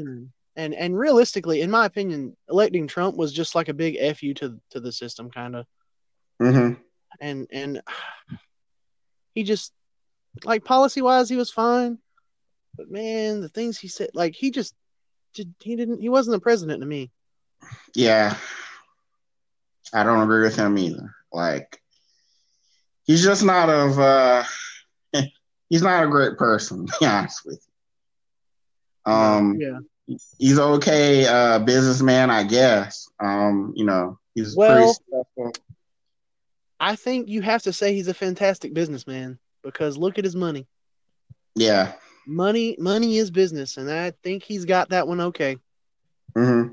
and 0.61 0.75
and 0.75 0.97
realistically, 0.97 1.61
in 1.61 1.71
my 1.71 1.85
opinion, 1.87 2.37
electing 2.47 2.85
Trump 2.85 3.17
was 3.17 3.33
just 3.33 3.55
like 3.55 3.67
a 3.67 3.73
big 3.73 3.97
fu 4.15 4.33
to 4.35 4.59
to 4.69 4.79
the 4.79 4.91
system, 4.91 5.31
kind 5.31 5.55
of. 5.55 5.65
hmm 6.39 6.73
And 7.19 7.47
and 7.51 7.81
he 9.33 9.43
just 9.43 9.73
like 10.43 10.63
policy 10.63 11.01
wise, 11.01 11.29
he 11.29 11.35
was 11.35 11.49
fine, 11.49 11.97
but 12.77 12.91
man, 12.91 13.41
the 13.41 13.49
things 13.49 13.79
he 13.79 13.87
said, 13.87 14.11
like 14.13 14.35
he 14.35 14.51
just 14.51 14.75
did, 15.33 15.53
he 15.61 15.75
didn't, 15.75 15.99
he 15.99 16.09
wasn't 16.09 16.35
the 16.35 16.41
president 16.41 16.81
to 16.81 16.85
me. 16.85 17.09
Yeah. 17.95 18.35
I 19.93 20.03
don't 20.03 20.21
agree 20.21 20.43
with 20.43 20.55
him 20.55 20.77
either. 20.77 21.15
Like 21.33 21.81
he's 23.03 23.23
just 23.23 23.43
not 23.43 23.69
of 23.69 23.99
uh 23.99 24.43
he's 25.69 25.81
not 25.81 26.03
a 26.03 26.07
great 26.09 26.37
person, 26.37 26.85
to 26.85 26.93
be 26.99 27.05
honest 27.07 27.41
with 27.45 27.65
you. 29.07 29.11
Um 29.11 29.57
yeah. 29.59 29.79
He's 30.37 30.59
okay 30.59 31.25
uh 31.27 31.59
businessman, 31.59 32.29
I 32.29 32.43
guess. 32.43 33.09
Um, 33.19 33.73
you 33.75 33.85
know, 33.85 34.19
he's 34.35 34.55
pretty 34.55 34.73
Well- 34.73 34.93
successful. 34.93 35.51
I 36.79 36.95
think 36.95 37.29
you 37.29 37.41
have 37.43 37.61
to 37.63 37.73
say 37.73 37.93
he's 37.93 38.07
a 38.07 38.13
fantastic 38.13 38.73
businessman 38.73 39.37
because 39.63 39.97
look 39.97 40.17
at 40.17 40.23
his 40.23 40.35
money. 40.35 40.65
Yeah. 41.53 41.93
Money, 42.25 42.75
money 42.79 43.17
is 43.17 43.29
business, 43.29 43.77
and 43.77 43.89
I 43.91 44.13
think 44.23 44.41
he's 44.43 44.65
got 44.65 44.89
that 44.89 45.07
one 45.07 45.21
okay. 45.21 45.57
hmm 46.35 46.69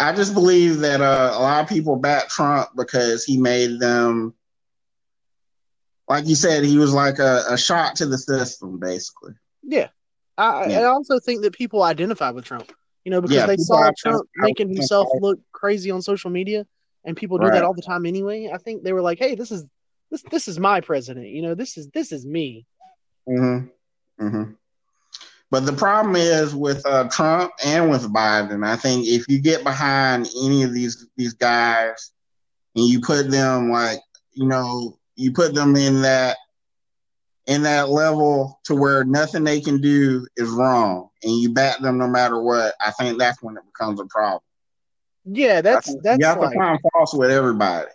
I 0.00 0.12
just 0.12 0.34
believe 0.34 0.80
that 0.80 1.00
uh, 1.00 1.32
a 1.34 1.40
lot 1.40 1.62
of 1.62 1.68
people 1.68 1.96
back 1.96 2.28
Trump 2.28 2.68
because 2.76 3.24
he 3.24 3.36
made 3.36 3.78
them, 3.78 4.34
like 6.08 6.26
you 6.26 6.34
said, 6.34 6.64
he 6.64 6.78
was 6.78 6.92
like 6.92 7.18
a, 7.18 7.42
a 7.48 7.56
shot 7.56 7.96
to 7.96 8.06
the 8.06 8.18
system, 8.18 8.78
basically. 8.78 9.34
Yeah. 9.62 9.88
I, 10.36 10.68
Yeah. 10.70 10.80
I 10.80 10.84
also 10.84 11.18
think 11.18 11.42
that 11.42 11.52
people 11.52 11.82
identify 11.82 12.30
with 12.30 12.44
Trump, 12.44 12.72
you 13.04 13.10
know, 13.10 13.20
because 13.20 13.36
Yeah, 13.36 13.46
they 13.46 13.56
saw 13.56 13.90
Trump 13.96 14.28
making 14.36 14.68
himself 14.68 15.08
look 15.20 15.38
crazy 15.52 15.90
on 15.90 16.02
social 16.02 16.30
media, 16.30 16.66
and 17.04 17.16
people 17.16 17.38
do 17.38 17.44
Right. 17.44 17.54
that 17.54 17.64
all 17.64 17.74
the 17.74 17.82
time 17.82 18.06
anyway. 18.06 18.50
I 18.52 18.58
think 18.58 18.82
they 18.82 18.92
were 18.92 19.02
like, 19.02 19.18
"Hey, 19.18 19.34
this 19.34 19.50
is 19.50 19.64
this 20.10 20.22
this 20.30 20.48
is 20.48 20.58
my 20.58 20.80
president," 20.80 21.28
you 21.28 21.42
know, 21.42 21.54
this 21.54 21.76
is 21.76 21.88
this 21.90 22.12
is 22.12 22.26
me. 22.26 22.66
Mm-hmm. 23.28 24.26
Mm-hmm. 24.26 24.52
But 25.50 25.66
the 25.66 25.72
problem 25.72 26.16
is 26.16 26.54
with 26.54 26.84
uh, 26.84 27.08
Trump 27.10 27.52
and 27.64 27.90
with 27.90 28.12
Biden. 28.12 28.66
I 28.66 28.76
think 28.76 29.06
if 29.06 29.28
you 29.28 29.40
get 29.40 29.62
behind 29.62 30.28
any 30.42 30.62
of 30.64 30.72
these 30.72 31.06
these 31.16 31.34
guys 31.34 32.10
and 32.74 32.86
you 32.86 33.00
put 33.00 33.30
them 33.30 33.70
like 33.70 34.00
you 34.32 34.46
know 34.46 34.98
you 35.16 35.32
put 35.32 35.54
them 35.54 35.76
in 35.76 36.02
that 36.02 36.36
in 37.46 37.62
that 37.62 37.88
level 37.90 38.60
to 38.64 38.74
where 38.74 39.04
nothing 39.04 39.44
they 39.44 39.60
can 39.60 39.80
do 39.80 40.26
is 40.36 40.48
wrong, 40.50 41.08
and 41.22 41.36
you 41.40 41.52
back 41.52 41.78
them 41.80 41.98
no 41.98 42.08
matter 42.08 42.40
what, 42.40 42.74
I 42.80 42.90
think 42.92 43.18
that's 43.18 43.42
when 43.42 43.56
it 43.56 43.64
becomes 43.66 44.00
a 44.00 44.06
problem. 44.06 44.40
Yeah, 45.24 45.60
that's 45.60 45.94
that's 46.02 46.20
you 46.20 46.26
have 46.26 46.38
like 46.38 46.50
to 46.52 46.56
find 46.58 46.78
faults 46.92 47.14
with 47.14 47.30
everybody. 47.30 47.88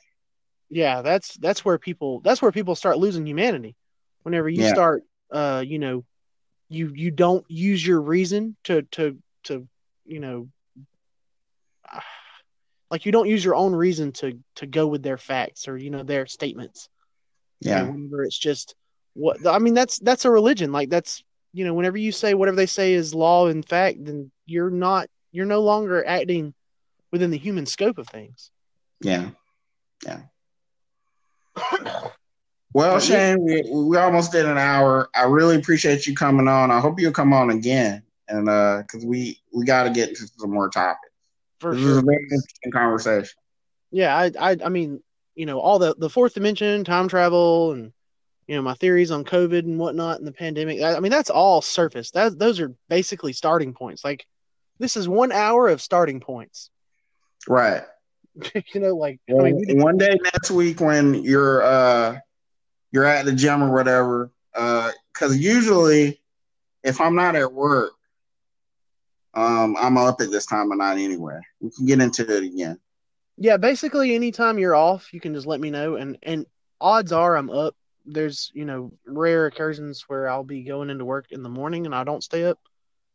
yeah, 0.70 1.02
that's 1.02 1.36
that's 1.38 1.64
where 1.66 1.78
people 1.78 2.20
that's 2.22 2.41
where 2.41 2.52
people 2.52 2.76
start 2.76 2.97
losing 2.97 3.26
humanity. 3.26 3.76
Whenever 4.24 4.50
you 4.50 4.62
Yeah. 4.62 4.72
start, 4.72 5.04
uh, 5.32 5.64
you 5.66 5.80
know, 5.80 6.06
you 6.70 6.91
you 6.93 7.12
don't 7.12 7.45
use 7.50 7.86
your 7.86 8.02
reason 8.02 8.56
to 8.66 8.84
to 8.93 9.18
to 9.45 9.68
you 10.06 10.20
know, 10.20 10.50
like 12.91 13.06
you 13.06 13.12
don't 13.12 13.30
use 13.30 13.43
your 13.43 13.56
own 13.56 13.74
reason 13.74 14.12
to 14.14 14.39
to 14.56 14.66
go 14.66 14.88
with 14.88 15.04
their 15.04 15.18
facts 15.18 15.68
or 15.68 15.78
you 15.78 15.89
know 15.89 16.04
their 16.04 16.26
statements. 16.26 16.89
You 17.68 17.76
know, 17.76 17.86
Yeah, 17.86 17.86
whenever 17.86 18.24
it's 18.24 18.38
just 18.38 18.76
what 19.14 19.45
I 19.45 19.60
mean, 19.60 19.74
that's 19.74 19.99
that's 19.99 20.26
a 20.26 20.32
religion. 20.32 20.72
Like 20.72 20.89
that's 20.89 21.24
you 21.53 21.66
know, 21.66 21.74
whenever 21.74 21.97
you 21.97 22.12
say 22.12 22.34
whatever 22.34 22.55
they 22.57 22.66
say 22.66 22.93
is 22.93 23.14
law 23.16 23.47
and 23.47 23.68
fact, 23.68 24.03
then 24.05 24.32
you're 24.45 24.70
not 24.70 25.07
you're 25.32 25.45
no 25.45 25.62
longer 25.62 26.05
acting 26.05 26.53
within 27.12 27.32
the 27.32 27.38
human 27.38 27.66
scope 27.66 27.97
of 27.97 28.07
things. 28.07 28.51
yeah, 29.01 29.30
yeah. 30.05 30.22
Well, 32.72 32.93
Yeah. 32.93 32.99
Shane, 32.99 33.43
we, 33.43 33.64
we 33.68 33.97
almost 33.97 34.32
did 34.32 34.45
an 34.45 34.60
hour. 34.60 35.10
I 35.16 35.24
really 35.24 35.55
appreciate 35.55 36.05
you 36.05 36.16
coming 36.16 36.47
on. 36.47 36.70
I 36.70 36.80
hope 36.80 36.99
you'll 36.99 37.12
come 37.12 37.34
on 37.34 37.49
again, 37.49 38.03
and 38.28 38.47
uh, 38.47 38.84
because 38.84 39.03
we 39.03 39.39
we 39.51 39.66
got 39.66 39.84
to 39.86 39.89
get 39.89 40.10
into 40.10 40.28
some 40.38 40.51
more 40.51 40.70
topics. 40.70 41.12
For 41.60 41.74
this 41.74 41.82
sure. 41.82 41.91
is 41.91 41.97
a 41.97 42.01
very 42.03 42.24
interesting 42.32 42.72
conversation. 42.72 43.36
yeah 43.91 44.16
I, 44.16 44.32
I 44.39 44.57
i 44.64 44.70
mean 44.70 45.01
you 45.36 45.45
know 45.47 45.60
all 45.60 45.80
the 45.80 45.95
the 45.97 46.10
fourth 46.10 46.36
dimension 46.36 46.84
time 46.84 47.07
travel 47.10 47.72
and 47.74 47.91
you 48.50 48.56
know 48.56 48.64
my 48.64 48.74
theories 48.74 49.12
on 49.12 49.24
covid 49.24 49.60
and 49.60 49.78
whatnot 49.78 50.18
and 50.18 50.28
the 50.28 50.32
pandemic 50.32 50.82
i, 50.82 50.95
I 50.95 51.00
mean 51.00 51.12
that's 51.12 51.30
all 51.30 51.62
surface 51.62 52.10
that 52.12 52.39
those 52.39 52.60
are 52.60 52.74
basically 52.89 53.32
starting 53.32 53.74
points 53.74 54.04
like 54.04 54.26
this 54.80 54.97
is 54.97 55.08
one 55.08 55.32
hour 55.32 55.68
of 55.70 55.82
starting 55.82 56.20
points 56.20 56.72
Right. 57.47 57.84
you 58.74 58.82
know 58.82 58.95
like 58.95 59.20
i 59.30 59.34
mean 59.34 59.80
one 59.80 59.97
day 59.97 60.18
next 60.34 60.50
week 60.52 60.82
when 60.82 61.14
you're 61.14 61.62
uh 61.64 62.18
you're 62.91 63.06
at 63.06 63.26
the 63.26 63.34
gym 63.34 63.62
or 63.62 63.72
whatever, 63.72 64.32
uh, 64.56 64.91
because 65.14 65.38
usually 65.38 66.20
if 66.84 67.00
I'm 67.00 67.16
not 67.16 67.36
at 67.36 67.54
work, 67.54 67.91
um, 69.36 69.76
I'm 69.80 69.95
up 69.95 70.22
at 70.22 70.32
this 70.32 70.47
time 70.47 70.72
of 70.72 70.80
night 70.80 70.97
anyway. 70.97 71.39
We 71.62 71.70
can 71.70 71.86
get 71.86 72.02
into 72.02 72.24
it 72.36 72.43
again. 72.43 72.80
yeah 73.38 73.58
basically 73.58 74.16
anytime 74.16 74.58
you're 74.58 74.76
off 74.76 75.14
you 75.14 75.20
can 75.20 75.34
just 75.36 75.45
let 75.47 75.60
me 75.60 75.70
know 75.70 75.95
and 75.95 76.18
and 76.24 76.45
odds 76.82 77.12
are 77.12 77.36
i'm 77.38 77.50
up 77.50 77.76
there's 78.12 78.51
you 78.53 78.66
know 78.66 78.91
rare 79.05 79.45
occasions 79.45 80.03
where 80.07 80.30
i'll 80.30 80.43
be 80.43 80.64
going 80.64 80.89
into 80.89 81.05
work 81.05 81.28
in 81.32 81.43
the 81.43 81.49
morning 81.49 81.86
and 81.86 81.93
i 81.95 82.03
don't 82.03 82.24
stay 82.24 82.43
up 82.43 82.60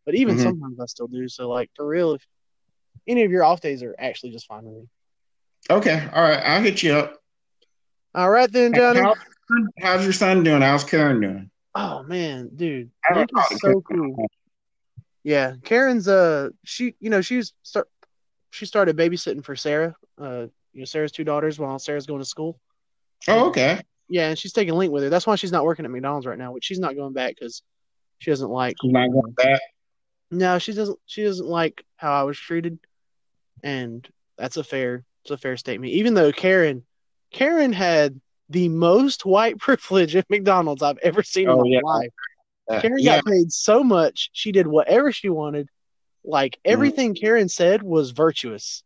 but 0.06 0.14
even 0.14 0.36
Mhm. 0.36 0.42
sometimes 0.42 0.78
i 0.80 0.86
still 0.86 1.06
do 1.08 1.28
so 1.28 1.48
like 1.48 1.70
for 1.74 1.86
real 1.86 2.12
if 2.14 2.26
any 3.06 3.24
of 3.24 3.30
your 3.30 3.44
off 3.44 3.60
days 3.60 3.82
are 3.82 3.94
actually 3.98 4.30
just 4.32 4.46
fine 4.46 4.64
with 4.64 4.74
me 4.74 4.88
Okay, 5.70 6.08
all 6.12 6.22
right, 6.22 6.40
I'll 6.44 6.60
hit 6.62 6.82
you 6.82 6.92
up. 6.94 7.18
all 8.14 8.28
right 8.30 8.52
then 8.52 8.72
johnny 8.74 9.00
How- 9.00 9.14
how's 9.80 10.04
your 10.04 10.12
son 10.12 10.42
doing? 10.42 10.62
How's 10.62 10.84
Karen 10.84 11.20
doing? 11.20 11.50
Oh 11.74 12.02
man, 12.04 12.50
dude, 12.54 12.90
I 13.04 13.08
haven't 13.08 13.20
Link 13.20 13.30
talked 13.32 13.52
is 13.54 13.60
so 13.60 13.80
cool. 13.82 14.26
Yeah, 15.22 15.54
Karen's 15.64 16.06
uh, 16.06 16.50
she 16.64 16.94
you 17.00 17.10
know 17.10 17.20
she's 17.20 17.52
start 17.62 17.88
she 18.50 18.66
started 18.66 18.96
babysitting 18.96 19.44
for 19.44 19.56
Sarah. 19.56 19.94
Uh, 20.20 20.46
you 20.72 20.80
know 20.80 20.84
Sarah's 20.84 21.12
two 21.12 21.24
daughters 21.24 21.58
while 21.58 21.78
Sarah's 21.78 22.06
going 22.06 22.20
to 22.20 22.24
school. 22.26 22.60
Oh, 23.26 23.48
okay. 23.48 23.80
Yeah, 24.08 24.28
and 24.28 24.38
she's 24.38 24.52
taking 24.52 24.74
Link 24.74 24.92
with 24.92 25.02
her. 25.04 25.08
That's 25.08 25.26
why 25.26 25.36
she's 25.36 25.52
not 25.52 25.64
working 25.64 25.84
at 25.84 25.90
McDonald's 25.90 26.26
right 26.26 26.38
now. 26.38 26.52
Which 26.52 26.64
she's 26.64 26.78
not 26.78 26.94
going 26.96 27.12
back 27.12 27.34
because 27.38 27.62
she 28.18 28.30
doesn't 28.30 28.50
like. 28.50 28.76
She's 28.82 28.92
not 28.92 29.10
going 29.10 29.32
back. 29.32 29.60
No, 30.30 30.58
she 30.58 30.72
doesn't. 30.72 30.98
She 31.06 31.22
doesn't 31.24 31.46
like 31.46 31.84
how 31.96 32.12
I 32.12 32.24
was 32.24 32.38
treated, 32.38 32.78
and 33.62 34.06
that's 34.36 34.56
a 34.56 34.64
fair. 34.64 35.04
It's 35.22 35.30
a 35.30 35.38
fair 35.38 35.56
statement. 35.56 35.92
Even 35.92 36.14
though 36.14 36.32
Karen, 36.32 36.84
Karen 37.32 37.72
had 37.72 38.20
the 38.50 38.68
most 38.68 39.24
white 39.24 39.58
privilege 39.58 40.14
at 40.16 40.28
McDonald's 40.28 40.82
I've 40.82 40.98
ever 40.98 41.22
seen 41.22 41.48
Oh, 41.48 41.62
in 41.62 41.70
my 41.70 41.76
yeah. 41.76 41.80
life. 41.82 42.10
Uh, 42.68 42.80
Karen 42.80 42.98
yeah, 42.98 43.16
got 43.16 43.26
paid 43.26 43.52
so 43.52 43.82
much, 43.84 44.30
she 44.32 44.52
did 44.52 44.66
whatever 44.66 45.12
she 45.12 45.28
wanted. 45.28 45.68
Like 46.24 46.58
everything 46.64 47.14
Karen 47.14 47.48
said 47.48 47.82
was 47.82 48.10
virtuous. 48.10 48.82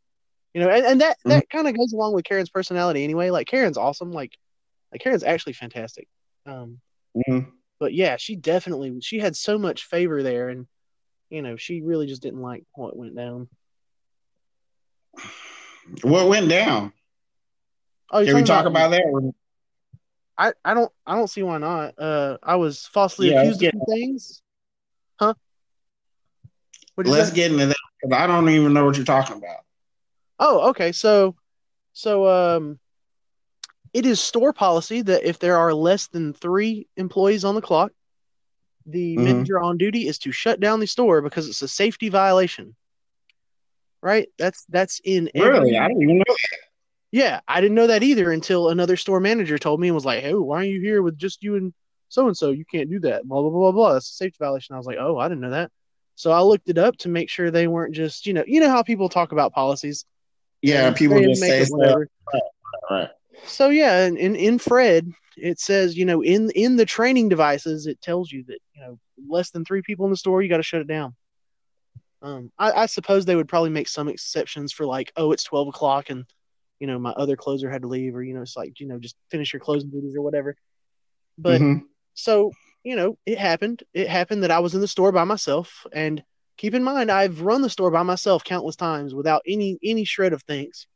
You 0.55 0.63
know, 0.63 0.71
and, 0.71 0.85
and 0.85 1.01
that 1.01 1.19
that 1.25 1.49
kind 1.51 1.69
of 1.69 1.77
goes 1.77 1.93
along 1.93 2.15
with 2.15 2.25
Karen's 2.25 2.51
personality 2.51 3.05
anyway. 3.05 3.31
Like 3.31 3.47
Karen's 3.47 3.79
awesome. 3.79 4.11
Like 4.11 4.33
like 4.93 5.01
Karen's 5.01 5.25
actually 5.25 5.53
fantastic. 5.55 6.09
Um 6.47 6.81
mhm. 7.17 7.53
but 7.81 7.93
yeah, 7.95 8.17
she 8.17 8.37
definitely 8.37 9.01
she 9.01 9.19
had 9.19 9.37
so 9.37 9.59
much 9.59 9.85
favor 9.85 10.23
there 10.23 10.49
and 10.49 10.67
you 11.31 11.43
know, 11.43 11.57
she 11.57 11.83
really 11.83 12.07
just 12.07 12.23
didn't 12.23 12.41
like 12.41 12.65
what 12.73 12.97
went 12.97 13.15
down. 13.15 13.49
What 16.03 16.29
went 16.29 16.49
down? 16.49 16.93
Oh, 18.11 18.25
Can 18.25 18.35
we 18.37 18.43
talk 18.45 18.67
about 18.67 18.91
that? 18.91 19.03
or- 19.05 19.35
I, 20.41 20.53
I 20.65 20.73
don't 20.75 20.93
I 21.05 21.17
don't 21.17 21.29
see 21.29 21.43
why 21.43 21.59
not. 21.59 21.99
Uh 21.99 22.39
I 22.43 22.57
was 22.57 22.87
falsely 22.87 23.29
Yeah, 23.31 23.41
accused 23.41 23.63
of 23.63 23.71
some 23.73 23.83
things. 23.89 24.43
Huh? 25.19 25.35
Let's 26.97 27.31
get 27.31 27.51
into 27.53 27.67
that 27.67 27.77
because 28.01 28.17
I 28.17 28.27
don't 28.27 28.49
even 28.49 28.73
know 28.73 28.85
what 28.85 28.97
you're 28.97 29.05
talking 29.05 29.37
about. 29.37 29.59
Oh, 30.39 30.71
okay. 30.71 30.93
So, 30.93 31.35
so 31.93 32.27
um, 32.29 32.79
it 33.99 34.07
is 34.07 34.21
store 34.21 34.53
policy 34.53 35.03
that 35.03 35.29
if 35.29 35.41
there 35.41 35.57
are 35.57 35.75
less 35.75 36.07
than 36.07 36.33
three 36.33 36.87
employees 36.97 37.45
on 37.45 37.57
the 37.57 37.61
clock, 37.61 37.91
the 38.87 39.17
Mhm. 39.17 39.25
manager 39.25 39.59
on 39.61 39.77
duty 39.77 40.07
is 40.07 40.19
to 40.19 40.31
shut 40.31 40.61
down 40.61 40.79
the 40.79 40.87
store 40.87 41.21
because 41.21 41.49
it's 41.49 41.63
a 41.63 41.69
safety 41.69 42.09
violation. 42.09 42.77
Right? 44.01 44.29
That's 44.39 44.65
that's 44.69 45.01
in 45.03 45.29
every. 45.35 45.51
Really, 45.51 45.77
I 45.77 45.89
didn't 45.89 46.03
even 46.03 46.19
know. 46.19 46.37
Yeah, 47.11 47.41
I 47.49 47.61
didn't 47.61 47.75
know 47.75 47.89
that 47.89 48.05
either 48.05 48.31
until 48.31 48.69
another 48.69 48.97
store 48.97 49.19
manager 49.19 49.59
told 49.59 49.81
me 49.81 49.89
and 49.89 49.97
was 49.97 50.05
like, 50.05 50.23
"Hey, 50.23 50.35
why 50.35 50.59
are 50.59 50.65
you 50.65 50.81
here 50.81 51.03
with 51.03 51.19
just 51.19 51.43
you 51.43 51.57
and 51.57 51.75
so 52.09 52.29
and 52.29 52.37
so? 52.37 52.51
You 52.53 52.65
can't 52.65 52.89
do 52.89 53.01
that." 53.01 53.27
Blah 53.27 53.41
blah 53.41 53.51
blah 53.51 53.59
blah 53.59 53.73
blah. 53.73 53.93
That's 53.95 54.11
a 54.11 54.15
safety 54.15 54.37
violation. 54.39 54.77
I 54.77 54.79
was 54.79 54.87
like, 54.87 54.99
"Oh, 55.01 55.19
I 55.19 55.29
didn't 55.29 55.41
know 55.41 55.51
that." 55.51 55.73
So 56.15 56.31
I 56.31 56.41
looked 56.43 56.69
it 56.69 56.79
up 56.79 56.97
to 56.99 57.09
make 57.09 57.31
sure 57.31 57.51
they 57.51 57.67
weren't 57.67 57.97
just 57.97 58.27
you 58.27 58.35
know 58.35 58.45
you 58.47 58.61
know 58.61 58.71
how 58.71 58.85
people 58.85 59.09
talk 59.09 59.33
about 59.33 59.53
policies. 59.53 60.05
Yeah, 60.63 60.93
people 60.93 61.21
just 61.21 61.41
say 61.41 61.65
stuff. 61.65 61.77
whatever. 61.77 62.09
Right. 62.89 63.11
So 63.45 63.71
yeah, 63.71 64.07
in, 64.07 64.17
in 64.17 64.37
in 64.37 64.59
Fred, 64.59 65.11
it 65.37 65.59
says 65.59 65.97
you 65.97 66.05
know 66.05 66.23
in 66.23 66.51
in 66.51 66.77
the 66.77 66.85
training 66.87 67.29
devices, 67.29 67.87
it 67.87 68.01
tells 68.01 68.31
you 68.31 68.45
that 68.49 68.59
you 68.75 68.81
know 68.83 68.99
less 69.29 69.51
than 69.51 69.65
three 69.65 69.83
people 69.83 70.05
in 70.07 70.11
the 70.11 70.17
store, 70.17 70.43
you 70.43 70.49
got 70.49 70.59
to 70.59 70.63
shut 70.63 70.81
it 70.81 70.87
down. 70.89 71.15
Um, 72.21 72.51
I, 72.59 72.73
I 72.73 72.87
suppose 72.87 73.25
they 73.25 73.37
would 73.37 73.49
probably 73.49 73.71
make 73.71 73.89
some 73.89 74.09
exceptions 74.09 74.73
for 74.73 74.87
like, 74.87 75.13
oh, 75.17 75.33
it's 75.33 75.45
twelve 75.45 75.69
o'clock 75.69 76.11
and 76.11 76.25
you 76.81 76.87
know 76.87 76.99
my 76.99 77.11
other 77.11 77.37
closer 77.37 77.71
had 77.71 77.83
to 77.83 77.89
leave, 77.89 78.15
or 78.15 78.23
you 78.23 78.35
know 78.35 78.43
it's 78.43 78.57
like 78.57 78.81
you 78.81 78.87
know 78.87 78.99
just 78.99 79.17
finish 79.31 79.53
your 79.53 79.61
closing 79.61 79.91
duties 79.91 80.15
or 80.17 80.23
whatever. 80.23 80.57
But 81.39 81.61
Mhm. 81.61 81.85
so 82.15 82.53
you 82.83 82.97
know 82.97 83.17
it 83.27 83.39
happened. 83.39 83.83
It 83.95 84.09
happened 84.09 84.43
that 84.43 84.51
I 84.51 84.59
was 84.61 84.75
in 84.75 84.81
the 84.81 84.89
store 84.89 85.13
by 85.13 85.25
myself, 85.25 85.87
and 85.93 86.23
keep 86.57 86.75
in 86.75 86.83
mind 86.83 87.11
I've 87.11 87.41
run 87.43 87.63
the 87.63 87.71
store 87.71 87.91
by 87.91 88.03
myself 88.03 88.45
countless 88.45 88.77
times 88.77 89.15
without 89.15 89.43
any 89.47 89.79
any 89.83 90.05
shred 90.05 90.33
of 90.33 90.43
thanks. 90.43 90.87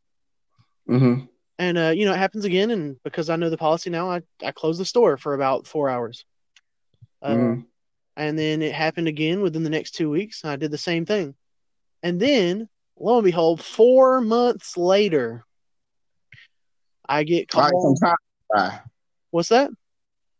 Mhm. 0.88 1.28
And 1.58 1.78
uh, 1.78 1.92
you 1.94 2.04
know, 2.06 2.12
it 2.12 2.18
happens 2.18 2.44
again, 2.44 2.70
and 2.70 2.96
because 3.04 3.30
I 3.30 3.36
know 3.36 3.50
the 3.50 3.56
policy 3.56 3.90
now, 3.90 4.10
I 4.10 4.22
I 4.42 4.52
close 4.52 4.78
the 4.78 4.84
store 4.84 5.16
for 5.16 5.34
about 5.34 5.66
four 5.66 5.88
hours. 5.88 6.24
Uh, 7.20 7.28
Mhm. 7.30 7.66
And 8.16 8.38
then 8.38 8.60
it 8.60 8.74
happened 8.74 9.08
again 9.08 9.40
within 9.40 9.62
the 9.62 9.70
next 9.70 9.92
two 9.92 10.10
weeks. 10.10 10.42
And 10.42 10.50
I 10.50 10.56
did 10.56 10.70
the 10.70 10.78
same 10.78 11.06
thing, 11.06 11.34
and 12.02 12.20
then 12.20 12.68
lo 12.98 13.16
and 13.18 13.24
behold, 13.24 13.62
four 13.62 14.20
months 14.20 14.76
later, 14.76 15.44
I 17.08 17.24
get 17.24 17.54
Like 17.54 17.70
some 17.70 17.80
called. 17.80 18.00
time 18.02 18.16
by. 18.50 18.80
What's 19.30 19.48
that? 19.48 19.70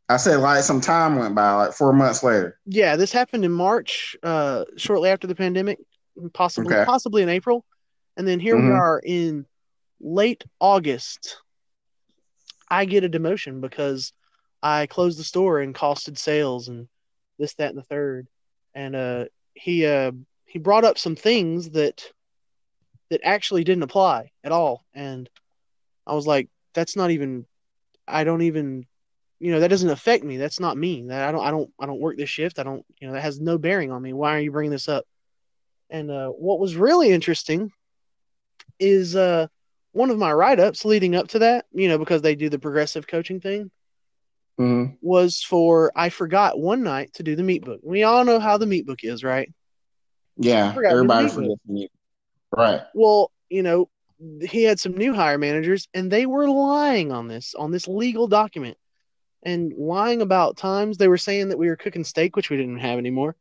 I 0.09 0.17
said 0.19 0.37
like 0.41 0.63
some 0.65 0.81
time 0.81 1.17
went 1.17 1.35
by, 1.35 1.53
like 1.53 1.73
four 1.73 1.93
months 1.93 2.23
later. 2.23 2.59
Yeah, 2.67 2.97
this 2.97 3.13
happened 3.13 3.45
in 3.45 3.53
March, 3.53 4.17
uh, 4.23 4.65
shortly 4.77 5.09
after 5.09 5.27
the 5.27 5.35
pandemic, 5.35 5.79
possibly 6.35 6.75
Okay. 6.75 6.85
possibly 6.85 7.23
in 7.23 7.29
April. 7.29 7.65
And 8.17 8.29
then 8.29 8.39
here 8.39 8.57
we 8.57 8.69
Mhm. 8.69 8.79
are 8.79 8.99
in 9.03 9.47
late 10.03 10.45
August. 10.61 11.39
I 12.69 12.85
get 12.85 13.05
a 13.05 13.09
demotion 13.09 13.61
because 13.61 14.12
I 14.62 14.87
closed 14.87 15.19
the 15.19 15.24
store 15.24 15.61
and 15.61 15.74
costed 15.74 16.19
sales 16.19 16.69
and 16.69 16.89
this, 17.39 17.55
that, 17.55 17.70
and 17.70 17.79
the 17.79 17.83
third. 17.83 18.29
And 18.74 18.97
uh, 18.97 19.24
he 19.55 19.87
uh, 19.87 20.12
he 20.47 20.59
brought 20.59 20.85
up 20.85 20.99
some 20.99 21.16
things 21.16 21.70
that 21.70 22.05
that 23.11 23.20
actually 23.24 23.65
didn't 23.65 23.83
apply 23.83 24.31
at 24.43 24.53
all. 24.53 24.85
And 24.95 25.29
I 26.07 26.15
was 26.15 26.27
like, 26.27 26.49
that's 26.74 26.97
not 26.97 27.11
even. 27.11 27.47
I 28.09 28.24
don't 28.24 28.43
even. 28.43 28.87
You 29.39 29.51
know 29.51 29.61
that 29.61 29.69
doesn't 29.69 29.91
affect 29.91 30.24
me. 30.24 30.37
That's 30.37 30.61
not 30.61 30.77
me. 30.77 31.03
That 31.09 31.29
I 31.29 31.33
don't. 31.33 31.45
I 31.45 31.51
don't. 31.51 31.70
I 31.81 31.87
don't 31.87 32.01
work 32.01 32.16
this 32.16 32.31
shift. 32.31 32.59
I 32.59 32.62
don't. 32.62 32.85
You 33.01 33.09
know 33.09 33.15
that 33.15 33.23
has 33.23 33.41
no 33.41 33.59
bearing 33.59 33.91
on 33.93 34.01
me. 34.01 34.12
Why 34.12 34.37
are 34.37 34.41
you 34.41 34.53
bringing 34.53 34.70
this 34.70 34.89
up? 34.89 35.05
And 35.91 36.11
uh, 36.11 36.29
what 36.29 36.59
was 36.59 36.77
really 36.77 37.11
interesting 37.11 37.70
is 38.79 39.15
uh, 39.15 39.49
one 39.93 40.10
of 40.10 40.19
my 40.19 40.32
write 40.32 40.59
ups 40.60 40.85
leading 40.85 41.14
up 41.14 41.28
to 41.28 41.39
that, 41.40 41.66
you 41.73 41.89
know, 41.89 41.98
because 41.98 42.23
they 42.23 42.35
do 42.35 42.48
the 42.48 42.59
progressive 42.59 43.06
coaching 43.06 43.40
thing, 43.40 43.70
Mhm. 44.59 44.97
was 45.01 45.43
for 45.43 45.93
I 45.94 46.09
forgot 46.09 46.59
one 46.59 46.82
night 46.82 47.12
to 47.14 47.23
do 47.23 47.36
the 47.36 47.43
meat 47.43 47.64
book. 47.64 47.81
We 47.82 48.02
all 48.02 48.24
know 48.24 48.40
how 48.40 48.59
the 48.59 48.66
meat 48.66 48.86
book 48.86 49.05
is, 49.05 49.23
right? 49.23 49.52
Yeah, 50.36 50.74
everybody 50.89 51.28
forgets 51.28 51.60
me. 51.66 51.89
Right. 52.51 52.82
Well, 52.94 53.31
you 53.48 53.62
know, 53.62 53.89
he 54.43 54.62
had 54.62 54.81
some 54.81 54.97
new 54.97 55.12
hire 55.14 55.39
managers 55.39 55.89
and 55.94 56.10
they 56.10 56.27
were 56.27 56.48
lying 56.48 57.12
on 57.12 57.28
this, 57.28 57.55
on 57.55 57.70
this 57.70 57.89
legal 57.89 58.28
document 58.28 58.77
and 59.43 59.73
lying 59.77 60.23
about 60.23 60.56
times. 60.56 60.97
They 60.97 61.09
were 61.09 61.19
saying 61.19 61.48
that 61.48 61.59
we 61.59 61.69
were 61.69 61.77
cooking 61.77 62.05
steak, 62.05 62.36
which 62.36 62.48
we 62.48 62.56
didn't 62.56 62.78
have 62.78 62.98
anymore. 62.98 63.36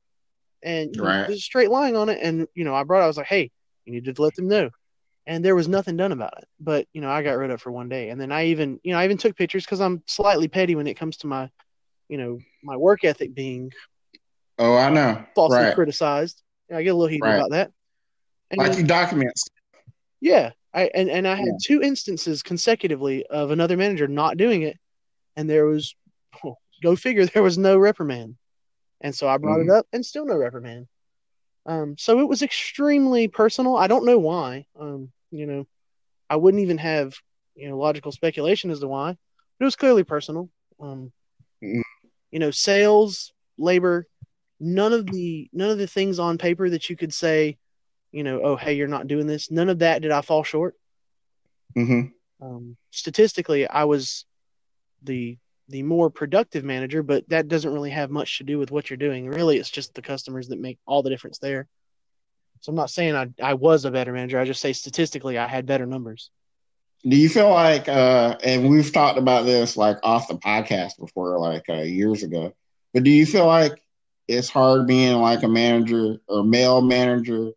And 0.63 0.99
Right. 0.99 1.27
just 1.27 1.43
straight 1.43 1.69
lying 1.69 1.95
on 1.95 2.09
it. 2.09 2.19
And, 2.21 2.47
you 2.55 2.63
know, 2.63 2.75
I 2.75 2.83
brought, 2.83 3.03
I 3.03 3.07
was 3.07 3.17
like, 3.17 3.27
hey, 3.27 3.51
you 3.85 3.93
need 3.93 4.05
to 4.05 4.21
let 4.21 4.35
them 4.35 4.47
know. 4.47 4.69
And 5.27 5.45
there 5.45 5.55
was 5.55 5.67
nothing 5.67 5.97
done 5.97 6.11
about 6.11 6.33
it. 6.39 6.47
But, 6.59 6.87
you 6.93 7.01
know, 7.01 7.09
I 7.09 7.21
got 7.21 7.37
rid 7.37 7.51
of 7.51 7.55
it 7.55 7.61
for 7.61 7.71
one 7.71 7.89
day. 7.89 8.09
And 8.09 8.19
then 8.19 8.31
I 8.31 8.45
even, 8.47 8.79
you 8.83 8.91
know, 8.93 8.99
I 8.99 9.05
even 9.05 9.17
took 9.17 9.35
pictures 9.37 9.63
because 9.65 9.79
I'm 9.81 10.01
slightly 10.07 10.47
petty 10.47 10.75
when 10.75 10.87
it 10.87 10.95
comes 10.95 11.17
to 11.17 11.27
my, 11.27 11.49
you 12.09 12.17
know, 12.17 12.39
my 12.63 12.75
work 12.75 13.03
ethic 13.03 13.33
being 13.35 13.71
Oh, 14.57 14.75
I 14.75 14.89
know. 14.89 15.23
falsely 15.35 15.57
Right. 15.65 15.75
criticized. 15.75 16.41
I 16.73 16.81
get 16.83 16.89
a 16.89 16.93
little 16.95 17.07
heated 17.07 17.23
Right. 17.25 17.35
about 17.35 17.51
that. 17.51 17.71
And 18.49 18.59
Like 18.59 18.71
then- 18.71 18.81
you 18.81 18.87
document. 18.87 19.31
Yeah, 20.19 20.51
I 20.73 20.83
and, 20.93 21.09
and 21.09 21.27
I 21.27 21.35
had 21.35 21.45
Yeah. 21.47 21.53
two 21.63 21.81
instances 21.81 22.43
consecutively 22.43 23.25
of 23.27 23.49
another 23.51 23.75
manager 23.77 24.07
not 24.07 24.37
doing 24.37 24.61
it, 24.61 24.77
and 25.35 25.49
there 25.49 25.65
was 25.65 25.95
go 26.83 26.95
figure 26.95 27.25
there 27.25 27.41
was 27.43 27.57
no 27.57 27.77
reprimand, 27.77 28.35
and 29.01 29.15
so 29.15 29.27
I 29.27 29.37
brought 29.37 29.59
Mm-hmm. 29.59 29.69
it 29.69 29.73
up 29.75 29.87
and 29.93 30.05
still 30.05 30.25
no 30.25 30.35
reprimand. 30.35 30.87
Um, 31.65 31.95
so 31.97 32.19
it 32.19 32.27
was 32.27 32.41
extremely 32.41 33.27
personal. 33.27 33.75
I 33.77 33.87
don't 33.87 34.05
know 34.05 34.19
why. 34.19 34.65
Um, 34.79 35.11
you 35.31 35.45
know, 35.45 35.67
I 36.29 36.37
wouldn't 36.37 36.63
even 36.63 36.77
have 36.79 37.15
you 37.55 37.69
know 37.69 37.77
logical 37.77 38.11
speculation 38.11 38.71
as 38.71 38.79
to 38.79 38.87
why. 38.87 39.11
But 39.11 39.63
it 39.63 39.65
was 39.65 39.75
clearly 39.75 40.03
personal. 40.03 40.49
Um, 40.79 41.11
Mhm. 41.61 41.81
you 42.31 42.39
know, 42.39 42.51
sales, 42.51 43.33
labor, 43.57 44.07
none 44.59 44.93
of 44.93 45.05
the 45.05 45.49
none 45.53 45.69
of 45.69 45.77
the 45.77 45.87
things 45.87 46.19
on 46.19 46.37
paper 46.37 46.69
that 46.69 46.89
you 46.89 46.95
could 46.95 47.13
say, 47.13 47.57
you 48.11 48.23
know, 48.23 48.41
oh 48.43 48.55
hey, 48.55 48.73
you're 48.73 48.87
not 48.87 49.07
doing 49.07 49.27
this. 49.27 49.51
None 49.51 49.69
of 49.69 49.79
that 49.79 50.01
did 50.01 50.11
I 50.11 50.21
fall 50.21 50.43
short. 50.43 50.75
hmm 51.75 52.13
Um, 52.41 52.77
statistically, 52.91 53.67
I 53.67 53.83
was 53.85 54.25
the 55.03 55.37
the 55.71 55.83
more 55.83 56.09
productive 56.09 56.63
manager, 56.63 57.01
but 57.01 57.27
that 57.29 57.47
doesn't 57.47 57.73
really 57.73 57.89
have 57.89 58.11
much 58.11 58.37
to 58.37 58.43
do 58.43 58.59
with 58.59 58.71
what 58.71 58.89
you're 58.89 58.97
doing. 58.97 59.27
Really, 59.27 59.57
it's 59.57 59.69
just 59.69 59.93
the 59.93 60.01
customers 60.01 60.49
that 60.49 60.59
make 60.59 60.77
all 60.85 61.01
the 61.01 61.09
difference 61.09 61.39
there. 61.39 61.67
So 62.59 62.69
I'm 62.69 62.75
not 62.75 62.91
saying 62.91 63.15
I 63.15 63.29
I 63.41 63.55
was 63.55 63.85
a 63.85 63.91
better 63.91 64.13
manager. 64.13 64.39
I 64.39 64.45
just 64.45 64.61
say 64.61 64.73
statistically 64.73 65.37
I 65.37 65.47
had 65.47 65.65
better 65.65 65.85
numbers. 65.85 66.29
Do 67.03 67.15
you 67.17 67.29
feel 67.29 67.49
like, 67.49 67.89
uh, 67.89 68.37
and 68.43 68.69
we've 68.69 68.93
talked 68.93 69.17
about 69.17 69.45
this 69.45 69.75
like 69.75 69.97
off 70.03 70.27
the 70.27 70.35
podcast 70.35 70.99
before, 70.99 71.39
like 71.39 71.67
uh, 71.67 71.81
years 71.81 72.21
ago, 72.21 72.53
but 72.93 73.03
do 73.03 73.09
you 73.09 73.25
feel 73.25 73.47
like 73.47 73.81
it's 74.27 74.49
hard 74.49 74.85
being 74.85 75.15
like 75.15 75.41
a 75.41 75.47
manager 75.47 76.17
or 76.27 76.43
male 76.43 76.81
manager 76.81 77.51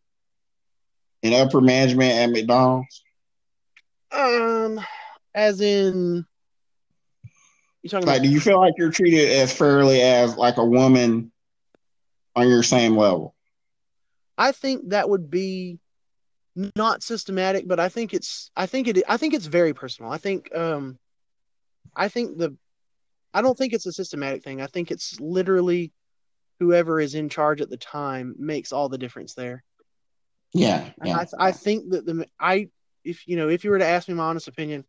in 1.22 1.34
upper 1.34 1.60
management 1.60 2.12
at 2.12 2.30
McDonald's? 2.30 3.04
Um, 4.10 4.80
as 5.34 5.60
in, 5.60 6.24
you 7.84 7.90
talking 7.90 8.08
Like, 8.08 8.16
about? 8.16 8.22
do 8.22 8.28
you 8.30 8.40
feel 8.40 8.60
like 8.60 8.74
you're 8.78 8.90
treated 8.90 9.30
as 9.30 9.52
fairly 9.52 10.00
as 10.02 10.36
like 10.36 10.56
a 10.56 10.64
woman 10.64 11.32
on 12.36 12.48
your 12.48 12.62
same 12.62 12.96
level? 12.96 13.34
I 14.38 14.52
think 14.52 14.90
that 14.90 15.08
would 15.08 15.30
be 15.30 15.78
not 16.76 17.02
systematic, 17.02 17.66
but 17.68 17.80
I 17.80 17.88
think 17.88 18.14
it's 18.14 18.50
I 18.56 18.66
think 18.66 18.88
it 18.88 19.02
I 19.08 19.16
think 19.16 19.34
it's 19.34 19.46
very 19.46 19.74
personal. 19.74 20.10
I 20.12 20.18
think 20.18 20.54
um 20.54 20.98
I 21.96 22.08
think 22.08 22.38
the 22.38 22.56
I 23.34 23.42
don't 23.42 23.56
think 23.58 23.72
it's 23.72 23.86
a 23.86 23.92
systematic 23.92 24.42
thing. 24.42 24.60
I 24.62 24.66
think 24.66 24.90
it's 24.90 25.20
literally 25.20 25.92
whoever 26.60 27.00
is 27.00 27.14
in 27.14 27.28
charge 27.28 27.60
at 27.60 27.70
the 27.70 27.76
time 27.76 28.34
makes 28.38 28.72
all 28.72 28.88
the 28.88 28.98
difference 28.98 29.34
there. 29.34 29.62
Yeah, 30.52 30.90
yeah. 31.02 31.16
I 31.16 31.48
I 31.48 31.52
think 31.52 31.90
that 31.90 32.06
the 32.06 32.26
I 32.40 32.68
if 33.04 33.26
you 33.26 33.36
know 33.36 33.48
if 33.48 33.64
you 33.64 33.70
were 33.70 33.78
to 33.78 33.86
ask 33.86 34.08
me 34.08 34.14
my 34.14 34.24
honest 34.24 34.48
opinion, 34.48 34.84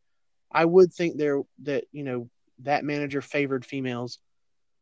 I 0.52 0.66
would 0.66 0.94
think 0.94 1.18
there 1.18 1.42
that 1.64 1.86
you 1.92 2.04
know 2.04 2.30
that 2.64 2.84
manager 2.84 3.22
favored 3.22 3.65
females, 3.65 4.19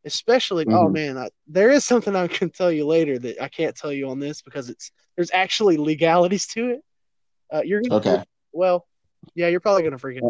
especially. 0.05 0.65
Oh 0.69 0.89
Mhm. 0.89 0.93
man, 0.93 1.17
I, 1.17 1.29
there 1.47 1.71
is 1.71 1.85
something 1.85 2.15
I 2.15 2.27
can 2.27 2.49
tell 2.49 2.71
you 2.71 2.85
later 2.85 3.17
that 3.19 3.41
I 3.41 3.47
can't 3.49 3.75
tell 3.75 3.91
you 3.91 4.09
on 4.09 4.19
this 4.19 4.41
because 4.41 4.69
it's 4.69 4.91
there's 5.15 5.31
actually 5.31 5.77
legalities 5.77 6.47
to 6.47 6.69
it. 6.69 6.83
Uh, 7.53 7.61
you're 7.63 7.81
gonna 7.81 7.95
Okay. 7.95 8.23
well, 8.51 8.85
yeah, 9.35 9.47
you're 9.47 9.59
probably 9.59 9.83
gonna 9.83 9.97
forget. 9.97 10.23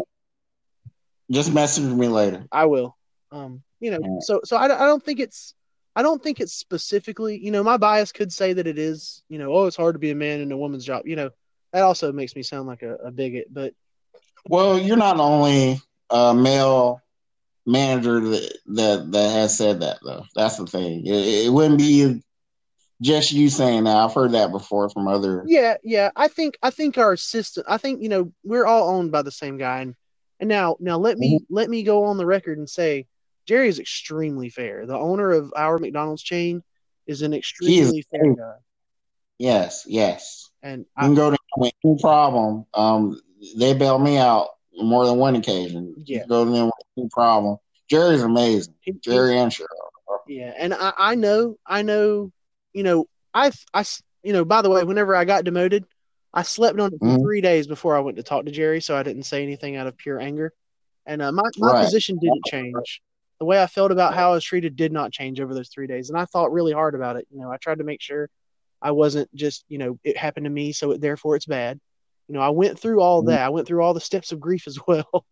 Just 1.30 1.52
message 1.52 1.84
me 1.84 2.08
later. 2.08 2.46
I 2.52 2.66
will. 2.66 2.96
Um, 3.32 3.62
you 3.80 3.90
know, 3.90 4.00
so 4.20 4.40
so 4.44 4.56
I, 4.56 4.68
don't- 4.68 4.80
I 4.80 4.86
don't 4.86 5.02
think 5.02 5.20
it's 5.20 5.54
I 5.96 6.02
don't 6.02 6.22
think 6.22 6.40
it's 6.40 6.52
specifically. 6.54 7.38
You 7.38 7.50
know, 7.50 7.62
my 7.62 7.76
bias 7.76 8.12
could 8.12 8.32
say 8.32 8.52
that 8.54 8.66
it 8.66 8.78
is. 8.78 9.22
You 9.28 9.38
know, 9.38 9.52
oh, 9.54 9.66
it's 9.66 9.76
hard 9.76 9.94
to 9.94 9.98
be 9.98 10.10
a 10.10 10.14
man 10.14 10.40
in 10.40 10.52
a 10.52 10.56
woman's 10.56 10.84
job. 10.84 11.06
You 11.06 11.16
know, 11.16 11.30
that 11.72 11.82
also 11.82 12.12
makes 12.12 12.34
me 12.36 12.42
sound 12.42 12.66
like 12.66 12.82
a, 12.82 12.94
a 12.96 13.10
bigot. 13.10 13.46
But 13.52 13.74
Well, 14.48 14.78
you're 14.78 14.96
not 14.96 15.18
only 15.20 15.80
a 16.10 16.34
male 16.34 17.00
manager 17.66 18.20
that, 18.20 18.58
that 18.66 19.12
that 19.12 19.30
has 19.30 19.56
said 19.56 19.80
that 19.80 19.98
though. 20.04 20.24
That's 20.34 20.56
the 20.56 20.66
thing. 20.66 21.06
It, 21.06 21.46
it 21.46 21.52
wouldn't 21.52 21.78
be 21.78 22.22
just 23.00 23.32
you 23.32 23.48
saying 23.48 23.84
that. 23.84 23.96
I've 23.96 24.14
heard 24.14 24.32
that 24.32 24.50
before 24.50 24.88
from 24.88 25.08
other. 25.08 25.44
yeah, 25.46 25.76
yeah, 25.82 26.10
I 26.16 26.28
think 26.28 26.56
I 26.62 26.70
think 26.70 26.98
our 26.98 27.16
system. 27.16 27.64
I 27.68 27.78
think 27.78 28.02
you 28.02 28.08
know 28.08 28.32
we're 28.42 28.66
all 28.66 28.90
owned 28.90 29.12
by 29.12 29.22
the 29.22 29.30
same 29.30 29.58
guy. 29.58 29.80
And, 29.80 29.94
and 30.40 30.48
now 30.48 30.76
now 30.80 30.98
let 30.98 31.18
me 31.18 31.40
let 31.48 31.70
me 31.70 31.82
go 31.82 32.04
on 32.04 32.16
the 32.16 32.26
record 32.26 32.58
and 32.58 32.68
say 32.68 33.06
Jerry 33.46 33.68
is 33.68 33.78
extremely 33.78 34.48
fair. 34.48 34.86
The 34.86 34.96
owner 34.96 35.30
of 35.30 35.52
our 35.56 35.78
McDonald's 35.78 36.22
chain 36.22 36.62
is 37.06 37.22
an 37.22 37.34
extremely 37.34 38.04
fair 38.10 38.34
guy. 38.34 38.54
Yes, 39.38 39.84
yes. 39.86 40.50
And 40.62 40.80
You 40.80 40.86
I, 40.96 41.02
can 41.02 41.14
go 41.14 41.30
to 41.30 41.34
him 41.34 41.38
with 41.58 41.72
any 41.84 41.98
problem. 42.00 42.66
Um, 42.72 43.20
they 43.56 43.74
bailed 43.74 44.02
me 44.02 44.16
out 44.16 44.48
more 44.76 45.06
than 45.06 45.16
one 45.16 45.36
occasion. 45.36 45.94
Yeah. 46.04 46.24
go 46.26 46.44
to 46.44 46.50
them 46.50 46.66
with 46.66 46.74
any 46.98 47.08
problem. 47.08 47.58
Jerry's 47.88 48.22
amazing. 48.22 48.74
Jerry 49.02 49.38
and 49.38 49.52
Cheryl. 49.52 49.66
Yeah, 50.26 50.52
and 50.56 50.72
I, 50.72 50.92
I 50.96 51.14
know, 51.16 51.56
I 51.66 51.82
know, 51.82 52.30
you 52.72 52.82
know, 52.82 53.06
I, 53.34 53.52
I, 53.74 53.84
you 54.22 54.32
know, 54.32 54.44
by 54.44 54.62
the 54.62 54.70
way, 54.70 54.82
whenever 54.84 55.14
I 55.14 55.24
got 55.24 55.44
demoted, 55.44 55.84
I 56.32 56.42
slept 56.42 56.80
on 56.80 56.94
it 56.94 56.98
for 56.98 57.06
Mhm. 57.06 57.22
three 57.22 57.40
days 57.40 57.66
before 57.66 57.94
I 57.96 58.00
went 58.00 58.16
to 58.16 58.22
talk 58.22 58.46
to 58.46 58.50
Jerry, 58.50 58.80
so 58.80 58.96
I 58.96 59.02
didn't 59.02 59.24
say 59.24 59.42
anything 59.42 59.76
out 59.76 59.86
of 59.86 59.96
pure 59.96 60.18
anger. 60.18 60.52
And 61.06 61.20
uh, 61.20 61.30
my, 61.30 61.42
my 61.58 61.72
Right. 61.72 61.84
position 61.84 62.18
didn't 62.18 62.44
change. 62.46 63.02
The 63.38 63.44
way 63.44 63.62
I 63.62 63.66
felt 63.66 63.92
about 63.92 64.14
how 64.14 64.30
I 64.30 64.34
was 64.34 64.44
treated 64.44 64.76
did 64.76 64.92
not 64.92 65.12
change 65.12 65.40
over 65.40 65.52
those 65.54 65.68
three 65.68 65.86
days. 65.86 66.08
And 66.08 66.18
I 66.18 66.24
thought 66.24 66.52
really 66.52 66.72
hard 66.72 66.94
about 66.94 67.16
it. 67.16 67.26
You 67.30 67.40
know, 67.40 67.50
I 67.50 67.58
tried 67.58 67.78
to 67.78 67.84
make 67.84 68.00
sure 68.00 68.30
I 68.80 68.92
wasn't 68.92 69.32
just, 69.34 69.64
you 69.68 69.78
know, 69.78 69.98
it 70.04 70.16
happened 70.16 70.44
to 70.44 70.50
me, 70.50 70.72
so 70.72 70.92
it, 70.92 71.00
therefore 71.00 71.36
it's 71.36 71.46
bad. 71.46 71.78
You 72.28 72.34
know, 72.34 72.40
I 72.40 72.50
went 72.50 72.78
through 72.78 73.00
all 73.00 73.22
Mhm. 73.22 73.26
that. 73.26 73.42
I 73.42 73.48
went 73.50 73.66
through 73.66 73.82
all 73.82 73.94
the 73.94 74.00
steps 74.00 74.32
of 74.32 74.40
grief 74.40 74.66
as 74.66 74.78
well. 74.86 75.24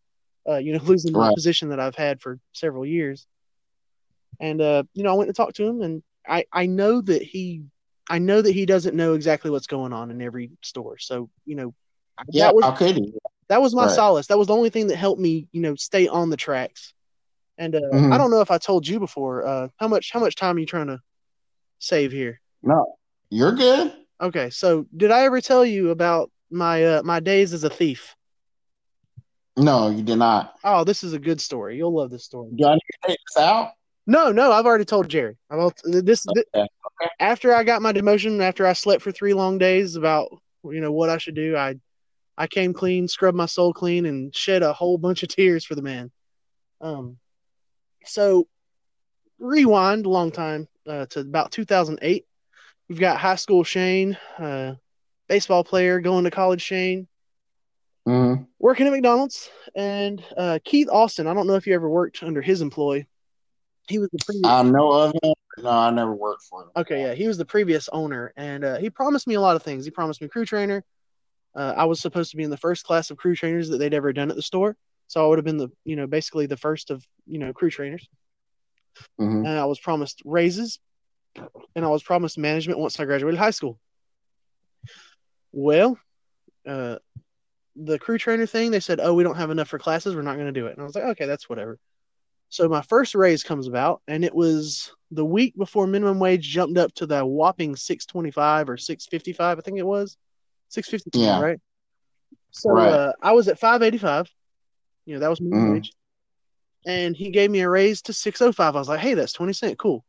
Uh, 0.48 0.56
you 0.56 0.73
know, 0.73 0.81
losing 0.85 1.12
my 1.14 1.28
Right. 1.28 1.35
position 1.35 1.69
that 1.70 1.81
I've 1.81 1.94
had 1.97 2.20
for 2.20 2.39
several 2.52 2.85
years. 2.86 3.27
And 4.40 4.60
uh, 4.60 4.85
you 4.94 5.02
know, 5.02 5.10
I 5.12 5.14
went 5.14 5.28
to 5.28 5.35
talk 5.35 5.55
to 5.55 5.66
him, 5.66 5.82
and 5.82 6.02
I 6.27 6.44
I 6.52 6.66
know 6.66 7.01
that 7.02 7.23
he 7.23 7.62
I 8.10 8.19
know 8.19 8.43
that 8.43 8.52
he 8.52 8.66
doesn't 8.66 8.97
know 8.97 9.14
exactly 9.14 9.51
what's 9.51 9.66
going 9.66 9.93
on 9.93 10.10
in 10.10 10.20
every 10.20 10.51
store. 10.62 10.98
So 10.98 11.31
you 11.44 11.56
know, 11.56 11.74
Yeah, 12.32 12.47
that 12.47 12.55
was 12.55 12.64
how 12.64 12.73
could 12.73 12.97
he? 12.97 13.14
that 13.48 13.62
was 13.62 13.74
my 13.74 13.86
Right. 13.86 13.90
solace. 13.90 14.27
That 14.28 14.39
was 14.39 14.48
the 14.48 14.55
only 14.55 14.70
thing 14.70 14.89
that 14.89 14.97
helped 14.97 15.20
me, 15.20 15.48
you 15.52 15.60
know, 15.60 15.74
stay 15.77 16.09
on 16.09 16.31
the 16.31 16.36
tracks. 16.36 16.94
And 17.59 17.74
uh, 17.77 17.81
Mhm. 17.93 18.12
I 18.12 18.19
don't 18.19 18.31
know 18.31 18.40
if 18.40 18.51
I 18.51 18.59
told 18.59 18.86
you 18.89 18.98
before. 18.98 19.47
Uh, 19.47 19.69
how 19.78 19.89
much 19.89 20.10
how 20.12 20.20
much 20.20 20.36
time 20.36 20.56
are 20.56 20.60
you 20.60 20.66
trying 20.66 20.89
to 20.89 21.01
save 21.78 22.12
here? 22.12 22.40
No, 22.62 22.97
you're 23.31 23.52
good. 23.52 23.93
Okay, 24.20 24.51
so 24.51 24.86
did 24.97 25.10
I 25.10 25.23
ever 25.24 25.40
tell 25.40 25.64
you 25.64 25.90
about 25.90 26.31
my 26.53 26.85
uh, 26.85 27.03
my 27.03 27.20
days 27.20 27.53
as 27.53 27.65
a 27.65 27.70
thief? 27.70 28.15
No, 29.57 29.91
you 29.91 30.03
did 30.03 30.16
not. 30.16 30.55
Oh, 30.65 30.85
this 30.85 31.05
is 31.05 31.12
a 31.12 31.19
good 31.19 31.41
story. 31.41 31.77
You'll 31.77 31.95
love 31.95 32.11
this 32.11 32.24
story. 32.24 32.51
Do 32.55 32.66
I 32.66 32.74
need 32.74 32.81
to 32.81 33.09
take 33.09 33.19
this 33.35 33.43
out? 33.43 33.73
No, 34.07 34.33
no, 34.33 34.51
I've 34.51 34.66
already 34.66 34.85
told 34.85 35.09
Jerry. 35.09 35.37
I've 35.51 35.73
this, 35.85 36.23
thi- 36.23 36.45
Okay. 36.55 36.69
after 37.20 37.55
I 37.55 37.62
got 37.62 37.83
my 37.83 37.93
demotion, 37.93 38.41
after 38.41 38.66
I 38.66 38.73
slept 38.73 39.03
for 39.03 39.12
three 39.12 39.35
long 39.35 39.59
days, 39.59 39.97
about 39.97 40.29
you 40.65 40.81
know 40.81 40.93
what 40.93 41.11
I 41.11 41.19
should 41.19 41.35
do. 41.35 41.57
I 41.57 41.77
I 42.37 42.47
came 42.47 42.73
clean, 42.73 43.09
scrubbed 43.09 43.37
my 43.37 43.47
soul 43.47 43.73
clean, 43.73 44.07
and 44.07 44.35
shed 44.35 44.62
a 44.62 44.73
whole 44.73 44.99
bunch 44.99 45.23
of 45.23 45.29
tears 45.29 45.65
for 45.65 45.74
the 45.74 45.83
man. 45.83 46.11
Um, 46.81 47.19
so 48.05 48.49
rewind 49.39 50.07
a 50.07 50.11
long 50.11 50.31
time 50.33 50.66
uh, 50.87 51.07
to 51.07 51.20
about 51.20 51.53
2008. 51.53 52.24
We've 52.89 52.99
got 52.99 53.19
high 53.19 53.37
school 53.37 53.65
Shane, 53.65 54.16
uh, 54.39 54.74
baseball 55.33 55.65
player 55.65 55.99
going 55.99 56.25
to 56.25 56.31
college 56.31 56.61
Shane, 56.61 57.09
Mhm. 58.07 58.47
working 58.59 58.87
at 58.87 58.93
McDonald's, 58.93 59.49
and 59.75 60.23
uh, 60.37 60.59
Keith 60.63 60.91
Austin. 60.93 61.27
I 61.27 61.33
don't 61.33 61.47
know 61.47 61.55
if 61.55 61.67
you 61.67 61.75
ever 61.75 61.89
worked 61.89 62.23
under 62.23 62.43
his 62.43 62.61
employ. 62.61 63.07
He 63.89 63.99
was 63.99 64.11
the 64.13 64.23
previous. 64.27 64.45
I 64.45 64.63
know 64.63 64.91
of 64.93 65.15
him. 65.23 65.33
No, 65.57 65.71
I 65.71 65.91
never 65.91 66.13
worked 66.13 66.43
for 66.43 66.65
him. 66.65 66.71
Okay, 66.77 67.01
yeah, 67.01 67.15
he 67.15 67.27
was 67.29 67.39
the 67.39 67.47
previous 67.47 67.89
owner, 67.89 68.35
and 68.37 68.63
uh, 68.63 68.77
he 68.77 68.91
promised 68.91 69.27
me 69.27 69.35
a 69.35 69.41
lot 69.41 69.57
of 69.57 69.63
things. 69.63 69.87
He 69.87 69.91
promised 69.91 70.21
me 70.21 70.29
crew 70.29 70.45
trainer. 70.45 70.85
Uh, 71.55 71.73
I 71.75 71.87
was 71.87 72.01
supposed 72.01 72.31
to 72.33 72.37
be 72.37 72.43
in 72.43 72.51
the 72.51 72.59
first 72.59 72.85
class 72.85 73.11
of 73.11 73.17
crew 73.17 73.35
trainers 73.35 73.71
that 73.71 73.79
they'd 73.79 73.95
ever 73.95 74.13
done 74.13 74.29
at 74.29 74.37
the 74.37 74.43
store, 74.43 74.77
so 75.07 75.25
I 75.25 75.29
would 75.29 75.39
have 75.39 75.47
been 75.47 75.57
the, 75.57 75.71
you 75.85 75.97
know, 75.97 76.07
basically 76.07 76.45
the 76.45 76.59
first 76.59 76.91
of, 76.91 77.07
you 77.27 77.39
know, 77.39 77.55
crew 77.55 77.71
trainers. 77.71 78.07
Mhm. 79.19 79.47
And 79.47 79.49
I 79.49 79.65
was 79.65 79.81
promised 79.81 80.21
raises, 80.27 80.79
and 81.75 81.87
I 81.87 81.89
was 81.89 82.03
promised 82.03 82.37
management 82.37 82.79
once 82.79 83.01
I 83.01 83.07
graduated 83.07 83.39
high 83.39 83.51
school. 83.51 83.81
Well, 85.53 85.99
uh, 86.66 86.99
the 87.77 87.99
crew 87.99 88.19
trainer 88.19 88.47
thing, 88.47 88.70
they 88.70 88.81
said, 88.81 89.01
"Oh, 89.01 89.15
we 89.15 89.23
don't 89.23 89.37
have 89.37 89.51
enough 89.51 89.69
for 89.69 89.79
classes. 89.79 90.15
We're 90.15 90.23
not 90.23 90.35
going 90.37 90.53
to 90.53 90.61
do 90.61 90.66
it." 90.66 90.73
And 90.73 90.81
I 90.81 90.85
was 90.85 90.95
like, 90.95 91.05
"Okay, 91.05 91.27
that's 91.27 91.49
whatever." 91.49 91.79
So 92.49 92.69
my 92.69 92.83
first 92.83 93.15
raise 93.15 93.43
comes 93.43 93.66
about, 93.66 94.03
and 94.07 94.24
it 94.24 94.35
was 94.35 94.93
the 95.11 95.24
week 95.24 95.57
before 95.57 95.87
minimum 95.87 96.19
wage 96.19 96.47
jumped 96.47 96.77
up 96.79 96.93
to 96.95 97.07
the 97.07 97.24
whopping 97.24 97.77
six 97.77 98.05
twenty 98.05 98.31
five 98.31 98.69
or 98.69 98.77
six 98.77 99.07
fifty 99.07 99.33
five. 99.33 99.59
I 99.59 99.62
think 99.62 99.79
it 99.79 99.87
was 99.87 100.16
six 100.69 100.89
fifty 100.89 101.11
five, 101.11 101.23
Yeah. 101.23 101.39
right? 101.39 101.61
So 102.51 102.70
Right. 102.73 102.93
Uh, 102.93 103.12
I 103.23 103.33
was 103.33 103.49
at 103.49 103.59
five 103.59 103.83
eighty 103.83 103.99
five. 103.99 104.31
You 105.07 105.15
know 105.15 105.20
that 105.20 105.31
was 105.31 105.41
minimum 105.41 105.69
Mhm. 105.70 105.73
wage, 105.74 105.93
and 106.87 107.16
he 107.16 107.31
gave 107.31 107.51
me 107.51 107.61
a 107.61 107.69
raise 107.69 108.03
to 108.03 108.12
six 108.12 108.41
oh 108.43 108.53
five. 108.53 108.77
I 108.77 108.79
was 108.79 108.89
like, 108.89 109.01
"Hey, 109.01 109.15
that's 109.15 109.33
twenty 109.33 109.53
cent, 109.55 109.79
cool." 109.79 110.05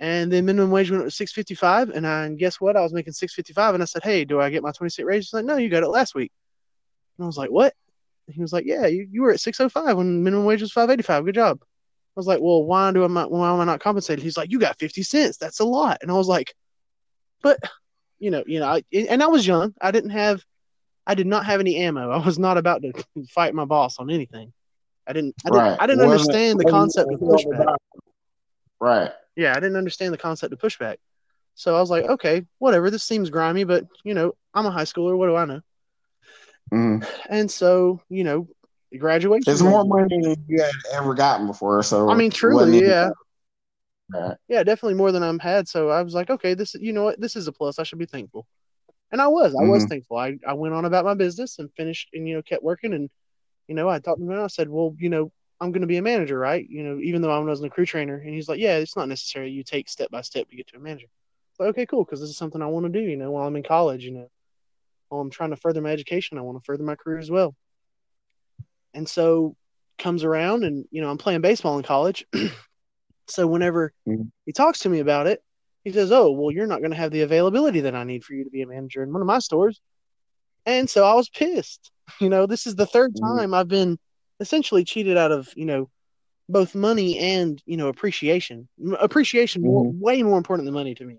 And 0.00 0.32
then 0.32 0.44
minimum 0.44 0.70
wage 0.70 0.90
went 0.90 1.02
up 1.02 1.08
to 1.08 1.14
six 1.14 1.32
fifty 1.32 1.54
five, 1.54 1.90
and 1.90 2.06
I 2.06 2.24
and 2.24 2.38
guess 2.38 2.60
what? 2.60 2.76
I 2.76 2.82
was 2.82 2.92
making 2.92 3.14
six 3.14 3.34
fifty 3.34 3.52
five, 3.52 3.74
and 3.74 3.82
I 3.82 3.86
said, 3.86 4.04
"Hey, 4.04 4.24
do 4.24 4.40
I 4.40 4.48
get 4.48 4.62
my 4.62 4.70
twenty 4.70 4.90
cent 4.90 5.06
raise?" 5.06 5.24
He's 5.24 5.32
like, 5.32 5.44
"No, 5.44 5.56
you 5.56 5.68
got 5.68 5.82
it 5.82 5.88
last 5.88 6.14
week." 6.14 6.30
And 7.18 7.24
I 7.24 7.26
was 7.26 7.36
like, 7.36 7.50
"What?" 7.50 7.74
And 8.26 8.36
he 8.36 8.40
was 8.40 8.52
like, 8.52 8.64
"Yeah, 8.64 8.86
you, 8.86 9.08
you 9.10 9.22
were 9.22 9.32
at 9.32 9.40
six 9.40 9.60
oh 9.60 9.68
five 9.68 9.96
when 9.96 10.22
minimum 10.22 10.46
wage 10.46 10.60
was 10.60 10.70
five 10.70 10.88
eighty 10.90 11.02
five. 11.02 11.24
Good 11.24 11.34
job." 11.34 11.58
I 11.60 11.66
was 12.14 12.28
like, 12.28 12.40
"Well, 12.40 12.62
why 12.64 12.92
do 12.92 13.02
I 13.02 13.08
not, 13.08 13.30
why 13.32 13.50
am 13.52 13.58
I 13.58 13.64
not 13.64 13.80
compensated?" 13.80 14.22
He's 14.22 14.36
like, 14.36 14.52
"You 14.52 14.60
got 14.60 14.78
fifty 14.78 15.02
cents. 15.02 15.36
That's 15.36 15.58
a 15.58 15.64
lot." 15.64 15.98
And 16.02 16.12
I 16.12 16.14
was 16.14 16.28
like, 16.28 16.54
"But, 17.42 17.58
you 18.20 18.30
know, 18.30 18.44
you 18.46 18.60
know," 18.60 18.66
I, 18.68 18.82
and 18.92 19.20
I 19.20 19.26
was 19.26 19.46
young. 19.46 19.74
I 19.80 19.90
didn't 19.90 20.10
have, 20.10 20.44
I 21.08 21.16
did 21.16 21.26
not 21.26 21.44
have 21.44 21.58
any 21.58 21.76
ammo. 21.76 22.10
I 22.10 22.24
was 22.24 22.38
not 22.38 22.56
about 22.56 22.82
to 22.82 22.92
fight 23.30 23.52
my 23.52 23.64
boss 23.64 23.98
on 23.98 24.10
anything. 24.10 24.52
I 25.08 25.12
didn't. 25.12 25.34
I 25.44 25.50
didn't, 25.50 25.62
Right. 25.64 25.76
I 25.80 25.86
didn't 25.88 26.08
understand 26.08 26.60
the 26.60 26.64
concept 26.66 27.12
of 27.12 27.18
pushback. 27.18 27.76
Right. 28.80 29.10
Yeah, 29.38 29.52
I 29.52 29.60
didn't 29.60 29.76
understand 29.76 30.12
the 30.12 30.18
concept 30.18 30.52
of 30.52 30.58
pushback. 30.58 30.96
So 31.54 31.76
I 31.76 31.80
was 31.80 31.90
like, 31.90 32.04
okay, 32.04 32.44
whatever. 32.58 32.90
This 32.90 33.04
seems 33.04 33.30
grimy, 33.30 33.62
but 33.62 33.84
you 34.02 34.12
know, 34.12 34.34
I'm 34.52 34.66
a 34.66 34.70
high 34.70 34.82
schooler. 34.82 35.16
What 35.16 35.28
do 35.28 35.36
I 35.36 35.44
know? 35.44 35.60
Mhm. 36.74 37.08
And 37.30 37.48
so, 37.48 38.00
you 38.08 38.24
know, 38.24 38.48
graduation. 38.98 39.52
It's 39.52 39.62
more 39.62 39.84
money 39.84 40.20
than 40.20 40.44
you 40.48 40.60
had 40.60 40.72
ever 40.92 41.14
gotten 41.14 41.46
before. 41.46 41.84
So 41.84 42.10
I 42.10 42.16
mean, 42.16 42.32
truly, 42.32 42.84
yeah, 42.84 43.10
Right. 44.10 44.36
yeah, 44.48 44.64
definitely 44.64 44.94
more 44.94 45.12
than 45.12 45.22
I've 45.22 45.40
had. 45.40 45.68
So 45.68 45.88
I 45.88 46.02
was 46.02 46.14
like, 46.14 46.30
okay, 46.30 46.54
this, 46.54 46.74
you 46.74 46.92
know 46.92 47.04
what, 47.04 47.20
this 47.20 47.36
is 47.36 47.46
a 47.46 47.52
plus. 47.52 47.78
I 47.78 47.84
should 47.84 47.98
be 48.00 48.06
thankful. 48.06 48.44
And 49.12 49.22
I 49.22 49.28
was, 49.28 49.54
I 49.54 49.62
was 49.62 49.84
thankful. 49.84 50.16
I, 50.16 50.36
I 50.46 50.54
went 50.54 50.74
on 50.74 50.84
about 50.84 51.04
my 51.04 51.14
business 51.14 51.60
and 51.60 51.72
finished, 51.76 52.08
and 52.12 52.26
you 52.26 52.34
know, 52.34 52.42
kept 52.42 52.64
working. 52.64 52.92
And 52.92 53.08
you 53.68 53.76
know, 53.76 53.88
I 53.88 54.00
talked 54.00 54.18
to 54.18 54.24
him 54.24 54.32
and 54.32 54.40
I 54.40 54.48
said, 54.48 54.68
well, 54.68 54.96
you 54.98 55.10
know, 55.10 55.30
I'm 55.60 55.72
going 55.72 55.80
to 55.82 55.88
be 55.88 55.96
a 55.96 56.02
manager, 56.02 56.38
right? 56.38 56.66
You 56.68 56.84
know, 56.84 57.00
even 57.00 57.20
though 57.22 57.30
I 57.32 57.38
wasn't 57.38 57.72
a 57.72 57.74
crew 57.74 57.86
trainer. 57.86 58.16
And 58.18 58.32
he's 58.34 58.48
like, 58.48 58.60
yeah, 58.60 58.76
it's 58.76 58.96
not 58.96 59.08
necessary. 59.08 59.50
You 59.50 59.64
take 59.64 59.88
step 59.88 60.10
by 60.10 60.20
step 60.20 60.48
to 60.48 60.56
get 60.56 60.68
to 60.68 60.76
a 60.76 60.80
manager. 60.80 61.08
Like, 61.58 61.70
okay, 61.70 61.86
cool, 61.86 62.04
because 62.04 62.20
this 62.20 62.30
is 62.30 62.36
something 62.36 62.62
I 62.62 62.66
want 62.66 62.86
to 62.86 62.92
do. 62.92 63.00
You 63.00 63.16
know, 63.16 63.32
while 63.32 63.46
I'm 63.46 63.56
in 63.56 63.64
college, 63.64 64.04
you 64.04 64.12
know, 64.12 64.28
while 65.08 65.20
I'm 65.20 65.30
trying 65.30 65.50
to 65.50 65.56
further 65.56 65.80
my 65.80 65.90
education, 65.90 66.38
I 66.38 66.42
want 66.42 66.58
to 66.58 66.64
further 66.64 66.84
my 66.84 66.94
career 66.94 67.18
as 67.18 67.30
well. 67.30 67.56
And 68.94 69.08
so 69.08 69.56
comes 69.98 70.22
around, 70.22 70.64
and 70.64 70.84
you 70.90 71.00
know, 71.02 71.10
I'm 71.10 71.18
playing 71.18 71.40
baseball 71.40 71.76
in 71.76 71.82
college. 71.84 72.24
so 73.26 73.46
whenever 73.46 73.92
Mhm. 74.06 74.30
he 74.46 74.52
talks 74.52 74.80
to 74.80 74.88
me 74.88 75.00
about 75.00 75.26
it, 75.26 75.42
he 75.84 75.92
says, 75.92 76.12
"Oh, 76.12 76.30
well, 76.30 76.52
you're 76.52 76.66
not 76.66 76.80
going 76.80 76.92
to 76.92 76.96
have 76.96 77.10
the 77.10 77.22
availability 77.22 77.80
that 77.80 77.94
I 77.94 78.04
need 78.04 78.24
for 78.24 78.34
you 78.34 78.44
to 78.44 78.50
be 78.50 78.62
a 78.62 78.66
manager 78.66 79.02
in 79.02 79.12
one 79.12 79.22
of 79.22 79.26
my 79.26 79.40
stores." 79.40 79.80
And 80.66 80.88
so 80.88 81.04
I 81.04 81.14
was 81.14 81.28
pissed. 81.28 81.90
You 82.20 82.30
know, 82.30 82.46
this 82.46 82.66
is 82.66 82.74
the 82.74 82.86
3rd 82.86 83.14
Mhm. 83.14 83.20
time 83.22 83.52
I've 83.52 83.68
been 83.68 83.98
essentially 84.40 84.84
cheated 84.84 85.16
out 85.16 85.32
of, 85.32 85.48
you 85.56 85.64
know, 85.64 85.88
both 86.48 86.74
money 86.74 87.18
and, 87.18 87.62
you 87.66 87.76
know, 87.76 87.88
appreciation. 87.88 88.68
Appreciation 88.98 89.62
more, 89.62 89.90
way 89.92 90.22
more 90.22 90.38
important 90.38 90.66
than 90.66 90.74
money 90.74 90.94
to 90.94 91.04
me. 91.04 91.18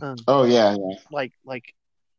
Um, 0.00 0.16
Oh 0.28 0.44
yeah, 0.44 0.76
yeah. 0.78 0.96
like 1.10 1.32
like 1.44 1.74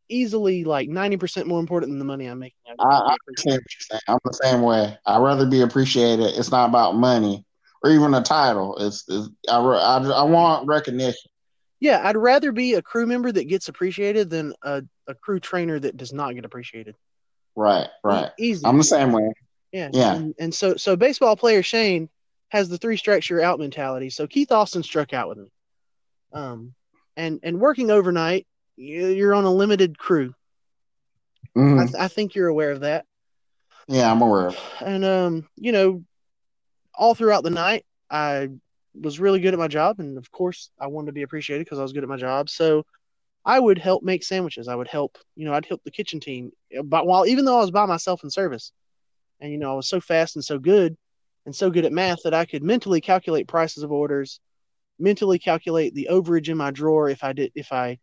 easily 0.09 0.63
like 0.63 0.89
90% 0.89 1.45
more 1.45 1.59
important 1.59 1.91
than 1.91 1.99
the 1.99 2.05
money 2.05 2.25
I'm 2.25 2.39
making. 2.39 2.57
I, 2.79 2.83
I 2.83 3.17
understand 3.27 3.61
what 3.61 3.73
you're 3.73 3.87
saying. 3.91 4.01
I'm 4.07 4.19
the 4.23 4.33
same 4.33 4.61
way. 4.61 4.97
I'd 5.05 5.21
rather 5.21 5.45
be 5.45 5.61
appreciated. 5.61 6.37
It's 6.37 6.51
not 6.51 6.69
about 6.69 6.95
money 6.95 7.45
or 7.83 7.91
even 7.91 8.13
a 8.13 8.21
title. 8.21 8.77
It's, 8.77 9.03
it's 9.07 9.29
I, 9.49 9.57
I, 9.57 9.97
I 9.97 10.23
want 10.23 10.67
recognition. 10.67 11.31
Yeah, 11.79 12.01
I'd 12.03 12.17
rather 12.17 12.51
be 12.51 12.73
a 12.73 12.81
crew 12.81 13.05
member 13.05 13.31
that 13.31 13.47
gets 13.47 13.67
appreciated 13.67 14.29
than 14.29 14.53
a, 14.63 14.81
a 15.07 15.13
crew 15.13 15.39
trainer 15.39 15.79
that 15.79 15.95
does 15.95 16.11
not 16.11 16.33
get 16.33 16.45
appreciated. 16.45 16.95
Right, 17.55 17.87
right. 18.03 18.31
Easy. 18.39 18.65
I'm 18.65 18.77
the 18.77 18.83
same 18.83 19.11
way. 19.11 19.31
Yeah. 19.71 19.89
Yeah. 19.93 20.15
And, 20.15 20.35
and 20.39 20.53
so 20.53 20.75
so 20.75 20.95
baseball 20.95 21.35
player 21.35 21.61
Shane 21.63 22.09
has 22.49 22.69
the 22.69 22.77
three 22.77 22.97
strikes 22.97 23.29
you're 23.29 23.41
out 23.41 23.59
mentality. 23.59 24.09
So 24.09 24.25
Keith 24.27 24.51
Austin 24.51 24.83
struck 24.83 25.13
out 25.13 25.27
with 25.29 25.37
me. 25.39 25.51
Um 26.33 26.73
and 27.15 27.39
and 27.43 27.59
working 27.59 27.91
overnight, 27.91 28.47
you- 28.75 29.07
you're 29.07 29.33
on 29.35 29.43
a 29.43 29.51
limited 29.53 29.97
crew. 29.97 30.33
Mhm. 31.55 31.79
I, 31.79 31.83
th- 31.85 31.95
I 31.95 32.07
think 32.07 32.35
you're 32.35 32.47
aware 32.47 32.71
of 32.71 32.81
that. 32.81 33.05
Yeah, 33.87 34.11
I'm 34.11 34.21
aware. 34.21 34.47
of 34.47 34.59
And 34.81 35.03
um, 35.05 35.47
you 35.55 35.71
know, 35.71 36.03
all 36.93 37.15
throughout 37.15 37.43
the 37.43 37.49
night, 37.49 37.85
I 38.09 38.49
was 38.99 39.19
really 39.19 39.39
good 39.39 39.53
at 39.53 39.59
my 39.59 39.67
job, 39.67 39.99
and 39.99 40.17
of 40.17 40.31
course, 40.31 40.69
I 40.79 40.87
wanted 40.87 41.07
to 41.07 41.11
be 41.13 41.21
appreciated 41.23 41.65
because 41.65 41.79
I 41.79 41.83
was 41.83 41.93
good 41.93 42.03
at 42.03 42.09
my 42.09 42.17
job. 42.17 42.49
So 42.49 42.85
I 43.45 43.59
would 43.59 43.77
help 43.77 44.03
make 44.03 44.23
sandwiches. 44.23 44.67
I 44.67 44.75
would 44.75 44.87
help, 44.87 45.17
you 45.35 45.45
know, 45.45 45.53
I'd 45.53 45.65
help 45.65 45.83
the 45.83 45.91
kitchen 45.91 46.19
team. 46.19 46.51
But 46.83 47.07
while 47.07 47.25
even 47.25 47.45
though 47.45 47.57
I 47.57 47.61
was 47.61 47.71
by 47.71 47.85
myself 47.85 48.23
in 48.23 48.29
service, 48.29 48.71
and 49.39 49.51
you 49.51 49.57
know, 49.57 49.71
I 49.71 49.75
was 49.75 49.87
so 49.89 49.99
fast 49.99 50.35
and 50.35 50.43
so 50.45 50.59
good, 50.59 50.97
and 51.45 51.55
so 51.55 51.69
good 51.69 51.85
at 51.85 51.91
math 51.93 52.19
that 52.23 52.33
I 52.33 52.45
could 52.45 52.63
mentally 52.63 53.01
calculate 53.01 53.47
prices 53.47 53.83
of 53.83 53.91
orders, 53.91 54.39
mentally 54.99 55.39
calculate 55.39 55.93
the 55.93 56.09
overage 56.11 56.49
in 56.49 56.57
my 56.57 56.71
drawer 56.71 57.09
if 57.09 57.23
I 57.23 57.33
did 57.33 57.51
if 57.55 57.71
I, 57.71 57.99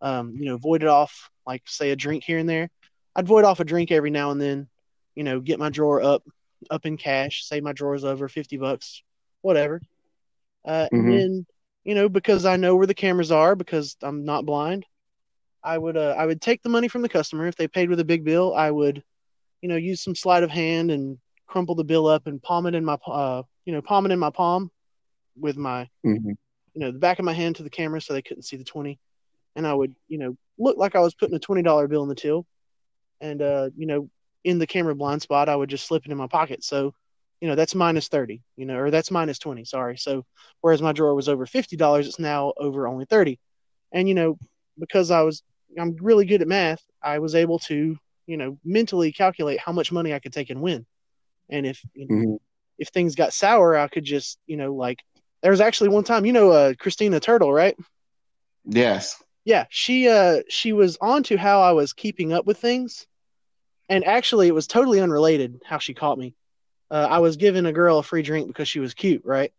um, 0.00 0.34
you 0.36 0.46
know, 0.46 0.58
voided 0.58 0.88
off 0.88 1.30
like 1.46 1.62
say 1.66 1.90
a 1.90 1.96
drink 1.96 2.24
here 2.24 2.38
and 2.38 2.48
there. 2.48 2.68
I'd 3.16 3.26
void 3.28 3.44
off 3.44 3.60
a 3.60 3.64
drink 3.64 3.90
every 3.90 4.10
now 4.10 4.30
and 4.30 4.40
then, 4.40 4.68
you 5.14 5.24
know, 5.24 5.40
get 5.40 5.58
my 5.58 5.70
drawer 5.70 6.02
up 6.02 6.22
up 6.70 6.86
in 6.86 6.96
cash, 6.96 7.44
say 7.44 7.60
my 7.60 7.72
drawer's 7.72 8.04
over 8.04 8.28
50 8.28 8.56
bucks, 8.56 9.02
whatever. 9.42 9.80
Uh, 10.64 10.88
Mhm. 10.92 10.98
And 10.98 11.08
then, 11.08 11.46
you 11.84 11.94
know, 11.94 12.08
because 12.08 12.44
I 12.44 12.56
know 12.56 12.76
where 12.76 12.86
the 12.86 12.94
cameras 12.94 13.32
are, 13.32 13.56
because 13.56 13.96
I'm 14.02 14.24
not 14.24 14.46
blind, 14.46 14.86
I 15.62 15.78
would 15.78 15.96
uh, 15.96 16.14
I 16.18 16.26
would 16.26 16.40
take 16.40 16.62
the 16.62 16.68
money 16.68 16.88
from 16.88 17.02
the 17.02 17.08
customer. 17.08 17.46
If 17.46 17.56
they 17.56 17.68
paid 17.68 17.90
with 17.90 18.00
a 18.00 18.04
big 18.04 18.24
bill, 18.24 18.54
I 18.54 18.70
would, 18.70 19.02
you 19.62 19.68
know, 19.68 19.76
use 19.76 20.02
some 20.02 20.14
sleight 20.14 20.42
of 20.42 20.50
hand 20.50 20.90
and 20.90 21.18
crumple 21.46 21.74
the 21.74 21.84
bill 21.84 22.06
up 22.06 22.26
and 22.26 22.42
palm 22.42 22.66
it 22.66 22.74
in 22.74 22.84
my 22.84 22.98
uh, 23.06 23.42
you 23.64 23.72
know, 23.72 23.80
palm 23.82 24.04
it 24.06 24.12
in 24.12 24.18
my 24.18 24.30
palm 24.30 24.70
with 25.38 25.56
my 25.56 25.88
Mhm. 26.04 26.36
you 26.74 26.80
know, 26.80 26.90
the 26.90 26.98
back 26.98 27.18
of 27.18 27.24
my 27.24 27.32
hand 27.32 27.56
to 27.56 27.62
the 27.62 27.70
camera 27.70 28.00
so 28.00 28.12
they 28.12 28.22
couldn't 28.22 28.44
see 28.44 28.56
the 28.56 28.64
20. 28.64 28.98
And 29.56 29.66
I 29.66 29.74
would, 29.74 29.94
you 30.08 30.18
know, 30.18 30.36
look 30.58 30.78
like 30.78 30.96
I 30.96 31.00
was 31.00 31.14
putting 31.14 31.36
a 31.36 31.38
$20 31.38 31.88
bill 31.88 32.02
in 32.02 32.08
the 32.08 32.14
till. 32.14 32.46
And, 33.20 33.42
uh, 33.42 33.70
you 33.76 33.86
know, 33.86 34.08
in 34.44 34.58
the 34.58 34.66
camera 34.66 34.94
blind 34.94 35.22
spot, 35.22 35.48
I 35.48 35.56
would 35.56 35.70
just 35.70 35.86
slip 35.86 36.04
it 36.06 36.10
in 36.10 36.16
my 36.18 36.26
pocket. 36.26 36.64
So, 36.64 36.94
you 37.40 37.48
know, 37.48 37.54
that's 37.54 37.74
minus 37.74 38.08
30, 38.08 38.42
you 38.56 38.66
know, 38.66 38.78
or 38.78 38.90
that's 38.90 39.10
minus 39.10 39.38
20, 39.38 39.64
sorry. 39.64 39.96
So, 39.98 40.24
whereas 40.60 40.82
my 40.82 40.92
drawer 40.92 41.14
was 41.14 41.28
over 41.28 41.46
$50, 41.46 42.06
it's 42.08 42.18
now 42.18 42.52
over 42.56 42.88
only 42.88 43.04
30. 43.04 43.38
And, 43.92 44.08
you 44.08 44.14
know, 44.14 44.38
because 44.78 45.10
I 45.10 45.22
was, 45.22 45.42
I'm 45.78 45.96
really 46.00 46.24
good 46.24 46.42
at 46.42 46.48
math, 46.48 46.82
I 47.02 47.18
was 47.18 47.34
able 47.34 47.58
to, 47.60 47.96
you 48.26 48.36
know, 48.36 48.58
mentally 48.64 49.12
calculate 49.12 49.60
how 49.60 49.72
much 49.72 49.92
money 49.92 50.14
I 50.14 50.18
could 50.20 50.32
take 50.32 50.50
and 50.50 50.62
win. 50.62 50.86
And 51.50 51.66
if, 51.66 51.82
you 51.94 52.06
know, 52.08 52.24
Mhm. 52.24 52.38
if 52.78 52.88
things 52.88 53.14
got 53.16 53.32
sour, 53.34 53.76
I 53.76 53.88
could 53.88 54.04
just, 54.04 54.38
you 54.46 54.56
know, 54.56 54.74
like, 54.74 55.00
there 55.42 55.50
was 55.52 55.60
actually 55.60 55.90
one 55.90 56.04
time, 56.04 56.26
you 56.26 56.32
know, 56.32 56.50
uh, 56.52 56.74
Christina 56.78 57.20
Turtle, 57.20 57.52
right? 57.52 57.76
Yes. 58.64 59.22
Yeah, 59.44 59.66
she 59.70 60.08
uh 60.08 60.42
she 60.48 60.72
was 60.72 60.96
on 61.00 61.22
to 61.24 61.36
how 61.36 61.62
I 61.62 61.72
was 61.72 61.92
keeping 61.92 62.32
up 62.32 62.46
with 62.46 62.58
things, 62.58 63.06
and 63.88 64.04
actually 64.04 64.48
it 64.48 64.54
was 64.54 64.66
totally 64.66 65.00
unrelated 65.00 65.62
how 65.66 65.78
she 65.78 65.94
caught 65.94 66.18
me. 66.18 66.34
Uh, 66.90 67.08
I 67.10 67.20
was 67.20 67.36
giving 67.36 67.66
a 67.66 67.72
girl 67.72 67.98
a 67.98 68.02
free 68.02 68.22
drink 68.22 68.48
because 68.48 68.68
she 68.68 68.80
was 68.80 68.94
cute, 68.94 69.22
right? 69.24 69.52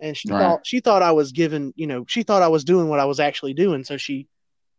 And 0.00 0.16
she 0.16 0.28
Right. 0.28 0.34
thought 0.34 0.66
she 0.66 0.80
thought 0.80 1.02
I 1.02 1.12
was 1.12 1.32
giving, 1.32 1.72
you 1.76 1.86
know, 1.88 2.04
she 2.08 2.22
thought 2.24 2.42
I 2.42 2.48
was 2.48 2.64
doing 2.64 2.88
what 2.88 3.00
I 3.00 3.06
was 3.06 3.20
actually 3.20 3.54
doing. 3.54 3.84
So 3.84 3.96
she 3.98 4.28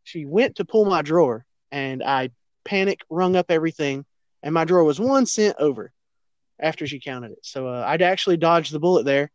she 0.04 0.26
went 0.26 0.58
to 0.58 0.66
pull 0.66 0.86
my 0.86 1.02
drawer, 1.04 1.46
and 1.72 2.04
I 2.04 2.32
panic 2.68 3.02
rung 3.10 3.36
up 3.36 3.48
everything, 3.50 4.06
and 4.44 4.54
my 4.54 4.66
drawer 4.66 4.84
was 4.86 5.00
one 5.00 5.26
cent 5.26 5.58
over 5.60 5.92
after 6.60 6.88
she 6.88 7.00
counted 7.00 7.32
it. 7.32 7.40
So 7.44 7.68
uh, 7.68 7.84
I'd 7.88 8.02
actually 8.04 8.38
dodged 8.38 8.74
the 8.74 8.80
bullet 8.80 9.06
there. 9.06 9.32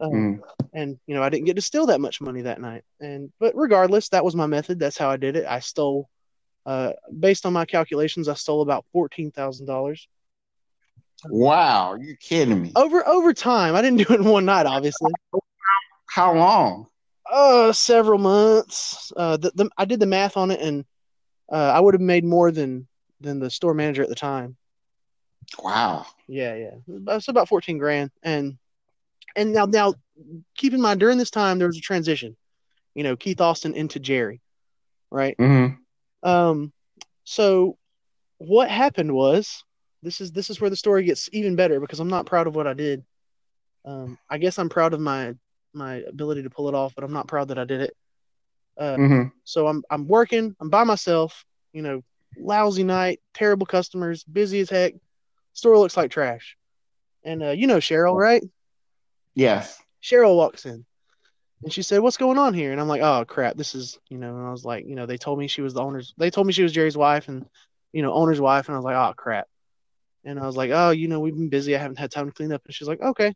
Um, 0.00 0.26
Mm. 0.36 0.40
and 0.72 0.98
you 1.06 1.14
know 1.14 1.22
I 1.22 1.30
didn't 1.30 1.46
get 1.46 1.56
to 1.56 1.62
steal 1.62 1.86
that 1.86 2.00
much 2.00 2.20
money 2.20 2.42
that 2.42 2.60
night. 2.60 2.84
And 3.00 3.32
but 3.40 3.54
regardless, 3.56 4.08
that 4.10 4.24
was 4.24 4.36
my 4.36 4.46
method. 4.46 4.78
That's 4.78 4.98
how 4.98 5.10
I 5.10 5.16
did 5.16 5.36
it. 5.36 5.46
I 5.46 5.60
stole, 5.60 6.08
uh, 6.66 6.92
based 7.18 7.46
on 7.46 7.52
my 7.52 7.66
calculations, 7.66 8.28
I 8.28 8.34
stole 8.34 8.62
about 8.62 8.84
fourteen 8.92 9.30
thousand 9.32 9.66
dollars 9.66 10.08
Wow, 11.28 11.96
you 11.96 12.16
kidding 12.16 12.62
me? 12.62 12.72
over 12.76 13.06
over 13.06 13.32
time. 13.32 13.74
I 13.74 13.82
didn't 13.82 13.98
do 13.98 14.14
it 14.14 14.20
in 14.20 14.26
one 14.26 14.44
night, 14.46 14.66
obviously. 14.66 15.12
How 16.06 16.34
long? 16.34 16.88
Uh, 17.30 17.72
several 17.72 18.18
months. 18.18 19.12
Uh, 19.16 19.36
the, 19.36 19.50
the 19.54 19.70
I 19.78 19.84
did 19.84 20.00
the 20.00 20.06
math 20.06 20.36
on 20.36 20.50
it, 20.50 20.60
and 20.60 20.84
uh, 21.50 21.72
I 21.74 21.80
would 21.80 21.94
have 21.94 22.00
made 22.00 22.24
more 22.24 22.50
than 22.50 22.86
than 23.20 23.38
the 23.38 23.50
store 23.50 23.74
manager 23.74 24.02
at 24.02 24.08
the 24.08 24.14
time. 24.14 24.56
Wow. 25.58 26.06
Yeah, 26.28 26.54
yeah. 26.54 26.74
That's 26.86 27.28
about 27.28 27.48
fourteen 27.48 27.78
grand. 27.78 28.10
And 28.22 28.56
and 29.36 29.52
now 29.52 29.66
now 29.66 29.94
keep 30.56 30.74
in 30.74 30.80
mind 30.80 31.00
during 31.00 31.18
this 31.18 31.30
time 31.30 31.58
there 31.58 31.68
was 31.68 31.78
a 31.78 31.82
transition. 31.82 32.36
You 32.94 33.04
know, 33.04 33.16
Keith 33.16 33.40
Austin 33.40 33.74
into 33.74 34.00
Jerry, 34.00 34.40
right? 35.10 35.36
Mm-hmm. 35.38 36.28
Um, 36.28 36.72
so 37.24 37.76
what 38.38 38.70
happened 38.70 39.12
was 39.12 39.64
this 40.02 40.20
is 40.20 40.32
this 40.32 40.50
is 40.50 40.60
where 40.60 40.70
the 40.70 40.76
story 40.76 41.04
gets 41.04 41.28
even 41.32 41.56
better 41.56 41.80
because 41.80 42.00
I'm 42.00 42.08
not 42.08 42.26
proud 42.26 42.46
of 42.46 42.54
what 42.54 42.66
I 42.66 42.74
did. 42.74 43.04
Um, 43.84 44.18
I 44.28 44.38
guess 44.38 44.58
I'm 44.58 44.68
proud 44.68 44.94
of 44.94 45.00
my 45.00 45.34
my 45.72 45.96
ability 45.96 46.42
to 46.42 46.50
pull 46.50 46.68
it 46.68 46.74
off, 46.74 46.94
but 46.94 47.04
I'm 47.04 47.12
not 47.12 47.28
proud 47.28 47.48
that 47.48 47.58
I 47.58 47.64
did 47.64 47.80
it. 47.80 47.96
Uh, 48.80 48.96
Mm-hmm. 48.96 49.28
so 49.44 49.66
I'm 49.68 49.84
I'm 49.90 50.08
working, 50.08 50.56
I'm 50.58 50.70
by 50.70 50.84
myself, 50.84 51.44
you 51.72 51.82
know, 51.82 52.02
lousy 52.38 52.82
night, 52.82 53.20
terrible 53.34 53.66
customers, 53.66 54.24
busy 54.24 54.60
as 54.60 54.70
heck. 54.70 54.94
Store 55.52 55.78
looks 55.78 55.96
like 55.96 56.10
trash. 56.10 56.56
And 57.24 57.42
uh, 57.42 57.50
you 57.50 57.66
know 57.66 57.76
Cheryl, 57.76 58.16
right? 58.16 58.42
Yes. 59.34 59.78
Cheryl 60.02 60.34
walks 60.36 60.64
in 60.64 60.86
and 61.62 61.72
she 61.72 61.82
said, 61.82 62.00
What's 62.00 62.16
going 62.16 62.38
on 62.38 62.54
here? 62.54 62.72
And 62.72 62.80
I'm 62.80 62.88
like, 62.88 63.02
Oh 63.02 63.24
crap, 63.26 63.56
this 63.56 63.74
is 63.74 63.98
you 64.08 64.16
know, 64.16 64.34
and 64.34 64.46
I 64.46 64.50
was 64.50 64.64
like, 64.64 64.86
you 64.86 64.94
know, 64.94 65.04
they 65.04 65.18
told 65.18 65.38
me 65.38 65.46
she 65.46 65.60
was 65.60 65.74
the 65.74 65.82
owner's 65.82 66.14
they 66.16 66.30
told 66.30 66.46
me 66.46 66.54
she 66.54 66.62
was 66.62 66.72
Jerry's 66.72 66.96
wife 66.96 67.28
and 67.28 67.44
you 67.92 68.02
know, 68.02 68.14
owner's 68.14 68.40
wife, 68.40 68.68
and 68.68 68.74
I 68.74 68.78
was 68.78 68.84
like, 68.84 68.96
Oh 68.96 69.12
crap. 69.14 69.46
And 70.24 70.38
I 70.40 70.46
was 70.46 70.56
like, 70.56 70.70
Oh, 70.72 70.90
you 70.90 71.08
know, 71.08 71.20
we've 71.20 71.34
been 71.36 71.50
busy, 71.50 71.76
I 71.76 71.78
haven't 71.78 71.98
had 71.98 72.10
time 72.10 72.26
to 72.26 72.32
clean 72.32 72.52
up. 72.52 72.62
And 72.64 72.74
she's 72.74 72.88
like, 72.88 73.02
Okay. 73.02 73.34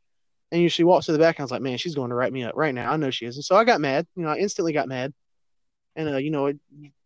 And 0.52 0.62
you 0.62 0.68
she 0.70 0.84
walks 0.84 1.06
to 1.06 1.12
the 1.12 1.18
back 1.18 1.36
and 1.36 1.42
I 1.42 1.44
was 1.44 1.50
like, 1.50 1.62
Man, 1.62 1.76
she's 1.76 1.94
going 1.94 2.10
to 2.10 2.16
write 2.16 2.32
me 2.32 2.44
up 2.44 2.54
right 2.56 2.74
now. 2.74 2.90
I 2.90 2.96
know 2.96 3.10
she 3.10 3.26
is. 3.26 3.36
And 3.36 3.44
so 3.44 3.56
I 3.56 3.64
got 3.64 3.80
mad, 3.82 4.06
you 4.16 4.22
know, 4.22 4.30
I 4.30 4.38
instantly 4.38 4.72
got 4.72 4.88
mad. 4.88 5.12
And 5.96 6.08
uh, 6.08 6.16
you 6.16 6.30
know, 6.30 6.46
it, 6.46 6.58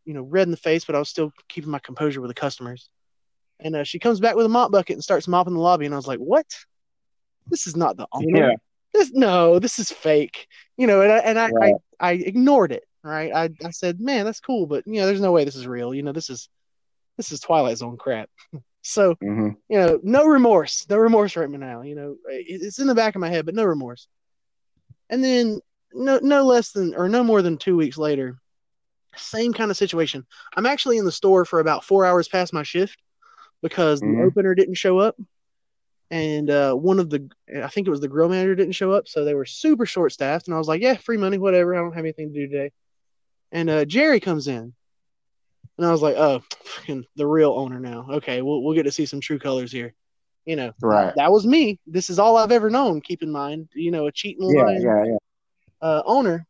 you 0.04 0.14
know, 0.14 0.22
red 0.22 0.46
in 0.46 0.50
the 0.50 0.56
face, 0.56 0.84
but 0.84 0.94
I 0.94 0.98
was 0.98 1.08
still 1.08 1.32
keeping 1.48 1.70
my 1.70 1.78
composure 1.78 2.20
with 2.20 2.30
the 2.30 2.34
customers. 2.34 2.88
And 3.60 3.76
uh, 3.76 3.84
she 3.84 3.98
comes 3.98 4.20
back 4.20 4.36
with 4.36 4.46
a 4.46 4.48
mop 4.48 4.70
bucket 4.70 4.94
and 4.94 5.02
starts 5.04 5.28
mopping 5.28 5.54
the 5.54 5.60
lobby, 5.60 5.84
and 5.84 5.94
I 5.94 5.98
was 5.98 6.06
like, 6.06 6.20
"What? 6.20 6.46
This 7.50 7.66
is 7.66 7.76
not 7.76 7.96
the 7.96 8.06
owner. 8.12 8.50
Yeah. 8.50 8.54
This 8.94 9.12
no, 9.12 9.58
this 9.58 9.78
is 9.78 9.90
fake." 9.90 10.46
You 10.76 10.86
know, 10.86 11.02
and 11.02 11.12
I 11.12 11.18
and 11.18 11.38
I. 11.38 11.50
I, 11.60 11.72
I 12.00 12.12
ignored 12.12 12.72
it. 12.72 12.84
Right? 13.02 13.32
I 13.34 13.50
I 13.64 13.70
said, 13.70 14.00
"Man, 14.00 14.24
that's 14.24 14.40
cool, 14.40 14.66
but 14.66 14.86
you 14.86 15.00
know, 15.00 15.06
there's 15.06 15.20
no 15.20 15.32
way 15.32 15.44
this 15.44 15.56
is 15.56 15.66
real. 15.66 15.92
You 15.94 16.02
know, 16.02 16.12
this 16.12 16.30
is 16.30 16.48
this 17.16 17.32
is 17.32 17.40
Twilight 17.40 17.78
Zone 17.78 17.96
crap." 17.96 18.30
so 18.82 19.16
Mm-hmm. 19.22 19.50
you 19.68 19.78
know, 19.78 20.00
no 20.02 20.24
remorse, 20.24 20.86
no 20.88 20.96
remorse 20.96 21.36
right 21.36 21.50
now. 21.50 21.82
You 21.82 21.94
know, 21.94 22.16
it- 22.28 22.62
it's 22.62 22.78
in 22.78 22.86
the 22.86 22.94
back 22.94 23.14
of 23.16 23.20
my 23.20 23.28
head, 23.28 23.44
but 23.44 23.54
no 23.54 23.64
remorse. 23.64 24.08
And 25.10 25.22
then 25.22 25.60
no 25.92 26.18
no 26.22 26.44
less 26.44 26.70
than 26.72 26.94
or 26.94 27.08
no 27.08 27.24
more 27.24 27.42
than 27.42 27.56
two 27.58 27.76
weeks 27.76 27.98
later, 27.98 28.38
same 29.20 29.52
kind 29.52 29.70
of 29.70 29.76
situation. 29.76 30.26
I'm 30.56 30.66
actually 30.66 30.98
in 30.98 31.04
the 31.04 31.12
store 31.12 31.44
for 31.44 31.60
about 31.60 31.84
four 31.84 32.04
hours 32.04 32.28
past 32.28 32.52
my 32.52 32.62
shift 32.62 32.98
because 33.62 34.00
Mhm. 34.00 34.16
the 34.18 34.22
opener 34.24 34.54
didn't 34.54 34.74
show 34.74 34.98
up, 34.98 35.16
and 36.10 36.50
uh, 36.50 36.74
one 36.74 36.98
of 36.98 37.10
the 37.10 37.28
I 37.62 37.68
think 37.68 37.86
it 37.86 37.90
was 37.90 38.00
the 38.00 38.08
grill 38.08 38.28
manager 38.28 38.54
didn't 38.54 38.72
show 38.74 38.92
up, 38.92 39.08
so 39.08 39.24
they 39.24 39.34
were 39.34 39.44
super 39.44 39.86
short 39.86 40.12
staffed. 40.12 40.46
And 40.46 40.54
I 40.54 40.58
was 40.58 40.68
like, 40.68 40.80
yeah, 40.82 40.96
free 40.96 41.16
money, 41.16 41.38
whatever. 41.38 41.74
I 41.74 41.78
don't 41.78 41.92
have 41.92 42.04
anything 42.04 42.32
to 42.32 42.38
do 42.40 42.46
today. 42.48 42.72
And 43.52 43.68
uh, 43.70 43.84
Jerry 43.84 44.20
comes 44.20 44.46
in, 44.48 44.74
and 45.78 45.86
I 45.86 45.90
was 45.90 46.02
like, 46.02 46.16
oh, 46.16 46.42
fucking 46.64 47.04
the 47.16 47.26
real 47.26 47.52
owner 47.52 47.80
now. 47.80 48.06
Okay, 48.10 48.42
we'll 48.42 48.62
we'll 48.62 48.74
get 48.74 48.84
to 48.84 48.92
see 48.92 49.06
some 49.06 49.20
true 49.20 49.38
colors 49.38 49.72
here. 49.72 49.94
You 50.44 50.56
know, 50.56 50.72
Right. 50.80 51.12
that 51.16 51.30
was 51.30 51.46
me. 51.46 51.78
This 51.86 52.08
is 52.08 52.18
all 52.18 52.36
I've 52.38 52.52
ever 52.52 52.70
known. 52.70 53.02
Keep 53.02 53.22
in 53.22 53.30
mind, 53.30 53.68
you 53.74 53.90
know, 53.90 54.06
a 54.06 54.12
cheating 54.12 54.48
Yeah. 54.50 54.62
lying 54.62 54.82
Yeah. 54.82 55.04
Yeah. 55.04 55.16
uh, 55.82 56.02
owner, 56.06 56.46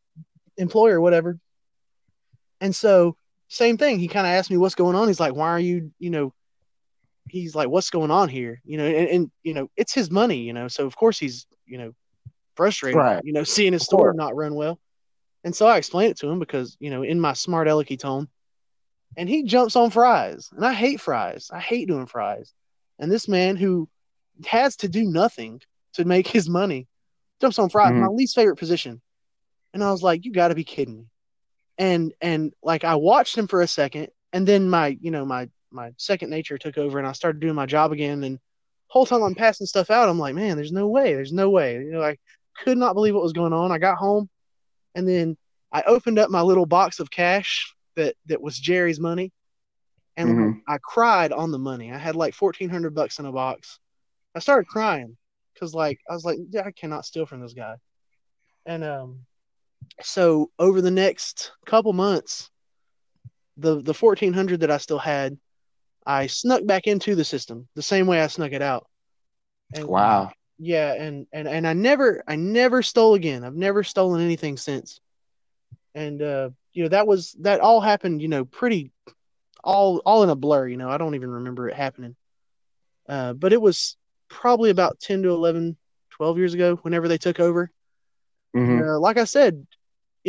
employer, 0.57 1.01
whatever. 1.01 1.37
And 2.61 2.75
so, 2.75 3.15
same 3.47 3.77
thing. 3.77 3.99
He 3.99 4.07
kind 4.07 4.27
of 4.27 4.31
asked 4.31 4.51
me 4.51 4.57
what's 4.57 4.75
going 4.75 4.95
on. 4.95 5.07
He's 5.07 5.19
like, 5.19 5.33
"Why 5.35 5.49
are 5.49 5.59
you, 5.59 5.91
you 5.99 6.09
know?" 6.09 6.33
He's 7.29 7.55
like, 7.55 7.69
"What's 7.69 7.89
going 7.89 8.11
on 8.11 8.29
here?" 8.29 8.61
You 8.65 8.77
know, 8.77 8.85
and, 8.85 9.09
and 9.09 9.31
you 9.43 9.53
know, 9.53 9.69
it's 9.77 9.93
his 9.93 10.11
money, 10.11 10.37
you 10.41 10.53
know. 10.53 10.67
So 10.67 10.85
of 10.85 10.95
course 10.95 11.17
he's, 11.19 11.45
you 11.65 11.77
know, 11.77 11.93
frustrated, 12.55 12.97
Right. 12.97 13.23
you 13.23 13.33
know, 13.33 13.43
seeing 13.43 13.73
his 13.73 13.83
store 13.83 14.13
not 14.13 14.35
run 14.35 14.55
well. 14.55 14.79
And 15.43 15.55
so 15.55 15.67
I 15.67 15.77
explained 15.77 16.11
it 16.11 16.17
to 16.17 16.29
him 16.29 16.39
because, 16.39 16.75
you 16.79 16.89
know, 16.89 17.03
in 17.03 17.19
my 17.19 17.33
smart 17.33 17.67
alecky 17.67 17.97
tone, 17.97 18.27
and 19.15 19.29
he 19.29 19.43
jumps 19.43 19.75
on 19.75 19.89
fries, 19.89 20.49
and 20.55 20.65
I 20.65 20.73
hate 20.73 20.99
fries. 20.99 21.49
I 21.51 21.59
hate 21.59 21.87
doing 21.87 22.05
fries. 22.05 22.53
And 22.99 23.11
this 23.11 23.27
man 23.27 23.55
who 23.55 23.87
has 24.45 24.75
to 24.77 24.89
do 24.89 25.03
nothing 25.05 25.61
to 25.93 26.05
make 26.05 26.27
his 26.27 26.49
money 26.49 26.87
jumps 27.39 27.57
on 27.57 27.69
fries, 27.69 27.93
Mhm. 27.93 28.01
my 28.01 28.07
least 28.07 28.35
favorite 28.35 28.57
position. 28.57 29.01
And 29.73 29.83
I 29.83 29.91
was 29.91 30.03
like, 30.03 30.25
you 30.25 30.31
got 30.33 30.49
to 30.49 30.55
be 30.55 30.63
kidding 30.63 30.97
me. 30.97 31.05
And 31.79 32.13
and 32.21 32.53
like 32.63 32.83
I 32.83 32.95
watched 32.95 33.37
him 33.37 33.47
for 33.47 33.61
a 33.61 33.67
second, 33.67 34.09
and 34.33 34.47
then 34.47 34.69
my 34.69 34.97
you 35.01 35.11
know 35.11 35.25
my 35.25 35.49
my 35.71 35.91
second 35.97 36.29
nature 36.29 36.59
took 36.59 36.77
over, 36.77 36.99
and 36.99 37.07
I 37.07 37.13
started 37.13 37.39
doing 37.41 37.55
my 37.55 37.65
job 37.65 37.91
again. 37.93 38.23
And 38.23 38.39
whole 38.87 39.07
time 39.07 39.23
I'm 39.23 39.35
passing 39.35 39.67
stuff 39.67 39.89
out, 39.89 40.09
I'm 40.09 40.19
like, 40.19 40.35
man, 40.35 40.57
there's 40.57 40.73
no 40.73 40.87
way, 40.87 41.13
there's 41.15 41.33
no 41.33 41.49
way. 41.49 41.75
You 41.75 41.91
know, 41.91 42.03
I 42.03 42.17
could 42.63 42.77
not 42.77 42.93
believe 42.95 43.15
what 43.15 43.23
was 43.23 43.33
going 43.33 43.53
on. 43.53 43.71
I 43.71 43.79
got 43.79 43.97
home, 43.97 44.29
and 44.95 45.07
then 45.07 45.37
I 45.71 45.83
opened 45.83 46.19
up 46.19 46.29
my 46.29 46.41
little 46.41 46.67
box 46.67 46.99
of 46.99 47.09
cash 47.11 47.73
that 47.95 48.15
that 48.27 48.41
was 48.41 48.59
Jerry's 48.59 48.99
money, 48.99 49.31
and 50.17 50.29
Mhm. 50.29 50.61
I 50.67 50.79
cried 50.83 51.31
on 51.31 51.51
the 51.51 51.59
money. 51.59 51.91
I 51.93 51.97
had 51.97 52.15
like 52.15 52.33
fourteen 52.35 52.69
hundred 52.69 52.93
bucks 52.95 53.19
in 53.19 53.25
a 53.25 53.31
box. 53.31 53.79
I 54.35 54.39
started 54.39 54.67
crying 54.67 55.17
because 55.53 55.73
like 55.73 55.99
I 56.09 56.13
was 56.13 56.25
like, 56.25 56.39
yeah, 56.49 56.63
I 56.65 56.71
cannot 56.71 57.05
steal 57.05 57.25
from 57.25 57.41
this 57.41 57.53
guy. 57.53 57.75
And 58.65 58.83
um, 58.83 59.25
so 60.01 60.51
over 60.59 60.81
the 60.81 60.91
next 60.91 61.51
couple 61.65 61.93
months, 61.93 62.49
the 63.57 63.81
the 63.81 63.93
fourteen 63.93 64.33
hundred 64.33 64.61
that 64.61 64.71
I 64.71 64.77
still 64.77 64.99
had, 64.99 65.37
I 66.05 66.27
snuck 66.27 66.65
back 66.65 66.87
into 66.87 67.15
the 67.15 67.25
system 67.25 67.67
the 67.75 67.81
same 67.81 68.07
way 68.07 68.21
I 68.21 68.27
snuck 68.27 68.51
it 68.53 68.61
out. 68.61 68.87
And, 69.73 69.89
Wow. 69.89 70.31
Yeah, 70.59 70.93
and 70.93 71.27
and 71.33 71.47
and 71.47 71.67
I 71.67 71.73
never 71.73 72.23
I 72.27 72.35
never 72.35 72.83
stole 72.83 73.15
again. 73.15 73.43
I've 73.43 73.55
never 73.55 73.83
stolen 73.83 74.21
anything 74.21 74.57
since. 74.57 74.99
And 75.95 76.21
uh, 76.21 76.49
you 76.73 76.83
know 76.83 76.89
that 76.89 77.07
was 77.07 77.33
that 77.41 77.61
all 77.61 77.81
happened. 77.81 78.21
You 78.21 78.27
know, 78.29 78.45
pretty 78.45 78.91
all 79.63 79.99
all 80.05 80.23
in 80.23 80.29
a 80.29 80.35
blur. 80.35 80.67
You 80.67 80.77
know, 80.77 80.89
I 80.89 80.97
don't 80.97 81.15
even 81.15 81.29
remember 81.31 81.69
it 81.69 81.75
happening. 81.75 82.15
Uh, 83.07 83.33
but 83.33 83.53
it 83.53 83.61
was 83.61 83.97
probably 84.29 84.69
about 84.71 84.99
10 84.99 85.23
to 85.23 85.29
11, 85.29 85.77
12 86.11 86.37
years 86.37 86.53
ago, 86.53 86.75
whenever 86.83 87.07
they 87.07 87.17
took 87.17 87.39
over. 87.39 87.71
hmm 88.53 88.79
Uh, 88.79 88.99
like 88.99 89.17
I 89.17 89.25
said, 89.25 89.65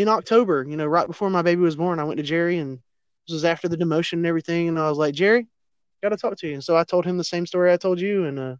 in 0.00 0.08
October, 0.08 0.64
you 0.66 0.76
know, 0.76 0.86
right 0.86 1.06
before 1.06 1.28
my 1.30 1.42
baby 1.42 1.60
was 1.60 1.76
born, 1.76 1.98
I 1.98 2.04
went 2.04 2.18
to 2.18 2.22
Jerry 2.22 2.58
and 2.58 2.78
this 3.26 3.34
was 3.34 3.44
after 3.44 3.68
the 3.68 3.76
demotion 3.76 4.14
and 4.14 4.26
everything. 4.26 4.68
And 4.68 4.78
I 4.78 4.88
was 4.88 4.98
like, 4.98 5.14
Jerry, 5.14 5.46
got 6.02 6.08
to 6.10 6.16
talk 6.16 6.36
to 6.38 6.48
you. 6.48 6.54
And 6.54 6.64
so 6.64 6.76
I 6.76 6.84
told 6.84 7.04
him 7.04 7.18
the 7.18 7.24
same 7.24 7.46
story 7.46 7.72
I 7.72 7.76
told 7.76 8.00
you. 8.00 8.24
And, 8.24 8.38
uh, 8.38 8.56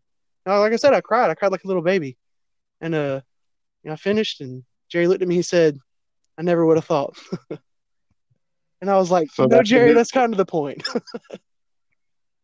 like 0.46 0.72
I 0.72 0.76
said, 0.76 0.92
I 0.92 1.00
cried. 1.00 1.30
I 1.30 1.34
cried 1.34 1.52
like 1.52 1.64
a 1.64 1.66
little 1.66 1.82
baby. 1.82 2.18
And, 2.80 2.94
uh, 2.94 3.20
you 3.82 3.88
know, 3.88 3.94
I 3.94 3.96
finished 3.96 4.40
and 4.40 4.64
Jerry 4.90 5.06
looked 5.06 5.22
at 5.22 5.28
me. 5.28 5.36
He 5.36 5.42
said, 5.42 5.78
I 6.36 6.42
never 6.42 6.66
would 6.66 6.76
have 6.76 6.84
thought. 6.84 7.18
and 8.80 8.90
I 8.90 8.96
was 8.96 9.10
like, 9.10 9.30
So 9.32 9.46
no, 9.46 9.62
Jerry, 9.62 9.94
that's 9.94 10.10
kind 10.10 10.32
of 10.32 10.38
the 10.38 10.46
point. 10.46 10.86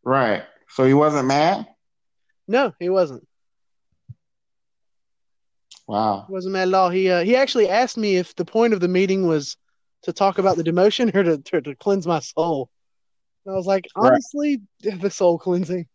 Right. 0.04 0.44
So 0.68 0.84
he 0.84 0.94
wasn't 0.94 1.26
mad. 1.26 1.66
no, 2.46 2.72
he 2.78 2.88
wasn't. 2.88 3.26
Wow. 5.86 6.26
He 6.26 6.32
wasn't 6.32 6.54
mad 6.54 6.68
at 6.68 6.74
all. 6.74 6.90
He, 6.90 7.10
uh, 7.10 7.24
he 7.24 7.36
actually 7.36 7.68
asked 7.68 7.96
me 7.96 8.16
if 8.16 8.34
the 8.34 8.44
point 8.44 8.72
of 8.74 8.80
the 8.80 8.88
meeting 8.88 9.26
was 9.26 9.56
to 10.02 10.12
talk 10.12 10.38
about 10.38 10.56
the 10.56 10.64
demotion 10.64 11.14
or 11.14 11.22
to, 11.22 11.38
to, 11.38 11.60
to 11.62 11.74
cleanse 11.76 12.06
my 12.06 12.20
soul. 12.20 12.70
And 13.44 13.54
I 13.54 13.56
was 13.56 13.66
like, 13.66 13.86
Right. 13.96 14.10
honestly, 14.12 14.60
the 14.80 15.10
soul 15.10 15.38
cleansing. 15.38 15.86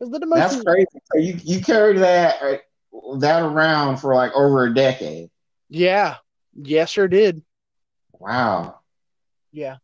the 0.00 0.06
demotion, 0.18 0.34
That's 0.34 0.62
crazy. 0.62 0.86
So 1.12 1.18
you 1.18 1.38
you 1.44 1.60
carried 1.60 1.98
that 1.98 2.42
uh, 2.42 3.16
that 3.18 3.42
around 3.42 3.98
for 3.98 4.14
like 4.14 4.32
over 4.34 4.64
a 4.64 4.74
decade. 4.74 5.30
yeah, 5.68 6.16
Yes, 6.54 6.90
sure 6.90 7.08
did. 7.08 7.42
Wow. 8.18 8.80
Yeah, 9.52 9.76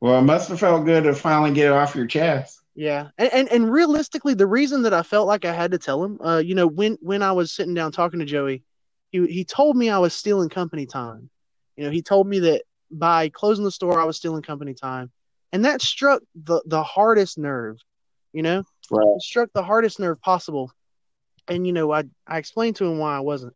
Well, 0.00 0.18
it 0.18 0.22
must 0.22 0.48
have 0.50 0.60
felt 0.60 0.84
good 0.84 1.04
to 1.04 1.14
finally 1.14 1.52
get 1.52 1.66
it 1.66 1.72
off 1.72 1.94
your 1.94 2.06
chest. 2.06 2.60
Yeah, 2.74 3.08
and, 3.18 3.32
and 3.32 3.48
and 3.52 3.72
realistically, 3.72 4.34
the 4.34 4.46
reason 4.46 4.82
that 4.82 4.92
I 4.94 5.02
felt 5.02 5.28
like 5.28 5.44
I 5.44 5.52
had 5.52 5.70
to 5.70 5.78
tell 5.78 6.02
him, 6.02 6.18
uh, 6.20 6.38
you 6.38 6.54
know, 6.54 6.66
when 6.66 6.98
when 7.00 7.22
I 7.22 7.32
was 7.32 7.52
sitting 7.52 7.74
down 7.74 7.92
talking 7.92 8.18
to 8.20 8.26
Joey, 8.26 8.64
he 9.10 9.26
he 9.26 9.44
told 9.44 9.76
me 9.76 9.90
I 9.90 9.98
was 9.98 10.12
stealing 10.12 10.48
company 10.48 10.86
time. 10.86 11.30
You 11.76 11.84
know, 11.84 11.90
he 11.90 12.02
told 12.02 12.26
me 12.26 12.40
that 12.40 12.62
by 12.90 13.28
closing 13.28 13.64
the 13.64 13.70
store, 13.70 14.00
I 14.00 14.04
was 14.04 14.16
stealing 14.16 14.42
company 14.42 14.74
time, 14.74 15.12
and 15.52 15.64
that 15.64 15.82
struck 15.82 16.22
the 16.34 16.62
the 16.66 16.82
hardest 16.82 17.38
nerve. 17.38 17.78
You 18.32 18.42
know, 18.42 18.64
Right. 18.90 19.06
it 19.16 19.22
struck 19.22 19.50
the 19.54 19.62
hardest 19.62 20.00
nerve 20.00 20.20
possible. 20.20 20.72
And 21.46 21.66
you 21.66 21.72
know, 21.72 21.92
I 21.92 22.04
I 22.26 22.38
explained 22.38 22.76
to 22.76 22.86
him 22.86 22.98
why 22.98 23.16
I 23.16 23.20
wasn't. 23.20 23.54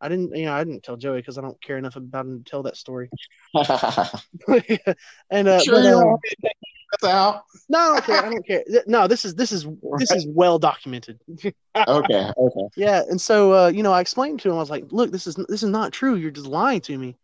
I 0.00 0.08
didn't, 0.08 0.34
you 0.34 0.46
know, 0.46 0.54
I 0.54 0.64
didn't 0.64 0.82
tell 0.82 0.96
Joey 0.96 1.18
because 1.18 1.36
I 1.36 1.42
don't 1.42 1.60
care 1.60 1.76
enough 1.76 1.96
about 1.96 2.24
him 2.24 2.42
to 2.42 2.50
tell 2.50 2.62
that 2.62 2.76
story. 2.76 3.10
and 5.30 5.48
uh, 5.48 5.60
sure 5.60 6.18
but, 6.42 6.49
want 6.92 7.02
me 7.02 7.02
to 7.02 7.02
take 7.02 7.02
this 7.02 7.10
out? 7.10 7.44
no, 7.68 7.78
I 7.78 7.88
don't 7.94 8.04
care. 8.04 8.24
I 8.24 8.30
don't 8.30 8.46
care. 8.46 8.64
No, 8.86 9.06
this 9.06 9.24
is 9.24 9.34
this 9.34 9.52
is 9.52 9.66
this 9.98 10.10
is 10.10 10.26
well 10.26 10.58
documented. 10.58 11.20
Okay, 11.86 12.28
okay. 12.36 12.68
Yeah, 12.76 13.02
and 13.08 13.20
so 13.20 13.54
uh, 13.54 13.68
you 13.68 13.82
know, 13.82 13.92
I 13.92 14.00
explained 14.00 14.40
to 14.40 14.48
him. 14.48 14.56
I 14.56 14.58
was 14.58 14.70
like, 14.70 14.84
"Look, 14.90 15.12
this 15.12 15.26
is 15.26 15.36
this 15.48 15.62
is 15.62 15.70
not 15.70 15.92
true. 15.92 16.16
You're 16.16 16.30
just 16.30 16.46
lying 16.48 16.80
to 16.82 16.98
me." 16.98 17.16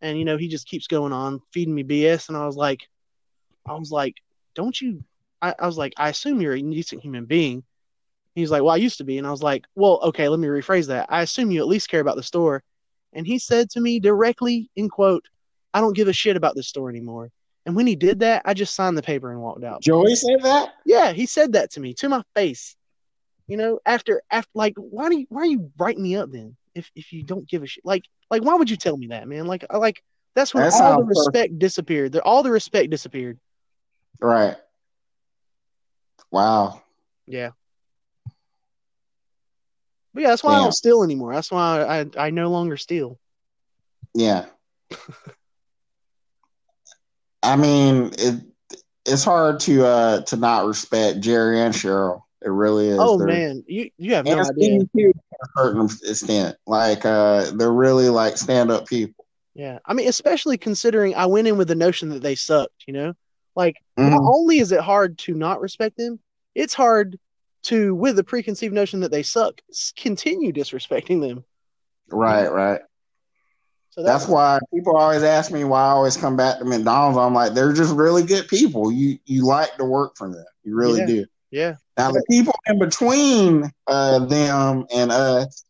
And 0.00 0.18
you 0.18 0.24
know, 0.24 0.38
he 0.38 0.48
just 0.48 0.66
keeps 0.66 0.86
going 0.86 1.12
on 1.12 1.40
feeding 1.52 1.74
me 1.74 1.84
BS, 1.84 2.28
and 2.28 2.36
I 2.36 2.46
was 2.46 2.56
like, 2.56 2.80
I 3.66 3.74
was 3.74 3.90
like, 3.90 4.16
"Don't 4.54 4.78
you?" 4.80 5.04
I, 5.42 5.54
I 5.58 5.66
was 5.66 5.76
like, 5.76 5.92
"I 5.98 6.08
assume 6.08 6.40
you're 6.40 6.54
a 6.54 6.62
decent 6.62 7.02
human 7.02 7.26
being." 7.26 7.62
He's 8.34 8.50
like, 8.50 8.62
"Well, 8.62 8.72
I 8.72 8.76
used 8.76 8.98
to 8.98 9.04
be," 9.04 9.18
and 9.18 9.26
I 9.26 9.30
was 9.30 9.42
like, 9.42 9.66
"Well, 9.74 10.00
okay, 10.04 10.28
let 10.28 10.40
me 10.40 10.48
rephrase 10.48 10.86
that. 10.86 11.06
I 11.10 11.22
assume 11.22 11.50
you 11.50 11.60
at 11.60 11.68
least 11.68 11.90
care 11.90 12.00
about 12.00 12.16
the 12.16 12.22
store." 12.22 12.62
And 13.12 13.26
he 13.26 13.38
said 13.38 13.68
to 13.70 13.80
me 13.80 14.00
directly, 14.00 14.70
in 14.76 14.88
quote, 14.88 15.24
"I 15.74 15.80
don't 15.80 15.96
give 15.96 16.08
a 16.08 16.12
shit 16.12 16.36
about 16.36 16.56
this 16.56 16.68
store 16.68 16.88
anymore." 16.88 17.30
And 17.66 17.76
when 17.76 17.86
he 17.86 17.96
did 17.96 18.20
that, 18.20 18.42
I 18.44 18.54
just 18.54 18.74
signed 18.74 18.96
the 18.96 19.02
paper 19.02 19.30
and 19.30 19.40
walked 19.40 19.64
out. 19.64 19.82
Joey 19.82 20.14
said 20.14 20.42
that? 20.42 20.74
Yeah, 20.86 21.12
he 21.12 21.26
said 21.26 21.52
that 21.52 21.72
to 21.72 21.80
me 21.80 21.94
to 21.94 22.08
my 22.08 22.22
face. 22.34 22.76
You 23.48 23.56
know, 23.56 23.80
after 23.84 24.22
after 24.30 24.50
like 24.54 24.74
why 24.76 25.08
do 25.08 25.18
you 25.18 25.26
why 25.28 25.42
are 25.42 25.46
you 25.46 25.70
writing 25.78 26.02
me 26.02 26.16
up 26.16 26.30
then 26.30 26.56
if 26.74 26.90
if 26.94 27.12
you 27.12 27.22
don't 27.22 27.48
give 27.48 27.62
a 27.62 27.66
shit? 27.66 27.84
Like 27.84 28.04
like 28.30 28.42
why 28.42 28.54
would 28.54 28.70
you 28.70 28.76
tell 28.76 28.96
me 28.96 29.08
that, 29.08 29.26
man? 29.28 29.46
Like 29.46 29.64
I 29.68 29.76
like 29.76 30.02
that's 30.34 30.54
when 30.54 30.62
That 30.62 30.72
all 30.74 30.96
the 30.98 31.02
perfect. 31.02 31.08
respect 31.18 31.58
disappeared. 31.58 32.12
The, 32.12 32.22
all 32.22 32.42
the 32.42 32.50
respect 32.50 32.90
disappeared. 32.90 33.38
Right. 34.20 34.56
Wow. 36.30 36.82
Yeah. 37.26 37.50
But 40.14 40.22
yeah, 40.22 40.28
that's 40.30 40.42
why 40.42 40.54
I 40.54 40.56
don't 40.58 40.72
steal 40.72 41.02
anymore. 41.02 41.34
That's 41.34 41.50
why 41.50 41.82
I, 42.16 42.26
I 42.26 42.30
no 42.30 42.50
longer 42.50 42.76
steal. 42.76 43.18
Yeah. 44.14 44.46
I 47.42 47.56
mean, 47.56 48.10
it 48.18 48.40
it's 49.06 49.24
hard 49.24 49.60
to 49.60 49.84
uh 49.86 50.20
to 50.22 50.36
not 50.36 50.66
respect 50.66 51.20
Jerry 51.20 51.60
and 51.60 51.74
Cheryl. 51.74 52.22
It 52.42 52.50
really 52.50 52.88
is. 52.88 52.98
Oh 53.00 53.18
They're- 53.18 53.26
man, 53.26 53.64
you 53.66 53.90
you 53.98 54.14
have 54.14 54.24
no 54.26 54.38
idea. 54.38 54.78
To 54.96 55.12
a 55.42 55.46
certain 55.56 55.84
extent. 56.08 56.56
Like 56.66 57.04
uh 57.04 57.50
they're 57.52 57.72
really 57.72 58.08
like 58.08 58.36
stand 58.36 58.70
up 58.70 58.86
people. 58.86 59.24
Yeah, 59.54 59.78
I 59.84 59.94
mean, 59.94 60.08
especially 60.08 60.56
considering 60.58 61.14
I 61.14 61.26
went 61.26 61.48
in 61.48 61.56
with 61.58 61.68
the 61.68 61.74
notion 61.74 62.08
that 62.10 62.22
they 62.22 62.34
sucked. 62.34 62.84
You 62.86 62.94
know, 62.94 63.14
like 63.56 63.76
not 63.96 64.20
Mhm. 64.20 64.34
only 64.34 64.58
is 64.58 64.70
it 64.72 64.80
hard 64.80 65.18
to 65.20 65.34
not 65.34 65.60
respect 65.60 65.96
them, 65.96 66.20
it's 66.54 66.74
hard 66.74 67.18
to, 67.64 67.94
with 67.94 68.16
the 68.16 68.24
preconceived 68.24 68.72
notion 68.72 69.00
that 69.00 69.10
they 69.10 69.22
suck, 69.22 69.60
continue 69.96 70.50
disrespecting 70.50 71.20
them. 71.20 71.44
Right, 72.10 72.50
right. 72.50 72.80
So 73.90 74.02
That's 74.04 74.28
why 74.28 74.58
people 74.72 74.96
always 74.96 75.22
ask 75.22 75.50
me 75.50 75.64
why 75.64 75.80
I 75.80 75.90
always 75.90 76.16
come 76.16 76.36
back 76.36 76.58
to 76.58 76.64
McDonald's. 76.64 77.18
I'm 77.18 77.34
like, 77.34 77.54
they're 77.54 77.72
just 77.72 77.94
really 77.94 78.22
good 78.22 78.48
people. 78.48 78.92
You 78.92 79.18
you 79.26 79.44
like 79.44 79.76
to 79.76 79.84
work 79.84 80.16
for 80.16 80.28
them. 80.28 80.44
You 80.64 80.76
really 80.76 81.00
Yeah. 81.00 81.06
do. 81.06 81.26
yeah, 81.50 81.74
Now 81.96 82.10
the 82.12 82.24
people 82.30 82.54
in 82.66 82.78
between 82.78 83.70
uh, 83.86 84.20
them 84.26 84.86
and 84.94 85.10
us, 85.10 85.64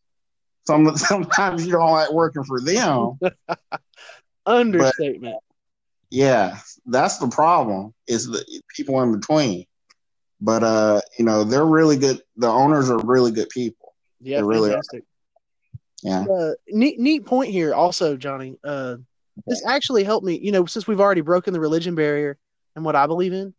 some 0.67 0.95
sometimes 0.97 1.65
you 1.65 1.71
don't 1.71 1.91
like 1.91 2.11
working 2.11 2.43
for 2.43 2.61
them. 2.61 3.17
understatement. 4.45 5.37
Yeah, 6.11 6.57
that's 6.85 7.17
the 7.17 7.27
problem. 7.27 7.93
Is 8.07 8.27
the 8.27 8.43
people 8.75 9.01
in 9.01 9.11
between. 9.13 9.65
But 10.41 10.63
uh, 10.63 11.01
you 11.17 11.25
know, 11.25 11.43
they're 11.43 11.65
really 11.65 11.97
good. 11.97 12.19
The 12.37 12.47
owners 12.47 12.89
are 12.89 12.99
really 12.99 13.31
good 13.31 13.49
people. 13.49 13.93
yeah, 14.19 14.37
they 14.37 14.43
really 14.43 14.71
are. 14.71 14.81
Yeah. 16.01 16.25
Uh, 16.25 16.51
neat 16.69 16.99
neat 16.99 17.25
point 17.25 17.51
here, 17.51 17.73
also, 17.73 18.15
Johnny. 18.17 18.57
Uh, 18.63 18.97
this 19.47 19.65
actually 19.65 20.03
helped 20.03 20.25
me. 20.25 20.39
You 20.39 20.51
know, 20.51 20.65
since 20.65 20.87
we've 20.87 20.99
already 20.99 21.21
broken 21.21 21.53
the 21.53 21.59
religion 21.59 21.95
barrier 21.95 22.37
and 22.75 22.83
what 22.85 22.95
I 22.95 23.07
believe 23.07 23.33
in, 23.33 23.53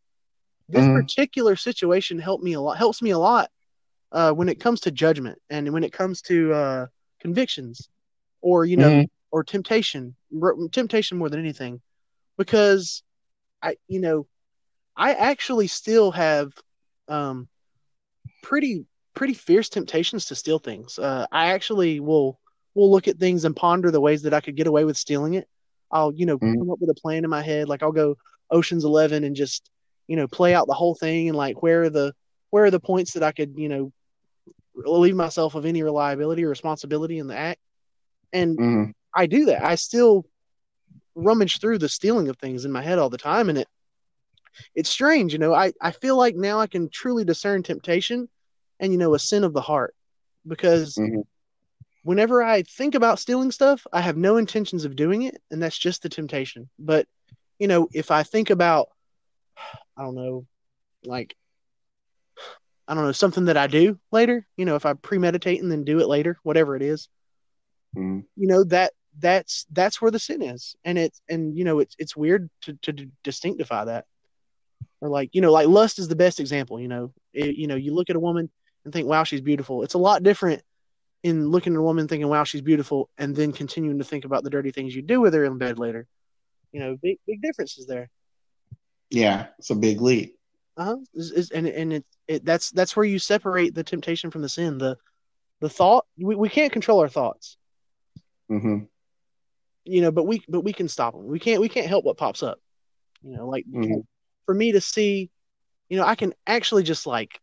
this 0.69 0.87
Mhm. 0.87 0.95
particular 0.95 1.57
situation 1.57 2.19
helped 2.19 2.45
me 2.45 2.55
a 2.55 2.61
lot. 2.61 2.79
Helps 2.79 3.03
me 3.03 3.11
a 3.11 3.19
lot 3.19 3.51
uh, 4.13 4.33
when 4.33 4.49
it 4.49 4.61
comes 4.61 4.81
to 4.83 4.91
judgment 4.91 5.41
and 5.51 5.73
when 5.73 5.85
it 5.85 5.93
comes 5.93 6.23
to 6.23 6.53
uh, 6.53 6.87
convictions, 7.21 7.89
or 8.41 8.65
you 8.65 8.77
know, 8.77 8.91
Mhm. 8.91 9.09
or 9.31 9.45
temptation. 9.45 10.15
Temptation 10.73 11.19
more 11.19 11.29
than 11.29 11.41
anything, 11.41 11.81
because 12.39 13.03
I, 13.63 13.77
you 13.87 14.01
know, 14.01 14.27
I 14.97 15.15
actually 15.15 15.69
still 15.69 16.11
have 16.13 16.53
um, 17.09 17.49
pretty 18.43 18.87
pretty 19.15 19.35
fierce 19.35 19.69
temptations 19.69 20.27
to 20.27 20.35
steal 20.35 20.59
things. 20.59 20.99
Uh, 20.99 21.27
I 21.33 21.49
actually 21.49 22.01
will 22.01 22.39
will 22.75 22.91
look 22.91 23.07
at 23.09 23.19
things 23.19 23.45
and 23.45 23.55
ponder 23.55 23.91
the 23.91 24.01
ways 24.01 24.23
that 24.23 24.35
I 24.35 24.41
could 24.41 24.57
get 24.57 24.67
away 24.67 24.85
with 24.85 24.97
stealing 24.97 25.35
it. 25.35 25.49
I'll 25.91 26.13
you 26.13 26.27
know 26.27 26.41
Mhm. 26.41 26.59
come 26.59 26.71
up 26.71 26.81
with 26.81 26.91
a 26.91 27.01
plan 27.01 27.25
in 27.25 27.31
my 27.31 27.43
head. 27.43 27.69
Like 27.69 27.83
I'll 27.83 27.93
go 27.93 28.17
Ocean's 28.51 28.85
Eleven 28.85 29.25
and 29.25 29.37
just 29.37 29.71
you 30.09 30.17
know 30.17 30.27
play 30.29 30.55
out 30.55 30.67
the 30.67 30.75
whole 30.75 30.95
thing 30.95 31.29
and 31.29 31.37
like 31.37 31.63
where 31.63 31.83
are 31.83 31.91
the 31.91 32.15
where 32.51 32.65
are 32.65 32.71
the 32.71 32.81
points 32.81 33.13
that 33.15 33.23
I 33.23 33.33
could 33.33 33.55
you 33.57 33.69
know 33.69 33.93
relieve 34.75 35.17
myself 35.17 35.55
of 35.55 35.67
any 35.67 35.83
reliability 35.83 36.45
or 36.45 36.49
responsibility 36.49 37.19
in 37.19 37.27
the 37.27 37.37
act. 37.37 37.61
And 38.33 38.59
Mhm. 38.59 38.93
I 39.15 39.27
do 39.27 39.47
that. 39.47 39.65
I 39.65 39.75
still 39.75 40.27
rummage 41.15 41.61
through 41.61 41.79
the 41.79 41.89
stealing 41.89 42.29
of 42.29 42.39
things 42.39 42.65
in 42.65 42.73
my 42.73 42.83
head 42.83 42.99
all 42.99 43.11
the 43.11 43.19
time, 43.19 43.49
and 43.51 43.59
it 43.59 43.69
it's 44.75 44.91
strange, 44.91 45.33
you 45.33 45.39
know. 45.39 45.55
I 45.55 45.73
I 45.81 45.91
feel 45.91 46.17
like 46.17 46.37
now 46.37 46.61
I 46.61 46.67
can 46.67 46.89
truly 46.91 47.25
discern 47.25 47.63
temptation 47.63 48.29
and 48.83 48.93
you 48.93 48.99
know 48.99 49.15
a 49.15 49.19
sin 49.19 49.45
of 49.45 49.55
the 49.55 49.63
heart 49.63 49.95
because 50.47 50.99
Mhm. 50.99 51.25
whenever 52.03 52.43
I 52.43 52.63
think 52.63 52.95
about 52.95 53.21
stealing 53.21 53.51
stuff, 53.53 53.87
I 53.93 54.01
have 54.01 54.17
no 54.17 54.37
intentions 54.37 54.85
of 54.85 54.97
doing 54.97 55.23
it, 55.23 55.41
and 55.51 55.63
that's 55.63 55.79
just 55.79 56.03
the 56.03 56.09
temptation. 56.11 56.69
But 56.79 57.07
you 57.59 57.69
know, 57.69 57.89
if 57.93 58.11
I 58.11 58.25
think 58.25 58.51
about, 58.51 58.89
I 59.97 60.03
don't 60.03 60.17
know, 60.17 60.47
like 61.05 61.37
I 62.89 62.95
don't 62.95 63.05
know 63.05 63.13
something 63.13 63.47
that 63.47 63.57
I 63.57 63.69
do 63.69 63.99
later, 64.11 64.47
you 64.57 64.65
know, 64.65 64.75
if 64.75 64.85
I 64.85 64.93
premeditate 64.95 65.63
and 65.63 65.71
then 65.71 65.85
do 65.85 66.01
it 66.01 66.09
later, 66.09 66.39
whatever 66.43 66.77
it 66.77 66.83
is, 66.83 67.09
Mhm. 67.97 68.27
you 68.37 68.47
know 68.49 68.65
that 68.65 68.93
that's 69.19 69.67
that's 69.71 70.01
where 70.01 70.11
the 70.11 70.19
sin 70.19 70.41
is 70.43 70.75
and 70.85 70.99
it's 70.99 71.21
and 71.29 71.57
you 71.57 71.65
know 71.65 71.81
it's 71.81 71.95
it's 71.99 72.17
weird 72.17 72.49
to 72.63 72.73
to 72.81 72.93
d- 72.93 73.11
distinctify 73.23 73.85
that 73.85 74.07
or 75.03 75.11
like 75.11 75.29
you 75.35 75.41
know 75.43 75.53
like 75.53 75.69
lust 75.69 75.99
is 75.99 76.09
the 76.09 76.17
best 76.17 76.41
example 76.41 76.81
you 76.81 76.89
know 76.89 77.13
it, 77.35 77.57
you 77.57 77.67
know 77.67 77.75
you 77.75 77.95
look 77.95 78.09
at 78.09 78.17
a 78.17 78.21
woman 78.21 78.51
and 78.85 78.93
think 78.93 79.07
wow 79.07 79.25
she's 79.25 79.41
beautiful. 79.41 79.83
It's 79.83 79.95
a 79.95 79.99
lot 79.99 80.23
different 80.23 80.63
in 81.23 81.49
looking 81.49 81.75
at 81.75 81.79
a 81.79 81.83
woman 81.83 82.09
thinking 82.09 82.29
wow 82.29 82.45
she's 82.45 82.63
beautiful 82.63 83.09
and 83.17 83.35
then 83.37 83.53
continuing 83.53 83.99
to 83.99 84.05
think 84.05 84.25
about 84.25 84.43
the 84.45 84.51
dirty 84.51 84.71
things 84.73 84.95
you 84.95 85.03
do 85.03 85.21
with 85.21 85.35
her 85.35 85.45
in 85.45 85.59
bed 85.59 85.79
later. 85.79 86.07
You 86.73 86.81
know 86.81 86.97
big 86.97 87.19
big 87.27 87.41
differences 87.43 87.87
there. 87.87 88.11
Yeah, 89.11 89.49
it's 89.59 89.71
a 89.71 89.75
big 89.75 90.01
leap. 90.01 90.37
Is- 91.15 91.31
is- 91.31 91.51
and 91.51 91.67
and 91.69 91.93
it, 91.93 92.05
it 92.27 92.45
that's 92.45 92.71
that's 92.71 92.97
where 92.97 93.05
you 93.05 93.19
separate 93.19 93.75
the 93.75 93.85
temptation 93.85 94.31
from 94.31 94.43
the 94.43 94.49
sin. 94.49 94.79
The 94.79 94.97
the 95.61 95.69
thought 95.69 96.07
we, 96.19 96.35
we 96.35 96.49
can't 96.49 96.73
control 96.73 97.01
our 97.01 97.09
thoughts. 97.09 97.57
Mm-hmm. 98.51 98.85
you 99.85 100.01
know 100.03 100.11
but 100.11 100.25
we 100.25 100.43
but 100.49 100.63
we 100.63 100.73
can 100.73 100.89
stop 100.89 101.15
them 101.15 101.27
we 101.27 101.39
can't 101.39 101.61
we 101.61 101.69
can't 101.69 101.87
help 101.87 102.05
what 102.05 102.17
pops 102.17 102.43
up. 102.43 102.59
You 103.23 103.37
know 103.37 103.49
like 103.49 103.65
Mhm. 103.71 104.05
for 104.47 104.55
me 104.55 104.73
to 104.73 104.81
see 104.81 105.31
you 105.89 105.97
know 105.99 106.05
i 106.05 106.15
can 106.15 106.33
actually 106.47 106.83
just 106.83 107.07
like 107.07 107.41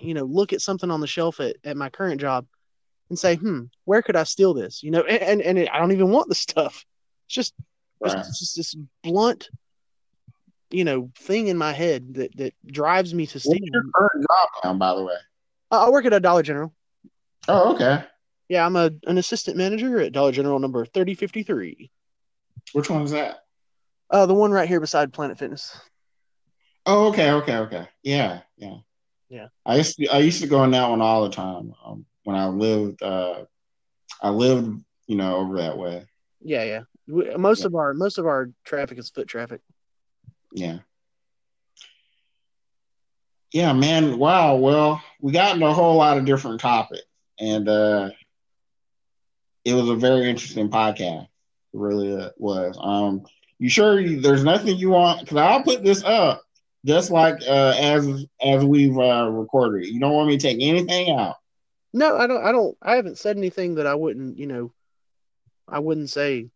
you 0.00 0.14
know 0.14 0.24
look 0.24 0.52
at 0.52 0.60
something 0.60 0.90
on 0.90 1.00
the 1.00 1.06
shelf 1.06 1.40
at, 1.40 1.56
at 1.64 1.76
my 1.76 1.88
current 1.90 2.20
job 2.20 2.46
and 3.10 3.18
say 3.18 3.36
hmm 3.36 3.62
where 3.84 4.02
could 4.02 4.16
i 4.16 4.22
steal 4.24 4.54
this 4.54 4.82
you 4.82 4.90
know 4.90 5.02
and 5.02 5.40
and, 5.42 5.58
and 5.58 5.68
i 5.68 5.78
don't 5.78 5.92
even 5.92 6.10
want 6.10 6.28
the 6.28 6.34
stuff 6.34 6.84
it's 7.26 7.34
just 7.34 7.54
just, 8.04 8.16
Right. 8.16 8.26
it's 8.26 8.38
just 8.38 8.56
this 8.56 8.76
blunt 9.02 9.48
you 10.70 10.84
know 10.84 11.10
thing 11.16 11.48
in 11.48 11.56
my 11.56 11.72
head 11.72 12.14
that 12.14 12.36
that 12.36 12.54
drives 12.66 13.14
me 13.14 13.26
to 13.28 13.40
steal. 13.40 13.52
What's 13.52 13.70
your 13.72 13.82
current 13.94 14.26
job 14.28 14.48
now, 14.64 14.74
by 14.74 14.94
the 14.94 15.04
way? 15.04 15.14
I 15.70 15.88
work 15.90 16.04
at 16.04 16.12
a 16.12 16.20
dollar 16.20 16.42
general 16.42 16.74
Oh, 17.48 17.74
okay. 17.74 18.04
yeah 18.48 18.66
i'm 18.66 18.76
a 18.76 18.90
an 19.06 19.18
assistant 19.18 19.56
manager 19.56 20.00
at 20.00 20.12
dollar 20.12 20.32
general 20.32 20.58
number 20.58 20.84
3053 20.84 21.90
Which 22.72 22.90
one 22.90 23.02
is 23.02 23.12
that? 23.12 23.44
uh 24.10 24.26
the 24.26 24.34
one 24.34 24.50
right 24.50 24.68
here 24.68 24.80
beside 24.80 25.12
planet 25.12 25.38
fitness 25.38 25.76
Oh, 26.88 27.08
okay, 27.08 27.32
okay, 27.32 27.56
okay. 27.56 27.88
Yeah, 28.04 28.40
yeah, 28.56 28.76
Yeah. 29.28 29.48
I 29.64 29.76
used 29.76 29.96
to 29.96 30.08
I 30.08 30.18
used 30.18 30.40
to 30.42 30.46
go 30.48 30.62
in 30.64 30.70
that 30.72 30.88
one 30.88 31.00
all 31.00 31.24
the 31.24 31.30
time 31.34 31.74
um, 31.84 32.06
when 32.24 32.36
I 32.36 32.46
lived. 32.48 33.02
Uh, 33.02 33.44
I 34.22 34.30
lived, 34.30 34.82
you 35.06 35.16
know, 35.16 35.36
over 35.36 35.56
that 35.58 35.76
way. 35.78 36.06
Yeah, 36.40 36.64
yeah. 36.64 36.80
We, 37.08 37.34
most 37.36 37.60
Yeah. 37.60 37.66
of 37.66 37.74
our 37.74 37.94
most 37.94 38.18
of 38.18 38.26
our 38.26 38.50
traffic 38.64 38.98
is 38.98 39.10
foot 39.10 39.28
traffic. 39.28 39.60
Yeah. 40.52 40.78
Yeah, 43.52 43.72
man. 43.72 44.18
Wow. 44.18 44.56
Well, 44.56 45.02
we 45.20 45.32
got 45.32 45.54
into 45.54 45.66
a 45.66 45.72
whole 45.72 45.96
lot 45.96 46.18
of 46.18 46.24
different 46.24 46.60
topics, 46.60 47.02
and 47.38 47.68
uh, 47.68 48.10
it 49.64 49.74
was 49.74 49.88
a 49.88 49.96
very 49.96 50.28
interesting 50.28 50.68
podcast. 50.68 51.22
It 51.24 51.28
really 51.72 52.14
uh, 52.16 52.30
was. 52.38 52.76
Um, 52.80 53.24
You 53.58 53.68
sure 53.68 54.00
you, 54.00 54.20
there's 54.20 54.44
nothing 54.44 54.76
you 54.76 54.90
want? 54.90 55.20
Because 55.20 55.38
I'll 55.38 55.62
put 55.62 55.82
this 55.84 56.04
up 56.04 56.42
just 56.86 57.10
like 57.10 57.42
uh, 57.46 57.74
as 57.78 58.26
as 58.42 58.64
we've 58.64 58.96
uh, 58.96 59.28
recorded. 59.30 59.86
You 59.86 60.00
don't 60.00 60.12
want 60.12 60.28
me 60.28 60.38
to 60.38 60.42
take 60.42 60.58
anything 60.60 61.10
out. 61.10 61.36
No, 61.92 62.16
I 62.16 62.26
don't. 62.26 62.44
I 62.44 62.52
don't. 62.52 62.76
I 62.80 62.96
haven't 62.96 63.18
said 63.18 63.36
anything 63.36 63.74
that 63.74 63.86
I 63.86 63.94
wouldn't. 63.94 64.38
You 64.38 64.46
know, 64.46 64.72
I 65.68 65.80
wouldn't 65.80 66.10
say 66.10 66.48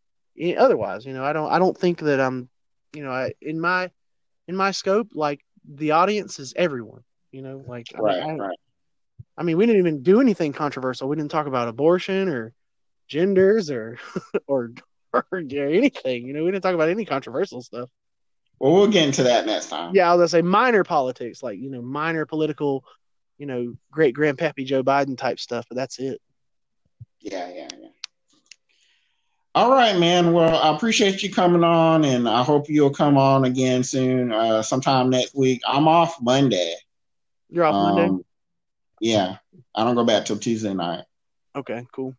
otherwise. 0.57 1.05
You 1.05 1.13
know, 1.13 1.25
I 1.25 1.33
don't. 1.33 1.51
I 1.51 1.59
don't 1.59 1.77
think 1.77 2.01
that 2.01 2.21
I'm. 2.21 2.49
You 2.95 3.05
know, 3.05 3.11
I, 3.11 3.33
in 3.41 3.61
my 3.61 3.91
in 4.49 4.57
my 4.57 4.71
scope, 4.71 5.09
like 5.15 5.45
the 5.69 5.93
audience 5.93 6.39
is 6.39 6.55
everyone. 6.57 7.03
You 7.33 7.43
know, 7.43 7.65
like 7.67 7.87
right, 7.99 8.23
I, 8.23 8.31
I, 8.31 8.35
right. 8.35 8.59
I 9.37 9.43
mean, 9.43 9.57
we 9.57 9.67
didn't 9.67 9.81
even 9.81 10.03
do 10.03 10.21
anything 10.21 10.53
controversial. 10.53 11.09
We 11.09 11.17
didn't 11.17 11.31
talk 11.31 11.47
about 11.47 11.69
abortion 11.69 12.29
or 12.29 12.53
genders 13.09 13.71
or 13.71 13.99
or 14.47 14.73
or 15.13 15.25
anything. 15.33 16.27
You 16.27 16.35
know, 16.35 16.45
we 16.45 16.51
didn't 16.51 16.63
talk 16.63 16.75
about 16.75 16.89
any 16.89 17.05
controversial 17.05 17.63
stuff. 17.63 17.89
Well, 18.61 18.75
we'll 18.75 18.89
get 18.89 19.07
into 19.07 19.23
that 19.23 19.47
next 19.47 19.71
time. 19.71 19.95
Yeah, 19.95 20.11
I 20.11 20.15
was 20.15 20.19
gonna 20.19 20.43
say 20.43 20.43
minor 20.43 20.85
politics, 20.85 21.43
like 21.43 21.59
you 21.59 21.71
know, 21.71 21.81
minor 21.81 22.27
political, 22.27 22.85
you 23.39 23.47
know, 23.47 23.75
great 23.91 24.15
grandpappy 24.15 24.67
Joe 24.67 24.85
Biden 24.85 25.17
type 25.17 25.41
stuff, 25.41 25.65
but 25.69 25.77
that's 25.77 25.99
it. 25.99 26.21
Yeah, 27.21 27.51
yeah, 27.55 27.69
yeah. 27.81 27.89
All 29.55 29.71
right, 29.71 29.99
man. 29.99 30.35
Well, 30.35 30.57
I 30.57 30.75
appreciate 30.77 31.23
you 31.23 31.33
coming 31.33 31.65
on, 31.65 32.05
and 32.05 32.29
I 32.29 32.43
hope 32.43 32.69
you'll 32.69 32.91
come 32.91 33.17
on 33.17 33.47
again 33.47 33.83
soon, 33.83 34.31
uh, 34.31 34.63
sometime 34.63 35.09
next 35.09 35.35
week. 35.35 35.63
I'm 35.67 35.89
off 35.89 36.21
Monday. 36.21 36.75
You're 37.49 37.65
off 37.65 37.75
um, 37.75 37.95
Monday. 37.95 38.25
Yeah, 39.01 39.37
I 39.75 39.85
don't 39.85 39.95
go 39.95 40.05
back 40.05 40.27
till 40.27 40.39
Tuesday 40.39 40.75
night. 40.75 41.05
Okay, 41.57 41.87
cool. 41.93 42.15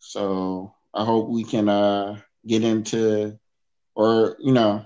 So 0.00 0.74
I 0.92 1.04
hope 1.04 1.28
we 1.28 1.44
can 1.44 1.68
uh, 1.68 2.18
get 2.44 2.64
into, 2.64 3.38
or 3.94 4.36
you 4.40 4.52
know, 4.52 4.84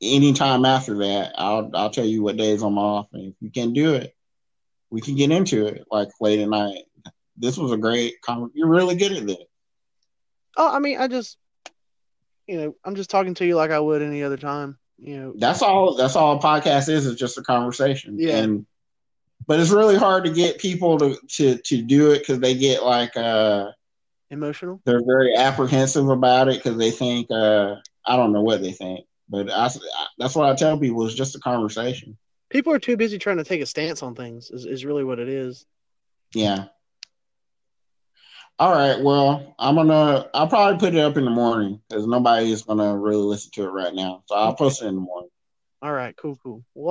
anytime 0.00 0.64
after 0.64 0.98
that, 0.98 1.34
I'll 1.36 1.70
I'll 1.74 1.90
tell 1.90 2.04
you 2.04 2.22
what 2.22 2.36
days 2.36 2.62
I'm 2.62 2.78
off, 2.78 3.08
and 3.12 3.32
if 3.32 3.34
we 3.40 3.50
can 3.50 3.72
do 3.72 3.94
it, 3.94 4.14
we 4.90 5.00
can 5.00 5.16
get 5.16 5.30
into 5.30 5.66
it 5.66 5.84
like 5.90 6.08
late 6.20 6.40
at 6.40 6.48
night. 6.48 6.84
This 7.36 7.56
was 7.56 7.72
a 7.72 7.76
great. 7.76 8.20
Con- 8.22 8.50
You're 8.54 8.68
really 8.68 8.96
good 8.96 9.12
at 9.12 9.26
this. 9.26 9.38
Oh, 10.56 10.68
I 10.68 10.78
mean, 10.78 10.98
I 10.98 11.08
just, 11.08 11.38
you 12.46 12.58
know, 12.60 12.76
I'm 12.84 12.94
just 12.94 13.10
talking 13.10 13.34
to 13.34 13.46
you 13.46 13.56
like 13.56 13.70
I 13.70 13.80
would 13.80 14.02
any 14.02 14.22
other 14.22 14.36
time. 14.36 14.78
You 14.98 15.16
know, 15.18 15.34
that's 15.36 15.62
all. 15.62 15.94
That's 15.96 16.16
all 16.16 16.36
a 16.36 16.40
podcast 16.40 16.88
is. 16.88 17.06
Is 17.06 17.16
just 17.16 17.38
a 17.38 17.42
conversation. 17.42 18.18
Yeah. 18.18 18.36
And, 18.36 18.66
but 19.46 19.58
it's 19.58 19.70
really 19.70 19.96
hard 19.96 20.24
to 20.24 20.30
get 20.30 20.58
people 20.58 20.98
to 20.98 21.16
to 21.28 21.56
to 21.56 21.82
do 21.82 22.10
it 22.10 22.18
because 22.18 22.40
they 22.40 22.54
get 22.54 22.84
like 22.84 23.16
uh 23.16 23.70
emotional. 24.30 24.80
They're 24.84 25.04
very 25.04 25.34
apprehensive 25.34 26.08
about 26.08 26.48
it 26.48 26.62
because 26.62 26.76
they 26.76 26.90
think 26.90 27.30
uh 27.30 27.76
I 28.04 28.16
don't 28.16 28.32
know 28.32 28.42
what 28.42 28.60
they 28.60 28.72
think, 28.72 29.06
but 29.30 29.50
I, 29.50 29.70
that's 30.18 30.34
what 30.34 30.48
I 30.48 30.54
tell 30.54 30.78
people. 30.78 31.06
It's 31.06 31.14
just 31.14 31.36
a 31.36 31.40
conversation. 31.40 32.16
People 32.50 32.72
are 32.72 32.80
too 32.80 32.96
busy 32.96 33.18
trying 33.18 33.36
to 33.36 33.44
take 33.44 33.60
a 33.60 33.66
stance 33.66 34.02
on 34.02 34.14
things. 34.14 34.50
Is 34.50 34.66
is 34.66 34.84
really 34.84 35.04
what 35.04 35.20
it 35.20 35.28
is. 35.28 35.66
Yeah. 36.34 36.66
All 38.58 38.72
right. 38.72 39.00
Well, 39.00 39.54
I'm 39.58 39.76
gonna. 39.76 40.28
I'll 40.34 40.48
probably 40.48 40.78
put 40.78 40.94
it 40.94 41.00
up 41.00 41.16
in 41.16 41.24
the 41.24 41.30
morning 41.30 41.80
because 41.88 42.06
nobody 42.06 42.50
is 42.50 42.62
gonna 42.62 42.96
really 42.96 43.22
listen 43.22 43.52
to 43.52 43.64
it 43.64 43.70
right 43.70 43.94
now. 43.94 44.22
So 44.26 44.34
I'll 44.34 44.54
post 44.54 44.82
it 44.82 44.86
in 44.86 44.96
the 44.96 45.00
morning. 45.00 45.30
All 45.80 45.92
right. 45.92 46.14
Cool. 46.16 46.36
Cool. 46.42 46.64
Well, 46.74 46.86